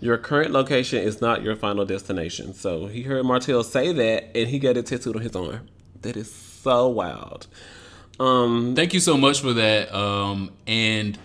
your 0.01 0.17
current 0.17 0.51
location 0.51 0.99
is 1.03 1.21
not 1.21 1.43
your 1.43 1.55
final 1.57 1.85
destination. 1.85 2.55
So 2.55 2.87
he 2.87 3.03
heard 3.03 3.25
Martell 3.27 3.63
say 3.63 3.93
that 3.93 4.37
and 4.37 4.49
he 4.49 4.59
got 4.59 4.77
it 4.77 4.87
tattooed 4.87 5.17
on 5.17 5.23
his 5.23 5.37
arm. 5.37 5.69
That 6.03 6.17
is 6.17 6.33
so 6.33 6.89
wild. 6.89 7.47
Um 8.19 8.75
Thank 8.75 8.95
you 8.95 9.01
so 9.01 9.17
much 9.17 9.41
for 9.41 9.53
that. 9.55 9.95
Um, 9.95 10.51
and 10.67 11.19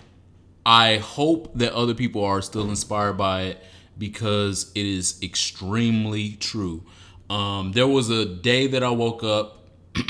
I 0.66 0.96
hope 0.96 1.52
that 1.54 1.72
other 1.72 1.94
people 1.94 2.24
are 2.24 2.42
still 2.42 2.68
inspired 2.68 3.14
by 3.14 3.42
it 3.42 3.64
because 3.96 4.72
it 4.74 4.84
is 4.84 5.18
extremely 5.22 6.32
true. 6.32 6.82
Um, 7.30 7.72
there 7.72 7.86
was 7.88 8.10
a 8.10 8.24
day 8.26 8.66
that 8.66 8.82
I 8.82 8.90
woke 8.90 9.22
up 9.24 9.62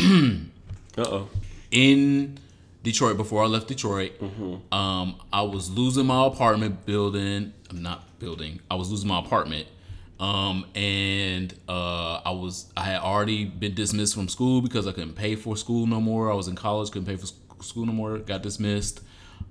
uh 0.97 1.03
oh. 1.03 1.29
in 1.71 2.39
Detroit 2.83 3.17
before 3.17 3.43
I 3.43 3.47
left 3.47 3.69
Detroit. 3.69 4.13
Um, 4.73 5.17
I 5.33 5.43
was 5.43 5.71
losing 5.71 6.07
my 6.07 6.27
apartment 6.27 6.87
building. 6.87 7.53
I'm 7.69 7.83
not 7.83 8.19
building. 8.19 8.61
I 8.71 8.77
was 8.77 8.91
losing 8.91 9.09
my 9.09 9.19
apartment. 9.19 9.67
Um, 10.19 10.65
and 10.75 11.53
uh, 11.69 12.21
I 12.25 12.31
was 12.31 12.73
I 12.77 12.85
had 12.85 13.01
already 13.01 13.45
been 13.45 13.75
dismissed 13.75 14.15
from 14.15 14.29
school 14.29 14.63
because 14.63 14.87
I 14.87 14.93
couldn't 14.93 15.15
pay 15.15 15.35
for 15.35 15.57
school 15.57 15.87
no 15.87 16.01
more. 16.01 16.31
I 16.31 16.35
was 16.35 16.49
in 16.49 16.57
college, 16.57 16.91
couldn't 16.91 17.07
pay 17.07 17.17
for 17.17 17.27
school 17.63 17.85
no 17.87 17.93
more. 17.93 18.19
Got 18.19 18.43
dismissed. 18.43 19.01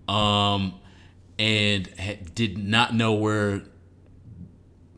Um, 0.08 0.80
and 1.38 1.88
had, 1.88 2.34
did 2.34 2.58
not 2.58 2.96
know 2.96 3.14
where 3.14 3.64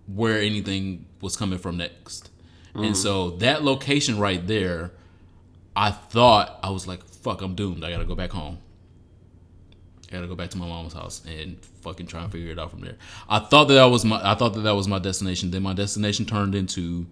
where 0.05 0.39
anything 0.39 1.05
was 1.21 1.35
coming 1.35 1.59
from 1.59 1.77
next. 1.77 2.29
And 2.75 2.95
so 2.95 3.31
that 3.37 3.63
location 3.63 4.19
right 4.19 4.45
there, 4.45 4.91
I 5.77 5.91
thought 5.91 6.59
I 6.63 6.71
was 6.71 6.87
like, 6.87 7.03
"Fuck, 7.05 7.41
I'm 7.41 7.55
doomed. 7.55 7.83
I 7.83 7.91
gotta 7.91 8.03
go 8.05 8.15
back 8.15 8.31
home." 8.31 8.57
I 10.09 10.13
gotta 10.15 10.27
go 10.27 10.35
back 10.35 10.49
to 10.51 10.57
my 10.57 10.65
mom's 10.67 10.93
house 10.93 11.21
and 11.27 11.57
fucking 11.81 12.07
try 12.07 12.23
and 12.23 12.31
figure 12.31 12.51
it 12.51 12.57
out 12.59 12.71
from 12.71 12.79
there. 12.81 12.95
I 13.27 13.39
thought 13.39 13.67
that, 13.67 13.73
that 13.75 13.85
was 13.85 14.03
my 14.05 14.19
I 14.23 14.35
thought 14.35 14.53
that 14.55 14.61
that 14.61 14.75
was 14.75 14.87
my 14.87 14.99
destination. 14.99 15.51
Then 15.51 15.63
my 15.63 15.73
destination 15.73 16.25
turned 16.25 16.55
into 16.55 17.05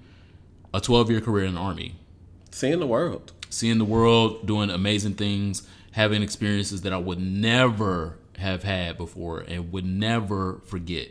a 0.74 0.80
12 0.82 1.12
year 1.12 1.22
career 1.22 1.46
in 1.46 1.56
the 1.56 1.60
army, 1.62 1.96
Seeing 2.52 2.80
the 2.80 2.88
world. 2.88 3.34
seeing 3.50 3.78
the 3.78 3.86
world, 3.86 4.48
doing 4.48 4.70
amazing 4.70 5.14
things, 5.16 5.64
having 5.92 6.22
experiences 6.24 6.82
that 6.82 6.94
I 6.94 6.98
would 6.98 7.20
never 7.20 8.18
have 8.38 8.64
had 8.64 8.98
before 8.98 9.40
and 9.42 9.72
would 9.72 9.86
never 9.86 10.62
forget. 10.66 11.10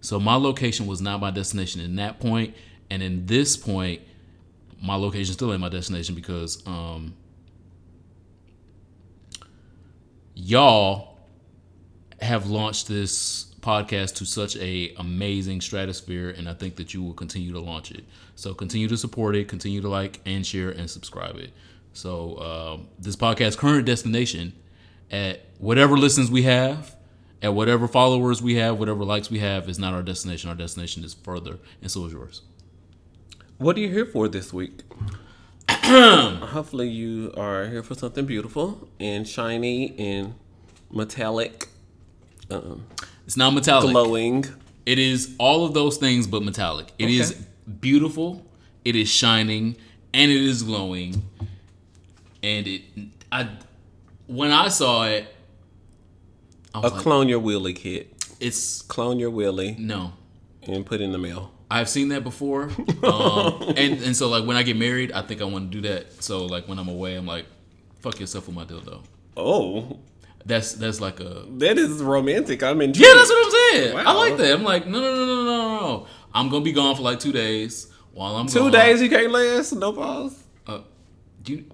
So 0.00 0.20
my 0.20 0.36
location 0.36 0.86
was 0.86 1.00
not 1.00 1.20
my 1.20 1.30
destination 1.30 1.80
in 1.80 1.96
that 1.96 2.20
point, 2.20 2.54
and 2.90 3.02
in 3.02 3.26
this 3.26 3.56
point, 3.56 4.02
my 4.82 4.96
location 4.96 5.34
still 5.34 5.52
ain't 5.52 5.60
my 5.60 5.68
destination 5.68 6.14
because 6.14 6.66
um, 6.66 7.14
y'all 10.34 11.18
have 12.20 12.46
launched 12.46 12.88
this 12.88 13.54
podcast 13.60 14.16
to 14.16 14.26
such 14.26 14.56
a 14.56 14.94
amazing 14.98 15.58
stratosphere 15.58 16.28
and 16.28 16.48
i 16.48 16.52
think 16.52 16.76
that 16.76 16.92
you 16.92 17.02
will 17.02 17.14
continue 17.14 17.50
to 17.52 17.60
launch 17.60 17.90
it. 17.90 18.04
So 18.34 18.52
continue 18.52 18.88
to 18.88 18.96
support 18.96 19.36
it 19.36 19.48
continue 19.48 19.80
to 19.80 19.88
like 19.88 20.20
and 20.26 20.46
share 20.46 20.70
and 20.70 20.90
subscribe 20.90 21.36
it. 21.36 21.50
So 21.92 22.38
um, 22.38 22.88
this 22.98 23.16
podcast 23.16 23.56
current 23.56 23.86
destination 23.86 24.52
at 25.10 25.46
whatever 25.58 25.96
listens 25.96 26.30
we 26.30 26.42
have 26.42 26.94
at 27.42 27.54
whatever 27.54 27.88
followers 27.88 28.42
we 28.42 28.56
have 28.56 28.78
whatever 28.78 29.04
likes 29.04 29.30
we 29.30 29.38
have 29.38 29.68
is 29.68 29.78
not 29.78 29.94
our 29.94 30.02
destination. 30.02 30.50
Our 30.50 30.56
destination 30.56 31.04
is 31.04 31.14
further 31.14 31.58
and 31.80 31.90
so 31.90 32.04
is 32.04 32.12
yours 32.12 32.42
What 33.58 33.76
are 33.76 33.80
you 33.80 33.88
here 33.90 34.06
for 34.06 34.28
this 34.28 34.52
week? 34.52 34.82
Hopefully, 35.70 36.88
you 36.88 37.32
are 37.36 37.66
here 37.68 37.82
for 37.82 37.94
something 37.94 38.26
beautiful 38.26 38.88
and 39.00 39.26
shiny 39.28 39.94
and 39.98 40.34
metallic, 40.90 41.68
um, 42.50 42.84
it's 43.26 43.36
not 43.36 43.52
metallic 43.54 43.90
glowing. 43.90 44.44
It 44.86 44.98
is 44.98 45.34
all 45.38 45.64
of 45.64 45.72
those 45.72 45.96
things 45.96 46.26
but 46.26 46.42
metallic. 46.42 46.92
It 46.98 47.08
is 47.10 47.32
Okay. 47.32 47.40
beautiful, 47.80 48.44
it 48.84 48.94
is 48.96 49.08
shining, 49.08 49.76
and 50.12 50.30
it 50.30 50.40
is 50.42 50.62
glowing. 50.62 51.22
And 52.42 52.66
it 52.66 52.82
I 53.32 53.48
when 54.26 54.50
I 54.50 54.68
saw 54.68 55.04
it 55.04 55.26
I 56.74 56.80
A 56.80 56.82
like, 56.82 56.92
clone 57.02 57.28
your 57.28 57.40
wheelie 57.40 57.74
kit. 57.74 58.12
it's 58.40 58.82
Clone 58.82 59.18
your 59.18 59.30
wheelie 59.30 59.78
no. 59.78 60.12
and 60.64 60.84
put 60.84 61.00
in 61.00 61.12
the 61.12 61.18
mail. 61.18 61.50
I've 61.70 61.88
seen 61.88 62.08
that 62.08 62.22
before. 62.24 62.70
Um, 63.04 63.62
and 63.76 64.00
and 64.02 64.16
so 64.16 64.28
like 64.30 64.46
when 64.46 64.56
I 64.56 64.62
get 64.62 64.76
married, 64.78 65.12
I 65.12 65.20
think 65.22 65.42
I 65.42 65.44
want 65.44 65.70
to 65.70 65.80
do 65.82 65.88
that. 65.88 66.22
So 66.22 66.46
like 66.46 66.66
when 66.68 66.78
I'm 66.78 66.88
away, 66.88 67.16
I'm 67.16 67.26
like 67.26 67.44
fuck 68.00 68.18
yourself 68.18 68.46
with 68.46 68.56
my 68.56 68.64
dildo. 68.64 69.02
Oh, 69.36 69.98
That's 70.46 70.72
that's 70.74 71.00
like 71.00 71.20
a 71.20 71.44
that 71.58 71.76
is 71.78 72.02
romantic. 72.02 72.62
I'm 72.62 72.80
in. 72.80 72.94
Yeah, 72.94 73.08
that's 73.14 73.28
what 73.28 73.44
I'm 73.46 73.50
saying. 73.52 73.96
I 74.06 74.12
like 74.12 74.36
that. 74.38 74.52
I'm 74.54 74.62
like, 74.64 74.86
no, 74.86 75.00
no, 75.00 75.14
no, 75.14 75.26
no, 75.26 75.44
no, 75.44 75.80
no. 75.80 76.06
I'm 76.32 76.48
gonna 76.48 76.64
be 76.64 76.72
gone 76.72 76.96
for 76.96 77.02
like 77.02 77.20
two 77.20 77.32
days. 77.32 77.88
While 78.12 78.36
I'm 78.36 78.46
Two 78.46 78.60
gone, 78.60 78.72
days 78.72 79.02
you 79.02 79.10
can't 79.10 79.30
last. 79.32 79.72
No 79.74 79.92
pause. 79.92 80.42
Uh, 80.66 80.80
do 81.42 81.52
you, 81.54 81.64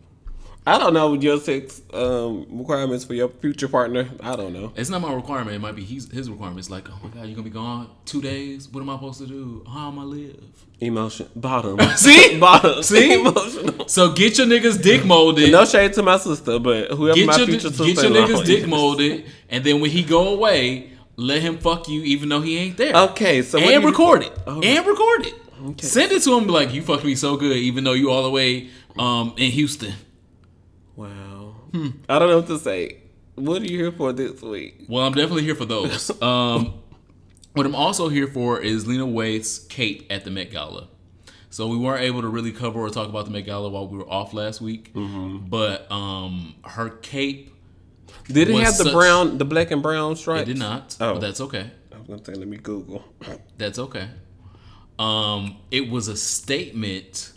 I 0.71 0.79
don't 0.79 0.95
know 0.95 1.15
your 1.15 1.41
sex 1.41 1.83
um, 1.93 2.47
requirements 2.49 3.05
for 3.05 3.15
your 3.15 3.29
future 3.29 3.67
partner. 3.67 4.09
I 4.23 4.37
don't 4.37 4.53
know. 4.53 4.73
it's 4.77 4.89
not 4.89 5.01
my 5.01 5.13
requirement. 5.13 5.57
It 5.57 5.59
might 5.59 5.75
be 5.75 5.83
his, 5.85 6.09
his 6.11 6.31
requirement. 6.31 6.61
It's 6.61 6.71
like, 6.71 6.89
oh 6.89 6.99
my 7.03 7.09
god, 7.09 7.27
you're 7.27 7.35
gonna 7.35 7.43
be 7.43 7.51
gone 7.51 7.91
two 8.05 8.23
days. 8.23 8.69
What 8.69 8.81
am 8.81 8.91
I 8.91 8.95
supposed 8.95 9.19
to 9.19 9.27
do? 9.27 9.65
How 9.69 9.89
am 9.89 9.99
I 9.99 10.05
live? 10.05 10.65
Emotion 10.79 11.29
bottom. 11.35 11.81
See, 11.97 12.39
bottom. 12.41 12.83
See? 12.85 13.15
emotional. 13.15 13.89
So 13.89 14.13
get 14.13 14.39
your 14.39 14.47
niggas 14.47 14.81
dick 14.81 15.05
molded. 15.05 15.51
No 15.51 15.65
shade 15.65 15.93
to 15.95 16.05
my 16.05 16.19
sister, 16.19 16.61
but 16.61 16.93
whoever 16.93 17.17
get 17.17 17.27
my 17.27 17.37
your 17.37 17.47
future 17.47 17.71
get 17.71 18.03
your 18.03 18.13
niggas 18.13 18.45
dick 18.47 18.69
molded, 18.69 19.25
and 19.49 19.65
then 19.65 19.81
when 19.81 19.91
he 19.91 20.05
go 20.05 20.29
away, 20.35 20.93
let 21.17 21.43
him 21.43 21.59
fuck 21.59 21.89
you, 21.89 22.03
even 22.03 22.29
though 22.29 22.43
he 22.43 22.57
ain't 22.59 22.77
there. 22.77 22.95
Okay, 22.95 23.43
so 23.43 23.59
and 23.59 23.85
record 23.85 24.23
it. 24.23 24.33
Oh. 24.47 24.63
And 24.63 24.87
record 24.87 25.27
it. 25.27 25.35
Okay. 25.63 25.87
Send 25.87 26.13
it 26.13 26.23
to 26.23 26.39
him. 26.39 26.45
Be 26.47 26.53
like, 26.53 26.73
you 26.73 26.81
fucked 26.81 27.05
me 27.05 27.17
so 27.17 27.37
good, 27.37 27.57
even 27.57 27.83
though 27.83 27.93
you 27.93 28.11
all 28.11 28.23
the 28.23 28.31
way 28.31 28.71
um 28.97 29.35
in 29.37 29.51
Houston. 29.51 29.95
Wow. 31.01 31.55
Hmm. 31.73 31.89
I 32.09 32.19
don't 32.19 32.29
know 32.29 32.37
what 32.39 32.47
to 32.49 32.59
say. 32.59 32.99
What 33.37 33.63
are 33.63 33.65
you 33.65 33.79
here 33.79 33.93
for 33.93 34.13
this 34.13 34.43
week? 34.43 34.85
Well, 34.89 35.07
I'm 35.07 35.15
definitely 35.15 35.45
here 35.45 35.55
for 35.55 35.65
those. 35.65 36.11
Um, 36.23 36.75
what 37.55 37.65
I'm 37.67 37.75
also 37.75 38.09
here 38.09 38.27
for 38.29 38.61
is 38.61 38.87
Lena 38.87 39.07
Waithe's 39.07 39.59
cape 39.61 40.07
at 40.11 40.25
the 40.25 40.31
Met 40.31 40.51
Gala. 40.51 40.89
So 41.49 41.67
we 41.67 41.77
weren't 41.77 42.03
able 42.03 42.21
to 42.23 42.29
really 42.29 42.53
cover 42.53 42.79
or 42.81 42.91
talk 42.91 43.09
about 43.09 43.25
the 43.25 43.31
Met 43.33 43.45
Gala 43.47 43.69
while 43.71 43.89
we 43.89 43.99
were 43.99 44.09
off 44.09 44.35
last 44.35 44.61
week, 44.61 44.93
Mm-hmm. 44.95 45.49
but 45.49 45.91
um, 45.91 46.55
her 46.65 46.91
cape 46.91 47.53
Did 48.27 48.51
it 48.51 48.55
have 48.61 48.77
the 48.79 48.85
such- 48.85 48.93
brown, 48.93 49.39
the 49.39 49.45
black 49.45 49.71
and 49.73 49.83
brown 49.83 50.15
stripes? 50.17 50.43
it 50.43 50.45
did 50.53 50.59
not, 50.59 50.97
Oh. 51.01 51.15
but 51.15 51.21
that's 51.21 51.41
okay. 51.41 51.71
I 51.93 51.99
was 51.99 52.07
gonna 52.09 52.25
say, 52.25 52.35
let 52.35 52.47
me 52.47 52.57
Google. 52.59 53.05
That's 53.59 53.79
okay. 53.81 54.09
Um, 54.99 55.57
it 55.71 55.91
was 55.91 56.07
a 56.09 56.17
statement 56.17 57.33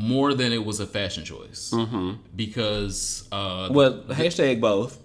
more 0.00 0.32
than 0.34 0.52
it 0.52 0.64
was 0.64 0.80
a 0.80 0.86
fashion 0.86 1.24
choice 1.24 1.70
Mm-hmm. 1.74 2.12
because 2.34 3.28
uh, 3.30 3.68
Well, 3.70 4.02
hashtag 4.08 4.60
both. 4.60 4.98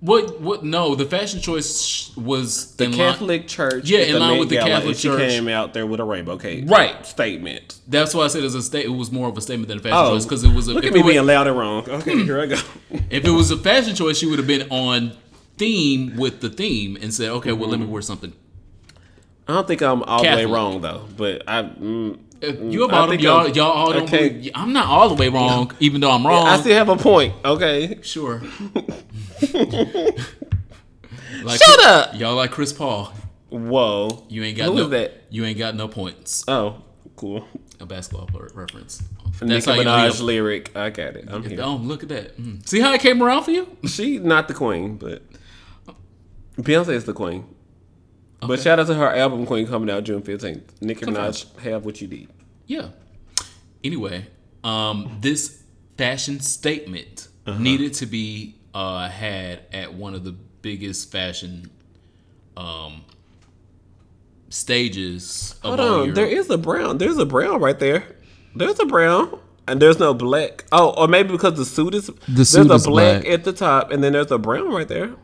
what 0.00 0.40
what 0.40 0.62
no 0.64 0.94
the 0.94 1.06
fashion 1.06 1.40
choice 1.40 2.14
was 2.16 2.74
The 2.76 2.84
in 2.84 2.90
line- 2.92 2.98
Catholic 3.12 3.48
Church, 3.48 3.88
Yeah, 3.88 4.00
in 4.00 4.18
line 4.18 4.38
with 4.38 4.50
the 4.50 4.56
Gala, 4.56 4.68
Catholic 4.68 4.96
Church 4.96 5.20
she 5.30 5.36
came 5.36 5.48
out 5.48 5.72
there 5.74 5.86
with 5.86 6.00
a 6.00 6.04
rainbow 6.04 6.36
cake, 6.36 6.64
Right. 6.66 7.04
Statement. 7.06 7.80
That's 7.88 8.14
why 8.14 8.24
I 8.24 8.28
said 8.28 8.40
it 8.42 8.44
was 8.44 8.54
a 8.54 8.62
state. 8.62 8.84
It 8.84 8.88
was 8.90 9.10
more 9.10 9.28
of 9.28 9.36
a 9.36 9.40
statement 9.40 9.68
than 9.68 9.78
a 9.78 9.82
fashion 9.82 9.98
Oh, 9.98 10.14
choice 10.14 10.24
because 10.24 10.44
it 10.44 10.52
was 10.52 10.68
a. 10.68 10.74
Look 10.74 10.84
if 10.84 10.90
at 10.90 10.94
me 10.94 11.00
it 11.00 11.04
was- 11.04 11.14
being 11.14 11.26
loud 11.26 11.46
and 11.46 11.58
wrong. 11.58 11.88
Okay, 11.88 12.22
here 12.24 12.40
I 12.40 12.46
go. 12.46 12.56
If 13.10 13.24
it 13.24 13.30
was 13.30 13.50
a 13.50 13.56
fashion 13.56 13.94
choice, 13.94 14.18
she 14.18 14.26
would 14.26 14.38
have 14.38 14.46
been 14.46 14.68
on 14.70 15.16
theme 15.56 16.16
with 16.16 16.40
the 16.40 16.50
theme 16.50 16.96
and 17.00 17.12
said, 17.12 17.30
"Okay, 17.30 17.52
well, 17.52 17.62
Mm-hmm. 17.62 17.70
let 17.70 17.80
me 17.80 17.86
wear 17.86 18.02
something." 18.02 18.32
I 19.48 19.54
don't 19.54 19.66
think 19.66 19.80
I'm 19.80 20.02
all 20.02 20.18
the 20.22 20.28
Catholic. 20.28 20.46
way 20.46 20.52
wrong 20.52 20.80
though, 20.82 21.04
but 21.16 21.42
I. 21.48 21.62
Mm, 21.62 22.18
If 22.40 22.72
you 22.72 22.84
I 22.84 22.88
about 22.88 23.00
them, 23.02 23.10
think 23.10 23.22
y'all, 23.22 23.48
y'all 23.48 23.70
all 23.70 23.92
don't. 23.92 24.02
okay. 24.04 24.28
Believe, 24.28 24.52
I'm 24.54 24.72
not 24.72 24.86
all 24.86 25.08
the 25.08 25.14
way 25.14 25.28
wrong, 25.28 25.72
even 25.80 26.00
though 26.00 26.10
I'm 26.10 26.26
wrong. 26.26 26.46
I 26.46 26.58
still 26.60 26.74
have 26.74 26.88
a 26.88 26.96
point. 26.96 27.34
Okay. 27.44 27.98
Sure. 28.02 28.42
like, 31.42 31.62
Shut 31.62 31.84
up. 31.84 32.14
Y'all 32.14 32.34
like 32.34 32.50
Chris 32.50 32.72
Paul. 32.72 33.12
Whoa. 33.48 34.24
You 34.28 34.42
ain't 34.42 34.56
got 34.56 34.66
Who 34.66 34.74
no. 34.74 34.82
is 34.84 34.90
that? 34.90 35.22
You 35.30 35.44
ain't 35.44 35.58
got 35.58 35.74
no 35.74 35.88
points. 35.88 36.44
Oh, 36.48 36.82
cool. 37.16 37.46
A 37.80 37.86
basketball 37.86 38.28
reference. 38.54 39.02
Nicki 39.40 39.46
That's 39.52 39.66
how 39.66 39.74
you 39.74 39.84
know. 39.84 39.90
Minaj 39.90 40.22
lyric. 40.22 40.74
I 40.76 40.90
got 40.90 41.16
it. 41.16 41.26
I'm 41.28 41.44
here. 41.44 41.60
Oh, 41.62 41.76
look 41.76 42.02
at 42.02 42.08
that. 42.08 42.38
Mm. 42.38 42.66
See 42.66 42.80
how 42.80 42.92
it 42.94 43.00
came 43.00 43.22
around 43.22 43.44
for 43.44 43.50
you? 43.50 43.76
She 43.86 44.18
not 44.18 44.48
the 44.48 44.54
queen, 44.54 44.96
but 44.96 45.22
Beyonce 46.58 46.88
is 46.90 47.04
the 47.04 47.12
queen. 47.12 47.44
But 48.46 48.60
shout 48.60 48.78
out 48.80 48.86
to 48.88 48.94
her 48.94 49.14
album 49.14 49.46
Queen 49.46 49.66
coming 49.66 49.90
out 49.90 50.04
June 50.04 50.22
fifteenth. 50.22 50.80
Nicki 50.82 51.04
Minaj, 51.06 51.58
have 51.60 51.84
what 51.84 52.00
you 52.00 52.08
need. 52.08 52.28
Yeah. 52.66 52.88
Anyway, 53.84 54.26
um, 54.64 55.18
this 55.20 55.62
fashion 55.96 56.40
statement 56.40 57.28
Uh-huh. 57.46 57.58
needed 57.58 57.94
to 57.94 58.06
be 58.06 58.56
uh, 58.74 59.08
had 59.08 59.60
at 59.72 59.94
one 59.94 60.14
of 60.14 60.24
the 60.24 60.32
biggest 60.62 61.12
fashion 61.12 61.70
um, 62.56 63.04
stages 64.48 65.54
of 65.62 65.78
Hold 65.78 65.80
all 65.80 65.94
on, 66.00 66.04
year. 66.06 66.14
there 66.14 66.26
is 66.26 66.50
a 66.50 66.58
brown. 66.58 66.98
There's 66.98 67.18
a 67.18 67.26
brown 67.26 67.60
right 67.60 67.78
there. 67.78 68.04
There's 68.54 68.78
a 68.80 68.86
brown, 68.86 69.38
and 69.68 69.80
there's 69.80 69.98
no 69.98 70.14
black. 70.14 70.64
Oh, 70.72 70.90
or 70.96 71.08
maybe 71.08 71.30
because 71.30 71.54
the 71.54 71.64
suit 71.64 71.94
is 71.94 72.10
there's 72.28 72.48
suit 72.50 72.70
a 72.70 72.74
is 72.74 72.86
black, 72.86 73.22
black. 73.22 73.32
at 73.32 73.44
the 73.44 73.52
top, 73.52 73.90
and 73.92 74.02
then 74.02 74.12
there's 74.12 74.30
a 74.30 74.38
brown 74.38 74.70
right 74.70 74.88
there. 74.88 75.14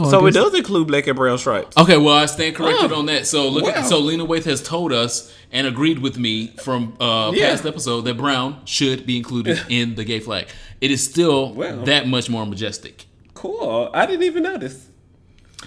Oh, 0.00 0.10
so 0.10 0.26
it 0.26 0.32
does 0.34 0.54
include 0.54 0.88
black 0.88 1.06
and 1.06 1.16
brown 1.16 1.38
stripes. 1.38 1.76
Okay, 1.76 1.96
well, 1.96 2.14
I 2.14 2.26
stand 2.26 2.56
corrected 2.56 2.92
Oh, 2.92 2.98
on 3.00 3.06
that. 3.06 3.26
So 3.26 3.48
look, 3.48 3.64
at, 3.64 3.84
so 3.86 3.98
Lena 3.98 4.24
Waithe 4.26 4.44
has 4.44 4.62
told 4.62 4.92
us 4.92 5.34
and 5.52 5.66
agreed 5.66 5.98
with 6.00 6.18
me 6.18 6.48
from 6.62 6.96
uh, 7.00 7.30
Yeah. 7.34 7.50
past 7.50 7.66
episode 7.66 8.02
that 8.02 8.16
brown 8.16 8.60
should 8.64 9.06
be 9.06 9.16
included 9.16 9.60
in 9.68 9.94
the 9.94 10.04
gay 10.04 10.20
flag. 10.20 10.48
It 10.80 10.90
is 10.90 11.04
still 11.04 11.52
Wow. 11.54 11.84
that 11.84 12.08
much 12.08 12.28
more 12.30 12.46
majestic. 12.46 13.06
Cool. 13.34 13.90
I 13.92 14.06
didn't 14.06 14.22
even 14.24 14.42
notice. 14.42 14.88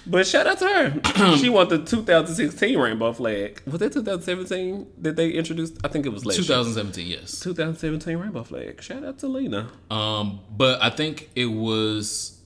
But 0.06 0.28
shout 0.28 0.46
out 0.48 0.60
to 0.60 0.66
her. 1.14 1.38
she 1.38 1.50
won 1.50 1.68
the 1.70 1.80
2016 1.80 2.78
rainbow 2.78 3.12
flag. 3.14 3.62
Was 3.66 3.80
that 3.80 3.92
2017 3.94 4.88
that 5.02 5.16
they 5.16 5.32
introduced? 5.32 5.78
I 5.84 5.88
think 5.88 6.06
it 6.06 6.10
was 6.10 6.26
last 6.26 6.38
year. 6.38 6.44
2017, 6.46 7.08
yes. 7.08 7.40
2017 7.40 8.16
rainbow 8.18 8.44
flag. 8.44 8.82
Shout 8.82 9.04
out 9.04 9.18
to 9.20 9.28
Lena. 9.28 9.70
Um, 9.90 10.40
but 10.56 10.82
I 10.82 10.92
think 10.92 11.30
it 11.36 11.48
was 11.48 12.37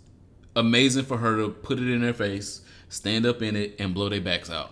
amazing 0.55 1.05
for 1.05 1.17
her 1.17 1.37
to 1.37 1.49
put 1.49 1.79
it 1.79 1.89
in 1.89 2.01
their 2.01 2.13
face, 2.13 2.61
stand 2.89 3.25
up 3.25 3.41
in 3.41 3.55
it, 3.55 3.75
and 3.79 3.93
blow 3.93 4.09
their 4.09 4.21
backs 4.21 4.49
out. 4.49 4.71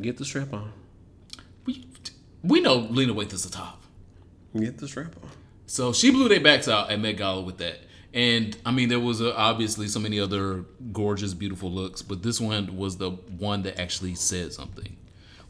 Get 0.00 0.16
the 0.16 0.24
strap 0.24 0.52
on. 0.52 0.72
We, 1.64 1.86
we 2.42 2.60
know 2.60 2.76
Lena 2.76 3.14
Waithe 3.14 3.32
is 3.32 3.44
the 3.44 3.50
top. 3.50 3.82
Get 4.58 4.78
the 4.78 4.88
strap 4.88 5.14
on. 5.22 5.30
So 5.66 5.92
she 5.92 6.10
blew 6.10 6.28
their 6.28 6.40
backs 6.40 6.68
out 6.68 6.90
at 6.90 7.00
Met 7.00 7.16
Gala 7.16 7.42
with 7.42 7.58
that. 7.58 7.80
And 8.14 8.56
I 8.64 8.70
mean, 8.70 8.88
there 8.88 9.00
was 9.00 9.20
uh 9.20 9.34
obviously 9.36 9.88
so 9.88 10.00
many 10.00 10.18
other 10.18 10.64
gorgeous, 10.92 11.34
beautiful 11.34 11.70
looks, 11.70 12.00
but 12.00 12.22
this 12.22 12.40
one 12.40 12.76
was 12.78 12.96
the 12.96 13.10
one 13.10 13.62
that 13.62 13.78
actually 13.78 14.14
said 14.14 14.54
something. 14.54 14.96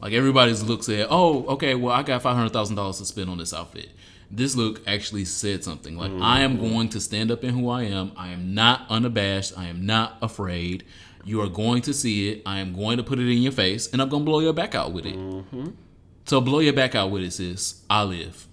Like 0.01 0.13
everybody's 0.13 0.63
look 0.63 0.83
said, 0.83 1.07
"Oh, 1.09 1.45
okay, 1.45 1.75
well, 1.75 1.93
I 1.93 2.03
got 2.03 2.21
five 2.21 2.35
hundred 2.35 2.51
thousand 2.51 2.75
dollars 2.75 2.97
to 2.97 3.05
spend 3.05 3.29
on 3.29 3.37
this 3.37 3.53
outfit." 3.53 3.91
This 4.29 4.55
look 4.55 4.85
actually 4.87 5.25
said 5.25 5.63
something. 5.63 5.97
Like 5.97 6.11
mm-hmm. 6.11 6.23
I 6.23 6.41
am 6.41 6.57
going 6.57 6.89
to 6.89 6.99
stand 6.99 7.31
up 7.31 7.43
in 7.43 7.51
who 7.51 7.69
I 7.69 7.83
am. 7.83 8.11
I 8.15 8.29
am 8.29 8.53
not 8.53 8.85
unabashed. 8.89 9.57
I 9.57 9.65
am 9.65 9.85
not 9.85 10.17
afraid. 10.21 10.83
You 11.23 11.41
are 11.41 11.49
going 11.49 11.81
to 11.83 11.93
see 11.93 12.29
it. 12.29 12.41
I 12.45 12.59
am 12.59 12.73
going 12.73 12.97
to 12.97 13.03
put 13.03 13.19
it 13.19 13.29
in 13.29 13.41
your 13.41 13.51
face, 13.51 13.91
and 13.91 14.01
I'm 14.01 14.09
gonna 14.09 14.23
blow 14.23 14.39
your 14.39 14.53
back 14.53 14.75
out 14.75 14.93
with 14.93 15.05
it. 15.05 15.15
Mm-hmm. 15.15 15.69
So 16.25 16.41
blow 16.41 16.59
your 16.59 16.73
back 16.73 16.95
out 16.95 17.11
with 17.11 17.23
it, 17.23 17.31
sis. 17.31 17.83
I 17.89 18.03
live. 18.03 18.47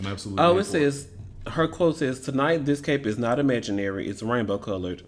I'm 0.00 0.06
absolutely. 0.06 0.44
Oh, 0.44 0.58
it 0.58 0.64
says 0.64 1.08
her 1.46 1.68
quote 1.68 1.98
says 1.98 2.20
tonight 2.20 2.64
this 2.64 2.80
cape 2.80 3.06
is 3.06 3.18
not 3.18 3.38
imaginary, 3.38 4.08
it's 4.08 4.22
rainbow 4.22 4.58
colored. 4.58 5.02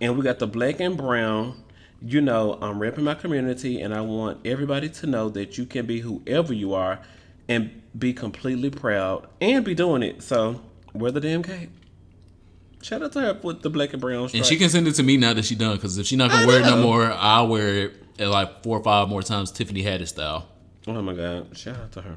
And 0.00 0.16
we 0.16 0.24
got 0.24 0.38
the 0.38 0.46
black 0.46 0.80
and 0.80 0.96
brown. 0.96 1.62
You 2.02 2.20
know, 2.20 2.58
I'm 2.60 2.78
repping 2.78 3.04
my 3.04 3.14
community 3.14 3.80
and 3.80 3.94
I 3.94 4.02
want 4.02 4.46
everybody 4.46 4.88
to 4.90 5.06
know 5.06 5.30
that 5.30 5.56
you 5.56 5.64
can 5.64 5.86
be 5.86 6.00
whoever 6.00 6.52
you 6.52 6.74
are 6.74 7.00
and 7.48 7.82
be 7.98 8.12
completely 8.12 8.70
proud 8.70 9.28
and 9.40 9.64
be 9.64 9.74
doing 9.74 10.02
it. 10.02 10.22
So 10.22 10.60
wear 10.92 11.10
the 11.10 11.20
damn 11.20 11.42
cape. 11.42 11.70
Shout 12.82 13.02
out 13.02 13.12
to 13.12 13.20
her 13.20 13.40
with 13.42 13.62
the 13.62 13.70
black 13.70 13.92
and 13.92 14.00
brown 14.00 14.28
And 14.34 14.44
she 14.44 14.56
can 14.56 14.68
send 14.68 14.86
it 14.86 14.92
to 14.96 15.02
me 15.02 15.16
now 15.16 15.32
that 15.32 15.44
she 15.46 15.54
done. 15.54 15.76
Because 15.76 15.96
if 15.96 16.06
she 16.06 16.16
not 16.16 16.30
gonna 16.30 16.46
wear 16.46 16.60
it 16.60 16.66
no 16.66 16.76
more, 16.76 17.10
I'll 17.12 17.48
wear 17.48 17.68
it 17.68 17.92
at 18.18 18.28
like 18.28 18.62
four 18.62 18.78
or 18.78 18.82
five 18.82 19.08
more 19.08 19.22
times, 19.22 19.50
Tiffany 19.50 19.82
Haddish 19.82 20.08
style. 20.08 20.48
Oh 20.86 21.00
my 21.00 21.14
god! 21.14 21.56
Shout 21.56 21.76
out 21.76 21.92
to 21.92 22.02
her. 22.02 22.16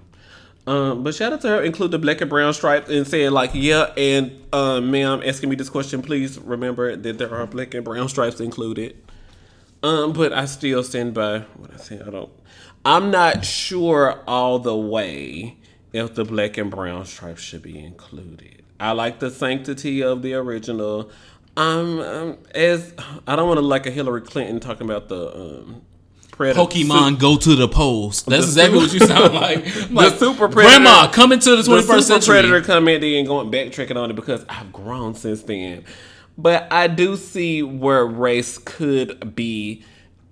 Um, 0.68 1.04
but 1.04 1.16
shout 1.16 1.32
out 1.32 1.40
to 1.42 1.48
her. 1.48 1.62
Include 1.64 1.92
the 1.92 2.00
black 2.00 2.20
and 2.20 2.30
brown 2.30 2.54
stripes 2.54 2.90
and 2.90 3.08
saying 3.08 3.32
like, 3.32 3.52
yeah, 3.54 3.94
and 3.96 4.44
um, 4.52 4.92
ma'am, 4.92 5.22
asking 5.26 5.50
me 5.50 5.56
this 5.56 5.70
question, 5.70 6.02
please 6.02 6.38
remember 6.38 6.98
that 6.98 7.18
there 7.18 7.34
are 7.34 7.48
black 7.48 7.74
and 7.74 7.86
brown 7.86 8.10
stripes 8.10 8.42
included. 8.42 8.98
Um, 9.82 10.12
but 10.12 10.34
I 10.34 10.46
still 10.46 10.84
stand 10.84 11.14
by 11.14 11.40
what 11.56 11.74
I 11.74 11.78
say. 11.78 12.02
I 12.06 12.10
don't. 12.10 12.30
I'm 12.88 13.12
not 13.12 13.44
sure 13.44 14.24
all 14.28 14.60
the 14.60 14.76
way 14.76 15.58
if 15.92 16.16
the 16.16 16.24
black 16.24 16.58
and 16.58 16.72
brown 16.72 17.06
stripes 17.06 17.42
should 17.42 17.62
be 17.62 17.78
included. 17.78 18.64
I 18.80 18.92
like 18.94 19.20
the 19.20 19.30
sanctity 19.30 20.02
of 20.02 20.22
the 20.22 20.36
original. 20.36 21.12
Um, 21.58 22.00
um 22.00 22.38
as 22.56 22.94
I 23.28 23.36
don't 23.36 23.48
want 23.48 23.58
to 23.60 23.66
like 23.66 23.86
a 23.88 23.92
Hillary 23.92 24.22
Clinton 24.22 24.60
talking 24.60 24.86
about 24.90 25.10
the 25.10 25.36
um, 25.36 25.82
Predator- 26.32 26.60
Pokemon 26.62 27.20
go 27.20 27.36
to 27.36 27.56
the 27.56 27.68
polls. 27.68 28.22
That's 28.24 28.54
The 28.54 28.62
exactly 28.64 28.88
super- 28.88 29.06
what 29.06 29.10
you 29.12 29.16
sound 29.16 29.34
like. 29.44 29.92
like 29.92 30.14
super 30.20 30.48
predator- 30.48 30.54
Grandma 30.84 31.08
coming 31.12 31.40
to 31.40 31.56
the 31.58 31.64
the 31.64 31.72
21st 31.72 31.82
super 31.82 32.02
century. 32.02 32.34
predator 32.36 32.62
commenting 32.62 33.16
and 33.16 33.28
going 33.28 33.52
backtracking 33.52 33.98
on 33.98 34.12
it 34.12 34.16
because 34.16 34.46
I've 34.48 34.72
grown 34.72 35.14
since 35.16 35.42
then. 35.44 35.84
But 36.38 36.72
I 36.72 36.88
do 36.88 37.18
see 37.18 37.64
where 37.64 38.06
race 38.06 38.60
could 38.60 39.36
be 39.36 39.84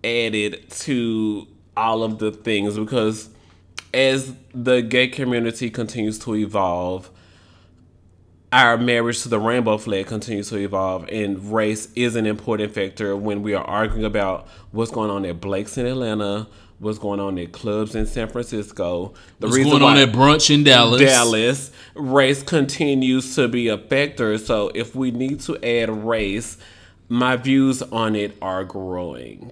added 0.03 0.69
to 0.69 1.47
all 1.77 2.03
of 2.03 2.19
the 2.19 2.31
things 2.31 2.77
because 2.77 3.29
as 3.93 4.33
the 4.53 4.81
gay 4.81 5.07
community 5.07 5.69
continues 5.69 6.19
to 6.19 6.35
evolve, 6.35 7.09
our 8.51 8.77
marriage 8.77 9.21
to 9.23 9.29
the 9.29 9.39
rainbow 9.39 9.77
flag 9.77 10.07
continues 10.07 10.49
to 10.49 10.57
evolve, 10.57 11.07
and 11.09 11.51
race 11.51 11.91
is 11.95 12.15
an 12.15 12.25
important 12.25 12.73
factor 12.73 13.15
when 13.15 13.41
we 13.41 13.53
are 13.53 13.63
arguing 13.63 14.05
about 14.05 14.47
what's 14.71 14.91
going 14.91 15.09
on 15.09 15.25
at 15.25 15.41
Blake's 15.41 15.77
in 15.77 15.85
Atlanta, 15.85 16.47
what's 16.79 16.97
going 16.99 17.19
on 17.19 17.37
at 17.37 17.51
clubs 17.51 17.95
in 17.95 18.05
San 18.05 18.27
Francisco. 18.27 19.13
The 19.39 19.47
What's 19.47 19.63
going 19.63 19.81
on 19.81 19.97
at 19.97 20.09
brunch 20.09 20.53
in 20.53 20.63
Dallas? 20.63 21.01
Dallas, 21.01 21.71
race 21.95 22.43
continues 22.43 23.35
to 23.35 23.47
be 23.47 23.67
a 23.67 23.77
factor. 23.77 24.37
So 24.37 24.71
if 24.73 24.95
we 24.95 25.11
need 25.11 25.39
to 25.41 25.57
add 25.63 25.89
race, 25.89 26.57
my 27.09 27.35
views 27.37 27.81
on 27.81 28.15
it 28.15 28.37
are 28.41 28.63
growing. 28.63 29.51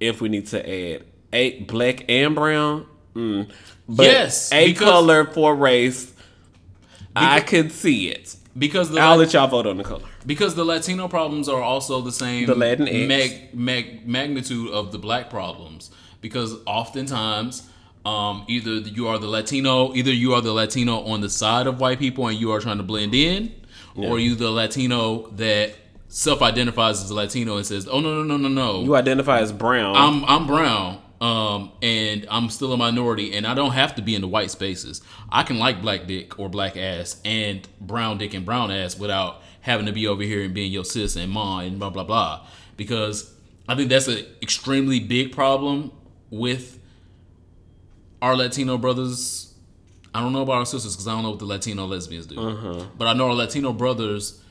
If 0.00 0.20
we 0.20 0.28
need 0.28 0.46
to 0.48 0.94
add 0.94 1.04
a 1.34 1.60
black 1.64 2.04
and 2.08 2.34
brown, 2.34 2.86
mm. 3.14 3.50
but 3.88 4.04
Yes, 4.06 4.50
a 4.52 4.68
because- 4.68 4.88
color 4.88 5.24
for 5.26 5.54
race, 5.54 6.12
I 7.16 7.40
could 7.40 7.70
see 7.72 8.08
it. 8.08 8.36
Because 8.56 8.88
the 8.90 9.00
I'll 9.00 9.16
let 9.16 9.32
y'all 9.32 9.48
vote 9.48 9.66
on 9.66 9.76
the 9.78 9.82
color. 9.84 10.04
because 10.24 10.54
the 10.54 10.64
Latino 10.64 11.08
problems 11.08 11.48
are 11.48 11.60
also 11.60 12.00
the 12.00 12.12
same 12.12 12.46
The 12.46 12.54
Latinx. 12.54 13.08
mag, 13.08 13.48
mag, 13.52 14.06
magnitude 14.06 14.70
of 14.70 14.92
the 14.92 14.98
black 14.98 15.28
problems. 15.28 15.90
Because 16.20 16.54
oftentimes, 16.64 17.68
um, 18.06 18.44
either 18.48 18.74
you 18.74 19.08
are 19.08 19.18
the 19.18 19.26
Latino, 19.26 19.92
either 19.94 20.12
you 20.12 20.34
are 20.34 20.40
the 20.40 20.52
Latino 20.52 21.00
on 21.00 21.20
the 21.20 21.28
side 21.28 21.66
of 21.66 21.80
white 21.80 21.98
people 21.98 22.28
and 22.28 22.38
you 22.38 22.52
are 22.52 22.60
trying 22.60 22.76
to 22.78 22.84
blend 22.84 23.12
in, 23.12 23.52
or 23.96 24.18
you 24.20 24.34
the 24.36 24.50
Latino 24.50 25.28
that 25.30 25.74
self-identifies 26.08 27.02
as 27.02 27.10
a 27.10 27.14
Latino 27.14 27.56
and 27.56 27.66
says, 27.66 27.88
"Oh 27.90 27.98
no, 28.00 28.22
no, 28.22 28.22
no, 28.22 28.36
no, 28.36 28.48
no, 28.48 28.82
You 28.84 28.94
identify 28.96 29.40
as 29.40 29.52
brown. 29.52 29.96
I'm 29.96 30.24
I'm 30.26 30.46
brown, 30.46 31.00
um, 31.24 31.72
and 31.80 32.26
I'm 32.30 32.50
still 32.50 32.74
a 32.74 32.76
minority, 32.76 33.34
and 33.34 33.46
I 33.46 33.54
don't 33.54 33.70
have 33.72 33.94
to 33.94 34.02
be 34.02 34.14
in 34.14 34.20
the 34.20 34.28
white 34.28 34.50
spaces. 34.50 35.00
I 35.30 35.42
can 35.42 35.58
like 35.58 35.80
black 35.80 36.06
dick 36.06 36.38
or 36.38 36.50
black 36.50 36.76
ass 36.76 37.18
and 37.24 37.66
brown 37.80 38.18
dick 38.18 38.34
and 38.34 38.44
brown 38.44 38.70
ass 38.70 38.98
without 38.98 39.40
having 39.62 39.86
to 39.86 39.92
be 39.92 40.06
over 40.06 40.22
here 40.22 40.42
and 40.42 40.52
being 40.52 40.70
your 40.70 40.84
sis 40.84 41.16
and 41.16 41.32
mom 41.32 41.60
and 41.60 41.78
blah 41.78 41.88
blah 41.88 42.04
blah. 42.04 42.46
Because 42.76 43.32
I 43.66 43.74
think 43.74 43.88
that's 43.88 44.06
an 44.06 44.26
extremely 44.42 45.00
big 45.00 45.32
problem 45.32 45.92
with 46.28 46.78
our 48.20 48.36
Latino 48.36 48.76
brothers. 48.76 49.54
I 50.14 50.20
don't 50.20 50.34
know 50.34 50.42
about 50.42 50.56
our 50.56 50.66
sisters 50.66 50.94
because 50.94 51.08
I 51.08 51.12
don't 51.12 51.22
know 51.22 51.30
what 51.30 51.38
the 51.38 51.46
Latino 51.46 51.86
lesbians 51.86 52.26
do. 52.26 52.36
But 52.98 53.06
I 53.06 53.14
know 53.14 53.28
our 53.28 53.34
Latino 53.34 53.72
brothers, 53.72 54.42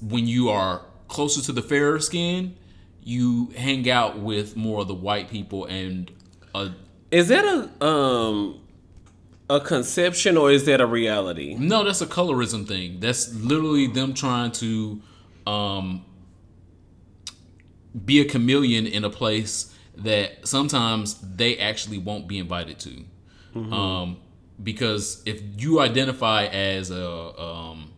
when 0.00 0.28
you 0.28 0.50
are 0.50 0.82
closer 1.08 1.42
to 1.42 1.52
the 1.52 1.62
fairer 1.62 1.98
skin, 1.98 2.56
you 3.04 3.52
hang 3.56 3.88
out 3.90 4.18
with 4.18 4.56
more 4.56 4.82
of 4.82 4.88
the 4.88 4.94
white 4.94 5.28
people 5.28 5.64
and 5.66 6.10
uh, 6.54 6.68
is 7.10 7.28
that 7.28 7.44
a 7.44 7.84
um 7.84 8.60
a 9.50 9.60
conception 9.60 10.36
or 10.36 10.50
is 10.50 10.64
that 10.64 10.80
a 10.80 10.86
reality? 10.86 11.54
no, 11.58 11.84
that's 11.84 12.00
a 12.00 12.06
colorism 12.06 12.66
thing. 12.66 13.00
That's 13.00 13.34
literally 13.34 13.86
them 13.86 14.14
trying 14.14 14.52
to 14.52 15.02
um, 15.46 16.04
be 18.04 18.20
a 18.20 18.24
chameleon 18.24 18.86
in 18.86 19.04
a 19.04 19.10
place 19.10 19.74
that 19.96 20.48
sometimes 20.48 21.16
they 21.20 21.58
actually 21.58 21.98
won't 21.98 22.26
be 22.26 22.38
invited 22.38 22.78
to. 22.80 23.04
Um, 23.54 24.16
because 24.62 25.22
if 25.26 25.42
you 25.58 25.80
identify 25.80 26.46
as 26.46 26.90
a, 26.90 27.38
um, 27.38 27.92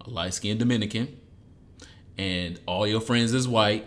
a 0.00 0.08
light 0.08 0.32
skinned 0.32 0.58
Dominican 0.60 1.19
and 2.20 2.60
all 2.66 2.86
your 2.86 3.00
friends 3.00 3.32
is 3.32 3.48
white, 3.48 3.86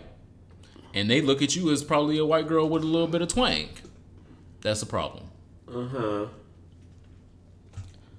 and 0.92 1.08
they 1.08 1.20
look 1.20 1.40
at 1.42 1.54
you 1.54 1.70
as 1.70 1.84
probably 1.84 2.18
a 2.18 2.24
white 2.26 2.48
girl 2.48 2.68
with 2.68 2.82
a 2.82 2.86
little 2.86 3.06
bit 3.06 3.22
of 3.22 3.28
twang, 3.28 3.68
that's 4.60 4.82
a 4.82 4.86
problem. 4.86 5.24
Uh 5.68 5.86
huh. 5.86 6.26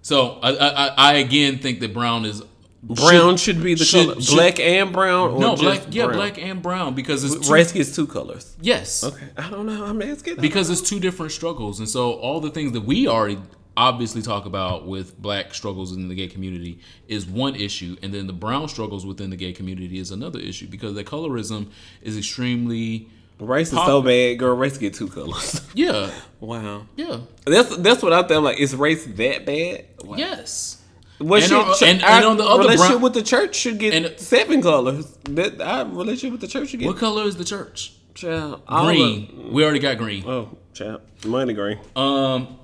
So 0.02 0.40
I, 0.42 0.52
I, 0.56 0.88
I 0.98 1.14
again 1.16 1.60
think 1.60 1.80
that 1.82 1.94
brown 1.94 2.26
is 2.26 2.42
Brown 2.84 3.36
should, 3.38 3.64
be 3.64 3.74
the 3.74 3.84
should- 3.84 4.10
color. 4.10 4.22
should- 4.22 4.36
black 4.36 4.60
and 4.60 4.94
brown, 4.94 5.32
or 5.32 5.40
no 5.40 5.56
black 5.56 5.82
yeah 5.90 6.06
brown? 6.06 6.18
black 6.18 6.38
and 6.38 6.62
brown 6.62 6.94
because 6.94 7.24
it's 7.24 7.48
two, 7.48 7.74
gets 7.78 7.96
two 7.96 8.06
colors. 8.06 8.56
yes 8.62 9.04
Okay, 9.04 9.26
I 9.38 9.50
don't 9.50 9.66
know. 9.66 9.84
I'm 9.86 10.00
asking. 10.04 10.36
because 10.38 10.70
it's 10.70 10.82
two 10.88 11.00
different 11.00 11.32
struggles 11.32 11.80
and 11.80 11.90
so 11.90 12.14
all 12.14 12.40
the 12.40 12.52
things 12.52 12.74
that 12.74 12.82
we 12.82 13.08
already 13.08 13.40
obviously 13.78 14.22
talk 14.22 14.46
about 14.46 14.88
with 14.88 15.18
black 15.22 15.54
struggles 15.54 15.92
in 15.94 16.08
the 16.08 16.16
gay 16.16 16.28
community 16.28 16.80
is 17.08 17.26
one 17.26 17.56
issue 17.56 17.96
and 18.02 18.14
then 18.14 18.26
the 18.28 18.34
brown 18.34 18.68
struggles 18.70 19.06
within 19.06 19.30
the 19.30 19.36
gay 19.36 19.52
community 19.52 20.00
is 20.00 20.12
another 20.12 20.40
issue 20.40 20.68
because 20.68 20.94
the 20.96 21.04
colorism 21.04 21.68
is 22.02 22.18
extremely 22.18 23.10
race 23.40 23.68
is 23.70 23.74
Pop- 23.74 23.88
so 23.88 24.02
bad, 24.02 24.40
girl. 24.40 24.56
Race 24.56 24.78
get 24.78 24.94
two 24.94 25.08
colors. 25.10 25.62
yeah 25.74 26.10
wow. 26.40 26.86
yeah 26.96 27.20
That's 27.46 27.76
that's 27.78 28.02
what 28.02 28.14
I 28.14 28.24
think. 28.24 28.44
Like, 28.44 28.60
is 28.60 28.74
race 28.76 29.06
that 29.06 29.46
bad? 29.46 29.86
Wow. 30.04 30.16
yes 30.18 30.82
What 31.18 31.42
And 31.42 31.50
should, 31.50 31.58
on- 31.60 31.76
and- 31.96 32.04
our 32.04 32.10
and 32.12 32.26
on 32.26 32.38
the 32.38 32.46
other 32.46 32.60
relationship 32.64 32.90
brown- 32.92 33.02
with 33.02 33.14
the 33.14 33.22
church 33.24 33.56
should 33.56 33.78
get 33.80 33.94
And- 33.94 34.18
seven 34.20 34.62
colors. 34.62 35.06
That 35.26 35.60
our 35.60 35.86
relationship 35.86 36.32
with 36.32 36.42
the 36.42 36.48
church 36.48 36.70
should 36.70 36.80
get 36.80 36.88
what 36.88 36.98
color 36.98 37.24
is 37.24 37.36
the 37.36 37.44
church 37.46 37.92
child, 38.14 38.62
all 38.70 38.86
green 38.86 39.52
we 39.52 39.62
already 39.66 39.80
got 39.80 39.98
green 39.98 40.24
the- 40.24 40.30
oh, 40.32 40.58
child, 40.74 41.02
money 41.26 41.54
green. 41.54 41.78
Um, 41.98 42.58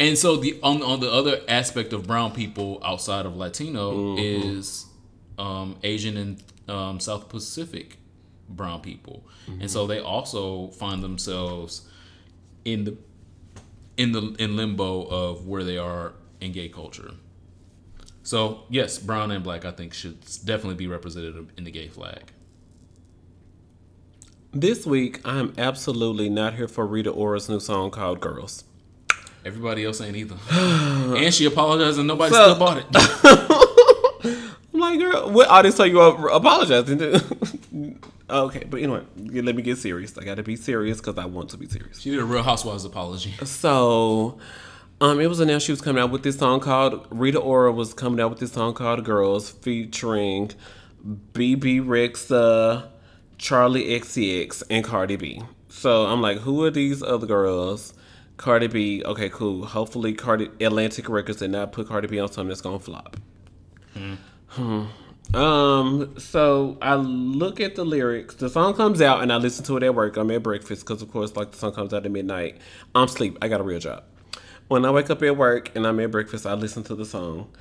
and 0.00 0.16
so 0.16 0.36
the 0.36 0.58
on 0.62 0.82
on 0.82 1.00
the 1.00 1.12
other 1.12 1.40
aspect 1.46 1.92
of 1.92 2.06
brown 2.06 2.32
people 2.32 2.80
outside 2.82 3.26
of 3.26 3.36
Latino 3.36 4.16
is 4.16 4.86
um, 5.38 5.76
Asian 5.82 6.16
and 6.16 6.42
um, 6.68 6.98
South 6.98 7.28
Pacific 7.28 7.98
brown 8.48 8.80
people, 8.80 9.24
and 9.60 9.70
so 9.70 9.86
they 9.86 10.00
also 10.00 10.68
find 10.68 11.02
themselves 11.02 11.86
in 12.64 12.84
the 12.84 12.96
in 13.96 14.12
the 14.12 14.34
in 14.38 14.56
limbo 14.56 15.02
of 15.02 15.46
where 15.46 15.62
they 15.62 15.76
are 15.76 16.14
in 16.40 16.52
gay 16.52 16.68
culture. 16.68 17.12
So 18.22 18.62
yes, 18.70 18.98
brown 18.98 19.30
and 19.30 19.44
black 19.44 19.66
I 19.66 19.70
think 19.70 19.92
should 19.92 20.20
definitely 20.44 20.76
be 20.76 20.86
represented 20.86 21.50
in 21.58 21.64
the 21.64 21.70
gay 21.70 21.88
flag. 21.88 22.32
This 24.52 24.84
week, 24.86 25.20
I'm 25.24 25.52
absolutely 25.58 26.28
not 26.28 26.54
here 26.54 26.66
for 26.66 26.86
Rita 26.86 27.10
Ora's 27.10 27.50
new 27.50 27.60
song 27.60 27.90
called 27.90 28.20
"Girls." 28.20 28.64
Everybody 29.44 29.84
else 29.84 30.00
ain't 30.00 30.16
either, 30.16 30.36
and 30.50 31.32
she 31.32 31.46
apologized 31.46 31.98
and 31.98 32.06
nobody 32.08 32.34
So- 32.34 32.42
still 32.54 32.58
bought 32.58 32.78
it. 32.78 32.86
I'm 34.72 34.80
like, 34.80 34.98
girl, 34.98 35.30
what 35.30 35.48
artist 35.48 35.80
are 35.80 35.86
you 35.86 36.00
apologizing 36.00 36.98
to? 36.98 37.24
okay, 38.30 38.64
but 38.68 38.80
anyway, 38.80 39.02
let 39.16 39.54
me 39.56 39.62
get 39.62 39.78
serious. 39.78 40.16
I 40.16 40.24
got 40.24 40.36
to 40.36 40.42
be 40.42 40.56
serious 40.56 40.98
because 41.00 41.18
I 41.18 41.24
want 41.26 41.50
to 41.50 41.56
be 41.56 41.66
serious. 41.68 42.00
She 42.00 42.10
did 42.10 42.18
a 42.20 42.24
Real 42.24 42.42
Housewives 42.42 42.84
apology. 42.84 43.32
So, 43.44 44.38
Um, 45.00 45.20
it 45.20 45.26
was 45.26 45.40
announced 45.40 45.66
she 45.66 45.72
was 45.72 45.80
coming 45.80 46.02
out 46.02 46.10
with 46.10 46.22
this 46.22 46.38
song 46.38 46.60
called 46.60 47.06
Rita 47.10 47.38
Ora 47.38 47.72
was 47.72 47.92
coming 47.94 48.20
out 48.20 48.30
with 48.30 48.38
this 48.40 48.52
song 48.52 48.74
called 48.74 49.04
Girls 49.04 49.50
featuring 49.50 50.50
Bebe 51.32 51.80
Rexha, 51.80 52.88
Charli 53.38 53.90
XCX, 53.98 54.62
and 54.70 54.84
Cardi 54.84 55.16
B. 55.16 55.42
So 55.68 56.06
I'm 56.06 56.20
like, 56.20 56.38
who 56.38 56.62
are 56.64 56.70
these 56.70 57.02
other 57.02 57.26
girls? 57.26 57.94
Cardi 58.40 58.68
B, 58.68 59.02
okay, 59.04 59.28
cool. 59.28 59.66
Hopefully, 59.66 60.14
Cardi 60.14 60.48
Atlantic 60.62 61.10
Records 61.10 61.40
did 61.40 61.50
not 61.50 61.72
put 61.72 61.88
Cardi 61.88 62.08
B 62.08 62.18
on 62.18 62.28
something 62.28 62.48
that's 62.48 62.62
gonna 62.62 62.78
flop. 62.78 63.18
Hmm. 64.48 64.86
Um. 65.34 66.18
So 66.18 66.78
I 66.80 66.94
look 66.94 67.60
at 67.60 67.74
the 67.74 67.84
lyrics. 67.84 68.36
The 68.36 68.48
song 68.48 68.72
comes 68.72 69.02
out, 69.02 69.22
and 69.22 69.30
I 69.30 69.36
listen 69.36 69.62
to 69.66 69.76
it 69.76 69.82
at 69.82 69.94
work. 69.94 70.16
I'm 70.16 70.30
at 70.30 70.42
breakfast 70.42 70.86
because, 70.86 71.02
of 71.02 71.10
course, 71.10 71.36
like 71.36 71.50
the 71.50 71.58
song 71.58 71.72
comes 71.72 71.92
out 71.92 72.06
at 72.06 72.10
midnight. 72.10 72.56
I'm 72.94 73.08
sleep. 73.08 73.36
I 73.42 73.48
got 73.48 73.60
a 73.60 73.62
real 73.62 73.78
job. 73.78 74.04
When 74.68 74.86
I 74.86 74.90
wake 74.90 75.10
up 75.10 75.22
at 75.22 75.36
work 75.36 75.76
and 75.76 75.86
I'm 75.86 76.00
at 76.00 76.10
breakfast, 76.10 76.46
I 76.46 76.54
listen 76.54 76.82
to 76.84 76.94
the 76.94 77.04
song. 77.04 77.52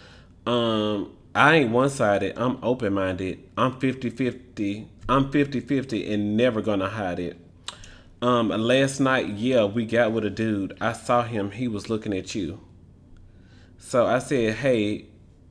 Um. 0.48 1.12
I 1.36 1.56
ain't 1.56 1.72
one 1.72 1.90
sided. 1.90 2.34
I'm 2.38 2.58
open 2.64 2.94
minded. 2.94 3.44
I'm 3.56 3.80
50 3.80 4.10
50. 4.10 4.88
I'm 5.08 5.30
50 5.30 5.60
50 5.60 6.12
and 6.12 6.36
never 6.36 6.62
gonna 6.62 6.90
hide 6.90 7.20
it. 7.20 7.38
Um, 8.22 8.50
last 8.50 9.00
night, 9.00 9.30
yeah, 9.30 9.64
we 9.64 9.86
got 9.86 10.12
with 10.12 10.26
a 10.26 10.30
dude. 10.30 10.78
I 10.82 10.94
saw 10.94 11.24
him. 11.24 11.52
He 11.52 11.68
was 11.68 11.90
looking 11.90 12.14
at 12.14 12.36
you. 12.36 12.60
So 13.78 14.06
I 14.06 14.20
said, 14.20 14.56
hey, 14.56 15.06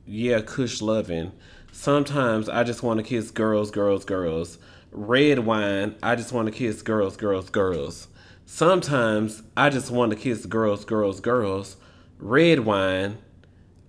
yeah, 0.05 0.41
Kush 0.41 0.81
loving. 0.81 1.31
Sometimes 1.71 2.49
I 2.49 2.63
just 2.63 2.83
want 2.83 2.99
to 2.99 3.03
kiss 3.03 3.31
girls, 3.31 3.71
girls, 3.71 4.05
girls. 4.05 4.59
Red 4.91 5.39
wine, 5.39 5.95
I 6.01 6.15
just 6.15 6.31
want 6.31 6.47
to 6.47 6.51
kiss 6.51 6.81
girls, 6.81 7.15
girls, 7.15 7.49
girls. 7.51 8.07
Sometimes 8.45 9.43
I 9.55 9.69
just 9.69 9.91
want 9.91 10.11
to 10.11 10.15
kiss 10.15 10.47
girls, 10.47 10.83
girls, 10.83 11.19
girls. 11.19 11.77
Red 12.17 12.61
wine, 12.61 13.19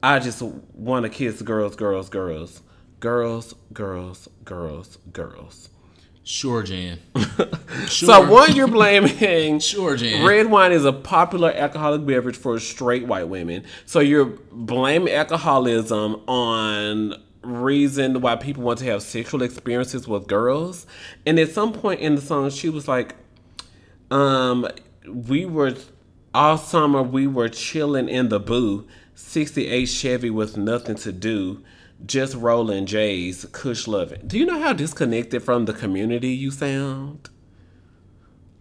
I 0.02 0.19
just 0.19 0.43
want 0.43 1.05
to 1.05 1.09
kiss 1.09 1.40
girls, 1.40 1.74
girls, 1.74 2.11
girls. 2.11 2.61
Girls, 3.01 3.55
girls, 3.73 4.28
girls, 4.44 4.98
girls. 5.11 5.70
Sure, 6.23 6.63
Jan. 6.63 6.99
Sure. 7.89 8.09
So 8.09 8.31
one, 8.31 8.55
you're 8.55 8.69
blaming 8.69 9.59
Sure, 9.61 9.97
Jan. 9.97 10.25
red 10.27 10.47
wine 10.51 10.71
is 10.71 10.85
a 10.85 10.93
popular 10.93 11.51
alcoholic 11.51 12.05
beverage 12.05 12.37
for 12.37 12.59
straight 12.61 13.07
white 13.07 13.29
women. 13.29 13.65
So 13.87 14.01
you're 14.01 14.27
blaming 14.53 15.13
alcoholism 15.15 16.17
on 16.29 17.15
reason 17.43 18.21
why 18.21 18.37
people 18.37 18.63
want 18.63 18.81
to 18.81 18.85
have 18.87 19.03
sexual 19.03 19.43
experiences 19.43 20.07
with 20.07 20.27
girls. 20.27 20.87
And 21.25 21.39
at 21.39 21.51
some 21.51 21.73
point 21.73 22.01
in 22.01 22.17
the 22.17 22.21
song, 22.21 22.51
she 22.51 22.69
was 22.69 22.87
like, 22.87 23.15
um, 24.11 24.69
we 25.07 25.47
were 25.47 25.75
all 26.35 26.59
summer 26.59 27.03
we 27.03 27.27
were 27.27 27.49
chilling 27.49 28.09
in 28.09 28.29
the 28.29 28.39
boo, 28.41 28.87
68 29.15 29.87
Chevy 29.87 30.31
with 30.31 30.57
nothing 30.57 30.97
to 30.97 31.13
do. 31.13 31.63
Just 32.06 32.35
rolling 32.35 32.86
J's, 32.86 33.47
Kush 33.52 33.86
loving. 33.86 34.22
Do 34.27 34.39
you 34.39 34.47
know 34.47 34.60
how 34.60 34.72
disconnected 34.72 35.43
from 35.43 35.66
the 35.66 35.72
community 35.72 36.31
you 36.31 36.51
sound? 36.51 37.28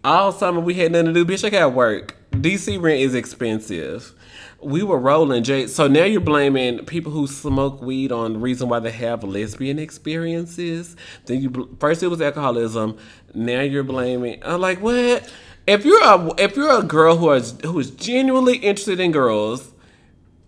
All 0.04 0.32
summer 0.32 0.60
we 0.60 0.74
had 0.74 0.92
nothing 0.92 1.06
to 1.06 1.12
do, 1.12 1.24
bitch. 1.24 1.44
I 1.44 1.50
got 1.50 1.74
work. 1.74 2.16
DC 2.32 2.80
rent 2.80 3.00
is 3.00 3.14
expensive. 3.14 4.14
We 4.62 4.82
were 4.82 4.98
rolling 4.98 5.42
J. 5.42 5.66
So 5.66 5.88
now 5.88 6.04
you're 6.04 6.20
blaming 6.20 6.84
people 6.84 7.12
who 7.12 7.26
smoke 7.26 7.82
weed 7.82 8.12
on 8.12 8.34
the 8.34 8.38
reason 8.38 8.68
why 8.68 8.78
they 8.78 8.90
have 8.92 9.24
lesbian 9.24 9.78
experiences. 9.78 10.96
Then 11.26 11.40
you 11.40 11.50
bl- 11.50 11.74
first 11.78 12.02
it 12.02 12.08
was 12.08 12.20
alcoholism. 12.20 12.96
Now 13.34 13.62
you're 13.62 13.82
blaming. 13.82 14.42
I'm 14.44 14.60
like, 14.60 14.80
what? 14.80 15.30
If 15.66 15.84
you're 15.84 16.02
a 16.02 16.32
if 16.38 16.56
you're 16.56 16.78
a 16.78 16.82
girl 16.82 17.16
who 17.16 17.30
is 17.32 17.56
who 17.62 17.78
is 17.78 17.90
genuinely 17.90 18.56
interested 18.56 19.00
in 19.00 19.12
girls, 19.12 19.72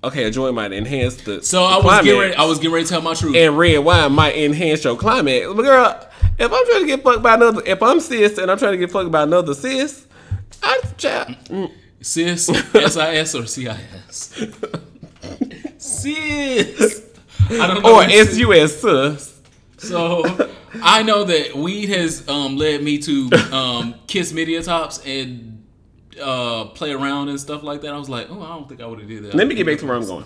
okay, 0.04 0.24
a 0.24 0.30
joint 0.30 0.54
might 0.54 0.72
enhance 0.72 1.16
the. 1.16 1.42
So 1.42 1.64
I 1.64 1.80
the 1.80 1.86
was 1.86 2.04
getting 2.04 2.20
ready. 2.20 2.34
I 2.34 2.44
was 2.44 2.58
getting 2.58 2.72
ready 2.72 2.84
to 2.86 2.90
tell 2.90 3.02
my 3.02 3.14
truth. 3.14 3.36
and 3.36 3.56
red 3.58 3.78
wine 3.78 4.12
might 4.12 4.36
enhance 4.36 4.84
your 4.84 4.96
climate. 4.96 5.44
But 5.54 5.62
girl, 5.62 6.08
if 6.38 6.52
I'm 6.52 6.66
trying 6.66 6.80
to 6.80 6.86
get 6.86 7.02
fucked 7.02 7.22
by 7.22 7.34
another, 7.34 7.62
if 7.64 7.82
I'm 7.82 8.00
cis 8.00 8.38
and 8.38 8.50
I'm 8.50 8.58
trying 8.58 8.72
to 8.72 8.78
get 8.78 8.90
fucked 8.90 9.10
by 9.10 9.22
another 9.22 9.54
cis, 9.54 10.06
I 10.62 10.80
child, 10.96 11.28
mm, 11.46 11.70
Sis, 12.00 12.48
S-I-S 12.74 13.34
or 13.34 13.46
C-I-S? 13.46 14.48
Sis. 15.78 17.02
I 17.50 17.66
don't 17.66 17.82
know. 17.82 17.90
or 17.90 17.94
what 17.94 18.10
sis- 18.10 18.80
SUS. 18.80 19.40
So 19.78 20.50
I 20.82 21.02
know 21.02 21.24
that 21.24 21.54
weed 21.56 21.88
has 21.88 22.28
um, 22.28 22.56
led 22.56 22.82
me 22.82 22.98
to 22.98 23.30
um, 23.52 23.94
kiss 24.06 24.32
media 24.32 24.62
tops 24.62 25.04
and 25.04 25.51
uh, 26.20 26.66
play 26.66 26.92
around 26.92 27.28
and 27.28 27.40
stuff 27.40 27.62
like 27.62 27.82
that. 27.82 27.92
I 27.92 27.98
was 27.98 28.08
like, 28.08 28.28
oh, 28.30 28.42
I 28.42 28.48
don't 28.48 28.68
think 28.68 28.80
I 28.80 28.86
would 28.86 28.98
have 28.98 29.08
did 29.08 29.24
that. 29.24 29.34
Let 29.34 29.46
me 29.46 29.54
get 29.54 29.66
back 29.66 29.78
to 29.78 29.86
where 29.86 29.96
I'm 29.96 30.06
going. 30.06 30.24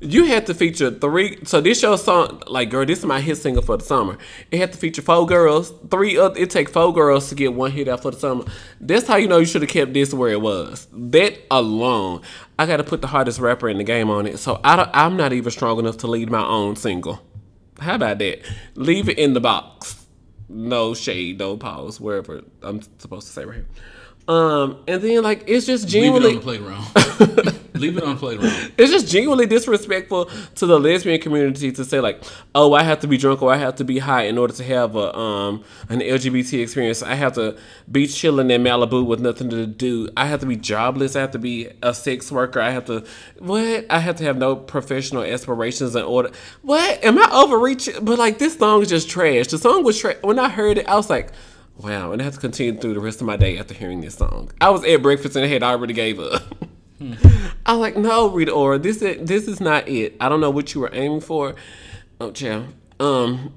You 0.00 0.24
had 0.24 0.46
to 0.46 0.54
feature 0.54 0.90
three. 0.90 1.38
So 1.44 1.60
this 1.60 1.80
your 1.80 1.96
song, 1.96 2.42
like 2.46 2.68
girl, 2.68 2.84
this 2.84 2.98
is 2.98 3.04
my 3.06 3.20
hit 3.20 3.36
single 3.36 3.62
for 3.62 3.76
the 3.76 3.84
summer. 3.84 4.18
It 4.50 4.58
had 4.58 4.72
to 4.72 4.78
feature 4.78 5.00
four 5.00 5.24
girls. 5.24 5.72
Three. 5.90 6.18
Other, 6.18 6.38
it 6.38 6.50
take 6.50 6.68
four 6.68 6.92
girls 6.92 7.28
to 7.30 7.34
get 7.34 7.54
one 7.54 7.70
hit 7.70 7.88
out 7.88 8.02
for 8.02 8.10
the 8.10 8.18
summer. 8.18 8.44
That's 8.80 9.06
how 9.06 9.16
you 9.16 9.28
know 9.28 9.38
you 9.38 9.46
should 9.46 9.62
have 9.62 9.70
kept 9.70 9.94
this 9.94 10.12
where 10.12 10.30
it 10.30 10.42
was. 10.42 10.88
That 10.92 11.38
alone, 11.50 12.22
I 12.58 12.66
got 12.66 12.78
to 12.78 12.84
put 12.84 13.00
the 13.00 13.06
hardest 13.06 13.38
rapper 13.38 13.68
in 13.68 13.78
the 13.78 13.84
game 13.84 14.10
on 14.10 14.26
it. 14.26 14.38
So 14.38 14.60
I 14.62 14.76
don't, 14.76 14.90
I'm 14.92 15.16
not 15.16 15.32
even 15.32 15.50
strong 15.50 15.78
enough 15.78 15.96
to 15.98 16.06
lead 16.06 16.30
my 16.30 16.44
own 16.44 16.76
single. 16.76 17.22
How 17.78 17.94
about 17.94 18.18
that? 18.18 18.40
Leave 18.74 19.08
it 19.08 19.18
in 19.18 19.32
the 19.32 19.40
box. 19.40 20.06
No 20.48 20.92
shade, 20.92 21.38
no 21.38 21.56
pause, 21.56 21.98
wherever 21.98 22.42
I'm 22.62 22.82
supposed 22.98 23.28
to 23.28 23.32
say 23.32 23.44
right 23.44 23.56
here. 23.56 23.66
Um, 24.26 24.78
and 24.88 25.02
then 25.02 25.22
like 25.22 25.44
it's 25.46 25.66
just 25.66 25.92
Leave 25.92 26.04
it 26.04 26.08
on 26.14 26.22
genuinely 26.22 26.34
the 26.34 26.40
playground. 26.40 27.60
Leave 27.74 27.98
it 27.98 28.02
on 28.04 28.14
the 28.14 28.18
playground. 28.18 28.72
it's 28.78 28.90
just 28.90 29.08
genuinely 29.08 29.44
disrespectful 29.44 30.30
to 30.54 30.64
the 30.66 30.80
lesbian 30.80 31.20
community 31.20 31.70
to 31.72 31.84
say 31.84 32.00
like, 32.00 32.22
oh, 32.54 32.72
I 32.72 32.84
have 32.84 33.00
to 33.00 33.06
be 33.06 33.18
drunk 33.18 33.42
or 33.42 33.52
I 33.52 33.58
have 33.58 33.74
to 33.76 33.84
be 33.84 33.98
high 33.98 34.22
in 34.22 34.38
order 34.38 34.54
to 34.54 34.64
have 34.64 34.96
a 34.96 35.14
um 35.14 35.62
an 35.90 36.00
LGBT 36.00 36.62
experience. 36.62 37.02
I 37.02 37.16
have 37.16 37.34
to 37.34 37.58
be 37.90 38.06
chilling 38.06 38.50
in 38.50 38.62
Malibu 38.62 39.04
with 39.04 39.20
nothing 39.20 39.50
to 39.50 39.66
do. 39.66 40.08
I 40.16 40.26
have 40.26 40.40
to 40.40 40.46
be 40.46 40.56
jobless. 40.56 41.16
I 41.16 41.20
have 41.20 41.32
to 41.32 41.38
be 41.38 41.68
a 41.82 41.92
sex 41.92 42.32
worker. 42.32 42.60
I 42.60 42.70
have 42.70 42.86
to 42.86 43.04
what? 43.40 43.84
I 43.90 43.98
have 43.98 44.16
to 44.16 44.24
have 44.24 44.38
no 44.38 44.56
professional 44.56 45.22
aspirations 45.22 45.94
in 45.94 46.02
order. 46.02 46.30
What? 46.62 47.04
Am 47.04 47.18
I 47.18 47.28
overreaching? 47.30 48.02
But 48.02 48.18
like 48.18 48.38
this 48.38 48.56
song 48.56 48.80
is 48.80 48.88
just 48.88 49.10
trash. 49.10 49.48
The 49.48 49.58
song 49.58 49.84
was 49.84 49.98
trash. 49.98 50.16
When 50.22 50.38
I 50.38 50.48
heard 50.48 50.78
it, 50.78 50.88
I 50.88 50.94
was 50.96 51.10
like. 51.10 51.30
Wow, 51.76 52.12
and 52.12 52.22
I 52.22 52.24
have 52.24 52.34
to 52.34 52.40
continue 52.40 52.80
through 52.80 52.94
the 52.94 53.00
rest 53.00 53.20
of 53.20 53.26
my 53.26 53.36
day 53.36 53.58
after 53.58 53.74
hearing 53.74 54.00
this 54.00 54.14
song. 54.14 54.50
I 54.60 54.70
was 54.70 54.84
at 54.84 55.02
breakfast 55.02 55.34
and 55.36 55.44
I 55.44 55.48
had 55.48 55.62
already 55.62 55.92
gave 55.92 56.20
up. 56.20 56.42
I'm 57.66 57.80
like, 57.80 57.96
no, 57.96 58.28
Rita 58.30 58.52
Ora, 58.52 58.78
this 58.78 59.02
is 59.02 59.28
this 59.28 59.48
is 59.48 59.60
not 59.60 59.88
it. 59.88 60.16
I 60.20 60.28
don't 60.28 60.40
know 60.40 60.50
what 60.50 60.74
you 60.74 60.80
were 60.80 60.90
aiming 60.92 61.20
for. 61.20 61.54
Oh, 62.20 62.30
child. 62.30 62.66
Um. 63.00 63.54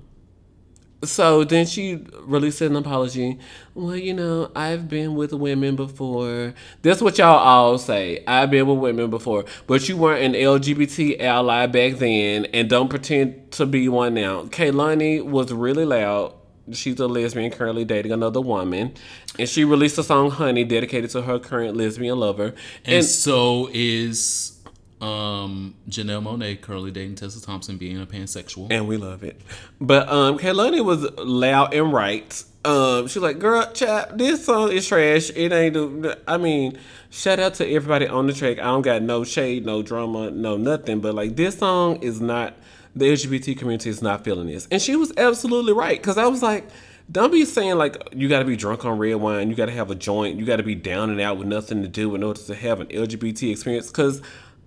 So 1.03 1.43
then 1.43 1.67
she 1.67 2.03
released 2.21 2.59
an 2.61 2.75
apology. 2.75 3.37
Well, 3.75 3.95
you 3.95 4.15
know, 4.15 4.51
I've 4.55 4.89
been 4.89 5.13
with 5.13 5.31
women 5.31 5.75
before. 5.75 6.55
That's 6.81 7.03
what 7.03 7.19
y'all 7.19 7.37
all 7.37 7.77
say. 7.77 8.23
I've 8.25 8.49
been 8.49 8.65
with 8.65 8.79
women 8.79 9.11
before, 9.11 9.45
but 9.67 9.87
you 9.87 9.95
weren't 9.95 10.23
an 10.23 10.33
LGBT 10.33 11.21
ally 11.21 11.67
back 11.67 11.99
then, 11.99 12.45
and 12.45 12.67
don't 12.67 12.89
pretend 12.89 13.51
to 13.51 13.67
be 13.67 13.87
one 13.87 14.15
now. 14.15 14.45
Kehlani 14.45 15.23
was 15.23 15.53
really 15.53 15.85
loud. 15.85 16.33
She's 16.73 16.99
a 16.99 17.07
lesbian 17.07 17.51
currently 17.51 17.85
dating 17.85 18.11
another 18.11 18.41
woman, 18.41 18.93
and 19.39 19.47
she 19.47 19.63
released 19.63 19.97
a 19.97 20.03
song 20.03 20.31
"Honey" 20.31 20.63
dedicated 20.63 21.09
to 21.11 21.21
her 21.21 21.39
current 21.39 21.77
lesbian 21.77 22.19
lover. 22.19 22.53
And, 22.85 23.05
so 23.05 23.69
is 23.73 24.57
um, 25.01 25.75
Janelle 25.89 26.23
Monáe 26.23 26.59
currently 26.59 26.91
dating 26.91 27.15
Tessa 27.15 27.41
Thompson, 27.41 27.77
being 27.77 28.01
a 28.01 28.05
pansexual. 28.05 28.67
and 28.71 28.87
we 28.87 28.97
love 28.97 29.23
it. 29.23 29.39
But 29.79 30.09
um, 30.09 30.37
Kehlani 30.39 30.83
was 30.83 31.03
loud 31.17 31.73
and 31.73 31.93
right. 31.93 32.43
Um, 32.65 33.07
she's 33.07 33.21
like, 33.21 33.39
"Girl, 33.39 33.71
chat, 33.73 34.17
this 34.17 34.45
song 34.45 34.71
is 34.71 34.87
trash. 34.87 35.29
It 35.35 35.51
ain't." 35.53 35.73
Do-. 35.75 36.15
I 36.27 36.37
mean, 36.37 36.77
shout 37.09 37.39
out 37.39 37.53
to 37.55 37.67
everybody 37.67 38.07
on 38.07 38.27
the 38.27 38.33
track. 38.33 38.59
I 38.59 38.63
don't 38.63 38.81
got 38.81 39.01
no 39.01 39.23
shade, 39.23 39.65
no 39.65 39.81
drama, 39.81 40.31
no 40.31 40.57
nothing. 40.57 40.99
But 40.99 41.15
like, 41.15 41.35
this 41.35 41.59
song 41.59 42.01
is 42.01 42.19
not. 42.19 42.55
The 42.97 43.05
LGBT 43.05 43.57
community 43.57 43.89
is 43.89 44.01
not 44.01 44.23
feeling 44.23 44.47
this, 44.47 44.67
and 44.71 44.81
she 44.81 44.95
was 44.95 45.13
absolutely 45.17 45.73
right. 45.73 46.01
Cause 46.01 46.17
I 46.17 46.27
was 46.27 46.41
like. 46.41 46.67
Don't 47.09 47.31
be 47.31 47.45
saying 47.45 47.77
like 47.77 47.95
you 48.13 48.27
got 48.27 48.39
to 48.39 48.45
be 48.45 48.57
drunk 48.57 48.83
on 48.83 48.97
red 48.97 49.15
wine, 49.15 49.49
you 49.49 49.55
got 49.55 49.67
to 49.67 49.71
have 49.71 49.89
a 49.89 49.95
joint, 49.95 50.37
you 50.37 50.45
got 50.45 50.57
to 50.57 50.63
be 50.63 50.75
down 50.75 51.09
and 51.09 51.21
out 51.21 51.37
with 51.37 51.47
nothing 51.47 51.81
to 51.81 51.87
do 51.87 52.13
in 52.15 52.21
order 52.21 52.41
to 52.41 52.53
have 52.53 52.81
an 52.81 52.87
LGBT 52.87 53.49
experience. 53.49 53.89
Cause 53.89 54.21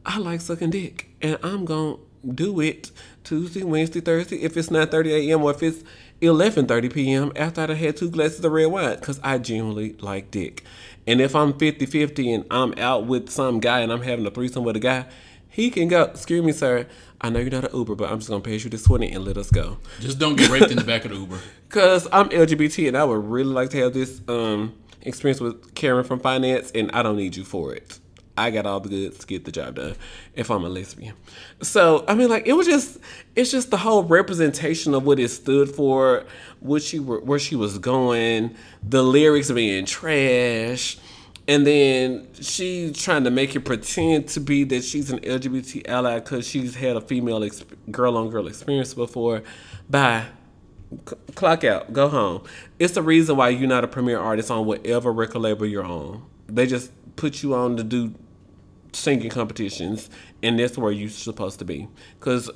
I 0.07 0.17
like 0.17 0.41
sucking 0.41 0.71
dick, 0.71 1.11
and 1.21 1.39
I'm 1.43 1.67
gonna 1.67 1.97
do 2.27 2.59
it 2.61 2.91
Tuesday, 3.25 3.63
Wednesday, 3.63 4.01
Thursday. 4.01 4.37
If 4.37 4.57
it's 4.57 4.69
9:30 4.69 5.29
a.m. 5.29 5.43
or 5.43 5.51
if 5.51 5.63
it's 5.63 5.85
11:30 6.23 6.93
p.m. 6.93 7.33
after 7.37 7.61
I 7.61 7.75
had 7.75 7.99
two 7.99 8.11
glasses 8.11 8.43
of 8.43 8.53
red 8.53 8.67
wine, 8.67 8.97
because 8.97 9.21
I 9.23 9.37
genuinely 9.37 9.93
like 10.01 10.31
dick. 10.31 10.65
And 11.07 11.21
if 11.21 11.35
I'm 11.35 11.53
50-50 11.53 12.35
and 12.35 12.45
I'm 12.51 12.75
out 12.79 13.07
with 13.07 13.31
some 13.31 13.61
guy 13.61 13.81
and 13.81 13.93
I'm 13.93 14.03
having 14.03 14.27
a 14.27 14.31
threesome 14.31 14.65
with 14.65 14.77
a 14.77 14.81
guy, 14.81 15.07
he 15.49 15.71
can 15.71 15.89
go. 15.89 16.05
Excuse 16.05 16.45
me, 16.45 16.53
sir. 16.53 16.87
I 17.21 17.29
know 17.31 17.39
you're 17.39 17.51
not 17.51 17.65
an 17.65 17.77
Uber, 17.77 17.95
but 17.97 18.11
I'm 18.11 18.19
just 18.19 18.31
gonna 18.31 18.41
pay 18.41 18.57
you 18.57 18.71
this 18.71 18.85
20 18.85 19.13
and 19.13 19.25
let 19.25 19.37
us 19.37 19.51
go. 19.51 19.79
Just 20.01 20.19
don't 20.19 20.37
get 20.37 20.51
raped 20.51 20.71
in 20.71 20.79
the 20.79 20.85
back 20.85 21.05
of 21.05 21.11
the 21.11 21.19
Uber. 21.19 21.39
Cause 21.69 22.09
I'm 22.13 22.31
LGBT 22.31 22.89
and 22.89 22.97
I 22.97 23.05
would 23.05 23.25
really 23.25 23.53
like 23.53 23.71
to 23.71 23.79
have 23.79 23.93
this 23.93 24.21
um 24.29 24.75
experience 25.03 25.41
with 25.41 25.75
Karen 25.75 26.05
from 26.05 26.21
finance, 26.21 26.71
and 26.75 26.91
I 26.93 27.03
don't 27.03 27.17
need 27.17 27.37
you 27.37 27.45
for 27.45 27.75
it. 27.75 27.99
I 28.37 28.51
got 28.51 28.65
all 28.65 28.81
the 28.81 28.89
goods 28.89 29.19
to 29.19 29.27
get 29.27 29.45
the 29.45 29.53
job 29.53 29.75
done 29.75 29.97
if 30.35 30.51
I'm 30.51 30.65
a 30.65 30.69
lesbian. 30.69 31.15
So 31.63 32.05
I 32.09 32.15
mean, 32.15 32.31
like 32.31 32.47
it 32.47 32.55
was 32.55 32.67
just 32.67 32.99
it's 33.37 33.51
just 33.51 33.71
the 33.71 33.77
whole 33.77 34.03
representation 34.05 34.95
of 34.95 35.05
what 35.05 35.19
it 35.19 35.29
stood 35.29 35.69
for, 35.69 36.25
what 36.61 36.83
she 36.83 37.01
were, 37.01 37.21
where 37.21 37.39
she 37.39 37.55
was 37.55 37.79
going, 37.79 38.55
the 38.83 39.03
lyrics 39.03 39.51
being 39.51 39.85
trash. 39.85 40.97
And 41.51 41.67
then 41.67 42.29
she's 42.41 42.97
trying 42.97 43.25
to 43.25 43.31
make 43.33 43.57
it 43.57 43.63
pretend 43.63 44.29
to 44.29 44.41
be 44.41 44.63
that 44.63 44.85
she's 44.85 45.11
an 45.11 45.19
LGBT 45.19 45.89
ally 45.89 46.21
because 46.21 46.47
she's 46.47 46.77
had 46.77 46.95
a 46.95 47.01
female 47.01 47.45
girl 47.91 48.17
on 48.17 48.31
girl 48.31 48.47
experience 48.47 48.95
before. 48.95 49.43
Bye. 49.89 50.27
C- 51.09 51.17
clock 51.35 51.65
out. 51.65 51.93
Go 51.93 52.09
home. 52.09 52.45
It's 52.79 52.95
the 52.95 53.03
reason 53.03 53.37
why 53.37 53.49
you're 53.49 53.69
not 53.69 53.83
a 53.83 53.89
premier 53.89 54.21
artist 54.21 54.49
on 54.53 54.65
whatever 54.65 55.13
record 55.13 55.41
label 55.41 55.67
you're 55.67 55.85
on. 55.85 56.25
They 56.47 56.69
just 56.69 56.93
put 57.17 57.43
you 57.43 57.53
on 57.57 57.77
to 57.79 57.83
do 57.83 58.15
singing 58.93 59.31
competitions, 59.31 60.09
and 60.45 60.57
that's 60.57 60.79
where 60.79 60.93
you're 60.93 61.09
supposed 61.09 61.59
to 61.59 61.65
be. 61.65 61.89
Because 62.21 62.49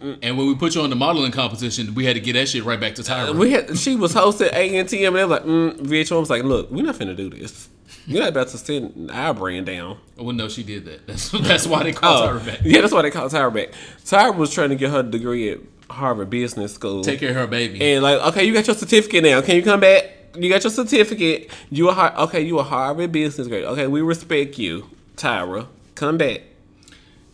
And 0.00 0.38
when 0.38 0.46
we 0.46 0.54
put 0.54 0.74
you 0.74 0.80
on 0.80 0.88
the 0.88 0.96
modeling 0.96 1.32
competition, 1.32 1.94
we 1.94 2.06
had 2.06 2.14
to 2.14 2.20
get 2.20 2.32
that 2.32 2.48
shit 2.48 2.64
right 2.64 2.80
back 2.80 2.94
to 2.94 3.02
Tyra. 3.02 3.34
we 3.34 3.52
had, 3.52 3.76
she 3.76 3.96
was 3.96 4.14
hosting 4.14 4.48
A 4.54 4.78
and 4.78 4.88
T, 4.88 5.02
they 5.02 5.10
were 5.10 5.26
like, 5.26 5.44
mm, 5.44 5.76
VH1 5.76 6.20
was 6.20 6.30
like, 6.30 6.42
look, 6.42 6.70
we're 6.70 6.82
not 6.82 6.94
finna 6.94 7.14
do 7.14 7.28
this. 7.28 7.68
You're 8.06 8.20
not 8.20 8.30
about 8.30 8.48
to 8.48 8.58
send 8.58 9.10
our 9.10 9.32
brand 9.34 9.66
down. 9.66 9.98
well, 10.16 10.32
no, 10.32 10.48
she 10.48 10.62
did 10.62 10.84
that. 10.86 11.06
That's 11.06 11.30
that's 11.30 11.66
why 11.66 11.82
they 11.84 11.92
called 11.92 12.28
Oh, 12.28 12.32
Tyra 12.38 12.46
back. 12.46 12.60
yeah, 12.64 12.80
that's 12.80 12.92
why 12.92 13.02
they 13.02 13.10
called 13.10 13.30
Tyra 13.32 13.52
back. 13.54 13.70
Tyra 14.04 14.36
was 14.36 14.52
trying 14.52 14.70
to 14.70 14.76
get 14.76 14.90
her 14.90 15.02
degree 15.02 15.50
at 15.50 15.58
Harvard 15.90 16.30
Business 16.30 16.74
School. 16.74 17.02
Take 17.04 17.20
care 17.20 17.30
of 17.30 17.36
her 17.36 17.46
baby. 17.46 17.80
And 17.80 18.02
like, 18.02 18.18
okay, 18.28 18.44
you 18.44 18.52
got 18.52 18.66
your 18.66 18.74
certificate 18.76 19.22
now. 19.22 19.40
Can 19.42 19.56
you 19.56 19.62
come 19.62 19.80
back? 19.80 20.04
You 20.36 20.48
got 20.48 20.64
your 20.64 20.70
certificate. 20.70 21.50
You 21.70 21.90
a 21.90 22.14
okay? 22.24 22.40
You 22.40 22.58
a 22.58 22.62
Harvard 22.62 23.12
business 23.12 23.46
grade. 23.48 23.64
Okay, 23.64 23.86
we 23.86 24.00
respect 24.00 24.58
you, 24.58 24.88
Tyra. 25.16 25.66
Come 25.94 26.16
back. 26.18 26.40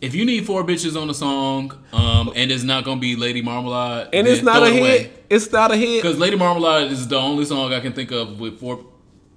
if 0.01 0.13
you 0.13 0.25
need 0.25 0.45
four 0.45 0.63
bitches 0.63 1.01
on 1.01 1.09
a 1.09 1.13
song, 1.13 1.71
um, 1.93 2.31
and 2.35 2.51
it's 2.51 2.63
not 2.63 2.83
gonna 2.83 2.99
be 2.99 3.15
Lady 3.15 3.41
Marmalade, 3.41 4.09
And 4.13 4.27
it's 4.27 4.43
not 4.43 4.63
a 4.63 4.69
hit. 4.69 5.25
It's 5.29 5.51
not 5.51 5.71
a 5.71 5.77
hit. 5.77 6.03
because 6.03 6.17
Lady 6.19 6.35
Marmalade 6.35 6.91
is 6.91 7.07
the 7.07 7.17
only 7.17 7.45
song 7.45 7.73
I 7.73 7.79
can 7.79 7.93
think 7.93 8.11
of 8.11 8.39
with 8.39 8.59
four. 8.59 8.83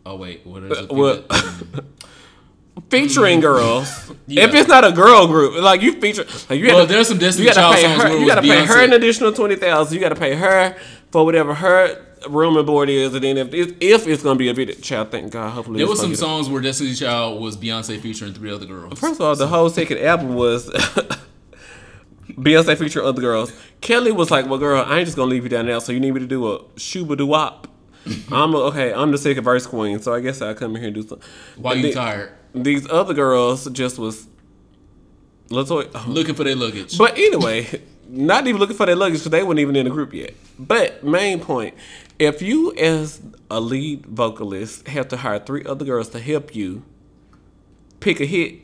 Oh 0.05 0.17
wait, 0.17 0.47
what 0.47 0.63
is 0.65 0.79
it? 0.79 0.93
What? 0.93 1.31
Featuring 2.91 3.41
girls. 3.41 3.89
Mm. 4.13 4.17
Yeah. 4.29 4.45
If 4.45 4.55
it's 4.55 4.69
not 4.69 4.85
a 4.85 4.93
girl 4.93 5.27
group, 5.27 5.61
like 5.61 5.83
you 5.83 6.01
feature, 6.01 6.25
like 6.49 6.61
you 6.61 6.69
Well, 6.69 6.87
to, 6.87 6.93
there's 6.93 7.09
some 7.09 7.19
Destiny 7.19 7.49
you 7.49 7.55
gotta 7.55 7.61
Child 7.61 7.75
pay 7.75 7.83
songs 7.83 8.03
her. 8.03 8.17
You 8.19 8.27
gotta 8.27 8.41
pay 8.43 8.65
her 8.65 8.85
an 8.85 8.93
additional 8.93 9.33
twenty 9.33 9.57
thousand. 9.57 9.95
You 9.95 10.01
gotta 10.01 10.15
pay 10.15 10.35
her 10.35 10.77
for 11.11 11.25
whatever 11.25 11.55
her 11.55 12.01
room 12.31 12.57
and 12.57 12.65
board 12.65 12.89
is, 12.89 13.15
and 13.15 13.25
then 13.25 13.37
if 13.37 13.53
it's, 13.53 13.73
if 13.81 14.07
it's 14.07 14.23
gonna 14.23 14.39
be 14.39 14.49
a 14.49 14.55
video, 14.55 14.75
child, 14.77 15.11
thank 15.11 15.33
God, 15.33 15.51
hopefully 15.51 15.79
There 15.79 15.89
was 15.89 16.01
some 16.01 16.15
songs 16.15 16.49
where 16.49 16.63
Destiny 16.63 16.95
Child 16.95 17.41
was 17.43 17.57
Beyonce 17.57 18.01
featuring 18.01 18.33
three 18.33 18.51
other 18.51 18.65
girls. 18.65 18.99
First 18.99 19.21
of 19.21 19.27
all, 19.27 19.35
the 19.35 19.49
whole 19.49 19.69
second 19.69 19.99
album 19.99 20.35
was 20.35 20.71
Beyonce 22.31 22.77
featuring 22.79 23.07
other 23.07 23.21
girls. 23.21 23.53
Kelly 23.81 24.13
was 24.13 24.31
like, 24.31 24.47
"Well, 24.47 24.59
girl, 24.59 24.85
I 24.87 24.99
ain't 24.99 25.07
just 25.07 25.17
gonna 25.17 25.31
leave 25.31 25.43
you 25.43 25.51
down 25.51 25.67
there. 25.67 25.81
So 25.81 25.93
you 25.93 26.01
need 26.01 26.15
me 26.15 26.21
to 26.21 26.27
do 26.27 26.53
a 26.53 26.61
shuba 26.79 27.17
doo 27.17 27.27
wop. 27.27 27.67
I'm 28.33 28.55
a, 28.55 28.59
okay. 28.69 28.93
I'm 28.93 29.11
the 29.13 29.19
second 29.19 29.45
verse 29.45 29.67
queen, 29.67 30.01
so 30.01 30.13
I 30.15 30.21
guess 30.21 30.41
I 30.43 30.55
come 30.55 30.75
in 30.77 30.83
here 30.83 30.87
and 30.89 30.95
do 30.95 31.03
something. 31.03 31.29
Why 31.57 31.73
And 31.73 31.83
you 31.83 31.89
the- 31.89 31.95
tired? 31.95 32.33
These 32.55 32.89
other 32.91 33.15
girls 33.15 33.69
just 33.71 33.99
was. 33.99 34.27
Let's 35.51 35.71
wait. 35.71 35.89
oh. 35.95 36.05
Looking 36.09 36.35
for 36.35 36.45
their 36.45 36.57
luggage. 36.57 36.99
But 36.99 37.17
anyway, 37.17 37.83
not 38.09 38.47
even 38.47 38.59
looking 38.61 38.77
for 38.77 38.87
their 38.87 38.97
luggage 38.97 39.21
because 39.21 39.31
they 39.31 39.43
weren't 39.43 39.59
even 39.61 39.77
in 39.77 39.85
the 39.85 39.91
group 39.91 40.13
yet. 40.13 40.35
But 40.59 41.03
main 41.05 41.41
point, 41.41 41.75
if 42.19 42.43
you 42.43 42.73
as 42.75 43.21
a 43.51 43.61
lead 43.61 44.05
vocalist 44.07 44.87
have 44.89 45.09
to 45.09 45.17
hire 45.19 45.39
three 45.39 45.65
other 45.65 45.85
girls 45.85 46.09
to 46.11 46.21
help 46.21 46.55
you 46.55 46.85
pick 48.01 48.21
a 48.21 48.27
hit, 48.27 48.57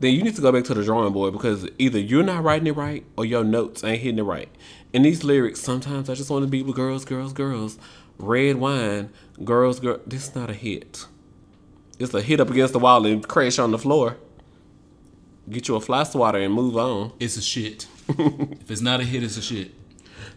then 0.00 0.14
you 0.14 0.22
need 0.22 0.34
to 0.36 0.40
go 0.42 0.50
back 0.50 0.64
to 0.64 0.74
the 0.74 0.82
drawing 0.82 1.12
board 1.12 1.32
because 1.32 1.68
either 1.78 1.98
you're 1.98 2.22
not 2.22 2.42
writing 2.42 2.66
it 2.66 2.76
right 2.76 3.04
or 3.16 3.24
your 3.24 3.44
notes 3.44 3.84
ain't 3.84 4.00
hitting 4.02 4.18
it 4.18 4.22
right. 4.22 4.48
And 4.94 5.04
these 5.04 5.22
lyrics, 5.22 5.60
sometimes 5.60 6.08
I 6.10 6.14
just 6.14 6.30
want 6.30 6.42
to 6.44 6.48
be 6.48 6.62
with 6.62 6.74
girls, 6.74 7.04
girls, 7.04 7.32
girls. 7.32 7.78
Red 8.20 8.56
wine, 8.56 9.10
girls, 9.42 9.80
girl. 9.80 10.00
This 10.06 10.28
is 10.28 10.34
not 10.34 10.50
a 10.50 10.54
hit. 10.54 11.06
It's 11.98 12.14
a 12.14 12.20
hit 12.20 12.40
up 12.40 12.50
against 12.50 12.72
the 12.72 12.78
wall 12.78 13.04
and 13.06 13.26
crash 13.26 13.58
on 13.58 13.70
the 13.70 13.78
floor. 13.78 14.16
Get 15.48 15.68
you 15.68 15.76
a 15.76 15.80
fly 15.80 16.02
swatter 16.04 16.38
and 16.38 16.52
move 16.52 16.76
on. 16.76 17.12
it's 17.18 17.36
a 17.36 17.42
shit. 17.42 17.86
if 18.08 18.70
it's 18.70 18.80
not 18.80 19.00
a 19.00 19.04
hit, 19.04 19.22
it's 19.22 19.36
a 19.36 19.42
shit. 19.42 19.72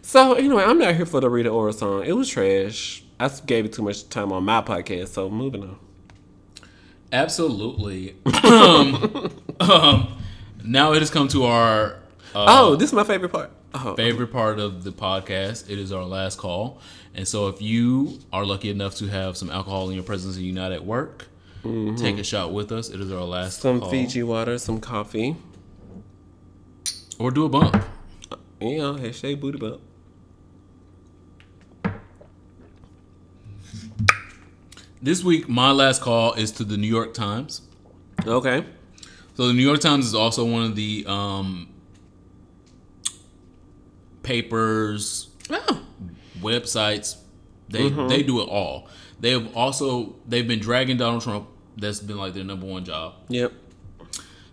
So 0.02 0.34
anyway, 0.34 0.64
I'm 0.64 0.78
not 0.78 0.94
here 0.94 1.06
for 1.06 1.20
the 1.20 1.30
Rita 1.30 1.50
Ora 1.50 1.72
song. 1.72 2.04
It 2.04 2.12
was 2.12 2.28
trash. 2.28 3.04
I 3.20 3.30
gave 3.46 3.64
it 3.64 3.72
too 3.72 3.82
much 3.82 4.08
time 4.08 4.32
on 4.32 4.44
my 4.44 4.60
podcast. 4.62 5.08
So 5.08 5.30
moving 5.30 5.62
on. 5.62 5.78
Absolutely. 7.12 8.16
um, 8.44 9.30
um, 9.60 10.18
now 10.64 10.92
it 10.92 11.00
has 11.00 11.10
come 11.10 11.28
to 11.28 11.44
our 11.44 11.98
uh, 12.34 12.46
oh, 12.48 12.74
this 12.74 12.88
is 12.88 12.92
my 12.92 13.04
favorite 13.04 13.30
part. 13.30 13.52
Oh, 13.74 13.94
favorite 13.94 14.32
part 14.32 14.58
of 14.58 14.82
the 14.82 14.90
podcast. 14.90 15.70
It 15.70 15.78
is 15.78 15.92
our 15.92 16.04
last 16.04 16.36
call. 16.36 16.80
And 17.14 17.26
so 17.28 17.46
if 17.48 17.62
you 17.62 18.18
are 18.32 18.44
lucky 18.44 18.70
enough 18.70 18.96
to 18.96 19.06
have 19.06 19.36
some 19.36 19.48
alcohol 19.50 19.88
in 19.88 19.94
your 19.94 20.02
presence 20.04 20.36
and 20.36 20.44
you're 20.44 20.54
not 20.54 20.72
at 20.72 20.84
work, 20.84 21.28
take 21.96 22.18
a 22.18 22.24
shot 22.24 22.52
with 22.52 22.72
us. 22.72 22.90
It 22.90 23.00
is 23.00 23.12
our 23.12 23.22
last 23.22 23.60
some 23.60 23.80
call. 23.80 23.90
Fiji 23.90 24.22
water, 24.22 24.58
some 24.58 24.80
coffee. 24.80 25.36
Or 27.18 27.30
do 27.30 27.44
a 27.44 27.48
bump. 27.48 27.82
You 28.60 28.78
know, 28.78 28.94
hashtag 28.94 29.40
booty 29.40 29.58
bump. 29.58 29.80
This 35.00 35.22
week, 35.22 35.48
my 35.48 35.70
last 35.70 36.00
call 36.00 36.32
is 36.34 36.50
to 36.52 36.64
the 36.64 36.76
New 36.76 36.86
York 36.88 37.12
Times. 37.14 37.60
Okay. 38.26 38.64
So 39.34 39.48
the 39.48 39.52
New 39.52 39.62
York 39.62 39.80
Times 39.80 40.06
is 40.06 40.14
also 40.14 40.44
one 40.44 40.62
of 40.64 40.76
the 40.76 41.04
um, 41.06 41.68
papers, 44.22 45.28
Oh. 45.50 45.82
Websites. 46.44 47.16
They 47.68 47.88
they 47.88 48.22
do 48.22 48.40
it 48.42 48.48
all. 48.48 48.88
They 49.20 49.30
have 49.30 49.56
also 49.56 50.16
they've 50.28 50.46
been 50.46 50.60
dragging 50.60 50.96
Donald 50.98 51.22
Trump. 51.22 51.48
That's 51.76 52.00
been 52.00 52.18
like 52.18 52.34
their 52.34 52.44
number 52.44 52.66
one 52.66 52.84
job. 52.84 53.14
Yep. 53.28 53.52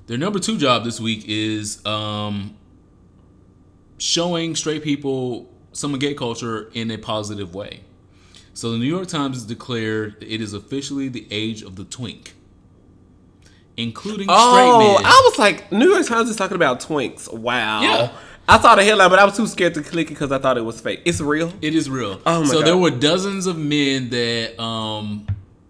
Their 0.08 0.18
number 0.18 0.40
two 0.40 0.58
job 0.58 0.84
this 0.84 1.00
week 1.00 1.26
is 1.28 1.86
um, 1.86 2.56
showing 3.98 4.56
straight 4.56 4.84
people 4.84 5.50
some 5.74 5.98
gay 6.00 6.14
culture 6.14 6.70
in 6.74 6.90
a 6.92 6.98
positive 6.98 7.54
way. 7.54 7.82
So 8.54 8.72
the 8.72 8.78
New 8.78 8.86
York 8.86 9.08
Times 9.08 9.38
has 9.38 9.46
declared 9.46 10.18
it 10.22 10.42
is 10.42 10.54
officially 10.54 11.08
the 11.08 11.26
age 11.32 11.62
of 11.62 11.76
the 11.76 11.86
twink, 11.86 12.34
including 13.78 14.28
Oh, 14.30 14.52
straight 14.52 14.88
men. 15.04 15.06
I 15.06 15.30
was 15.30 15.40
like, 15.40 15.72
New 15.72 15.90
York 15.90 16.06
Times 16.08 16.30
is 16.30 16.36
talking 16.36 16.56
about 16.56 16.80
twinks. 16.82 17.32
Wow. 17.32 17.82
Yeah. 17.82 18.12
I 18.48 18.60
saw 18.60 18.76
the 18.76 18.84
headline, 18.84 19.10
but 19.10 19.20
I 19.20 19.24
was 19.26 19.38
too 19.38 19.48
scared 19.48 19.74
to 19.76 19.82
click 19.82 20.08
it 20.08 20.16
because 20.16 20.32
I 20.32 20.38
thought 20.40 20.58
it 20.58 20.62
was 20.66 20.82
fake. 20.82 21.02
It's 21.06 21.22
real. 21.22 21.54
It 21.62 21.74
is 21.76 21.90
real. 21.90 22.20
Oh 22.26 22.42
my 22.42 22.46
so 22.48 22.58
God. 22.60 22.68
there 22.68 22.78
were 22.78 22.90
dozens 22.92 23.46
of 23.48 23.58
men 23.58 24.10
that 24.10 24.62
um, 24.62 25.26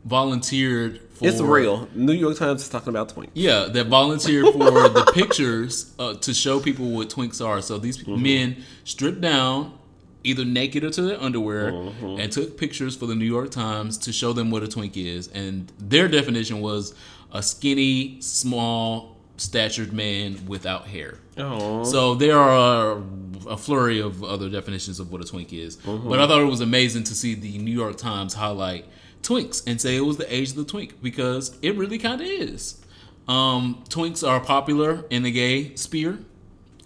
volunteered 0.06 1.00
for. 1.14 1.28
It's 1.28 1.40
real. 1.42 1.88
New 1.94 2.14
York 2.14 2.38
Times 2.38 2.64
is 2.64 2.70
talking 2.70 2.90
about 2.90 3.14
twinks. 3.14 3.30
Yeah, 3.34 3.66
that 3.72 3.88
volunteered 3.88 4.46
for 4.54 4.60
the 4.90 5.10
pictures 5.14 5.94
uh, 6.00 6.16
to 6.16 6.34
show 6.34 6.60
people 6.60 6.90
what 6.92 7.10
twinks 7.10 7.46
are. 7.46 7.62
So 7.62 7.78
these 7.78 7.98
Mm-hmm. 8.00 8.24
men 8.24 8.64
stripped 8.84 9.22
down, 9.22 9.78
either 10.24 10.44
naked 10.46 10.84
or 10.84 10.90
to 10.92 11.02
their 11.04 11.22
underwear, 11.22 11.72
Mm-hmm. 11.72 12.20
and 12.20 12.32
took 12.32 12.58
pictures 12.58 12.96
for 12.96 13.06
the 13.06 13.16
New 13.16 13.26
York 13.26 13.52
Times 13.52 13.98
to 14.00 14.12
show 14.14 14.34
them 14.34 14.50
what 14.50 14.64
a 14.64 14.68
twink 14.68 14.98
is. 14.98 15.28
And 15.28 15.72
their 15.78 16.08
definition 16.08 16.62
was 16.62 16.96
a 17.32 17.44
skinny, 17.44 18.20
small, 18.22 19.18
statured 19.42 19.92
man 19.92 20.46
without 20.46 20.88
hair. 20.88 21.18
Oh. 21.38 21.84
So 21.84 22.16
there 22.16 22.38
are 22.38 23.02
a, 23.48 23.58
flurry 23.58 24.00
of 24.00 24.24
other 24.24 24.50
definitions 24.50 25.00
of 25.00 25.12
what 25.12 25.22
a 25.22 25.26
twink 25.26 25.52
is. 25.52 25.78
But 25.78 26.20
I 26.20 26.28
thought 26.28 26.42
it 26.42 26.46
was 26.46 26.62
amazing 26.62 27.04
to 27.06 27.16
see 27.16 27.34
the 27.34 27.58
New 27.58 27.72
York 27.74 27.98
Times 27.98 28.36
highlight 28.36 28.86
twinks 29.24 29.64
and 29.66 29.82
say 29.82 29.96
it 29.96 30.02
was 30.02 30.18
the 30.18 30.34
age 30.34 30.52
of 30.52 30.56
the 30.58 30.66
twink 30.66 31.02
because 31.02 31.58
it 31.62 31.76
really 31.76 31.98
kind 31.98 32.22
of 32.22 32.28
is. 32.28 32.80
Um, 33.28 33.84
twinks 33.90 34.28
are 34.28 34.40
popular 34.40 35.06
in 35.10 35.24
the 35.24 35.32
gay 35.32 35.76
sphere, 35.76 36.20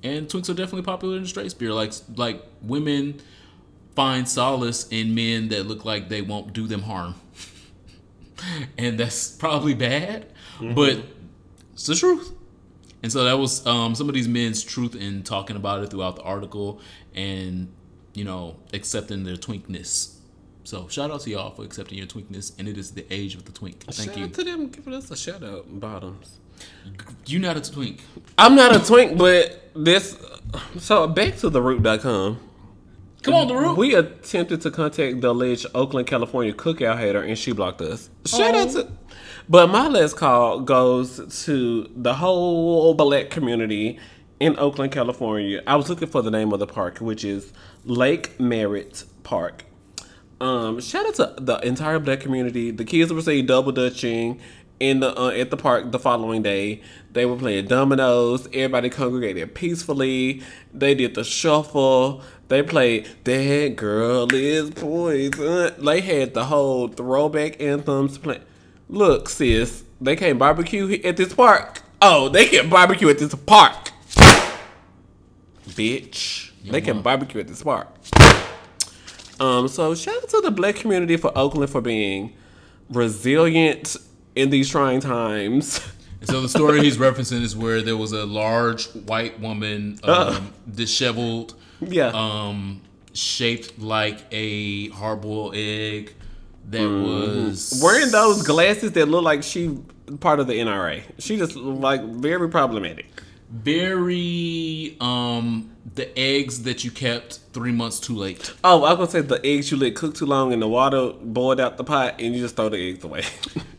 and 0.03 0.27
twinks 0.27 0.49
are 0.49 0.53
definitely 0.53 0.84
popular 0.84 1.18
in 1.18 1.23
the 1.23 1.30
straight 1.30 1.52
sphere. 1.52 1.73
Like 1.73 1.94
like 2.15 2.44
women 2.61 3.22
find 3.95 4.27
solace 4.27 4.88
in 4.90 5.15
men 5.15 5.49
that 5.49 5.65
look 5.65 5.86
like 5.86 6.10
they 6.10 6.22
won't 6.22 6.53
do 6.53 6.68
them 6.68 6.84
harm, 6.84 7.15
and 8.77 8.99
that's 8.99 9.30
probably 9.30 9.73
bad, 9.73 10.27
but 10.60 10.99
it's 11.73 11.88
the 11.88 11.95
truth. 11.95 12.32
And 13.06 13.11
so 13.11 13.23
that 13.26 13.38
was 13.38 13.64
um, 13.68 13.94
some 13.94 14.10
of 14.10 14.15
these 14.15 14.27
men's 14.27 14.64
truth 14.64 14.95
in 14.95 15.22
talking 15.22 15.56
about 15.56 15.84
it 15.84 15.91
throughout 15.91 16.15
the 16.15 16.23
article 16.23 16.82
and, 17.14 17.72
you 18.15 18.23
know, 18.23 18.56
accepting 18.73 19.23
their 19.23 19.36
twinkness. 19.36 20.18
So 20.64 20.88
shout 20.88 21.11
out 21.11 21.22
to 21.22 21.30
y'all 21.30 21.52
for 21.52 21.64
accepting 21.64 21.99
your 21.99 22.07
twinkness. 22.07 22.53
And 22.57 22.68
it 22.68 22.80
is 22.80 22.94
the 22.94 23.06
age 23.14 23.36
of 23.36 23.45
the 23.45 23.52
twink. 23.52 23.84
Thank 23.84 24.10
shout 24.10 24.18
you. 24.18 24.23
out 24.26 24.34
to 24.34 24.44
them 24.44 24.69
giving 24.69 24.95
us 24.95 25.11
a 25.11 25.15
shout 25.15 25.44
out, 25.44 25.80
bottoms. 25.80 26.40
You 27.27 27.38
not 27.38 27.57
a 27.57 27.61
twink. 27.61 28.02
I'm 28.40 28.56
not 28.56 28.76
a 28.76 28.80
twink, 28.84 29.19
but 29.19 29.69
this. 29.76 30.18
So 30.80 31.06
back 31.06 31.38
to 31.38 31.52
the 31.52 31.61
root.com. 31.61 32.40
Come 33.22 33.34
on, 33.36 33.48
the 33.48 33.56
root. 33.56 33.77
We 33.77 33.94
attempted 33.94 34.61
to 34.61 34.72
contact 34.72 35.22
the 35.22 35.30
alleged 35.30 35.68
Oakland, 35.76 36.07
California 36.07 36.53
cookout 36.53 36.98
hater, 36.98 37.22
and 37.22 37.38
she 37.38 37.52
blocked 37.52 37.82
us. 37.82 38.10
Shout 38.26 38.56
out 38.56 38.69
Oh. 38.76 38.82
to. 38.82 38.91
But 39.47 39.69
my 39.69 39.88
last 39.88 40.17
call 40.17 40.61
goes 40.61 41.43
to 41.45 41.88
the 41.95 42.15
whole 42.15 42.95
black 42.95 43.30
community 43.30 43.99
in 44.39 44.57
Oakland, 44.57 44.91
California. 44.91 45.61
I 45.67 45.76
was 45.76 45.88
looking 45.88 46.07
for 46.07 46.23
the 46.23 46.31
name 46.31 46.51
of 46.51 46.57
the 46.57 46.65
park, 46.65 46.97
which 46.97 47.23
is 47.23 47.53
Lake 47.84 48.39
Merritt 48.39 49.03
Park. 49.22 49.65
Um, 50.41 50.81
shout 50.81 51.05
out 51.05 51.15
to 51.15 51.35
the 51.43 51.59
entire 51.59 51.99
black 51.99 52.22
community. 52.22 52.72
The 52.72 52.85
kids 52.85 53.13
were 53.13 53.22
saying 53.22 53.45
double 53.45 53.72
dutching 53.72 54.41
in 54.80 54.99
the 55.01 55.15
uh, 55.15 55.30
at 55.30 55.51
the 55.51 55.57
park 55.57 55.91
the 55.91 55.99
following 55.99 56.41
day. 56.41 56.81
They 57.11 57.27
were 57.27 57.38
playing 57.38 57.67
dominoes. 57.67 58.47
Everybody 58.47 58.89
congregated 58.89 59.53
peacefully. 59.53 60.41
They 60.73 60.95
did 60.95 61.13
the 61.13 61.23
shuffle. 61.23 62.23
They 62.47 62.63
played 62.63 63.07
"That 63.26 63.76
Girl 63.76 64.27
Is 64.34 64.72
Poison." 64.72 65.76
They 65.77 66.01
had 66.01 66.34
the 66.34 66.45
whole 66.45 66.88
throwback 66.88 67.61
anthems 67.61 68.17
play. 68.17 68.41
Look, 68.90 69.30
sis, 69.30 69.84
they 69.99 70.16
can't 70.16 70.38
barbecue 70.40 70.99
at 71.03 71.18
this 71.18 71.34
park. 71.34 71.82
Oh, 72.02 72.30
they 72.30 72.45
can 72.45 72.70
barbecue 72.70 73.10
at 73.10 73.18
this 73.18 73.34
park, 73.34 73.90
bitch. 75.70 76.52
They 76.64 76.82
can 76.82 77.02
barbecue 77.02 77.40
at 77.41 77.48
this 77.48 77.64
park. 77.64 77.88
Um, 79.40 79.68
so 79.68 79.94
shout 79.95 80.16
out 80.16 80.30
to 80.30 80.41
the 80.41 80.52
black 80.52 80.76
community 80.76 81.18
for 81.18 81.32
Oakland 81.38 81.70
for 81.70 81.82
being 81.82 82.34
resilient 82.90 83.95
in 84.36 84.49
these 84.49 84.70
trying 84.70 84.99
times. 85.02 85.80
So 86.24 86.41
the 86.41 86.49
story 86.49 86.82
he's 86.82 86.98
referencing 86.98 87.41
is 87.41 87.56
where 87.56 87.84
there 87.84 87.98
was 87.98 88.12
a 88.12 88.26
large 88.26 88.88
white 88.94 89.40
woman, 89.40 89.99
um, 90.03 90.53
disheveled, 90.74 91.53
Yeah. 91.82 92.12
um, 92.16 92.82
shaped 93.14 93.78
like 93.80 94.22
a 94.32 94.90
hard-boiled 94.90 95.53
egg 95.56 96.16
that 96.69 96.87
was 96.89 97.79
Wearing 97.83 98.11
those 98.11 98.43
glasses 98.43 98.91
that 98.93 99.07
look 99.07 99.23
like 99.23 99.43
she 99.43 99.77
part 100.19 100.39
of 100.39 100.47
the 100.47 100.53
NRA. 100.53 101.03
She 101.19 101.37
just 101.37 101.55
like 101.55 102.03
very 102.03 102.49
problematic. 102.49 103.07
very 103.49 104.95
um 104.99 105.71
the 105.93 106.17
eggs 106.19 106.63
that 106.63 106.83
you 106.83 106.91
kept 106.91 107.39
three 107.53 107.71
months 107.71 107.99
too 107.99 108.15
late. 108.15 108.53
Oh, 108.63 108.83
I 108.83 108.93
was 108.93 109.11
gonna 109.13 109.23
say 109.23 109.27
the 109.27 109.45
eggs 109.45 109.71
you 109.71 109.77
let 109.77 109.95
cook 109.95 110.15
too 110.15 110.25
long 110.25 110.51
and 110.51 110.61
the 110.61 110.67
water 110.67 111.13
boiled 111.21 111.59
out 111.59 111.77
the 111.77 111.83
pot 111.83 112.15
and 112.19 112.33
you 112.35 112.41
just 112.41 112.55
throw 112.55 112.69
the 112.69 112.89
eggs 112.89 113.03
away. 113.03 113.23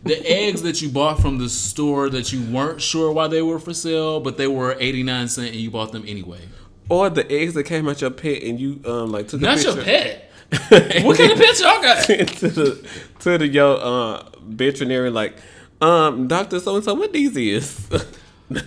The 0.05 0.25
eggs 0.25 0.63
that 0.63 0.81
you 0.81 0.89
bought 0.89 1.19
from 1.21 1.39
the 1.39 1.49
store 1.49 2.09
that 2.11 2.33
you 2.33 2.41
weren't 2.55 2.81
sure 2.81 3.11
why 3.11 3.27
they 3.27 3.43
were 3.43 3.59
for 3.59 3.75
sale, 3.75 4.21
but 4.21 4.37
they 4.39 4.47
were 4.47 4.77
eighty 4.79 5.03
nine 5.03 5.27
cent 5.27 5.49
and 5.49 5.57
you 5.57 5.69
bought 5.69 5.91
them 5.91 6.05
anyway. 6.07 6.39
or 6.89 7.11
the 7.11 7.29
eggs 7.29 7.55
that 7.55 7.65
came 7.65 7.89
out 7.89 8.01
your 8.01 8.11
pet 8.13 8.41
and 8.45 8.61
you 8.61 8.81
um 8.87 9.11
like 9.11 9.27
took 9.27 9.41
a 9.41 9.45
Not 9.45 9.61
your 9.65 9.83
pet. 9.83 10.26
what 10.69 11.19
kind 11.19 11.33
of 11.33 11.39
pet 11.39 11.61
y'all 11.61 11.83
got? 11.83 12.05
to 12.07 12.49
the 12.49 12.89
to 13.21 13.39
the 13.39 13.49
yo 13.49 13.75
uh 13.75 14.31
veterinarian 14.43 15.13
like 15.13 15.37
um 15.81 16.29
doctor 16.29 16.61
so 16.61 16.77
and 16.77 16.85
so 16.85 16.95
what 16.95 17.13
these 17.13 17.37
is. 17.37 17.89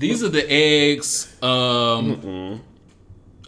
These 0.00 0.24
are 0.24 0.30
the 0.30 0.50
eggs. 0.50 1.30
Um, 1.42 2.62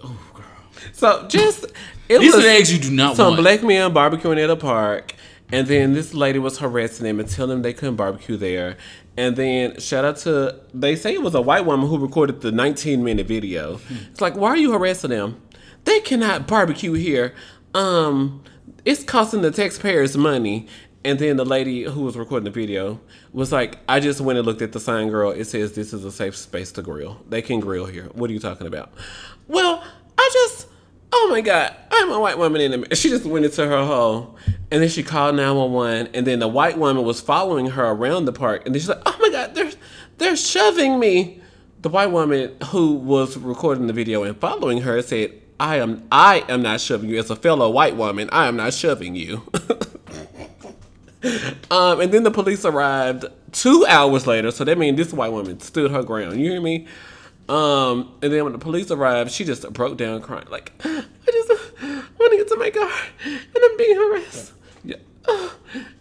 oh, 0.04 0.18
girl. 0.34 0.44
so 0.92 1.26
just 1.26 1.64
it 2.10 2.18
these 2.18 2.34
are 2.34 2.42
the 2.42 2.50
eggs 2.50 2.70
you 2.70 2.78
do 2.78 2.90
not 2.90 3.06
want. 3.06 3.16
some 3.16 3.26
want. 3.28 3.40
black 3.40 3.62
men 3.62 3.94
barbecuing 3.94 4.38
at 4.38 4.50
a 4.50 4.56
park, 4.56 5.14
and 5.50 5.66
then 5.66 5.94
this 5.94 6.12
lady 6.12 6.38
was 6.38 6.58
harassing 6.58 7.04
them 7.04 7.18
and 7.20 7.26
telling 7.26 7.48
them 7.48 7.62
they 7.62 7.72
couldn't 7.72 7.96
barbecue 7.96 8.36
there. 8.36 8.76
And 9.16 9.34
then 9.34 9.80
shout 9.80 10.04
out 10.04 10.18
to 10.18 10.60
they 10.74 10.94
say 10.94 11.14
it 11.14 11.22
was 11.22 11.34
a 11.34 11.40
white 11.40 11.64
woman 11.64 11.88
who 11.88 11.96
recorded 11.96 12.42
the 12.42 12.52
19 12.52 13.02
minute 13.02 13.26
video. 13.26 13.80
It's 14.10 14.20
like 14.20 14.36
why 14.36 14.50
are 14.50 14.56
you 14.58 14.72
harassing 14.72 15.08
them? 15.08 15.40
They 15.84 16.00
cannot 16.00 16.46
barbecue 16.46 16.92
here. 16.92 17.34
Um, 17.74 18.42
it's 18.84 19.04
costing 19.04 19.42
the 19.42 19.50
taxpayers 19.50 20.16
money. 20.16 20.66
And 21.04 21.18
then 21.18 21.36
the 21.36 21.44
lady 21.44 21.82
who 21.82 22.02
was 22.02 22.16
recording 22.16 22.44
the 22.44 22.50
video 22.50 23.00
was 23.32 23.50
like, 23.50 23.78
I 23.88 23.98
just 23.98 24.20
went 24.20 24.38
and 24.38 24.46
looked 24.46 24.62
at 24.62 24.70
the 24.70 24.78
sign, 24.78 25.08
girl. 25.08 25.30
It 25.30 25.46
says 25.46 25.72
this 25.72 25.92
is 25.92 26.04
a 26.04 26.12
safe 26.12 26.36
space 26.36 26.70
to 26.72 26.82
grill. 26.82 27.20
They 27.28 27.42
can 27.42 27.58
grill 27.58 27.86
here. 27.86 28.04
What 28.12 28.30
are 28.30 28.32
you 28.32 28.38
talking 28.38 28.68
about? 28.68 28.92
Well, 29.48 29.82
I 30.16 30.30
just, 30.32 30.68
oh 31.12 31.28
my 31.28 31.40
God, 31.40 31.74
I'm 31.90 32.10
a 32.10 32.20
white 32.20 32.38
woman 32.38 32.60
in 32.60 32.82
the. 32.82 32.94
She 32.94 33.08
just 33.08 33.24
went 33.24 33.44
into 33.44 33.66
her 33.66 33.84
hole. 33.84 34.36
And 34.70 34.80
then 34.80 34.88
she 34.88 35.02
called 35.02 35.34
911. 35.34 36.10
And 36.14 36.24
then 36.24 36.38
the 36.38 36.48
white 36.48 36.78
woman 36.78 37.02
was 37.02 37.20
following 37.20 37.66
her 37.66 37.86
around 37.86 38.26
the 38.26 38.32
park. 38.32 38.64
And 38.64 38.74
then 38.74 38.80
she's 38.80 38.88
like, 38.88 39.02
oh 39.04 39.16
my 39.20 39.30
God, 39.30 39.56
they're, 39.56 39.72
they're 40.18 40.36
shoving 40.36 41.00
me. 41.00 41.40
The 41.80 41.88
white 41.88 42.12
woman 42.12 42.54
who 42.66 42.94
was 42.94 43.36
recording 43.36 43.88
the 43.88 43.92
video 43.92 44.22
and 44.22 44.36
following 44.36 44.82
her 44.82 45.02
said, 45.02 45.41
I 45.62 45.76
am 45.76 46.02
I 46.10 46.44
am 46.48 46.62
not 46.62 46.80
shoving 46.80 47.08
you. 47.08 47.20
As 47.20 47.30
a 47.30 47.36
fellow 47.36 47.70
white 47.70 47.96
woman, 47.96 48.28
I 48.32 48.48
am 48.48 48.56
not 48.56 48.74
shoving 48.74 49.14
you. 49.14 49.42
Um, 51.70 52.00
and 52.00 52.12
then 52.12 52.24
the 52.24 52.30
police 52.30 52.64
arrived 52.64 53.26
two 53.52 53.86
hours 53.88 54.26
later. 54.26 54.50
So 54.50 54.64
that 54.64 54.76
means 54.76 54.96
this 54.96 55.12
white 55.12 55.30
woman 55.32 55.60
stood 55.60 55.90
her 55.92 56.02
ground. 56.02 56.38
You 56.38 56.50
hear 56.50 56.60
me? 56.60 56.86
Um, 57.48 58.12
and 58.20 58.32
then 58.32 58.44
when 58.44 58.52
the 58.52 58.58
police 58.58 58.90
arrived, 58.90 59.30
she 59.30 59.44
just 59.44 59.72
broke 59.72 59.96
down 59.96 60.20
crying, 60.20 60.46
like, 60.50 60.72
I 60.84 61.04
just 61.26 61.48
want 62.18 62.32
to 62.32 62.36
get 62.36 62.48
to 62.48 62.56
my 62.56 62.70
car, 62.70 62.90
and 63.24 63.56
I'm 63.56 63.76
being 63.76 63.96
harassed. 63.96 64.52
Yeah, 64.84 64.96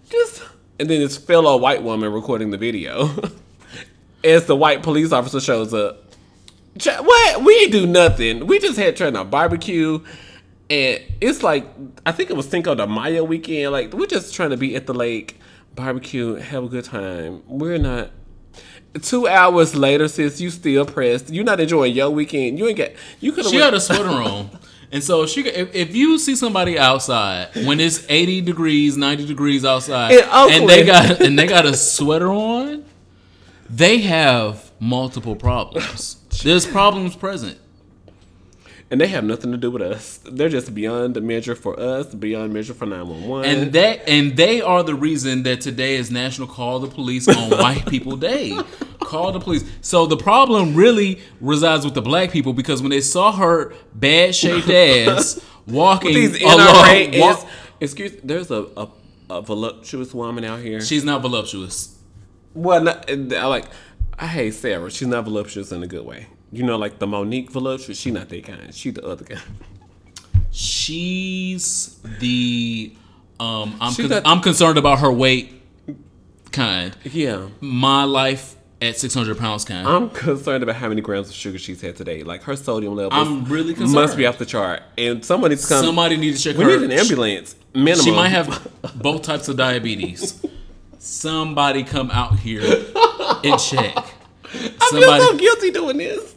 just. 0.10 0.44
And 0.80 0.90
then 0.90 1.00
this 1.00 1.18
fellow 1.18 1.56
white 1.58 1.84
woman 1.84 2.12
recording 2.12 2.52
the 2.52 2.58
video 2.58 3.10
as 4.24 4.46
the 4.48 4.56
white 4.56 4.84
police 4.84 5.12
officer 5.12 5.40
shows 5.40 5.74
up. 5.74 6.11
What? 6.74 7.44
We 7.44 7.68
do 7.68 7.86
nothing. 7.86 8.48
We 8.48 8.60
just 8.60 8.78
had 8.78 8.96
trying 8.96 9.14
to 9.14 9.24
barbecue. 9.24 10.00
And 10.70 11.02
it's 11.20 11.44
like, 11.44 11.68
I 12.06 12.12
think 12.14 12.30
it 12.30 12.38
was 12.38 12.48
Cinco 12.48 12.76
de 12.76 12.88
Mayo 12.88 13.24
weekend. 13.24 13.72
Like, 13.74 13.94
we're 13.94 14.06
just 14.06 14.34
trying 14.34 14.52
to 14.52 14.58
be 14.58 14.76
at 14.76 14.88
the 14.88 14.94
lake, 14.94 15.38
barbecue, 15.76 16.36
have 16.36 16.64
a 16.64 16.68
good 16.68 16.86
time. 16.86 17.44
We're 17.48 17.78
not. 17.78 18.12
Two 19.02 19.28
hours 19.28 19.76
later, 19.76 20.08
sis, 20.08 20.40
you 20.42 20.50
still 20.50 20.86
pressed. 20.86 21.30
You're 21.30 21.46
not 21.46 21.60
enjoying 21.60 21.94
your 21.94 22.10
weekend. 22.10 22.58
You 22.58 22.68
ain't 22.68 22.78
get. 22.78 22.96
You 23.20 23.32
could 23.32 23.46
She 23.46 23.58
had 23.58 23.74
a 23.74 23.82
sweater 23.82 24.10
on. 24.10 24.50
And 24.94 25.02
so 25.02 25.26
she, 25.26 25.48
if, 25.48 25.74
if 25.74 25.96
you 25.96 26.20
see 26.20 26.36
somebody 26.36 26.78
outside 26.78 27.56
when 27.66 27.80
it's 27.80 28.06
eighty 28.10 28.42
degrees, 28.42 28.98
ninety 28.98 29.26
degrees 29.26 29.64
outside, 29.64 30.12
and 30.12 30.68
they 30.68 30.86
got 30.86 31.22
and 31.22 31.40
they 31.40 31.48
got 31.48 31.66
a 31.66 31.78
sweater 31.78 32.30
on, 32.30 32.84
they 33.70 34.00
have 34.00 34.70
multiple 34.82 35.38
problems. 35.38 36.21
There's 36.44 36.66
problems 36.66 37.16
present. 37.16 37.58
and 38.90 39.00
they 39.00 39.08
have 39.08 39.24
nothing 39.24 39.52
to 39.52 39.58
do 39.58 39.72
with 39.72 39.82
us. 39.82 40.20
They're 40.26 40.50
just 40.50 40.74
beyond 40.76 41.14
the 41.16 41.22
measure 41.22 41.56
for 41.56 41.80
us, 41.80 42.14
beyond 42.14 42.52
measure 42.54 42.74
for 42.74 42.86
911. 42.86 43.50
And 43.50 43.74
that 43.74 44.08
and 44.10 44.36
they 44.36 44.62
are 44.62 44.84
the 44.84 44.96
reason 44.96 45.44
that 45.44 45.62
today 45.62 45.96
is 45.96 46.12
National 46.12 46.48
Call 46.48 46.80
the 46.80 46.88
Police 46.88 47.28
on 47.28 47.50
White 47.58 47.86
People 47.86 48.18
Day. 48.18 48.58
Call 49.00 49.32
the 49.32 49.40
police. 49.40 49.64
So 49.82 50.06
the 50.06 50.18
problem 50.18 50.74
really 50.76 51.22
resides 51.40 51.86
with 51.86 51.94
the 51.94 52.02
black 52.02 52.32
people 52.32 52.54
because 52.54 52.82
when 52.82 52.92
they 52.92 53.02
saw 53.02 53.32
her 53.32 53.74
bad 53.94 54.34
shaped 54.36 54.70
ass 54.70 55.40
walking 55.68 56.16
along, 56.44 57.20
walk- 57.20 57.48
excuse, 57.80 58.14
there's 58.24 58.50
a, 58.52 58.68
a, 58.78 58.88
a 59.30 59.42
voluptuous 59.42 60.14
woman 60.14 60.44
out 60.44 60.60
here. 60.60 60.82
she's 60.82 61.04
not 61.04 61.22
voluptuous. 61.22 61.98
Well, 62.54 62.82
not, 62.84 63.10
I 63.10 63.46
like. 63.46 63.66
I 64.22 64.28
hate 64.28 64.54
Sarah. 64.54 64.92
She's 64.92 65.08
not 65.08 65.24
voluptuous 65.26 65.72
in 65.72 65.82
a 65.82 65.88
good 65.88 66.06
way. 66.06 66.28
You 66.52 66.64
know, 66.64 66.78
like 66.78 67.00
the 67.00 67.08
Mo'Nique 67.08 67.50
voluptuous. 67.50 67.98
She 68.00 68.12
not 68.12 68.30
that 68.30 68.44
kind. 68.44 68.74
She 68.74 68.92
the 68.92 69.04
other 69.06 69.26
kind. 69.26 69.42
She's 70.52 71.98
the 72.20 72.94
um 73.40 73.76
I'm 73.82 73.96
con- 73.96 74.12
a- 74.12 74.22
I'm 74.26 74.42
concerned 74.42 74.78
about 74.78 75.00
her 75.00 75.12
weight 75.12 75.62
kind. 76.52 76.96
Yeah, 77.04 77.48
My 77.62 78.04
life 78.04 78.56
at 78.82 78.98
600 78.98 79.38
pounds 79.38 79.64
kind. 79.66 79.88
I'm 79.88 80.10
concerned 80.10 80.62
about 80.64 80.76
how 80.76 80.90
many 80.90 81.02
grams 81.02 81.30
of 81.30 81.36
sugar 81.36 81.58
she's 81.58 81.82
had 81.82 81.96
today. 81.96 82.24
Like 82.24 82.44
her 82.44 82.56
sodium 82.56 82.96
level. 82.96 83.14
I'm 83.14 83.46
really 83.46 83.74
concerned. 83.74 83.94
must 83.94 84.18
be 84.18 84.26
off 84.26 84.38
the 84.38 84.46
chart. 84.46 84.84
And 84.98 85.24
somebody 85.26 85.54
needs 85.56 85.68
to 85.68 85.74
come. 85.74 85.86
Somebody 85.86 86.18
needs 86.18 86.44
to 86.44 86.50
check 86.50 86.58
we 86.58 86.66
her. 86.66 86.72
We 86.72 86.78
need 86.88 86.92
an 86.92 87.00
ambulance. 87.00 87.56
Minimum. 87.74 88.04
She 88.06 88.12
might 88.12 88.30
have 88.30 88.68
both 88.96 89.22
types 89.24 89.48
of 89.48 89.58
diabetes. 89.58 90.46
Somebody 91.00 91.84
come 91.84 92.12
out 92.12 92.38
here 92.40 92.62
and 93.44 93.60
check. 93.60 93.96
I 94.54 94.90
feel 94.92 95.20
so 95.20 95.38
guilty 95.38 95.72
doing 95.72 95.98
this. 95.98 96.36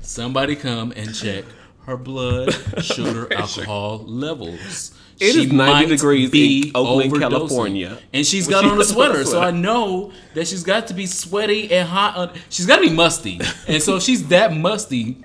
somebody 0.00 0.56
come 0.56 0.92
and 0.92 1.14
check 1.14 1.44
her 1.86 1.96
blood 1.96 2.52
sugar 2.82 3.32
alcohol 3.32 3.98
levels. 4.06 4.92
It 5.20 5.32
She 5.32 5.44
is 5.46 5.52
90 5.52 5.54
might 5.56 5.88
degrees 5.88 6.30
in 6.32 6.70
Oakland, 6.74 7.12
overdosing. 7.12 7.20
California. 7.30 7.98
and 8.12 8.24
she's 8.26 8.46
got 8.46 8.62
she 8.62 8.70
on 8.70 8.80
a 8.80 8.84
sweater, 8.84 9.24
so. 9.24 9.40
I 9.40 9.50
know 9.50 10.12
that 10.34 10.46
she's 10.46 10.62
got 10.62 10.86
to 10.88 10.94
be 10.94 11.06
sweaty 11.06 11.72
and 11.72 11.88
hot. 11.88 12.16
On, 12.16 12.30
she's 12.50 12.66
got 12.66 12.76
to 12.76 12.82
be 12.82 12.92
musty, 12.92 13.40
and 13.66 13.82
so 13.82 13.96
if 13.96 14.02
she's 14.04 14.28
that 14.28 14.54
musty 14.54 15.24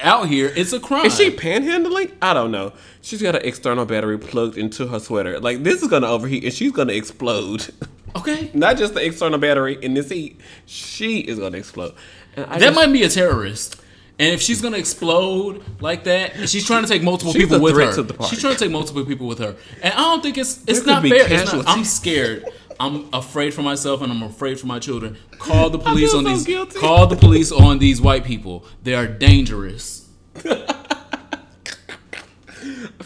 out 0.00 0.26
here, 0.28 0.50
it's 0.56 0.72
a 0.72 0.80
crime. 0.80 1.06
Is 1.06 1.16
she 1.16 1.30
panhandling? 1.30 2.12
I 2.20 2.34
don't 2.34 2.50
know. 2.50 2.72
She's 3.02 3.22
got 3.22 3.36
an 3.36 3.42
external 3.44 3.84
battery 3.84 4.18
plugged 4.18 4.58
into 4.58 4.88
her 4.88 4.98
sweater. 4.98 5.38
Like 5.38 5.62
this 5.62 5.80
is 5.80 5.88
gonna 5.88 6.08
overheat 6.08 6.42
and 6.42 6.52
she's 6.52 6.72
gonna 6.72 6.94
explode. 6.94 7.68
okay? 8.16 8.50
Not 8.54 8.76
just 8.76 8.94
the 8.94 9.04
external 9.04 9.38
battery 9.38 9.78
in 9.80 9.94
this 9.94 10.08
heat. 10.10 10.40
She 10.66 11.18
is 11.20 11.38
gonna 11.38 11.58
explode. 11.58 11.94
That 12.36 12.60
just- 12.60 12.74
might 12.74 12.92
be 12.92 13.02
a 13.02 13.08
terrorist. 13.08 13.76
And 14.18 14.34
if 14.34 14.42
she's 14.42 14.60
gonna 14.60 14.76
explode 14.76 15.62
like 15.80 16.04
that, 16.04 16.46
she's 16.48 16.66
trying 16.66 16.82
to 16.82 16.88
take 16.88 17.02
multiple 17.02 17.32
people 17.32 17.58
with 17.58 17.74
her. 17.74 17.90
to 17.94 18.02
the 18.02 18.12
party. 18.12 18.30
She's 18.34 18.42
trying 18.42 18.54
to 18.54 18.60
take 18.60 18.70
multiple 18.70 19.04
people 19.06 19.26
with 19.26 19.38
her, 19.38 19.56
and 19.82 19.94
I 19.94 19.96
don't 19.96 20.22
think 20.22 20.36
it's 20.36 20.60
it's 20.66 20.84
not 20.84 21.02
fair. 21.02 21.32
It's 21.32 21.50
not. 21.52 21.66
I'm 21.66 21.84
scared. 21.84 22.44
I'm 22.78 23.08
afraid 23.14 23.54
for 23.54 23.62
myself, 23.62 24.02
and 24.02 24.12
I'm 24.12 24.22
afraid 24.22 24.60
for 24.60 24.66
my 24.66 24.78
children. 24.78 25.16
Call 25.38 25.70
the 25.70 25.78
police 25.78 26.12
on 26.14 26.24
so 26.24 26.30
these. 26.30 26.44
guilty. 26.44 26.78
Call 26.78 27.06
the 27.06 27.16
police 27.16 27.50
on 27.50 27.78
these 27.78 28.00
white 28.00 28.24
people. 28.24 28.66
They 28.82 28.94
are 28.94 29.06
dangerous. 29.06 30.06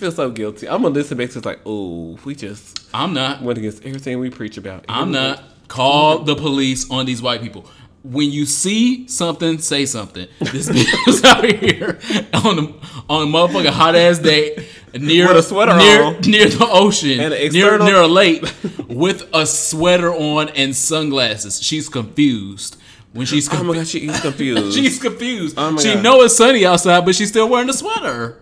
Feel 0.05 0.13
so 0.13 0.31
guilty. 0.31 0.69
I'm 0.69 0.83
gonna 0.83 0.93
listen 0.95 1.17
back 1.17 1.31
to 1.31 1.39
it's 1.39 1.47
like, 1.47 1.61
oh, 1.65 2.19
we 2.27 2.35
just 2.35 2.79
I'm 2.93 3.15
not. 3.15 3.41
went 3.41 3.57
against 3.57 3.87
everything 3.87 4.19
we 4.19 4.29
preach 4.29 4.59
about. 4.59 4.85
I'm 4.87 5.11
not. 5.13 5.43
Call 5.69 6.19
the 6.19 6.37
police 6.37 6.91
on 6.91 7.07
these 7.07 7.23
white 7.23 7.41
people. 7.41 7.65
When 8.03 8.31
you 8.31 8.45
see 8.45 9.09
something, 9.09 9.57
say 9.57 9.87
something. 9.87 10.29
This 10.41 10.69
bitch 10.75 11.07
was 11.07 11.25
out 11.25 11.47
here 11.47 11.99
on 12.35 12.57
the 12.57 12.75
on 13.09 13.23
a 13.29 13.31
motherfucking 13.31 13.71
hot 13.71 13.95
ass 13.97 14.19
day 14.19 14.67
near 14.93 15.29
With 15.29 15.39
a 15.39 15.43
sweater 15.43 15.75
near, 15.75 16.03
on. 16.03 16.21
near 16.21 16.51
the 16.51 16.69
ocean, 16.71 17.13
And 17.19 17.33
an 17.33 17.39
near 17.53 17.75
external- 17.77 17.87
near 17.87 18.01
a 18.03 18.07
lake, 18.07 18.43
with 18.89 19.27
a 19.33 19.47
sweater 19.47 20.13
on 20.13 20.51
and 20.51 20.77
sunglasses. 20.77 21.63
She's 21.63 21.89
confused. 21.89 22.77
When 23.15 23.25
she's 23.25 23.49
Oh 23.49 23.53
confused, 23.53 23.69
my 23.69 23.75
god, 23.81 23.89
she 23.89 23.99
is 24.07 24.21
confused. 24.21 24.75
she's 24.79 24.99
confused. 25.01 25.55
Oh 25.57 25.79
she 25.79 25.95
God. 25.95 26.03
know 26.03 26.21
it's 26.21 26.37
sunny 26.37 26.67
outside, 26.67 27.07
but 27.07 27.15
she's 27.15 27.31
still 27.31 27.49
wearing 27.49 27.71
a 27.71 27.73
sweater. 27.73 28.39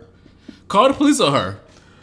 Call 0.73 0.89
the 0.89 0.95
police 0.95 1.21
on 1.21 1.35
her. 1.35 1.59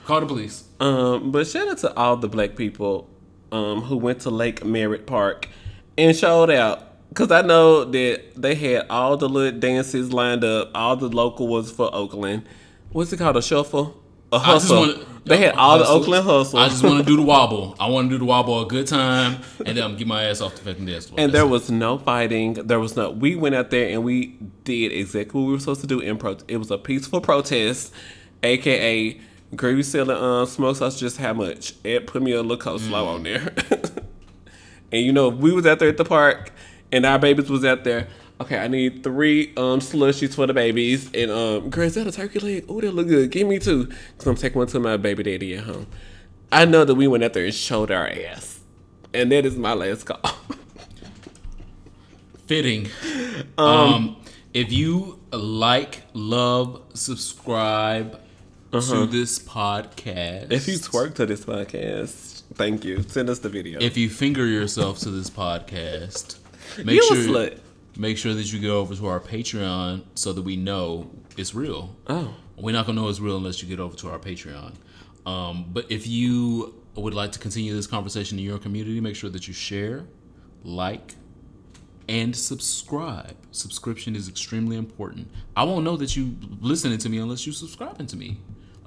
Call 0.05 0.19
the 0.19 0.27
police. 0.27 0.63
Um, 0.79 1.31
but 1.31 1.47
shout 1.47 1.67
out 1.69 1.79
to 1.79 1.95
all 1.95 2.17
the 2.17 2.27
black 2.29 2.55
people 2.55 3.09
um, 3.51 3.81
who 3.81 3.97
went 3.97 4.21
to 4.21 4.29
Lake 4.29 4.63
Merritt 4.63 5.07
Park 5.07 5.49
and 5.97 6.15
showed 6.15 6.51
out. 6.51 6.85
Cause 7.15 7.31
I 7.31 7.41
know 7.41 7.83
that 7.85 8.21
they 8.35 8.53
had 8.53 8.85
all 8.91 9.17
the 9.17 9.27
little 9.27 9.59
dances 9.59 10.13
lined 10.13 10.43
up. 10.43 10.69
All 10.75 10.95
the 10.95 11.07
local 11.09 11.47
was 11.47 11.71
for 11.71 11.89
Oakland. 11.91 12.43
What's 12.91 13.11
it 13.11 13.17
called? 13.17 13.37
A 13.37 13.41
shuffle? 13.41 13.99
A 14.31 14.37
hustle. 14.37 14.81
wanna- 14.81 15.05
they 15.25 15.37
had 15.37 15.55
all 15.55 15.79
the 15.79 15.87
Oakland 15.87 16.23
hustle. 16.25 16.59
I 16.59 16.69
just 16.69 16.83
want 16.83 16.99
to 16.99 17.03
do 17.03 17.15
the 17.17 17.23
wobble. 17.33 17.75
I 17.79 17.89
want 17.89 18.09
to 18.09 18.13
do 18.15 18.19
the 18.19 18.25
wobble 18.25 18.61
a 18.61 18.67
good 18.67 18.85
time, 18.85 19.41
and 19.65 19.75
then 19.75 19.83
I'm 19.83 19.95
get 19.97 20.05
my 20.07 20.25
ass 20.25 20.41
off 20.41 20.55
the 20.55 20.61
fucking 20.61 20.85
dance 20.85 21.07
floor. 21.07 21.19
and 21.19 21.31
there 21.33 21.47
was 21.47 21.71
no 21.71 21.97
fighting. 21.97 22.53
There 22.53 22.79
was 22.79 22.95
no. 22.95 23.09
We 23.09 23.35
went 23.35 23.55
out 23.55 23.71
there 23.71 23.89
and 23.89 24.03
we 24.03 24.37
did 24.63 24.91
exactly 24.91 25.41
what 25.41 25.47
we 25.47 25.53
were 25.53 25.59
supposed 25.59 25.81
to 25.81 25.87
do 25.87 25.99
in 25.99 26.17
pro. 26.17 26.37
It 26.47 26.57
was 26.57 26.69
a 26.69 26.77
peaceful 26.77 27.21
protest, 27.21 27.91
aka 28.43 29.19
Gravy 29.55 29.81
selling 29.81 30.15
um 30.15 30.45
smoke 30.45 30.75
sauce. 30.77 30.99
Just 30.99 31.17
how 31.17 31.33
much? 31.33 31.73
It 31.83 32.05
put 32.05 32.21
me 32.21 32.33
a 32.33 32.41
little 32.43 32.57
coleslaw 32.57 33.15
on 33.15 33.23
there. 33.23 33.51
and 34.91 35.05
you 35.05 35.11
know, 35.11 35.29
we 35.29 35.51
was 35.51 35.65
out 35.65 35.79
there 35.79 35.89
at 35.89 35.97
the 35.97 36.05
park, 36.05 36.51
and 36.91 37.05
our 37.05 37.17
babies 37.17 37.49
was 37.49 37.65
out 37.65 37.83
there. 37.83 38.07
Okay, 38.41 38.57
I 38.57 38.67
need 38.67 39.03
three 39.03 39.47
um 39.57 39.79
slushies 39.79 40.35
for 40.35 40.45
the 40.45 40.53
babies, 40.53 41.09
and 41.13 41.31
um, 41.31 41.69
girl, 41.69 41.85
is 41.85 41.95
that 41.95 42.05
a 42.05 42.11
turkey 42.11 42.39
leg? 42.39 42.65
Oh, 42.69 42.79
that 42.79 42.93
look 42.93 43.07
good. 43.07 43.31
Give 43.31 43.47
me 43.47 43.57
two, 43.57 43.87
cause 44.17 44.27
I'm 44.27 44.35
taking 44.35 44.59
one 44.59 44.67
to 44.67 44.79
my 44.79 44.97
baby 44.97 45.23
daddy 45.23 45.55
at 45.55 45.63
home. 45.63 45.87
I 46.51 46.65
know 46.65 46.85
that 46.85 46.95
we 46.95 47.07
went 47.07 47.23
out 47.23 47.33
there 47.33 47.45
and 47.45 47.53
showed 47.53 47.89
our 47.89 48.07
ass, 48.07 48.61
and 49.13 49.31
that 49.31 49.45
is 49.45 49.57
my 49.57 49.73
last 49.73 50.05
call. 50.05 50.21
fitting. 52.45 52.87
Um, 53.57 54.17
if 54.53 54.71
you 54.71 55.19
like, 55.31 56.03
love, 56.13 56.83
subscribe 56.93 58.19
to 58.71 59.05
this 59.05 59.39
podcast. 59.39 60.43
Uh-huh. 60.43 60.47
If 60.51 60.67
you 60.67 60.75
twerk 60.75 61.15
to 61.15 61.25
this 61.25 61.43
podcast, 61.45 62.43
thank 62.53 62.85
you. 62.85 63.03
Send 63.03 63.29
us 63.29 63.39
the 63.39 63.49
video. 63.49 63.79
if 63.81 63.97
you 63.97 64.09
finger 64.09 64.45
yourself 64.45 64.99
to 64.99 65.09
this 65.09 65.29
podcast, 65.29 66.37
make 66.83 66.95
you 66.95 67.15
sure 67.15 67.49
make 67.97 68.17
sure 68.17 68.33
that 68.33 68.51
you 68.53 68.61
go 68.61 68.79
over 68.79 68.95
to 68.95 69.07
our 69.07 69.19
Patreon 69.19 70.03
so 70.15 70.31
that 70.33 70.41
we 70.41 70.55
know 70.55 71.09
it's 71.37 71.53
real. 71.53 71.95
Oh, 72.07 72.33
We're 72.57 72.73
not 72.73 72.85
gonna 72.85 73.01
know 73.01 73.09
it's 73.09 73.19
real 73.19 73.37
unless 73.37 73.61
you 73.61 73.67
get 73.67 73.79
over 73.79 73.95
to 73.97 74.09
our 74.09 74.19
Patreon. 74.19 74.75
Um, 75.25 75.65
but 75.71 75.91
if 75.91 76.07
you 76.07 76.75
would 76.95 77.13
like 77.13 77.31
to 77.33 77.39
continue 77.39 77.73
this 77.75 77.87
conversation 77.87 78.39
in 78.39 78.45
your 78.45 78.57
community, 78.59 78.99
make 79.01 79.15
sure 79.15 79.29
that 79.29 79.47
you 79.47 79.53
share, 79.53 80.05
like, 80.63 81.15
and 82.07 82.35
subscribe. 82.35 83.35
Subscription 83.51 84.15
is 84.15 84.27
extremely 84.27 84.77
important. 84.77 85.29
I 85.55 85.63
won't 85.63 85.83
know 85.83 85.97
that 85.97 86.15
you 86.15 86.35
listening 86.61 86.97
to 86.99 87.09
me 87.09 87.17
unless 87.19 87.45
you 87.45 87.51
subscribing 87.53 88.07
to 88.07 88.17
me. 88.17 88.39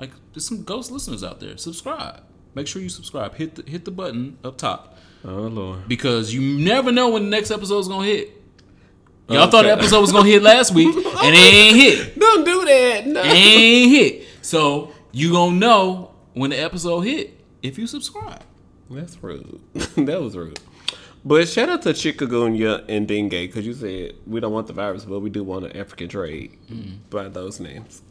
Like 0.02 0.10
there's 0.32 0.44
some 0.44 0.64
ghost 0.64 0.90
listeners 0.90 1.22
out 1.22 1.38
there. 1.38 1.56
Subscribe. 1.56 2.24
Make 2.56 2.66
sure 2.66 2.82
you 2.82 2.88
subscribe. 2.88 3.36
Hit 3.36 3.54
the, 3.54 3.70
hit 3.70 3.84
the 3.84 3.92
button 3.92 4.36
up 4.42 4.58
top 4.58 4.98
oh 5.24 5.42
lord. 5.42 5.86
because 5.86 6.34
you 6.34 6.40
never 6.58 6.90
know 6.90 7.10
when 7.10 7.22
the 7.22 7.28
next 7.28 7.52
episode 7.52 7.78
is 7.78 7.86
gonna 7.86 8.06
hit. 8.06 8.42
Y'all 9.28 9.48
thought 9.48 9.62
the 9.62 9.70
episode 9.70 10.00
was 10.00 10.10
gonna 10.10 10.28
hit 10.28 10.42
last 10.42 10.74
week 10.74 10.92
and 10.92 11.06
it 11.06 11.54
ain't 11.54 11.76
hit 11.76 12.18
Don't 12.18 12.44
do 12.44 12.64
that. 12.64 13.06
No. 13.06 13.20
It 13.20 13.26
ain't 13.26 13.92
hit. 13.92 14.28
So 14.42 14.92
you 15.12 15.30
gonna 15.30 15.54
know 15.54 16.10
when 16.32 16.50
the 16.50 16.56
episode 16.56 17.02
hit 17.02 17.38
if 17.62 17.78
you 17.78 17.86
subscribe. 17.86 18.42
That's 18.90 19.22
rude. 19.22 19.60
that 19.74 20.20
was 20.20 20.36
rude. 20.36 20.58
But 21.24 21.46
shout 21.46 21.68
out 21.68 21.82
to 21.82 21.90
Chikungunya 21.90 22.86
and 22.88 23.06
Dengue 23.06 23.30
because 23.30 23.64
you 23.64 23.74
said 23.74 24.16
we 24.26 24.40
don't 24.40 24.52
want 24.52 24.66
the 24.66 24.72
virus, 24.72 25.04
but 25.04 25.20
we 25.20 25.30
do 25.30 25.44
want 25.44 25.64
an 25.64 25.76
African 25.76 26.08
trade 26.08 26.58
mm-hmm. 26.68 26.94
by 27.08 27.28
those 27.28 27.60
names. 27.60 28.02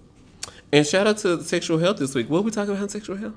And 0.74 0.86
shout 0.88 1.08
out 1.08 1.18
to 1.20 1.44
sexual 1.44 1.78
health 1.80 1.98
this 1.98 2.16
week. 2.16 2.30
What 2.30 2.44
we 2.44 2.52
talking 2.52 2.76
about 2.76 2.92
sexual 2.92 3.18
health? 3.18 3.34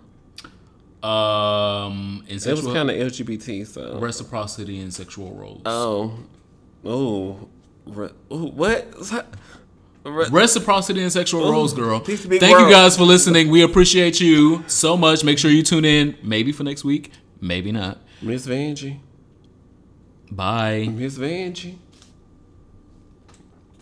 Um, 1.03 2.25
in 2.29 2.37
It 2.37 2.47
was 2.47 2.65
kind 2.65 2.91
of 2.91 2.97
LGBT, 2.97 3.67
so. 3.67 3.99
reciprocity 3.99 4.81
and 4.81 4.93
sexual 4.95 5.33
roles. 5.35 5.61
Oh, 5.67 6.19
oh, 6.85 7.49
Re- 7.87 8.09
ooh, 8.33 8.47
what? 8.47 8.89
Re- 10.05 10.27
Reciprocity 10.31 11.03
and 11.03 11.13
sexual 11.13 11.51
roles, 11.51 11.75
girl. 11.75 11.99
Thank 11.99 12.31
you 12.31 12.71
guys 12.71 12.97
for 12.97 13.05
listening. 13.05 13.51
We 13.51 13.63
appreciate 13.63 14.21
you 14.21 14.65
so 14.67 14.97
much. 14.97 15.25
Make 15.25 15.39
sure 15.39 15.51
you 15.51 15.63
tune 15.63 15.85
in, 15.85 16.17
maybe 16.23 16.53
for 16.53 16.63
next 16.65 16.85
week, 16.85 17.11
maybe 17.41 17.73
not. 17.73 17.99
Miss 18.23 18.47
Vanjie. 18.47 19.01
Bye. 20.31 20.89
Miss 20.91 21.19
Vanjie. 21.19 21.77